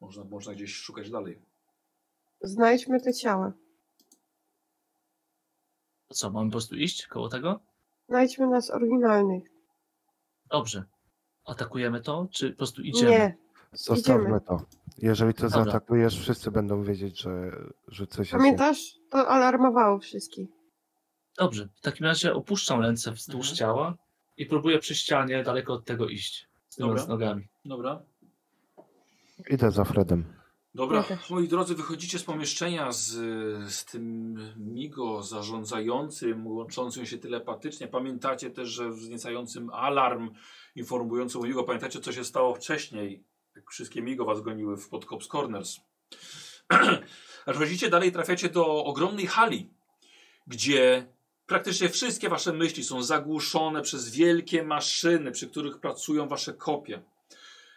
Można, 0.00 0.24
można 0.24 0.54
gdzieś 0.54 0.74
szukać 0.76 1.10
dalej. 1.10 1.42
Znajdźmy 2.48 3.00
te 3.00 3.12
ciała. 3.14 3.52
To 6.08 6.14
co, 6.14 6.30
mamy 6.30 6.46
po 6.48 6.52
prostu 6.52 6.76
iść 6.76 7.06
koło 7.06 7.28
tego? 7.28 7.60
Znajdźmy 8.08 8.46
nas 8.46 8.70
oryginalnych. 8.70 9.42
Dobrze. 10.50 10.84
Atakujemy 11.44 12.00
to, 12.00 12.28
czy 12.32 12.50
po 12.50 12.56
prostu 12.56 12.82
idziemy? 12.82 13.10
Nie. 13.10 13.36
Zostawmy 13.72 14.22
Idziemy. 14.22 14.40
to. 14.40 14.60
Jeżeli 14.98 15.34
to 15.34 15.42
Dobra. 15.48 15.64
zaatakujesz, 15.64 16.18
wszyscy 16.20 16.50
będą 16.50 16.82
wiedzieć, 16.82 17.20
że, 17.20 17.50
że 17.88 18.06
coś 18.06 18.18
jest. 18.18 18.32
nie- 18.32 18.38
Pamiętasz? 18.38 18.94
To 19.10 19.28
alarmowało 19.28 19.98
wszystkich. 19.98 20.48
Dobrze. 21.38 21.68
W 21.74 21.80
takim 21.80 22.06
razie 22.06 22.34
opuszczam 22.34 22.80
ręce 22.80 23.12
wzdłuż 23.12 23.50
Mhm. 23.50 23.56
ciała 23.56 23.94
i 24.36 24.46
próbuję 24.46 24.78
przy 24.78 24.94
ścianie 24.94 25.42
daleko 25.42 25.72
od 25.72 25.84
tego 25.84 26.08
iść. 26.08 26.48
Z 26.68 26.76
Dobra. 26.76 27.06
nogami. 27.06 27.48
Dobra. 27.64 28.02
Idę 29.50 29.70
za 29.70 29.84
Fredem. 29.84 30.24
Dobra, 30.74 31.04
moi 31.30 31.48
drodzy, 31.48 31.74
wychodzicie 31.74 32.18
z 32.18 32.24
pomieszczenia 32.24 32.92
z, 32.92 33.10
z 33.72 33.84
tym 33.84 34.36
Migo 34.56 35.22
zarządzającym, 35.22 36.46
łączącym 36.46 37.06
się 37.06 37.18
telepatycznie. 37.18 37.88
Pamiętacie 37.88 38.50
też, 38.50 38.68
że 38.68 38.90
wzniecającym 38.90 39.70
alarm 39.70 40.30
informujący 40.76 41.38
o 41.38 41.42
Migo. 41.42 41.64
Pamiętacie, 41.64 42.00
co 42.00 42.12
się 42.12 42.24
stało 42.24 42.54
wcześniej, 42.54 43.22
jak 43.56 43.70
wszystkie 43.70 44.02
Migo 44.02 44.24
was 44.24 44.40
goniły 44.40 44.76
w 44.76 44.88
pod 44.88 45.04
Cops 45.04 45.28
Corners. 45.28 45.80
Aż 47.46 47.56
chodzicie 47.56 47.90
dalej, 47.90 48.12
trafiacie 48.12 48.48
do 48.48 48.84
ogromnej 48.84 49.26
hali, 49.26 49.68
gdzie 50.46 51.06
praktycznie 51.46 51.88
wszystkie 51.88 52.28
wasze 52.28 52.52
myśli 52.52 52.84
są 52.84 53.02
zagłuszone 53.02 53.82
przez 53.82 54.10
wielkie 54.10 54.62
maszyny, 54.62 55.32
przy 55.32 55.48
których 55.48 55.78
pracują 55.78 56.28
wasze 56.28 56.54
kopie. 56.54 57.02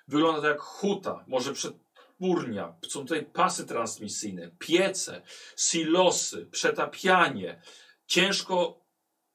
Wygląda 0.08 0.42
to 0.42 0.48
jak 0.48 0.60
huta, 0.60 1.24
może 1.28 1.54
przed 1.54 1.87
przetwórnia, 2.18 2.74
są 2.88 3.00
tutaj 3.00 3.26
pasy 3.26 3.66
transmisyjne, 3.66 4.52
piece, 4.60 5.22
silosy, 5.58 6.46
przetapianie. 6.52 7.62
Ciężko 8.08 8.80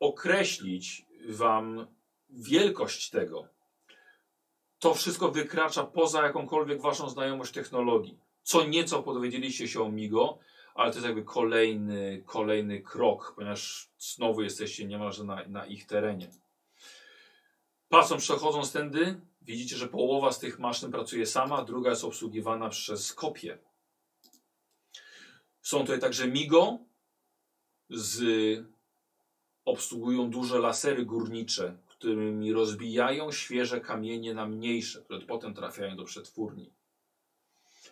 określić 0.00 1.06
wam 1.28 1.86
wielkość 2.30 3.10
tego. 3.10 3.48
To 4.78 4.94
wszystko 4.94 5.30
wykracza 5.30 5.84
poza 5.84 6.22
jakąkolwiek 6.22 6.82
waszą 6.82 7.09
znajomość 7.09 7.52
technologii. 7.52 8.18
Co 8.42 8.64
nieco 8.64 9.02
dowiedzieliście 9.02 9.68
się 9.68 9.82
o 9.82 9.88
Migo, 9.88 10.38
ale 10.74 10.90
to 10.90 10.96
jest 10.96 11.06
jakby 11.06 11.22
kolejny, 11.24 12.22
kolejny 12.26 12.80
krok, 12.80 13.32
ponieważ 13.36 13.88
znowu 13.98 14.42
jesteście 14.42 14.84
niemalże 14.84 15.24
na, 15.24 15.48
na 15.48 15.66
ich 15.66 15.86
terenie. 15.86 16.30
Pasem 17.88 18.18
przechodząc 18.18 18.72
tędy, 18.72 19.20
widzicie, 19.44 19.77
że 19.77 19.89
połowa 19.89 20.32
z 20.32 20.39
tych 20.39 20.59
maszyn 20.59 20.93
pracuje 20.93 21.27
sama, 21.27 21.64
druga 21.64 21.90
jest 21.90 22.05
obsługiwana 22.05 22.69
przez 22.69 23.12
kopie. 23.12 23.59
Są 25.62 25.81
tutaj 25.81 26.01
także 26.01 26.28
Migo, 26.28 26.78
z, 27.90 28.20
obsługują 29.64 30.31
duże 30.31 30.59
lasery 30.59 31.05
górnicze, 31.05 31.77
którymi 31.86 32.52
rozbijają 32.52 33.32
świeże 33.32 33.81
kamienie 33.81 34.35
na 34.35 34.47
mniejsze, 34.47 35.02
które 35.02 35.20
potem 35.20 35.55
trafiają 35.55 35.97
do 35.97 36.05
przetwórni. 36.05 36.70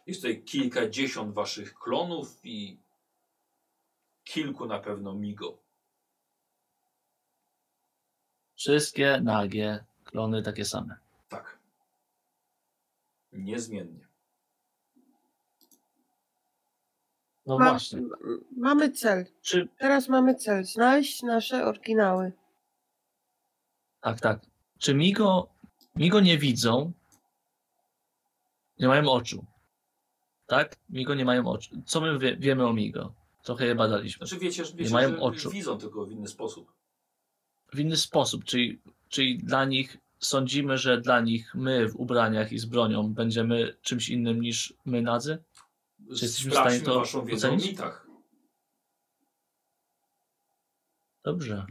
Jest 0.06 0.20
tutaj 0.20 0.42
kilkadziesiąt 0.42 1.34
waszych 1.34 1.74
klonów 1.74 2.40
i 2.44 2.78
kilku 4.24 4.66
na 4.66 4.78
pewno 4.78 5.14
Migo. 5.14 5.58
Wszystkie 8.56 9.20
nagie 9.20 9.84
klony 10.04 10.42
takie 10.42 10.64
same. 10.64 11.09
Niezmiennie. 13.32 14.08
No 17.46 17.58
Ma, 17.58 17.70
właśnie. 17.70 17.98
m- 17.98 18.10
mamy 18.56 18.90
cel. 18.92 19.26
Czy, 19.42 19.68
Teraz 19.78 20.08
mamy 20.08 20.34
cel. 20.34 20.64
Znaleźć 20.64 21.22
nasze 21.22 21.64
oryginały. 21.66 22.32
tak, 24.00 24.20
tak. 24.20 24.40
Czy 24.78 24.94
Migo, 24.94 25.48
Migo 25.96 26.20
nie 26.20 26.38
widzą? 26.38 26.92
Nie 28.78 28.88
mają 28.88 29.10
oczu. 29.10 29.46
Tak? 30.46 30.76
Migo 30.88 31.14
nie 31.14 31.24
mają 31.24 31.46
oczu. 31.46 31.82
Co 31.86 32.00
my 32.00 32.18
wie, 32.18 32.36
wiemy 32.36 32.66
o 32.66 32.72
Migo? 32.72 33.14
Trochę 33.42 33.66
je 33.66 33.74
badaliśmy. 33.74 34.26
Znaczy 34.26 34.40
wiecie, 34.44 34.64
że- 34.64 34.74
wiecie 34.74 34.92
mają 34.92 35.08
że 35.10 35.20
oczu. 35.20 35.50
widzą 35.50 35.78
tylko 35.78 36.06
w 36.06 36.12
inny 36.12 36.28
sposób. 36.28 36.72
W 37.74 37.78
inny 37.80 37.96
sposób, 37.96 38.44
czyli, 38.44 38.80
czyli 39.08 39.38
dla 39.38 39.64
nich 39.64 39.96
sądzimy, 40.20 40.78
że 40.78 41.00
dla 41.00 41.20
nich 41.20 41.54
my 41.54 41.88
w 41.88 41.96
ubraniach 41.96 42.52
i 42.52 42.58
z 42.58 42.64
bronią 42.64 43.14
będziemy 43.14 43.76
czymś 43.82 44.08
innym 44.08 44.40
niż 44.40 44.74
my 44.84 45.02
nadzy? 45.02 45.44
Czy 46.16 46.24
jesteśmy 46.24 46.50
w 46.50 46.54
stanie 46.54 46.80
to 46.80 46.94
waszą 46.94 47.24
wiedzę 47.24 47.48
ocenić? 47.48 47.78
Dobrze. 51.24 51.66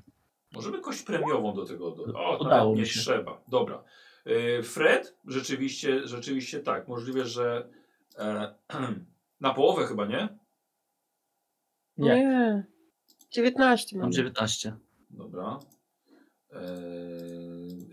Możemy 0.51 0.81
kość 0.81 1.03
premiową 1.03 1.53
do 1.53 1.65
tego. 1.65 1.91
Do... 1.91 2.03
O, 2.03 2.37
Udało 2.37 2.43
nawet 2.43 2.75
nie 2.75 2.81
mi 2.81 2.87
się. 2.87 2.99
trzeba. 2.99 3.41
Dobra. 3.47 3.83
E, 4.25 4.63
Fred, 4.63 5.17
rzeczywiście, 5.27 6.07
rzeczywiście 6.07 6.59
tak. 6.59 6.87
Możliwe, 6.87 7.25
że 7.25 7.69
e, 8.17 8.55
na 9.39 9.53
połowę 9.53 9.87
chyba, 9.87 10.05
nie? 10.05 10.29
Nie, 11.97 12.63
19 13.31 13.95
mam 13.95 14.01
mamy. 14.01 14.13
19. 14.13 14.73
Dobra. 15.09 15.59
E, 16.51 16.59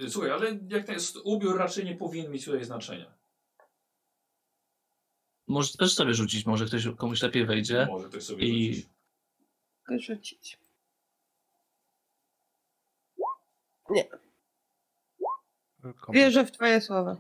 słuchaj, 0.09 0.31
ale 0.31 0.59
jak 0.69 0.87
to 0.87 0.93
jest, 0.93 1.17
ubiór 1.25 1.59
raczej 1.59 1.85
nie 1.85 1.97
powinien 1.97 2.33
mieć 2.33 2.45
tutaj 2.45 2.65
znaczenia. 2.65 3.15
Może 5.47 5.73
też 5.79 5.95
sobie 5.95 6.15
rzucić, 6.15 6.47
może 6.47 6.67
ktoś 6.67 6.89
komuś 6.97 7.23
lepiej 7.23 7.47
wejdzie. 7.47 7.87
Może 7.91 8.09
ktoś 8.09 8.23
sobie 8.25 8.47
I- 8.47 8.75
rzucić. 8.75 8.89
Mogę 9.89 10.01
rzucić. 10.01 10.59
Komu? 16.01 16.13
Wierzę 16.15 16.45
w 16.47 16.51
twoje 16.53 16.81
słowa. 16.81 17.17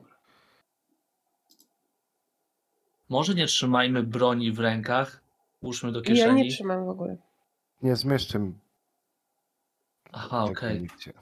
Może 3.09 3.35
nie 3.35 3.47
trzymajmy 3.47 4.03
broni 4.03 4.53
w 4.53 4.59
rękach, 4.59 5.20
łóżmy 5.62 5.93
do 5.93 5.98
Ja 5.98 6.05
kieszeni. 6.05 6.43
nie 6.43 6.51
trzymam 6.51 6.85
w 6.86 6.89
ogóle. 6.89 7.16
Nie 7.82 7.97
zmieszczę 7.97 8.53
Aha, 10.12 10.44
okej. 10.44 10.81
nigdzie. 10.81 11.12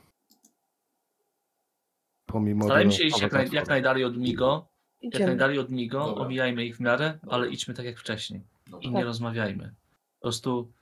Pomimo 2.35 2.65
Starajmy 2.65 2.93
się 2.93 3.05
iść 3.05 3.21
jak, 3.21 3.33
naj, 3.33 3.49
jak 3.53 3.69
najdalej 3.69 4.05
od 4.05 4.17
Migo. 4.17 4.69
Jak 5.03 5.15
Idziemy. 5.15 5.27
najdalej 5.27 5.59
od 5.59 5.71
Migo, 5.71 6.07
Dobra. 6.07 6.25
omijajmy 6.25 6.65
ich 6.65 6.77
w 6.77 6.81
miarę, 6.81 7.19
Dobra. 7.23 7.37
ale 7.37 7.51
idźmy 7.51 7.75
tak 7.75 7.87
jak 7.87 7.99
wcześniej. 7.99 8.43
Dobra. 8.67 8.81
I 8.81 8.93
Tak. 8.93 8.95
nie 8.95 9.05
rozmawiajmy. 9.05 9.75
Po 10.19 10.23
prostu, 10.23 10.73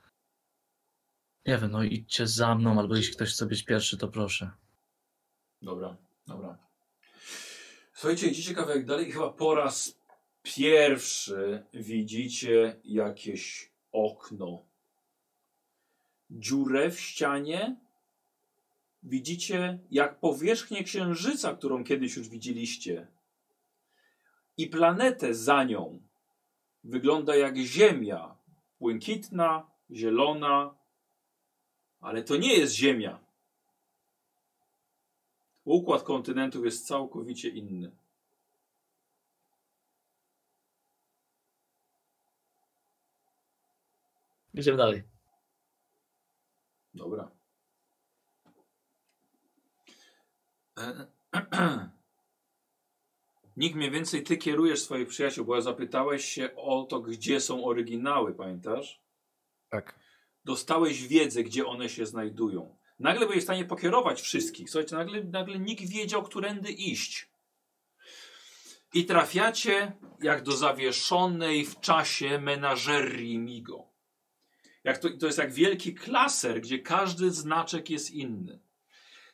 nie 1.45 1.57
wiem, 1.57 1.71
no 1.71 1.83
idźcie 1.83 2.27
za 2.27 2.55
mną, 2.55 2.79
albo 2.79 2.95
jeśli 2.95 3.15
ktoś 3.15 3.33
chce 3.33 3.45
być 3.45 3.63
pierwszy, 3.63 3.97
to 3.97 4.07
proszę. 4.07 4.51
Dobra, 5.61 5.97
dobra. 6.27 6.57
Słuchajcie, 7.93 8.27
idziecie 8.27 8.55
kawałek 8.55 8.85
dalej 8.85 9.11
chyba 9.11 9.29
po 9.29 9.55
raz 9.55 9.99
pierwszy 10.43 11.63
widzicie 11.73 12.75
jakieś 12.83 13.71
okno. 13.91 14.65
Dziurę 16.29 16.91
w 16.91 16.99
ścianie. 16.99 17.75
Widzicie 19.03 19.79
jak 19.91 20.19
powierzchnię 20.19 20.83
księżyca, 20.83 21.55
którą 21.55 21.83
kiedyś 21.83 22.15
już 22.15 22.29
widzieliście. 22.29 23.07
I 24.57 24.67
planetę 24.67 25.33
za 25.33 25.63
nią. 25.63 26.01
Wygląda 26.83 27.35
jak 27.35 27.57
Ziemia. 27.57 28.35
Błękitna, 28.79 29.71
zielona. 29.91 30.75
Ale 32.01 32.23
to 32.23 32.37
nie 32.37 32.53
jest 32.53 32.73
Ziemia. 32.73 33.19
Układ 35.65 36.03
kontynentów 36.03 36.65
jest 36.65 36.87
całkowicie 36.87 37.49
inny. 37.49 37.91
Idziemy 44.53 44.77
dalej. 44.77 45.03
Dobra. 46.93 47.31
E, 48.45 48.51
Nikt 53.57 53.75
mniej 53.75 53.91
więcej 53.91 54.23
ty 54.23 54.37
kierujesz 54.37 54.81
swoich 54.81 55.07
przyjaciół, 55.07 55.45
bo 55.45 55.61
zapytałeś 55.61 56.25
się 56.25 56.55
o 56.55 56.83
to, 56.83 56.99
gdzie 56.99 57.39
są 57.39 57.65
oryginały, 57.65 58.33
pamiętasz? 58.33 59.01
Tak. 59.69 59.99
Dostałeś 60.45 61.07
wiedzę, 61.07 61.43
gdzie 61.43 61.65
one 61.65 61.89
się 61.89 62.05
znajdują. 62.05 62.77
Nagle 62.99 63.25
byłeś 63.25 63.39
w 63.39 63.43
stanie 63.43 63.65
pokierować 63.65 64.21
wszystkich. 64.21 64.69
Słuchajcie, 64.69 64.95
nagle, 64.95 65.23
nagle 65.23 65.59
nikt 65.59 65.89
wiedział, 65.89 66.23
którędy 66.23 66.71
iść. 66.71 67.29
I 68.93 69.05
trafiacie 69.05 69.91
jak 70.21 70.43
do 70.43 70.51
zawieszonej 70.51 71.65
w 71.65 71.79
czasie 71.79 72.39
menażerii 72.39 73.39
Migo. 73.39 73.87
Jak 74.83 74.97
to, 74.97 75.09
to 75.17 75.25
jest 75.25 75.37
jak 75.37 75.53
wielki 75.53 75.93
klaser, 75.93 76.61
gdzie 76.61 76.79
każdy 76.79 77.31
znaczek 77.31 77.89
jest 77.89 78.11
inny. 78.11 78.59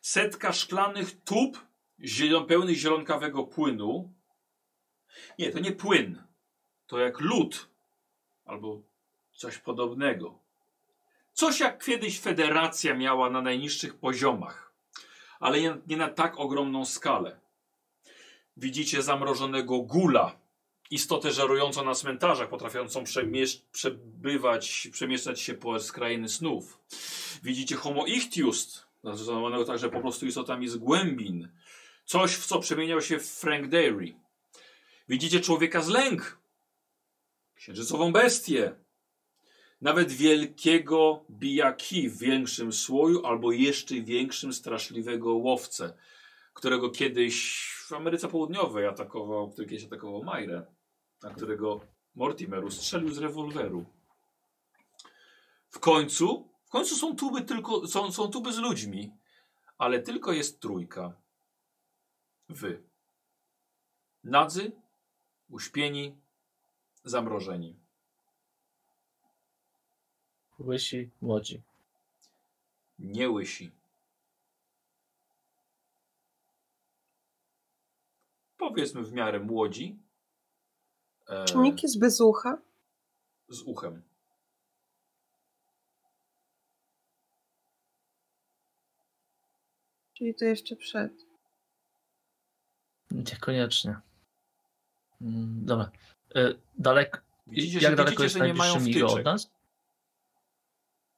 Setka 0.01 0.53
szklanych 0.53 1.21
tub 1.21 1.65
zielon, 2.03 2.45
pełnych 2.45 2.77
zielonkawego 2.77 3.43
płynu. 3.43 4.13
Nie, 5.39 5.51
to 5.51 5.59
nie 5.59 5.71
płyn. 5.71 6.23
To 6.87 6.99
jak 6.99 7.19
lód. 7.19 7.69
Albo 8.45 8.81
coś 9.31 9.57
podobnego. 9.57 10.39
Coś 11.33 11.59
jak 11.59 11.85
kiedyś 11.85 12.19
federacja 12.19 12.93
miała 12.93 13.29
na 13.29 13.41
najniższych 13.41 13.95
poziomach, 13.95 14.73
ale 15.39 15.61
nie, 15.61 15.77
nie 15.87 15.97
na 15.97 16.07
tak 16.07 16.39
ogromną 16.39 16.85
skalę. 16.85 17.39
Widzicie 18.57 19.01
zamrożonego 19.01 19.81
gula, 19.81 20.35
istotę 20.91 21.31
żerującą 21.31 21.85
na 21.85 21.95
cmentarzach, 21.95 22.49
potrafiącą 22.49 23.03
przebywać, 23.71 24.87
przemieszczać 24.91 25.41
się 25.41 25.53
po 25.53 25.79
skrainy 25.79 26.29
snów. 26.29 26.79
Widzicie 27.43 27.75
Homo 27.75 28.05
ichtius, 28.05 28.85
nazywanego 29.03 29.65
także 29.65 29.89
po 29.89 30.01
prostu 30.01 30.25
istotami 30.25 30.67
z 30.67 30.77
głębin. 30.77 31.51
Coś, 32.05 32.35
w 32.35 32.45
co 32.45 32.59
przemieniał 32.59 33.01
się 33.01 33.19
Frank 33.19 33.67
Dairy. 33.67 34.15
Widzicie 35.09 35.39
człowieka 35.39 35.81
z 35.81 35.87
lęk, 35.87 36.39
księżycową 37.55 38.11
bestię, 38.11 38.75
nawet 39.81 40.11
wielkiego 40.11 41.25
bijaki 41.29 42.09
w 42.09 42.17
większym 42.17 42.73
słoju, 42.73 43.25
albo 43.25 43.51
jeszcze 43.51 43.95
większym 43.95 44.53
straszliwego 44.53 45.33
łowcę, 45.33 45.93
którego 46.53 46.89
kiedyś 46.89 47.65
w 47.87 47.93
Ameryce 47.93 48.27
Południowej 48.27 48.87
atakował, 48.87 49.51
który 49.51 49.67
kiedyś 49.67 49.85
atakował 49.85 50.23
Majrę, 50.23 50.65
na 51.23 51.33
którego 51.33 51.81
Mortimer 52.15 52.65
ustrzelił 52.65 53.11
z 53.11 53.17
rewolweru. 53.17 53.85
W 55.69 55.79
końcu, 55.79 56.48
w 56.69 56.71
końcu 56.71 56.95
są 56.95 57.15
tuby 57.15 57.41
tylko, 57.41 57.87
są, 57.87 58.11
są 58.11 58.27
tuby 58.27 58.53
z 58.53 58.57
ludźmi, 58.57 59.11
ale 59.77 59.99
tylko 60.01 60.31
jest 60.33 60.59
trójka. 60.59 61.13
Wy. 62.49 62.83
Nadzy, 64.23 64.71
uśpieni, 65.49 66.15
zamrożeni. 67.03 67.75
Łysi, 70.59 71.09
młodzi. 71.21 71.61
Nie 72.99 73.29
łysi. 73.29 73.71
Powiedzmy 78.57 79.03
w 79.03 79.13
miarę 79.13 79.39
młodzi. 79.39 79.99
E, 81.27 81.45
Czy 81.45 81.57
nikt 81.57 81.83
jest 81.83 81.99
bez 81.99 82.21
ucha? 82.21 82.57
z 83.49 83.61
uchem. 83.61 84.08
Czyli 90.19 90.35
to 90.35 90.45
jeszcze 90.45 90.75
przed. 90.75 91.11
Niekoniecznie. 93.11 93.95
Mm, 95.21 95.65
Dobra. 95.65 95.91
E, 96.35 96.53
Dalek, 96.77 97.23
Widzicie, 97.47 97.79
jak 97.79 97.91
że, 97.91 97.95
daleko 97.95 98.09
widzicie, 98.09 98.23
jest 98.23 98.35
że 98.37 98.47
nie 98.47 98.53
mają 98.53 98.73
najbliższy 98.73 98.95
migo 98.97 99.05
od 99.07 99.11
wtyczek. 99.11 99.25
nas? 99.25 99.51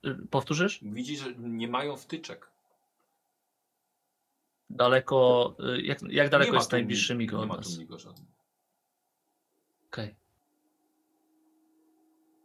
E, 0.04 0.28
Powtórzysz? 0.30 0.80
Widzicie, 0.84 1.24
że 1.24 1.34
nie 1.36 1.68
mają 1.68 1.96
wtyczek. 1.98 2.52
Daleko, 4.70 5.56
e, 5.60 5.82
jak, 5.82 6.02
jak 6.02 6.30
daleko 6.30 6.46
nie 6.52 6.52
ma 6.54 6.58
jest 6.60 6.70
tu 6.70 6.76
najbliższy 6.76 7.14
mig- 7.14 7.18
migo 7.20 7.38
Nie 7.38 7.44
od 7.44 7.50
ma 7.50 7.58
nas? 7.58 7.74
tu 7.74 7.80
migo 7.80 8.00
żadnego. 8.00 8.32
Okej. 9.88 10.16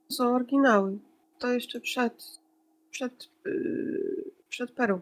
To 0.09 0.15
są 0.15 0.35
oryginały. 0.35 0.99
To 1.39 1.49
jeszcze 1.53 1.81
przed. 1.81 2.41
przed. 2.91 3.28
Yy, 3.45 4.24
przed 4.49 4.73
Peru. 4.73 5.01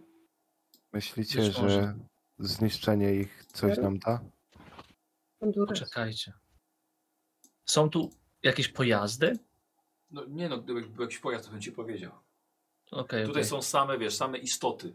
Myślicie, 0.94 1.38
Być 1.40 1.54
że 1.56 1.62
może. 1.62 1.94
zniszczenie 2.38 3.14
ich 3.14 3.44
coś 3.52 3.78
nam 3.78 3.98
da? 3.98 4.20
Honduras. 5.40 5.78
Poczekajcie. 5.80 6.32
Są 7.64 7.90
tu 7.90 8.10
jakieś 8.42 8.68
pojazdy? 8.68 9.38
No 10.10 10.24
nie 10.24 10.48
no, 10.48 10.58
gdyby 10.58 10.80
był 10.82 11.02
jakiś 11.02 11.18
pojazd, 11.18 11.44
to 11.44 11.50
bym 11.50 11.60
ci 11.60 11.72
powiedział. 11.72 12.12
Okej, 12.90 13.26
Tutaj 13.26 13.42
okej. 13.42 13.44
są 13.44 13.62
same, 13.62 13.98
wiesz, 13.98 14.16
same 14.16 14.38
istoty. 14.38 14.94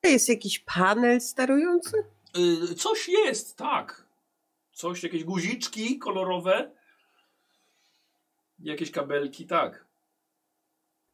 To 0.00 0.08
jest 0.08 0.28
jakiś 0.28 0.58
panel 0.58 1.20
sterujący? 1.20 2.04
Y, 2.70 2.74
coś 2.74 3.08
jest, 3.08 3.56
tak. 3.56 4.06
Coś, 4.72 5.02
jakieś 5.02 5.24
guziczki 5.24 5.98
kolorowe. 5.98 6.70
Jakieś 8.58 8.90
kabelki, 8.90 9.46
tak. 9.46 9.84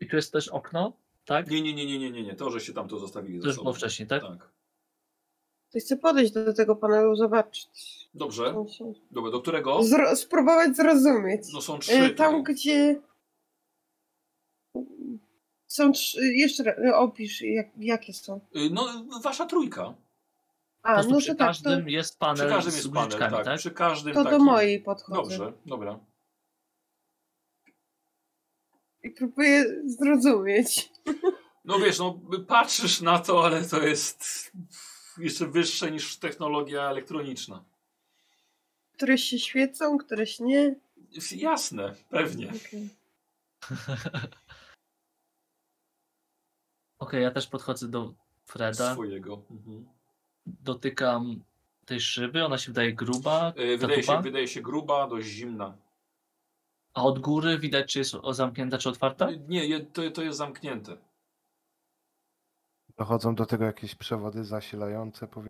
I 0.01 0.07
tu 0.09 0.17
jest 0.17 0.33
też 0.33 0.49
okno, 0.49 0.93
tak? 1.29 1.51
Nie, 1.51 1.63
nie, 1.63 1.75
nie, 1.75 1.87
nie, 1.87 1.99
nie, 1.99 2.11
nie, 2.11 2.23
nie. 2.23 2.35
To, 2.35 2.51
że 2.51 2.61
się 2.61 2.73
tam 2.73 2.89
to 2.89 2.99
zostawili 2.99 3.41
To 3.41 3.47
już 3.47 3.55
sobą. 3.57 3.65
było 3.65 3.75
wcześniej, 3.75 4.09
tak? 4.09 4.23
Tak. 4.23 4.51
To 5.73 5.79
chcę 5.81 5.97
podejść 5.97 6.33
do 6.33 6.53
tego 6.55 6.77
panelu, 6.77 7.17
zobaczyć. 7.17 7.69
Dobrze. 8.15 8.45
Tam 8.45 8.67
Dobra, 9.11 9.31
do 9.31 9.41
którego? 9.41 9.79
Zro- 9.81 10.17
spróbować 10.17 10.77
zrozumieć. 10.77 11.43
No 11.53 11.63
są 11.63 11.77
E, 11.77 11.79
trzy. 11.79 12.11
Tam, 12.11 12.37
tutaj. 12.41 12.55
gdzie. 12.55 13.01
Są 15.67 15.93
trzy. 15.93 16.27
Jeszcze 16.27 16.63
raz, 16.63 16.79
e, 16.79 16.97
opisz, 16.97 17.43
jak, 17.43 17.67
jakie 17.79 18.13
są. 18.13 18.41
Y, 18.57 18.71
No, 18.71 19.05
wasza 19.23 19.47
trójka. 19.47 19.95
A, 20.83 21.03
no 21.03 21.19
przy 21.19 21.29
to 21.29 21.35
tak, 21.35 21.39
to, 21.39 21.45
każdym 21.65 21.89
jest 21.89 22.19
panel 22.19 22.37
Przy 22.47 22.49
każdym 22.55 22.75
jest 22.75 22.93
panel, 22.93 23.19
tak. 23.19 23.45
tak? 23.45 23.59
Przy 23.59 23.71
każdym 23.71 24.15
to 24.15 24.25
do 24.25 24.39
mojej 24.39 24.81
podchodzę. 24.81 25.21
Dobrze, 25.39 25.53
dobra. 25.67 25.99
I 29.03 29.11
próbuję 29.11 29.65
zrozumieć. 29.87 30.91
No 31.65 31.79
wiesz, 31.79 31.99
no 31.99 32.21
patrzysz 32.47 33.01
na 33.01 33.19
to, 33.19 33.45
ale 33.45 33.65
to 33.65 33.83
jest 33.83 34.53
jeszcze 35.19 35.47
wyższe 35.47 35.91
niż 35.91 36.17
technologia 36.17 36.91
elektroniczna. 36.91 37.65
Któreś 38.93 39.23
się 39.23 39.39
świecą, 39.39 39.99
któreś 39.99 40.41
nie. 40.41 40.75
Jest 41.11 41.33
Jasne, 41.33 41.95
pewnie. 42.09 42.49
Okej. 42.49 42.89
Okej, 46.99 47.23
ja 47.23 47.31
też 47.31 47.47
podchodzę 47.47 47.89
do 47.89 48.15
Freda, 48.45 48.95
Swojego. 48.95 49.43
Mhm. 49.51 49.89
dotykam 50.47 51.45
tej 51.85 52.01
szyby, 52.01 52.45
ona 52.45 52.59
się 52.59 52.67
wydaje 52.67 52.93
gruba, 52.93 53.53
Y, 53.59 53.79
ta 53.79 53.87
Wydaje 53.87 54.03
się, 54.03 54.23
wydaje 54.23 54.49
się 54.49 54.63
gruba, 54.63 55.07
dość 55.09 55.29
zimna. 55.29 55.77
A 56.99 57.03
od 57.03 57.19
góry 57.19 57.59
widać, 57.59 57.93
czy 57.93 57.99
jest 57.99 58.15
o- 58.15 58.35
zamknięta, 58.35 58.79
czy 58.79 58.89
otwarta? 58.89 59.29
Nie, 59.49 59.67
je- 59.67 59.81
to, 59.87 60.11
to 60.11 60.23
jest 60.23 60.39
zamknięte. 60.39 60.97
Dochodzą 62.97 63.35
do 63.35 63.47
tego 63.47 63.65
jakieś 63.65 63.95
przewody 63.95 64.45
zasilające, 64.45 65.29
powie... 65.29 65.49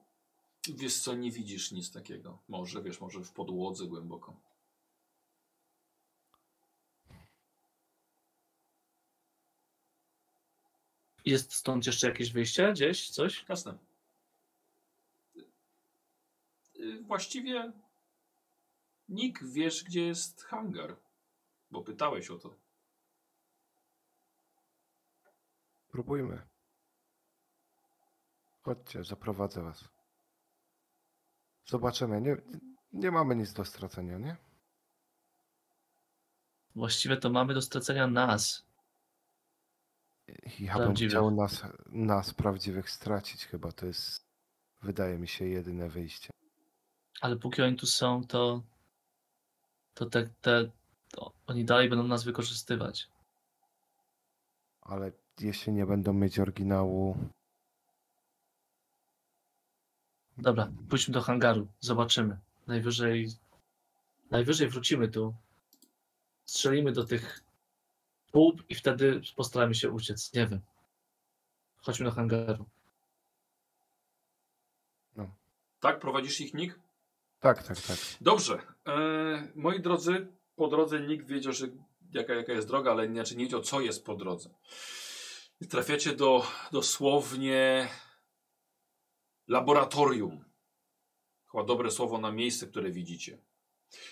Wiesz 0.75 0.99
co, 0.99 1.15
nie 1.15 1.31
widzisz 1.31 1.73
nic 1.73 1.93
takiego. 1.93 2.39
Może, 2.49 2.83
wiesz, 2.83 3.01
może 3.01 3.21
w 3.25 3.33
podłodze 3.33 3.87
głęboko. 3.87 4.37
Jest 11.25 11.53
stąd 11.53 11.87
jeszcze 11.87 12.09
jakieś 12.09 12.33
wyjście 12.33 12.73
gdzieś, 12.73 13.11
coś? 13.11 13.45
Jasne. 13.49 13.79
Y, 16.81 17.03
Właściwie 17.03 17.73
Nick, 19.09 19.45
wiesz, 19.45 19.85
gdzie 19.85 20.07
jest 20.07 20.43
hangar? 20.43 20.97
Bo 21.71 21.83
pytałeś 21.83 22.31
o 22.31 22.39
to. 22.39 22.55
Próbujmy. 25.89 26.43
Chodźcie, 28.63 29.05
zaprowadzę 29.05 29.63
was. 29.63 29.89
Zobaczymy. 31.67 32.21
Nie, 32.21 32.37
nie 32.93 33.11
mamy 33.11 33.37
nic 33.37 33.53
do 33.53 33.65
stracenia, 33.65 34.19
nie? 34.19 34.37
Właściwie 36.75 37.17
to 37.17 37.31
mamy 37.31 37.55
do 37.55 37.63
stracenia 37.63 38.07
nas. 38.07 38.69
Ja 40.61 40.79
bym 40.79 40.95
chciał 40.95 41.31
nas, 41.31 41.63
nas 41.87 42.35
prawdziwych 42.35 42.91
stracić 42.91 43.47
chyba. 43.47 43.73
To 43.73 43.87
jest, 43.87 44.27
wydaje 44.83 45.19
mi 45.19 45.29
się, 45.29 45.47
jedyne 45.47 45.89
wyjście. 45.89 46.31
Ale 47.21 47.37
póki 47.37 47.63
oni 47.63 47.77
tu 47.77 47.87
są, 47.87 48.25
to 48.25 48.63
to 49.95 50.07
te, 50.07 50.29
te 50.41 50.71
to 51.11 51.33
oni 51.47 51.65
dalej 51.65 51.89
będą 51.89 52.07
nas 52.07 52.25
wykorzystywać. 52.25 53.09
Ale 54.81 55.13
jeśli 55.41 55.73
nie 55.73 55.87
będą 55.87 56.13
mieć 56.13 56.39
oryginału, 56.39 57.17
Dobra, 60.39 60.73
pójdźmy 60.89 61.15
do 61.15 61.23
hangaru, 61.23 61.69
zobaczymy. 61.81 62.39
Najwyżej 62.67 63.29
najwyżej 64.31 64.69
wrócimy 64.69 65.09
tu. 65.09 65.35
Strzelimy 66.45 66.93
do 66.93 67.05
tych 67.05 67.45
tub 68.33 68.63
i 68.69 68.75
wtedy 68.75 69.21
postaramy 69.37 69.75
się 69.75 69.91
uciec. 69.91 70.33
Nie 70.33 70.47
wiem. 70.47 70.61
Chodźmy 71.77 72.05
do 72.05 72.13
hangaru. 72.13 72.65
Tak, 75.81 76.01
prowadzisz 76.01 76.41
ich 76.41 76.55
Nick? 76.55 76.79
tak, 77.41 77.63
tak, 77.63 77.81
tak. 77.81 77.99
Dobrze. 78.21 78.59
E, 78.87 79.49
moi 79.55 79.81
drodzy, 79.81 80.27
po 80.59 80.69
drodze 80.69 81.01
nikt 81.01 81.27
wiedział, 81.27 81.53
że 81.53 81.67
jaka, 82.13 82.35
jaka 82.35 82.53
jest 82.53 82.69
droga, 82.69 82.91
ale 82.91 83.07
inaczej 83.07 83.37
nie 83.37 83.45
wiedział, 83.45 83.61
co 83.61 83.81
jest 83.81 84.05
po 84.05 84.17
drodze. 84.17 84.51
Trafiacie 85.69 86.13
do 86.13 86.47
dosłownie 86.73 87.89
laboratorium. 89.49 90.45
Chyba 91.53 91.65
dobre 91.65 91.91
słowo 91.91 92.19
na 92.19 92.33
miejsce, 92.33 92.67
które 92.67 92.91
widzicie. 92.91 93.39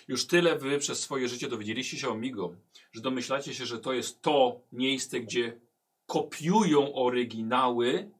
Już 0.07 0.27
tyle 0.27 0.57
wy 0.57 0.79
przez 0.79 0.99
swoje 0.99 1.27
życie 1.27 1.47
dowiedzieliście 1.47 1.97
się 1.97 2.09
o 2.09 2.15
Migo, 2.15 2.55
że 2.91 3.01
domyślacie 3.01 3.53
się, 3.53 3.65
że 3.65 3.79
to 3.79 3.93
jest 3.93 4.21
to 4.21 4.61
miejsce, 4.71 5.19
gdzie 5.19 5.59
kopiują 6.05 6.93
oryginały, 6.93 8.11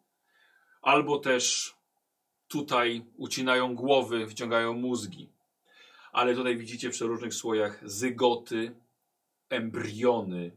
albo 0.81 1.19
też 1.19 1.75
tutaj 2.47 3.05
ucinają 3.17 3.75
głowy, 3.75 4.27
wciągają 4.27 4.73
mózgi. 4.73 5.29
Ale 6.11 6.35
tutaj 6.35 6.57
widzicie 6.57 6.89
przy 6.89 7.05
różnych 7.05 7.33
słojach 7.33 7.89
zygoty, 7.89 8.75
embriony. 9.49 10.51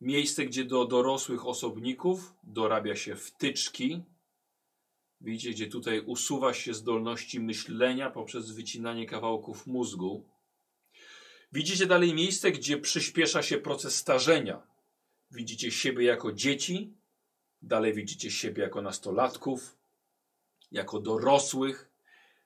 Miejsce, 0.00 0.46
gdzie 0.46 0.64
do 0.64 0.84
dorosłych 0.84 1.46
osobników 1.46 2.34
dorabia 2.42 2.96
się 2.96 3.16
wtyczki. 3.16 4.02
Widzicie, 5.20 5.50
gdzie 5.50 5.66
tutaj 5.66 6.00
usuwa 6.00 6.54
się 6.54 6.74
zdolności 6.74 7.40
myślenia 7.40 8.10
poprzez 8.10 8.50
wycinanie 8.50 9.06
kawałków 9.06 9.66
mózgu. 9.66 10.28
Widzicie 11.52 11.86
dalej 11.86 12.14
miejsce, 12.14 12.50
gdzie 12.50 12.78
przyspiesza 12.78 13.42
się 13.42 13.58
proces 13.58 13.96
starzenia. 13.96 14.62
Widzicie 15.30 15.70
siebie 15.70 16.04
jako 16.04 16.32
dzieci, 16.32 16.94
dalej 17.62 17.94
widzicie 17.94 18.30
siebie 18.30 18.62
jako 18.62 18.82
nastolatków, 18.82 19.76
jako 20.72 21.00
dorosłych, 21.00 21.90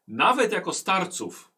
nawet 0.08 0.52
jako 0.52 0.72
starców. 0.72 1.49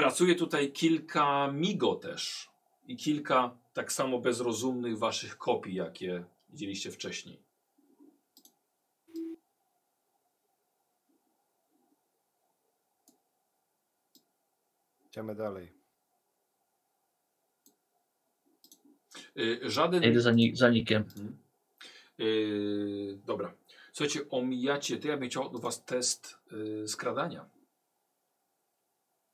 Pracuje 0.00 0.34
tutaj 0.34 0.72
kilka 0.72 1.52
migo 1.52 1.94
też 1.94 2.50
i 2.86 2.96
kilka 2.96 3.58
tak 3.72 3.92
samo 3.92 4.18
bezrozumnych 4.18 4.98
waszych 4.98 5.38
kopii, 5.38 5.74
jakie 5.74 6.24
widzieliście 6.48 6.90
wcześniej. 6.90 7.42
Idziemy 15.06 15.34
dalej. 15.34 15.72
Y, 19.38 19.60
żaden... 19.70 20.04
Idę 20.04 20.20
za, 20.20 20.32
ni 20.32 20.56
za 20.56 20.70
nikiem. 20.70 21.04
Yy, 22.18 23.18
dobra. 23.26 23.54
Słuchajcie, 23.92 24.20
omijacie, 24.30 24.98
to 24.98 25.08
ja 25.08 25.16
bym 25.16 25.28
chciał 25.28 25.42
od 25.42 25.60
was 25.60 25.84
test 25.84 26.38
yy, 26.52 26.88
skradania. 26.88 27.59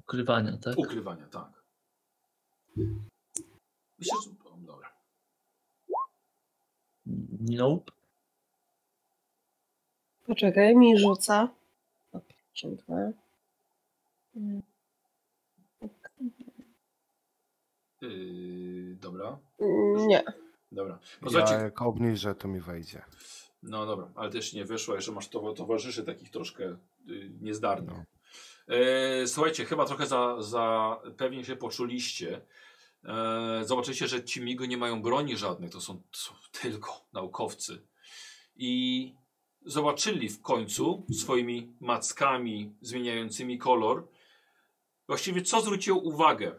Ukrywania, 0.07 0.57
tak? 0.59 0.78
Ukrywania, 0.78 1.27
tak. 1.27 1.62
Myślę, 3.99 4.16
że... 4.24 4.31
Dobra. 4.66 4.93
Nope. 7.41 7.93
Poczekaj, 10.27 10.77
mi 10.77 10.99
rzuca. 10.99 11.49
O, 12.12 12.20
52. 12.20 12.95
Yy, 18.01 18.97
dobra, 19.01 19.39
mm, 19.59 20.07
Nie. 20.09 20.24
dobra. 20.73 20.99
Ja 21.23 21.31
Słuchajcie, 21.31 21.55
jak 21.55 21.83
obniżę, 21.83 22.35
to 22.35 22.49
mi 22.49 22.61
wejdzie. 22.61 23.05
no 23.62 23.87
dobra, 23.87 24.11
ale 24.15 24.31
też 24.31 24.53
nie 24.53 24.65
wyszło, 24.65 24.95
jeszcze 24.95 25.12
masz 25.12 25.28
to, 25.28 25.53
towarzyszy 25.53 26.05
takich 26.05 26.31
troszkę 26.31 26.77
yy, 27.07 27.31
niezdarnych. 27.41 27.97
No. 27.97 28.16
E, 28.69 29.27
słuchajcie, 29.27 29.65
chyba 29.65 29.85
trochę 29.85 30.07
za, 30.07 30.43
za 30.43 30.97
pewnie 31.17 31.45
się 31.45 31.57
poczuliście. 31.57 32.41
E, 33.05 33.61
zobaczycie, 33.65 34.09
że 34.09 34.25
ci 34.25 34.41
migo 34.41 34.67
nie 34.67 34.77
mają 34.77 35.03
broni 35.03 35.37
żadnych, 35.37 35.71
to 35.71 35.81
są, 35.81 36.03
tylko 36.61 37.07
naukowcy. 37.13 37.83
I 38.57 39.15
zobaczyli 39.67 40.29
w 40.29 40.43
końcu 40.43 41.07
swoimi 41.13 41.73
mackami 41.81 42.75
zmieniającymi 42.81 43.59
kolor. 43.59 44.09
Właściwie 45.07 45.43
co 45.43 45.61
zwróciło 45.61 45.99
uwagę? 45.99 46.55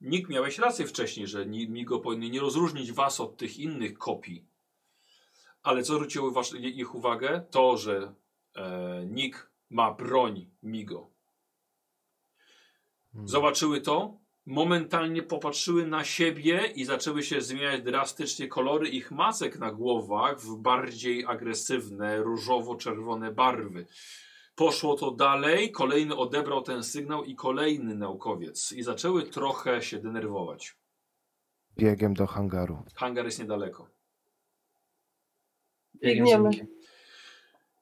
Nikt 0.00 0.30
miałeś 0.30 0.58
rację 0.58 0.86
wcześniej, 0.86 1.26
że 1.26 1.46
migo 1.46 2.00
powinny 2.00 2.30
nie 2.30 2.40
rozróżnić 2.40 2.92
was 2.92 3.20
od 3.20 3.36
tych 3.36 3.58
innych 3.58 3.98
kopii. 3.98 4.44
Ale 5.62 5.82
co 5.82 5.94
zwróciło 5.94 6.42
ich 6.62 6.94
uwagę? 6.94 7.44
To, 7.50 7.76
że 7.76 8.14
e, 8.56 9.06
Nick 9.06 9.50
ma 9.70 9.92
broń 9.92 10.46
Migo. 10.62 11.11
Hmm. 13.12 13.28
Zobaczyły 13.28 13.80
to, 13.80 14.18
momentalnie 14.46 15.22
popatrzyły 15.22 15.86
na 15.86 16.04
siebie 16.04 16.66
i 16.74 16.84
zaczęły 16.84 17.22
się 17.22 17.40
zmieniać 17.40 17.82
drastycznie 17.82 18.48
kolory 18.48 18.88
ich 18.88 19.10
masek 19.10 19.58
na 19.58 19.72
głowach 19.72 20.40
w 20.40 20.56
bardziej 20.56 21.24
agresywne, 21.26 22.22
różowo-czerwone 22.22 23.32
barwy. 23.32 23.86
Poszło 24.54 24.96
to 24.96 25.10
dalej, 25.10 25.72
kolejny 25.72 26.16
odebrał 26.16 26.62
ten 26.62 26.82
sygnał 26.82 27.24
i 27.24 27.34
kolejny 27.34 27.94
naukowiec. 27.94 28.72
I 28.72 28.82
zaczęły 28.82 29.22
trochę 29.22 29.82
się 29.82 29.98
denerwować. 29.98 30.76
Biegiem 31.78 32.14
do 32.14 32.26
hangaru. 32.26 32.82
Hangar 32.94 33.24
jest 33.24 33.38
niedaleko. 33.38 33.88
Biegiem 35.94 36.24
Biegniemy. 36.24 36.66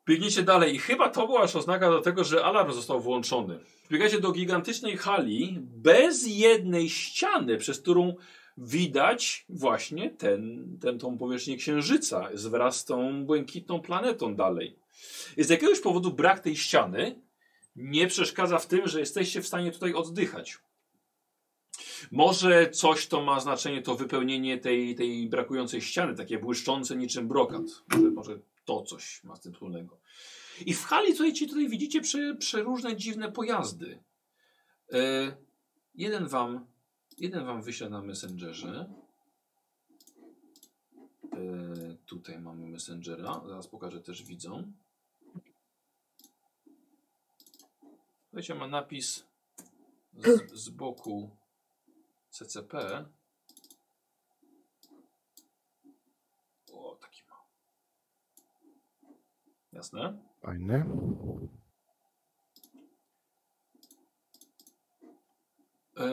Biegniecie 0.07 0.43
dalej 0.43 0.75
i 0.75 0.79
chyba 0.79 1.09
to 1.09 1.27
była 1.27 1.43
już 1.43 1.57
oznaka 1.57 1.91
do 1.91 2.01
tego, 2.01 2.25
że 2.25 2.45
alarm 2.45 2.73
został 2.73 3.01
włączony. 3.01 3.59
Biegacie 3.91 4.21
do 4.21 4.33
gigantycznej 4.33 4.97
hali 4.97 5.59
bez 5.61 6.27
jednej 6.27 6.89
ściany, 6.89 7.57
przez 7.57 7.81
którą 7.81 8.15
widać 8.59 9.45
właśnie 9.49 10.11
ten, 10.11 10.69
ten, 10.81 10.99
tą 10.99 11.19
powierzchnię 11.19 11.57
księżyca 11.57 12.29
wraz 12.35 12.77
z 12.77 12.85
tą 12.85 13.25
błękitną 13.25 13.81
planetą 13.81 14.35
dalej. 14.35 14.77
I 15.37 15.45
z 15.45 15.49
jakiegoś 15.49 15.81
powodu 15.81 16.13
brak 16.13 16.41
tej 16.41 16.57
ściany 16.57 17.21
nie 17.77 18.07
przeszkadza 18.07 18.59
w 18.59 18.67
tym, 18.67 18.89
że 18.89 19.01
jesteście 19.01 19.43
w 19.43 19.47
stanie 19.47 19.73
tutaj 19.73 19.95
oddychać. 19.95 20.59
Może 22.11 22.71
coś 22.71 23.07
to 23.07 23.23
ma 23.23 23.41
znaczenie, 23.41 23.83
to 23.83 23.95
wypełnienie 23.95 24.59
tej, 24.59 24.95
tej 24.95 25.29
brakującej 25.29 25.81
ściany, 25.81 26.15
takie 26.15 26.39
błyszczące 26.39 26.97
niczym 26.97 27.29
brokat. 27.29 27.63
Może, 27.89 28.11
może 28.11 28.39
to 28.71 28.83
coś 28.83 29.25
ma 29.25 29.37
z 29.37 29.41
tym 29.41 29.53
wspólnego. 29.53 29.99
I 30.67 30.75
w 30.75 30.85
hali 30.85 31.13
tutaj, 31.13 31.33
ci 31.33 31.49
tutaj 31.49 31.69
widzicie 31.69 32.01
prze, 32.01 32.35
przeróżne 32.35 32.97
dziwne 32.97 33.33
pojazdy. 33.33 33.99
E, 34.93 35.37
jeden 35.95 36.29
wam 36.29 36.67
jeden 37.19 37.45
wam 37.45 37.63
wyśle 37.63 37.91
na 37.91 38.03
Messengerze. 38.03 38.95
E, 41.33 41.97
tutaj 42.07 42.39
mamy 42.39 42.67
Messengera. 42.67 43.43
Zaraz 43.47 43.69
pokażę 43.69 44.01
też 44.01 44.23
widzą. 44.23 44.73
Słuchajcie, 48.23 48.55
ma 48.55 48.67
napis 48.69 49.25
z, 50.13 50.53
z 50.53 50.69
boku 50.69 51.31
CCP. 52.31 53.05
O, 56.73 56.97
taki 57.01 57.23
ma. 57.29 57.45
Jasne? 59.81 60.19
Fajny. 60.41 60.87
E, 65.97 66.07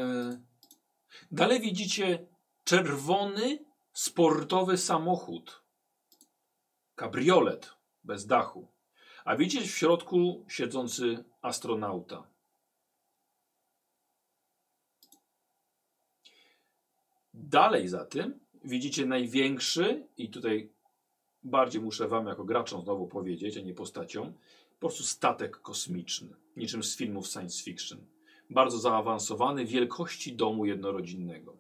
dalej 1.32 1.62
widzicie 1.62 2.28
czerwony 2.64 3.66
sportowy 3.94 4.78
samochód. 4.78 5.64
Kabriolet 6.96 7.74
bez 8.04 8.26
dachu. 8.26 8.68
A 9.26 9.36
widzicie 9.36 9.68
w 9.68 9.78
środku 9.78 10.46
siedzący 10.50 11.24
astronauta. 11.42 12.28
Dalej 17.34 17.88
za 17.88 18.06
tym 18.06 18.40
widzicie 18.64 19.06
największy, 19.06 20.08
i 20.18 20.30
tutaj 20.30 20.77
bardziej 21.50 21.82
muszę 21.82 22.08
wam 22.08 22.28
jako 22.28 22.44
graczom 22.44 22.82
znowu 22.82 23.08
powiedzieć, 23.08 23.58
a 23.58 23.62
nie 23.62 23.74
postacią, 23.74 24.34
po 24.80 24.80
prostu 24.80 25.04
statek 25.04 25.58
kosmiczny, 25.58 26.36
niczym 26.56 26.84
z 26.84 26.98
filmów 26.98 27.28
science 27.28 27.64
fiction. 27.64 28.06
Bardzo 28.50 28.78
zaawansowany, 28.78 29.66
wielkości 29.66 30.36
domu 30.36 30.66
jednorodzinnego. 30.66 31.58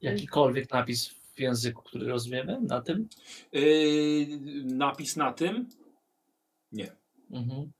Jakikolwiek 0.00 0.70
napis 0.70 1.08
w 1.08 1.40
języku, 1.40 1.82
który 1.82 2.06
rozumiemy 2.06 2.60
na 2.60 2.80
tym? 2.80 3.08
Yy, 3.52 4.26
napis 4.64 5.16
na 5.16 5.32
tym? 5.32 5.68
Nie. 6.72 6.96
Mhm. 7.30 7.72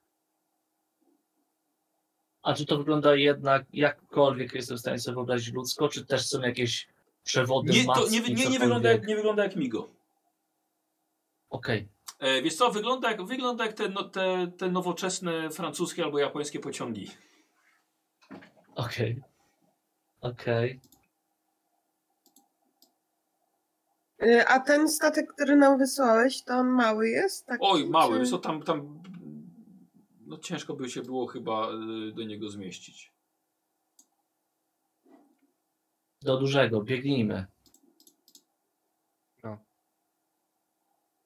A 2.43 2.55
czy 2.55 2.67
to 2.67 2.79
wygląda 2.79 3.17
jednak 3.17 3.67
jakkolwiek 3.73 4.55
jestem 4.55 4.77
w 4.77 4.81
stanie 4.81 4.99
sobie 4.99 5.15
wyobrazić 5.15 5.55
ludzko, 5.55 5.89
czy 5.89 6.07
też 6.07 6.27
są 6.27 6.41
jakieś 6.41 6.89
przewody, 7.25 7.73
Nie, 7.73 7.85
to 7.85 8.09
nie, 8.09 8.21
nie, 8.21 8.47
nie, 8.51 8.59
wygląda 8.59 8.93
jak, 8.93 9.07
nie 9.07 9.17
wygląda 9.17 9.43
jak 9.43 9.57
Migo. 9.57 9.96
Okej, 11.57 11.89
E, 12.19 12.43
wiesz 12.43 12.55
co, 12.57 12.71
wygląda 12.71 13.11
jak, 13.11 13.27
wygląda 13.27 13.65
jak 13.67 13.75
te, 13.75 13.89
no, 13.89 14.05
te, 14.05 14.53
te 14.59 14.71
nowoczesne 14.71 15.51
francuskie 15.51 16.05
albo 16.05 16.19
japońskie 16.19 16.61
pociągi. 16.61 17.11
okej, 18.75 19.23
okej. 20.21 20.81
Y, 24.23 24.47
A 24.49 24.61
ten 24.61 24.89
statek, 24.89 25.33
który 25.33 25.57
nam 25.57 25.79
wysłałeś, 25.79 26.43
to 26.45 26.55
on 26.55 26.69
mały 26.69 27.09
jest? 27.09 27.47
Taki, 27.47 27.59
Oj, 27.65 27.89
mały, 27.91 28.21
czy- 28.25 28.31
co, 28.31 28.39
tam, 28.39 28.63
tam 28.63 29.03
no 30.27 30.39
ciężko 30.39 30.75
by 30.75 30.91
się 30.91 31.03
było 31.03 31.27
chyba 31.27 31.69
y, 31.71 32.13
do 32.13 32.23
niego 32.25 32.49
zmieścić. 32.49 33.13
Do 36.23 36.37
dużego, 36.39 36.83
biegnijmy. 36.83 37.47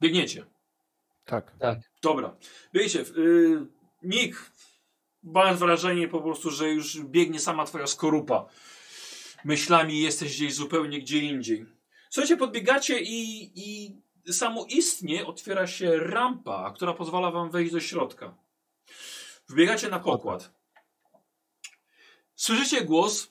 Biegniecie. 0.01 0.44
Tak. 1.24 1.52
Tak. 1.59 1.78
Dobra. 2.02 2.36
Wiecie, 2.74 3.05
yy, 3.16 3.66
Nick, 4.02 4.52
mam 5.22 5.56
wrażenie 5.56 6.09
po 6.09 6.20
prostu, 6.20 6.51
że 6.51 6.68
już 6.70 7.02
biegnie 7.02 7.40
sama 7.40 7.64
twoja 7.64 7.86
skorupa. 7.86 8.48
Myślami 9.44 10.01
jesteś 10.01 10.36
gdzieś 10.36 10.55
zupełnie 10.55 11.01
gdzie 11.01 11.18
indziej. 11.18 11.66
Słuchajcie, 12.10 12.36
podbiegacie 12.36 13.01
i, 13.01 13.51
i 13.55 13.97
samoistnie 14.32 15.27
otwiera 15.27 15.66
się 15.66 15.97
rampa, 15.97 16.72
która 16.77 16.94
pozwala 16.94 17.31
wam 17.31 17.51
wejść 17.51 17.72
do 17.72 17.81
środka. 17.81 18.35
Wbiegacie 19.48 19.89
na 19.89 19.98
pokład. 20.01 20.51
Słyszycie 22.35 22.85
głos. 22.85 23.31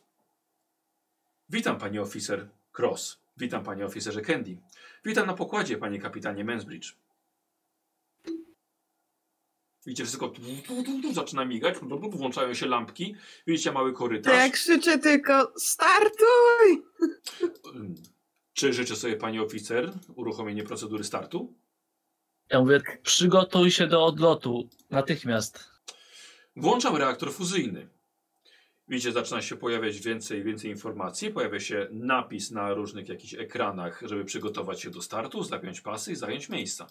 Witam, 1.49 1.77
panie 1.77 2.01
oficer 2.01 2.49
Cross. 2.77 3.19
Witam, 3.37 3.63
panie 3.63 3.85
oficerze 3.85 4.21
Candy. 4.21 4.57
Witam 5.05 5.27
na 5.27 5.33
pokładzie, 5.33 5.77
panie 5.77 5.99
kapitanie 5.99 6.45
Mansbridge. 6.45 6.95
Widzicie, 9.85 10.03
wszystko 10.03 10.27
tu, 10.29 10.41
tu, 10.67 10.83
tu, 10.83 11.01
tu, 11.01 11.13
zaczyna 11.13 11.45
migać, 11.45 11.75
włączają 12.09 12.53
się 12.53 12.65
lampki. 12.67 13.15
Widzicie 13.47 13.71
mały 13.71 13.91
To 13.91 13.97
korytarz. 13.97 14.33
ja 14.33 14.49
krzyczę 14.49 14.99
tylko 14.99 15.53
startuj! 15.57 16.83
Czy 18.53 18.73
życzy 18.73 18.95
sobie 18.95 19.15
pani 19.17 19.39
oficer 19.39 19.91
uruchomienie 20.15 20.63
procedury 20.63 21.03
startu? 21.03 21.53
Ja 22.49 22.59
mówię, 22.59 22.81
przygotuj 23.03 23.71
się 23.71 23.87
do 23.87 24.05
odlotu 24.05 24.69
natychmiast. 24.89 25.69
Włączam 26.55 26.95
reaktor 26.95 27.33
fuzyjny. 27.33 27.89
Widzicie, 28.89 29.11
zaczyna 29.11 29.41
się 29.41 29.55
pojawiać 29.55 29.99
więcej 29.99 30.39
i 30.39 30.43
więcej 30.43 30.71
informacji. 30.71 31.29
Pojawia 31.31 31.59
się 31.59 31.87
napis 31.91 32.51
na 32.51 32.73
różnych 32.73 33.09
jakichś 33.09 33.33
ekranach, 33.33 34.01
żeby 34.05 34.25
przygotować 34.25 34.81
się 34.81 34.89
do 34.89 35.01
startu, 35.01 35.43
zapiąć 35.43 35.81
pasy 35.81 36.11
i 36.11 36.15
zająć 36.15 36.49
miejsca. 36.49 36.87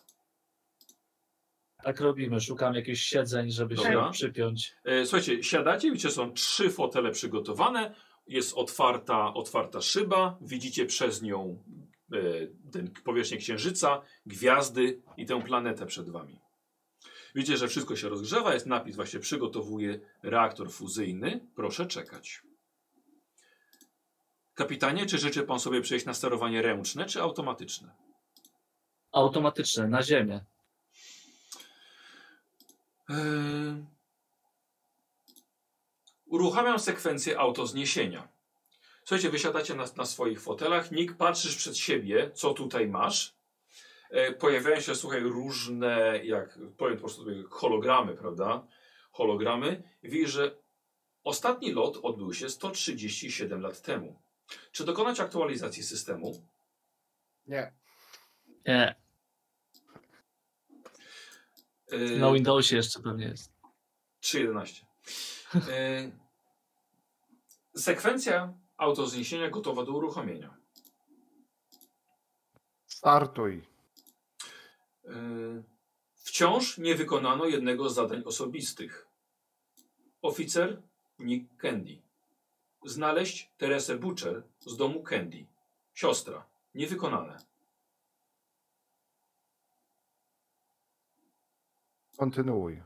Tak 1.82 2.00
robimy, 2.00 2.40
szukam 2.40 2.74
jakichś 2.74 3.00
siedzeń, 3.00 3.50
żeby 3.50 3.74
Dobra. 3.74 4.06
się 4.06 4.12
przypiąć. 4.12 4.74
E, 4.84 5.06
Słuchajcie, 5.06 5.42
siadacie, 5.42 5.90
widzicie, 5.90 6.10
są 6.10 6.32
trzy 6.32 6.70
fotele 6.70 7.10
przygotowane. 7.10 7.94
Jest 8.26 8.54
otwarta, 8.56 9.34
otwarta 9.34 9.80
szyba. 9.80 10.38
Widzicie 10.40 10.86
przez 10.86 11.22
nią 11.22 11.64
e, 12.12 12.16
ten 12.72 12.90
powierzchnię 13.04 13.38
księżyca, 13.38 14.02
gwiazdy 14.26 15.02
i 15.16 15.26
tę 15.26 15.42
planetę 15.42 15.86
przed 15.86 16.10
wami. 16.10 16.40
Widzicie, 17.38 17.56
że 17.56 17.68
wszystko 17.68 17.96
się 17.96 18.08
rozgrzewa. 18.08 18.54
Jest 18.54 18.66
napis, 18.66 18.96
właśnie 18.96 19.20
przygotowuje 19.20 20.00
reaktor 20.22 20.72
fuzyjny. 20.72 21.40
Proszę 21.54 21.86
czekać. 21.86 22.42
Kapitanie, 24.54 25.06
czy 25.06 25.18
życzy 25.18 25.42
pan 25.42 25.60
sobie 25.60 25.80
przejść 25.80 26.06
na 26.06 26.14
sterowanie 26.14 26.62
ręczne 26.62 27.06
czy 27.06 27.22
automatyczne? 27.22 27.94
Automatyczne, 29.12 29.88
na 29.88 30.02
ziemię. 30.02 30.44
Eee, 33.08 33.86
Uruchamiam 36.26 36.78
sekwencję 36.78 37.38
autozniesienia. 37.38 38.28
Słuchajcie, 39.04 39.30
wysiadacie 39.30 39.74
na, 39.74 39.84
na 39.96 40.04
swoich 40.06 40.40
fotelach. 40.40 40.90
Nick, 40.90 41.16
patrzysz 41.16 41.56
przed 41.56 41.76
siebie, 41.76 42.30
co 42.34 42.54
tutaj 42.54 42.88
masz. 42.88 43.37
E, 44.10 44.32
pojawiają 44.32 44.80
się, 44.80 44.94
słuchaj, 44.94 45.20
różne, 45.20 46.20
jak 46.24 46.58
powiem 46.76 46.96
po 46.96 47.00
prostu 47.00 47.24
sobie, 47.24 47.42
hologramy, 47.50 48.14
prawda? 48.14 48.66
Hologramy. 49.12 49.82
Widzisz, 50.02 50.30
że 50.30 50.56
ostatni 51.24 51.72
lot 51.72 51.98
odbył 52.02 52.34
się 52.34 52.48
137 52.48 53.60
lat 53.60 53.82
temu. 53.82 54.22
Czy 54.72 54.84
dokonać 54.84 55.20
aktualizacji 55.20 55.82
systemu? 55.82 56.42
Nie. 57.46 57.72
Nie, 58.66 58.94
E, 61.92 62.18
na 62.18 62.32
Windowsie 62.32 62.76
jeszcze 62.76 63.00
pewnie 63.00 63.26
jest. 63.26 63.52
3.11. 64.22 64.84
E, 65.54 66.10
sekwencja 67.76 68.54
autozniesienia 68.76 69.50
gotowa 69.50 69.84
do 69.84 69.92
uruchomienia. 69.92 70.56
Startuj. 72.86 73.62
E, 75.08 75.62
wciąż 76.14 76.78
nie 76.78 76.94
wykonano 76.94 77.44
jednego 77.44 77.90
z 77.90 77.94
zadań 77.94 78.22
osobistych. 78.24 79.08
Oficer 80.22 80.82
Nick 81.18 81.56
Candy. 81.56 82.02
Znaleźć 82.84 83.50
Teresę 83.56 83.98
Butcher 83.98 84.42
z 84.60 84.76
domu 84.76 85.02
Candy. 85.02 85.46
Siostra. 85.94 86.46
Niewykonane. 86.74 87.38
Kontynuuj. 92.16 92.82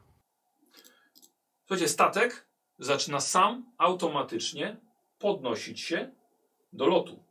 Słuchajcie, 1.61 1.89
statek 1.89 2.47
zaczyna 2.79 3.21
sam 3.21 3.73
automatycznie 3.79 4.77
podnosić 5.19 5.81
się 5.81 6.11
do 6.73 6.87
lotu. 6.87 7.23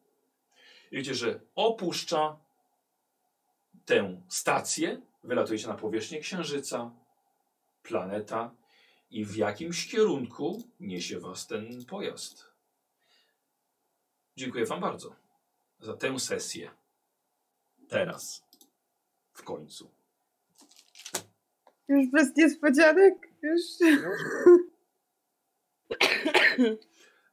I 0.91 0.97
widzicie, 0.97 1.15
że 1.15 1.39
opuszcza 1.55 2.39
tę 3.85 4.21
stację, 4.27 5.01
wylatujecie 5.23 5.67
na 5.67 5.73
powierzchnię 5.73 6.19
Księżyca, 6.19 6.91
planeta 7.83 8.55
i 9.09 9.25
w 9.25 9.35
jakimś 9.35 9.91
kierunku 9.91 10.63
niesie 10.79 11.19
was 11.19 11.47
ten 11.47 11.85
pojazd. 11.85 12.51
Dziękuję 14.37 14.65
wam 14.65 14.81
bardzo 14.81 15.15
za 15.79 15.97
tę 15.97 16.19
sesję. 16.19 16.71
Teraz. 17.89 18.43
W 19.33 19.43
końcu. 19.43 19.91
Już 21.87 22.11
bez 22.11 22.35
niespodzianek? 22.35 23.13
Już. 23.41 23.61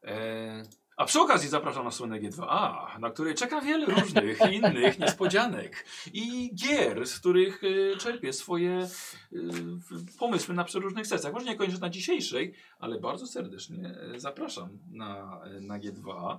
E, 0.02 0.62
a 0.98 1.04
przy 1.04 1.20
okazji 1.20 1.48
zapraszam 1.48 1.84
na 1.84 1.90
stronę 1.90 2.20
G2A, 2.20 3.00
na 3.00 3.10
której 3.10 3.34
czeka 3.34 3.60
wiele 3.60 3.86
różnych 3.86 4.38
innych 4.52 4.98
niespodzianek 4.98 5.84
i 6.12 6.54
gier, 6.54 7.06
z 7.06 7.18
których 7.18 7.60
e, 7.64 7.96
czerpię 7.96 8.32
swoje 8.32 8.88
w- 9.32 10.16
pomysły 10.18 10.54
na 10.54 10.64
przeróżnych 10.64 11.06
sesjach. 11.06 11.32
Może 11.32 11.46
niekoniecznie 11.46 11.80
na 11.80 11.90
dzisiejszej, 11.90 12.54
ale 12.78 13.00
bardzo 13.00 13.26
serdecznie 13.26 13.94
e, 14.14 14.20
zapraszam 14.20 14.78
na, 14.90 15.40
na 15.60 15.78
G2A, 15.78 16.38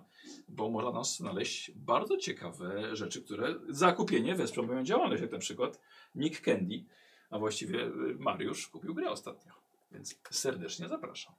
bo 0.50 0.70
można 0.70 0.92
nas 0.92 1.16
znaleźć 1.18 1.72
bardzo 1.76 2.18
ciekawe 2.18 2.96
rzeczy, 2.96 3.22
które 3.22 3.56
za 3.70 3.92
kupienie 3.92 4.36
wesprą 4.36 4.64
moją 4.64 4.84
działalność, 4.84 5.22
jak 5.22 5.32
na 5.32 5.40
przykład 5.40 5.80
Nick 6.16 6.42
Candy, 6.42 6.84
a 7.30 7.40
właściwie 7.40 7.92
Mariusz 8.20 8.68
kupił 8.68 8.94
grę 8.94 9.10
ostatnio, 9.12 9.54
więc 9.92 10.20
serdecznie 10.32 10.88
zapraszam. 10.88 11.34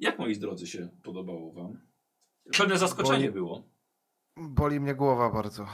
Jak 0.00 0.18
moi 0.18 0.38
drodzy 0.38 0.66
się 0.66 0.88
podobało 1.02 1.52
wam? 1.52 1.80
Pewne 2.58 2.78
zaskoczenie 2.78 3.24
Boli- 3.30 3.32
było. 3.32 3.62
Boli 4.36 4.80
mnie 4.80 4.94
głowa 4.94 5.30
bardzo. 5.30 5.66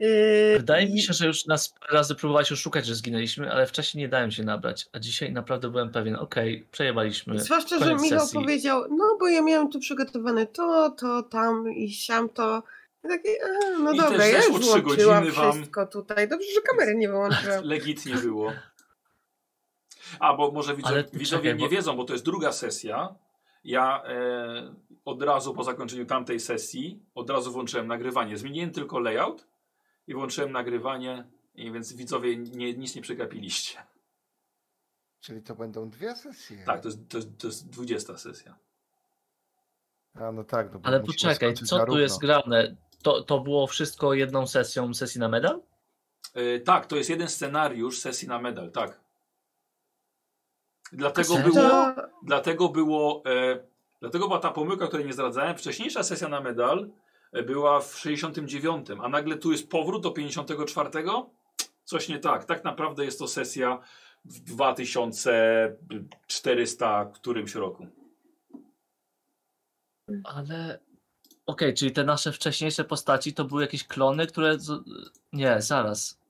Yy, 0.00 0.56
Wydaje 0.58 0.86
mi 0.86 1.02
się, 1.02 1.12
że 1.12 1.26
już 1.26 1.46
nas 1.46 1.68
parę 1.68 1.92
razy 1.92 2.14
próbowałeś 2.14 2.52
oszukać, 2.52 2.86
że 2.86 2.94
zginęliśmy, 2.94 3.52
ale 3.52 3.66
wcześniej 3.66 4.04
nie 4.04 4.08
dałem 4.08 4.30
się 4.30 4.44
nabrać. 4.44 4.88
A 4.92 4.98
dzisiaj 4.98 5.32
naprawdę 5.32 5.70
byłem 5.70 5.90
pewien, 5.90 6.16
okej, 6.16 6.66
przejebaliśmy. 6.72 7.40
Zwłaszcza, 7.40 7.78
że 7.78 7.94
Michał 7.94 8.20
sesji. 8.20 8.34
powiedział, 8.40 8.82
no 8.90 9.16
bo 9.20 9.28
ja 9.28 9.42
miałem 9.42 9.70
tu 9.70 9.78
przygotowane 9.80 10.46
to, 10.46 10.90
to, 10.90 11.22
tam 11.22 11.72
i 11.72 11.90
siam 11.90 12.28
to. 12.28 12.62
I 13.04 13.08
takie, 13.08 13.30
a, 13.44 13.78
no 13.78 13.92
I 13.92 13.98
dobra, 13.98 14.26
ja 14.26 14.36
już 14.44 14.60
trzy 14.60 14.82
włączyłam 14.82 15.24
godziny 15.24 15.42
wam. 15.42 15.52
wszystko 15.52 15.86
tutaj. 15.86 16.28
Dobrze, 16.28 16.48
że 16.54 16.60
kamery 16.60 16.96
nie 16.96 17.08
wyłączyłam. 17.08 17.64
Legitnie 17.64 18.14
było. 18.14 18.52
A, 20.20 20.34
bo 20.34 20.50
może 20.50 20.76
widzowie, 20.76 20.94
Ale 20.94 21.04
widzowie 21.12 21.42
czekaj, 21.42 21.58
nie 21.58 21.64
bo- 21.64 21.70
wiedzą, 21.70 21.96
bo 21.96 22.04
to 22.04 22.12
jest 22.12 22.24
druga 22.24 22.52
sesja. 22.52 23.14
Ja 23.64 24.02
e, 24.04 24.74
od 25.04 25.22
razu 25.22 25.54
po 25.54 25.64
zakończeniu 25.64 26.06
tamtej 26.06 26.40
sesji, 26.40 27.02
od 27.14 27.30
razu 27.30 27.52
włączyłem 27.52 27.86
nagrywanie. 27.86 28.36
Zmieniłem 28.36 28.70
tylko 28.70 28.98
layout 28.98 29.46
i 30.06 30.14
włączyłem 30.14 30.52
nagrywanie, 30.52 31.24
i 31.54 31.72
więc 31.72 31.92
widzowie 31.92 32.36
nie, 32.36 32.74
nic 32.74 32.94
nie 32.94 33.02
przegapiliście. 33.02 33.78
Czyli 35.20 35.42
to 35.42 35.54
będą 35.54 35.90
dwie 35.90 36.16
sesje. 36.16 36.64
Tak, 36.66 36.80
to 36.80 36.88
jest, 36.88 37.08
to 37.08 37.16
jest, 37.16 37.38
to 37.38 37.46
jest 37.46 37.70
20 37.70 38.18
sesja. 38.18 38.58
A 40.14 40.32
no 40.32 40.44
tak, 40.44 40.72
no 40.72 40.80
Ale 40.82 41.00
poczekaj, 41.00 41.54
co 41.54 41.86
tu 41.86 41.98
jest 41.98 42.20
grane? 42.20 42.76
To, 43.02 43.22
to 43.22 43.40
było 43.40 43.66
wszystko 43.66 44.14
jedną 44.14 44.46
sesją 44.46 44.94
sesji 44.94 45.20
na 45.20 45.28
medal? 45.28 45.62
E, 46.34 46.60
tak, 46.60 46.86
to 46.86 46.96
jest 46.96 47.10
jeden 47.10 47.28
scenariusz 47.28 47.98
sesji 47.98 48.28
na 48.28 48.38
medal, 48.38 48.70
tak. 48.70 49.00
Dlatego 50.92 51.34
serio? 51.34 51.52
było, 51.52 51.94
dlatego 52.22 52.68
było, 52.68 53.22
e, 53.26 53.60
dlatego 54.00 54.26
była 54.26 54.38
ta 54.38 54.50
pomyłka, 54.50 54.86
której 54.86 55.06
nie 55.06 55.12
zdradzałem. 55.12 55.56
Wcześniejsza 55.56 56.02
sesja 56.02 56.28
na 56.28 56.40
medal 56.40 56.90
e, 57.32 57.42
była 57.42 57.80
w 57.80 57.98
69, 57.98 58.86
a 59.02 59.08
nagle 59.08 59.36
tu 59.36 59.52
jest 59.52 59.70
powrót 59.70 60.02
do 60.02 60.10
54. 60.10 60.90
Coś 61.84 62.08
nie 62.08 62.18
tak. 62.18 62.44
Tak 62.44 62.64
naprawdę 62.64 63.04
jest 63.04 63.18
to 63.18 63.28
sesja 63.28 63.78
w 64.24 64.40
2400 64.40 67.10
którymś 67.14 67.54
roku. 67.54 67.86
Ale. 70.24 70.78
Okej, 71.46 71.74
czyli 71.74 71.92
te 71.92 72.04
nasze 72.04 72.32
wcześniejsze 72.32 72.84
postaci 72.84 73.34
to 73.34 73.44
były 73.44 73.62
jakieś 73.62 73.86
klony, 73.86 74.26
które. 74.26 74.56
Nie, 75.32 75.62
zaraz. 75.62 76.25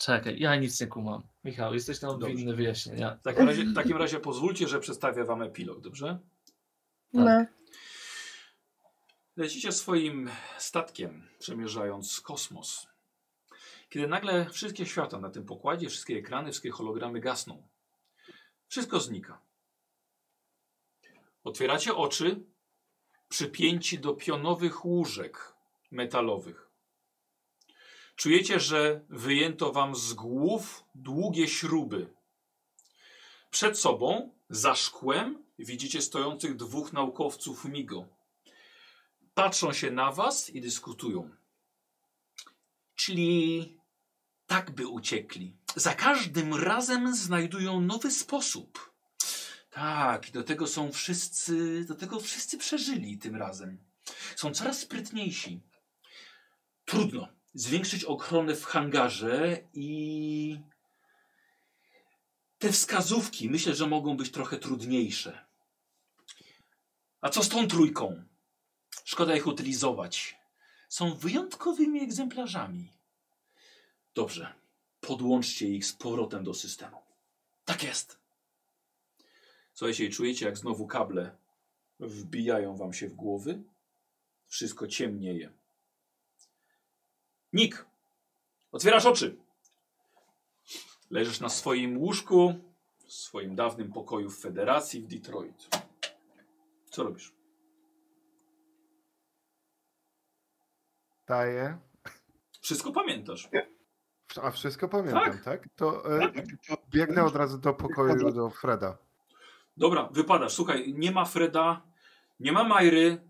Czekaj, 0.00 0.38
ja 0.38 0.56
nic 0.56 0.80
nie 0.80 0.86
kumam. 0.86 1.22
Michał, 1.44 1.74
jesteś 1.74 2.00
nam 2.00 2.18
Dobrze. 2.18 2.36
winny 2.36 2.54
wyjaśnienia. 2.54 3.16
W 3.16 3.22
takim 3.22 3.46
razie, 3.46 3.64
w 3.64 3.74
takim 3.74 3.96
razie 3.96 4.20
pozwólcie, 4.20 4.68
że 4.68 4.80
przedstawię 4.80 5.24
wam 5.24 5.42
epilog, 5.42 5.80
dobrze? 5.80 6.18
no. 7.12 7.44
Lecicie 9.36 9.72
swoim 9.72 10.30
statkiem, 10.58 11.28
przemierzając 11.38 12.20
kosmos. 12.20 12.86
Kiedy 13.88 14.08
nagle 14.08 14.50
wszystkie 14.50 14.86
światła 14.86 15.20
na 15.20 15.30
tym 15.30 15.44
pokładzie, 15.44 15.88
wszystkie 15.88 16.16
ekrany, 16.16 16.50
wszystkie 16.50 16.70
hologramy 16.70 17.20
gasną. 17.20 17.68
Wszystko 18.68 19.00
znika. 19.00 19.40
Otwieracie 21.44 21.94
oczy, 21.94 22.44
przypięci 23.28 23.98
do 23.98 24.14
pionowych 24.14 24.84
łóżek 24.84 25.52
metalowych. 25.90 26.69
Czujecie, 28.20 28.60
że 28.60 29.00
wyjęto 29.08 29.72
wam 29.72 29.96
z 29.96 30.12
głów 30.12 30.84
długie 30.94 31.48
śruby. 31.48 32.14
Przed 33.50 33.78
sobą, 33.78 34.34
za 34.50 34.74
szkłem, 34.74 35.44
widzicie 35.58 36.02
stojących 36.02 36.56
dwóch 36.56 36.92
naukowców 36.92 37.64
MIGO 37.64 38.08
patrzą 39.34 39.72
się 39.72 39.90
na 39.90 40.12
was 40.12 40.50
i 40.50 40.60
dyskutują. 40.60 41.30
Czyli 42.94 43.78
tak 44.46 44.70
by 44.70 44.86
uciekli. 44.86 45.56
Za 45.76 45.94
każdym 45.94 46.54
razem 46.54 47.14
znajdują 47.14 47.80
nowy 47.80 48.10
sposób. 48.10 48.94
Tak, 49.70 50.30
do 50.30 50.42
tego 50.42 50.66
są 50.66 50.92
wszyscy, 50.92 51.84
do 51.84 51.94
tego 51.94 52.20
wszyscy 52.20 52.58
przeżyli 52.58 53.18
tym 53.18 53.36
razem. 53.36 53.78
Są 54.36 54.54
coraz 54.54 54.78
sprytniejsi. 54.78 55.60
Trudno 56.84 57.39
zwiększyć 57.54 58.04
ochronę 58.04 58.54
w 58.54 58.64
hangarze 58.64 59.58
i 59.74 60.60
te 62.58 62.72
wskazówki 62.72 63.50
myślę, 63.50 63.74
że 63.74 63.86
mogą 63.86 64.16
być 64.16 64.30
trochę 64.30 64.58
trudniejsze. 64.58 65.46
A 67.20 67.28
co 67.28 67.42
z 67.42 67.48
tą 67.48 67.68
trójką? 67.68 68.24
Szkoda 69.04 69.36
ich 69.36 69.46
utylizować. 69.46 70.38
Są 70.88 71.14
wyjątkowymi 71.14 72.00
egzemplarzami. 72.00 72.92
Dobrze, 74.14 74.54
podłączcie 75.00 75.68
ich 75.68 75.86
z 75.86 75.92
powrotem 75.92 76.44
do 76.44 76.54
systemu. 76.54 76.96
Tak 77.64 77.82
jest. 77.82 78.18
Słuchajcie, 79.74 80.04
i 80.04 80.10
czujecie, 80.10 80.46
jak 80.46 80.58
znowu 80.58 80.86
kable 80.86 81.36
wbijają 82.00 82.76
wam 82.76 82.92
się 82.92 83.08
w 83.08 83.14
głowy. 83.14 83.62
Wszystko 84.46 84.86
ciemnieje. 84.86 85.59
Nik, 87.52 87.86
otwierasz 88.72 89.06
oczy. 89.06 89.36
Leżysz 91.10 91.40
na 91.40 91.48
swoim 91.48 91.98
łóżku, 91.98 92.54
w 93.06 93.12
swoim 93.12 93.54
dawnym 93.54 93.92
pokoju 93.92 94.30
w 94.30 94.40
Federacji 94.40 95.00
w 95.02 95.06
Detroit. 95.06 95.68
Co 96.90 97.02
robisz? 97.02 97.32
Daję. 101.28 101.78
Wszystko 102.60 102.92
pamiętasz. 102.92 103.48
A 104.42 104.50
wszystko 104.50 104.88
pamiętam, 104.88 105.24
Tak. 105.24 105.44
tak? 105.44 105.68
To 105.76 106.16
e, 106.22 106.32
biegnę 106.90 107.24
od 107.24 107.36
razu 107.36 107.58
do 107.58 107.74
pokoju 107.74 108.32
do 108.32 108.50
Freda. 108.50 108.98
Dobra, 109.76 110.08
wypadasz. 110.12 110.52
Słuchaj, 110.52 110.94
nie 110.94 111.12
ma 111.12 111.24
Freda, 111.24 111.82
nie 112.40 112.52
ma 112.52 112.64
Majry. 112.64 113.28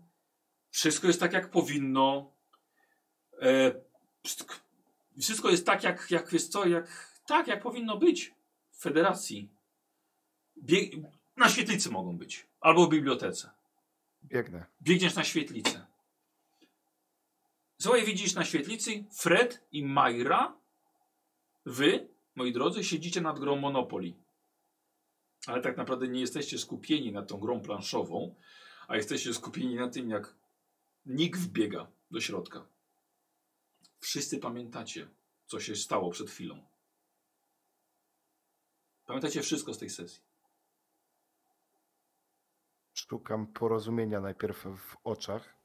Wszystko 0.69 1.07
jest 1.07 1.19
tak, 1.19 1.33
jak 1.33 1.49
powinno. 1.49 2.31
E, 3.41 3.71
wszystko 5.21 5.49
jest 5.49 5.65
tak, 5.65 5.83
jak, 5.83 6.11
jak 6.11 6.33
jest 6.33 6.51
co, 6.51 6.67
jak, 6.67 7.11
tak, 7.27 7.47
jak 7.47 7.63
powinno 7.63 7.97
być 7.97 8.33
w 8.71 8.81
federacji. 8.81 9.49
Bie 10.57 10.89
na 11.37 11.49
świetlicy 11.49 11.89
mogą 11.89 12.17
być. 12.17 12.47
Albo 12.61 12.85
w 12.85 12.89
bibliotece. 12.89 13.49
Biegnę. 14.23 14.65
Biegniesz 14.81 15.15
na 15.15 15.23
świetlicę. 15.23 15.85
Słuchaj, 17.79 18.05
widzisz 18.05 18.33
na 18.33 18.45
świetlicy 18.45 19.03
Fred 19.11 19.63
i 19.71 19.85
Majra. 19.85 20.53
Wy, 21.65 22.07
moi 22.35 22.53
drodzy, 22.53 22.83
siedzicie 22.83 23.21
nad 23.21 23.39
grą 23.39 23.55
Monopoly. 23.55 24.13
Ale 25.47 25.61
tak 25.61 25.77
naprawdę 25.77 26.07
nie 26.07 26.19
jesteście 26.19 26.57
skupieni 26.57 27.11
nad 27.11 27.27
tą 27.27 27.37
grą 27.37 27.61
planszową, 27.61 28.35
a 28.87 28.95
jesteście 28.95 29.33
skupieni 29.33 29.75
na 29.75 29.89
tym, 29.89 30.09
jak 30.09 30.35
Nick 31.05 31.37
wbiega 31.37 31.87
do 32.11 32.21
środka. 32.21 32.65
Wszyscy 34.01 34.37
pamiętacie, 34.39 35.07
co 35.45 35.59
się 35.59 35.75
stało 35.75 36.11
przed 36.11 36.29
chwilą. 36.29 36.63
Pamiętacie 39.05 39.41
wszystko 39.41 39.73
z 39.73 39.77
tej 39.77 39.89
sesji. 39.89 40.21
Szukam 42.93 43.47
porozumienia 43.47 44.21
najpierw 44.21 44.57
w 44.77 44.95
oczach. 45.03 45.55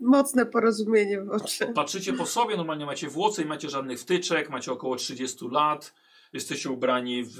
Mocne 0.00 0.46
porozumienie 0.46 1.20
w 1.20 1.30
oczy. 1.30 1.66
Patrzycie 1.66 2.12
po 2.12 2.26
sobie, 2.26 2.56
normalnie 2.56 2.86
macie 2.86 3.08
włosy, 3.08 3.42
nie 3.42 3.48
macie 3.48 3.68
żadnych 3.70 4.00
wtyczek, 4.00 4.50
macie 4.50 4.72
około 4.72 4.96
30 4.96 5.48
lat, 5.50 5.94
jesteście 6.32 6.70
ubrani 6.70 7.24
w, 7.24 7.30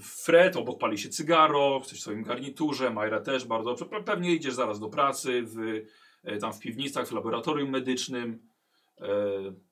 w 0.00 0.24
fret, 0.24 0.56
obok 0.56 0.80
pali 0.80 0.98
się 0.98 1.08
cygaro, 1.08 1.78
jesteś 1.78 1.98
w 1.98 2.02
swoim 2.02 2.22
garniturze, 2.22 2.90
Majra 2.90 3.20
też 3.20 3.44
bardzo 3.44 3.70
dobrze. 3.70 3.84
Pe- 3.84 4.04
Pewnie 4.04 4.34
idziesz 4.34 4.54
zaraz 4.54 4.80
do 4.80 4.88
pracy, 4.88 5.42
w, 5.42 5.58
e, 6.24 6.38
tam 6.38 6.52
w 6.52 6.58
piwnicach, 6.60 7.08
w 7.08 7.12
laboratorium 7.12 7.70
medycznym. 7.70 8.53
E, 9.00 9.06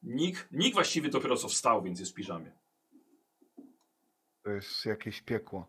Nick, 0.02 0.48
Nick 0.52 0.74
właściwie 0.74 1.08
dopiero 1.08 1.36
co 1.36 1.48
wstał, 1.48 1.82
więc 1.82 2.00
jest 2.00 2.12
w 2.12 2.14
piżamie. 2.14 2.52
To 4.42 4.50
jest 4.50 4.84
jakieś 4.86 5.20
piekło. 5.22 5.66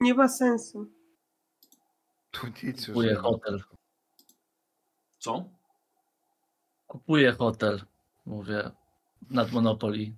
Nie 0.00 0.14
ma 0.14 0.28
sensu. 0.28 0.92
Tu 2.30 2.46
nic 2.46 2.78
już 2.78 2.86
Kupuję 2.86 3.08
nie 3.10 3.14
ma. 3.16 3.22
hotel. 3.22 3.62
Co? 5.18 5.44
Kupuję 6.86 7.32
hotel. 7.32 7.84
Mówię. 8.26 8.70
Nad 9.30 9.52
Monopoly. 9.52 10.12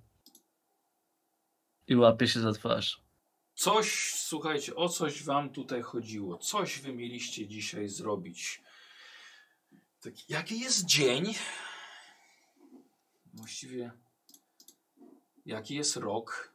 I 1.87 1.95
łapię 1.95 2.27
się 2.27 2.39
za 2.39 2.51
twarz. 2.51 3.01
Coś, 3.55 4.13
słuchajcie, 4.15 4.75
o 4.75 4.89
coś 4.89 5.23
wam 5.23 5.49
tutaj 5.49 5.81
chodziło. 5.81 6.37
Coś 6.37 6.79
wy 6.81 6.93
mieliście 6.93 7.47
dzisiaj 7.47 7.87
zrobić. 7.89 8.61
Tak, 10.01 10.29
jaki 10.29 10.59
jest 10.59 10.85
dzień? 10.85 11.33
Właściwie, 13.35 13.91
jaki 15.45 15.75
jest 15.75 15.95
rok? 15.95 16.54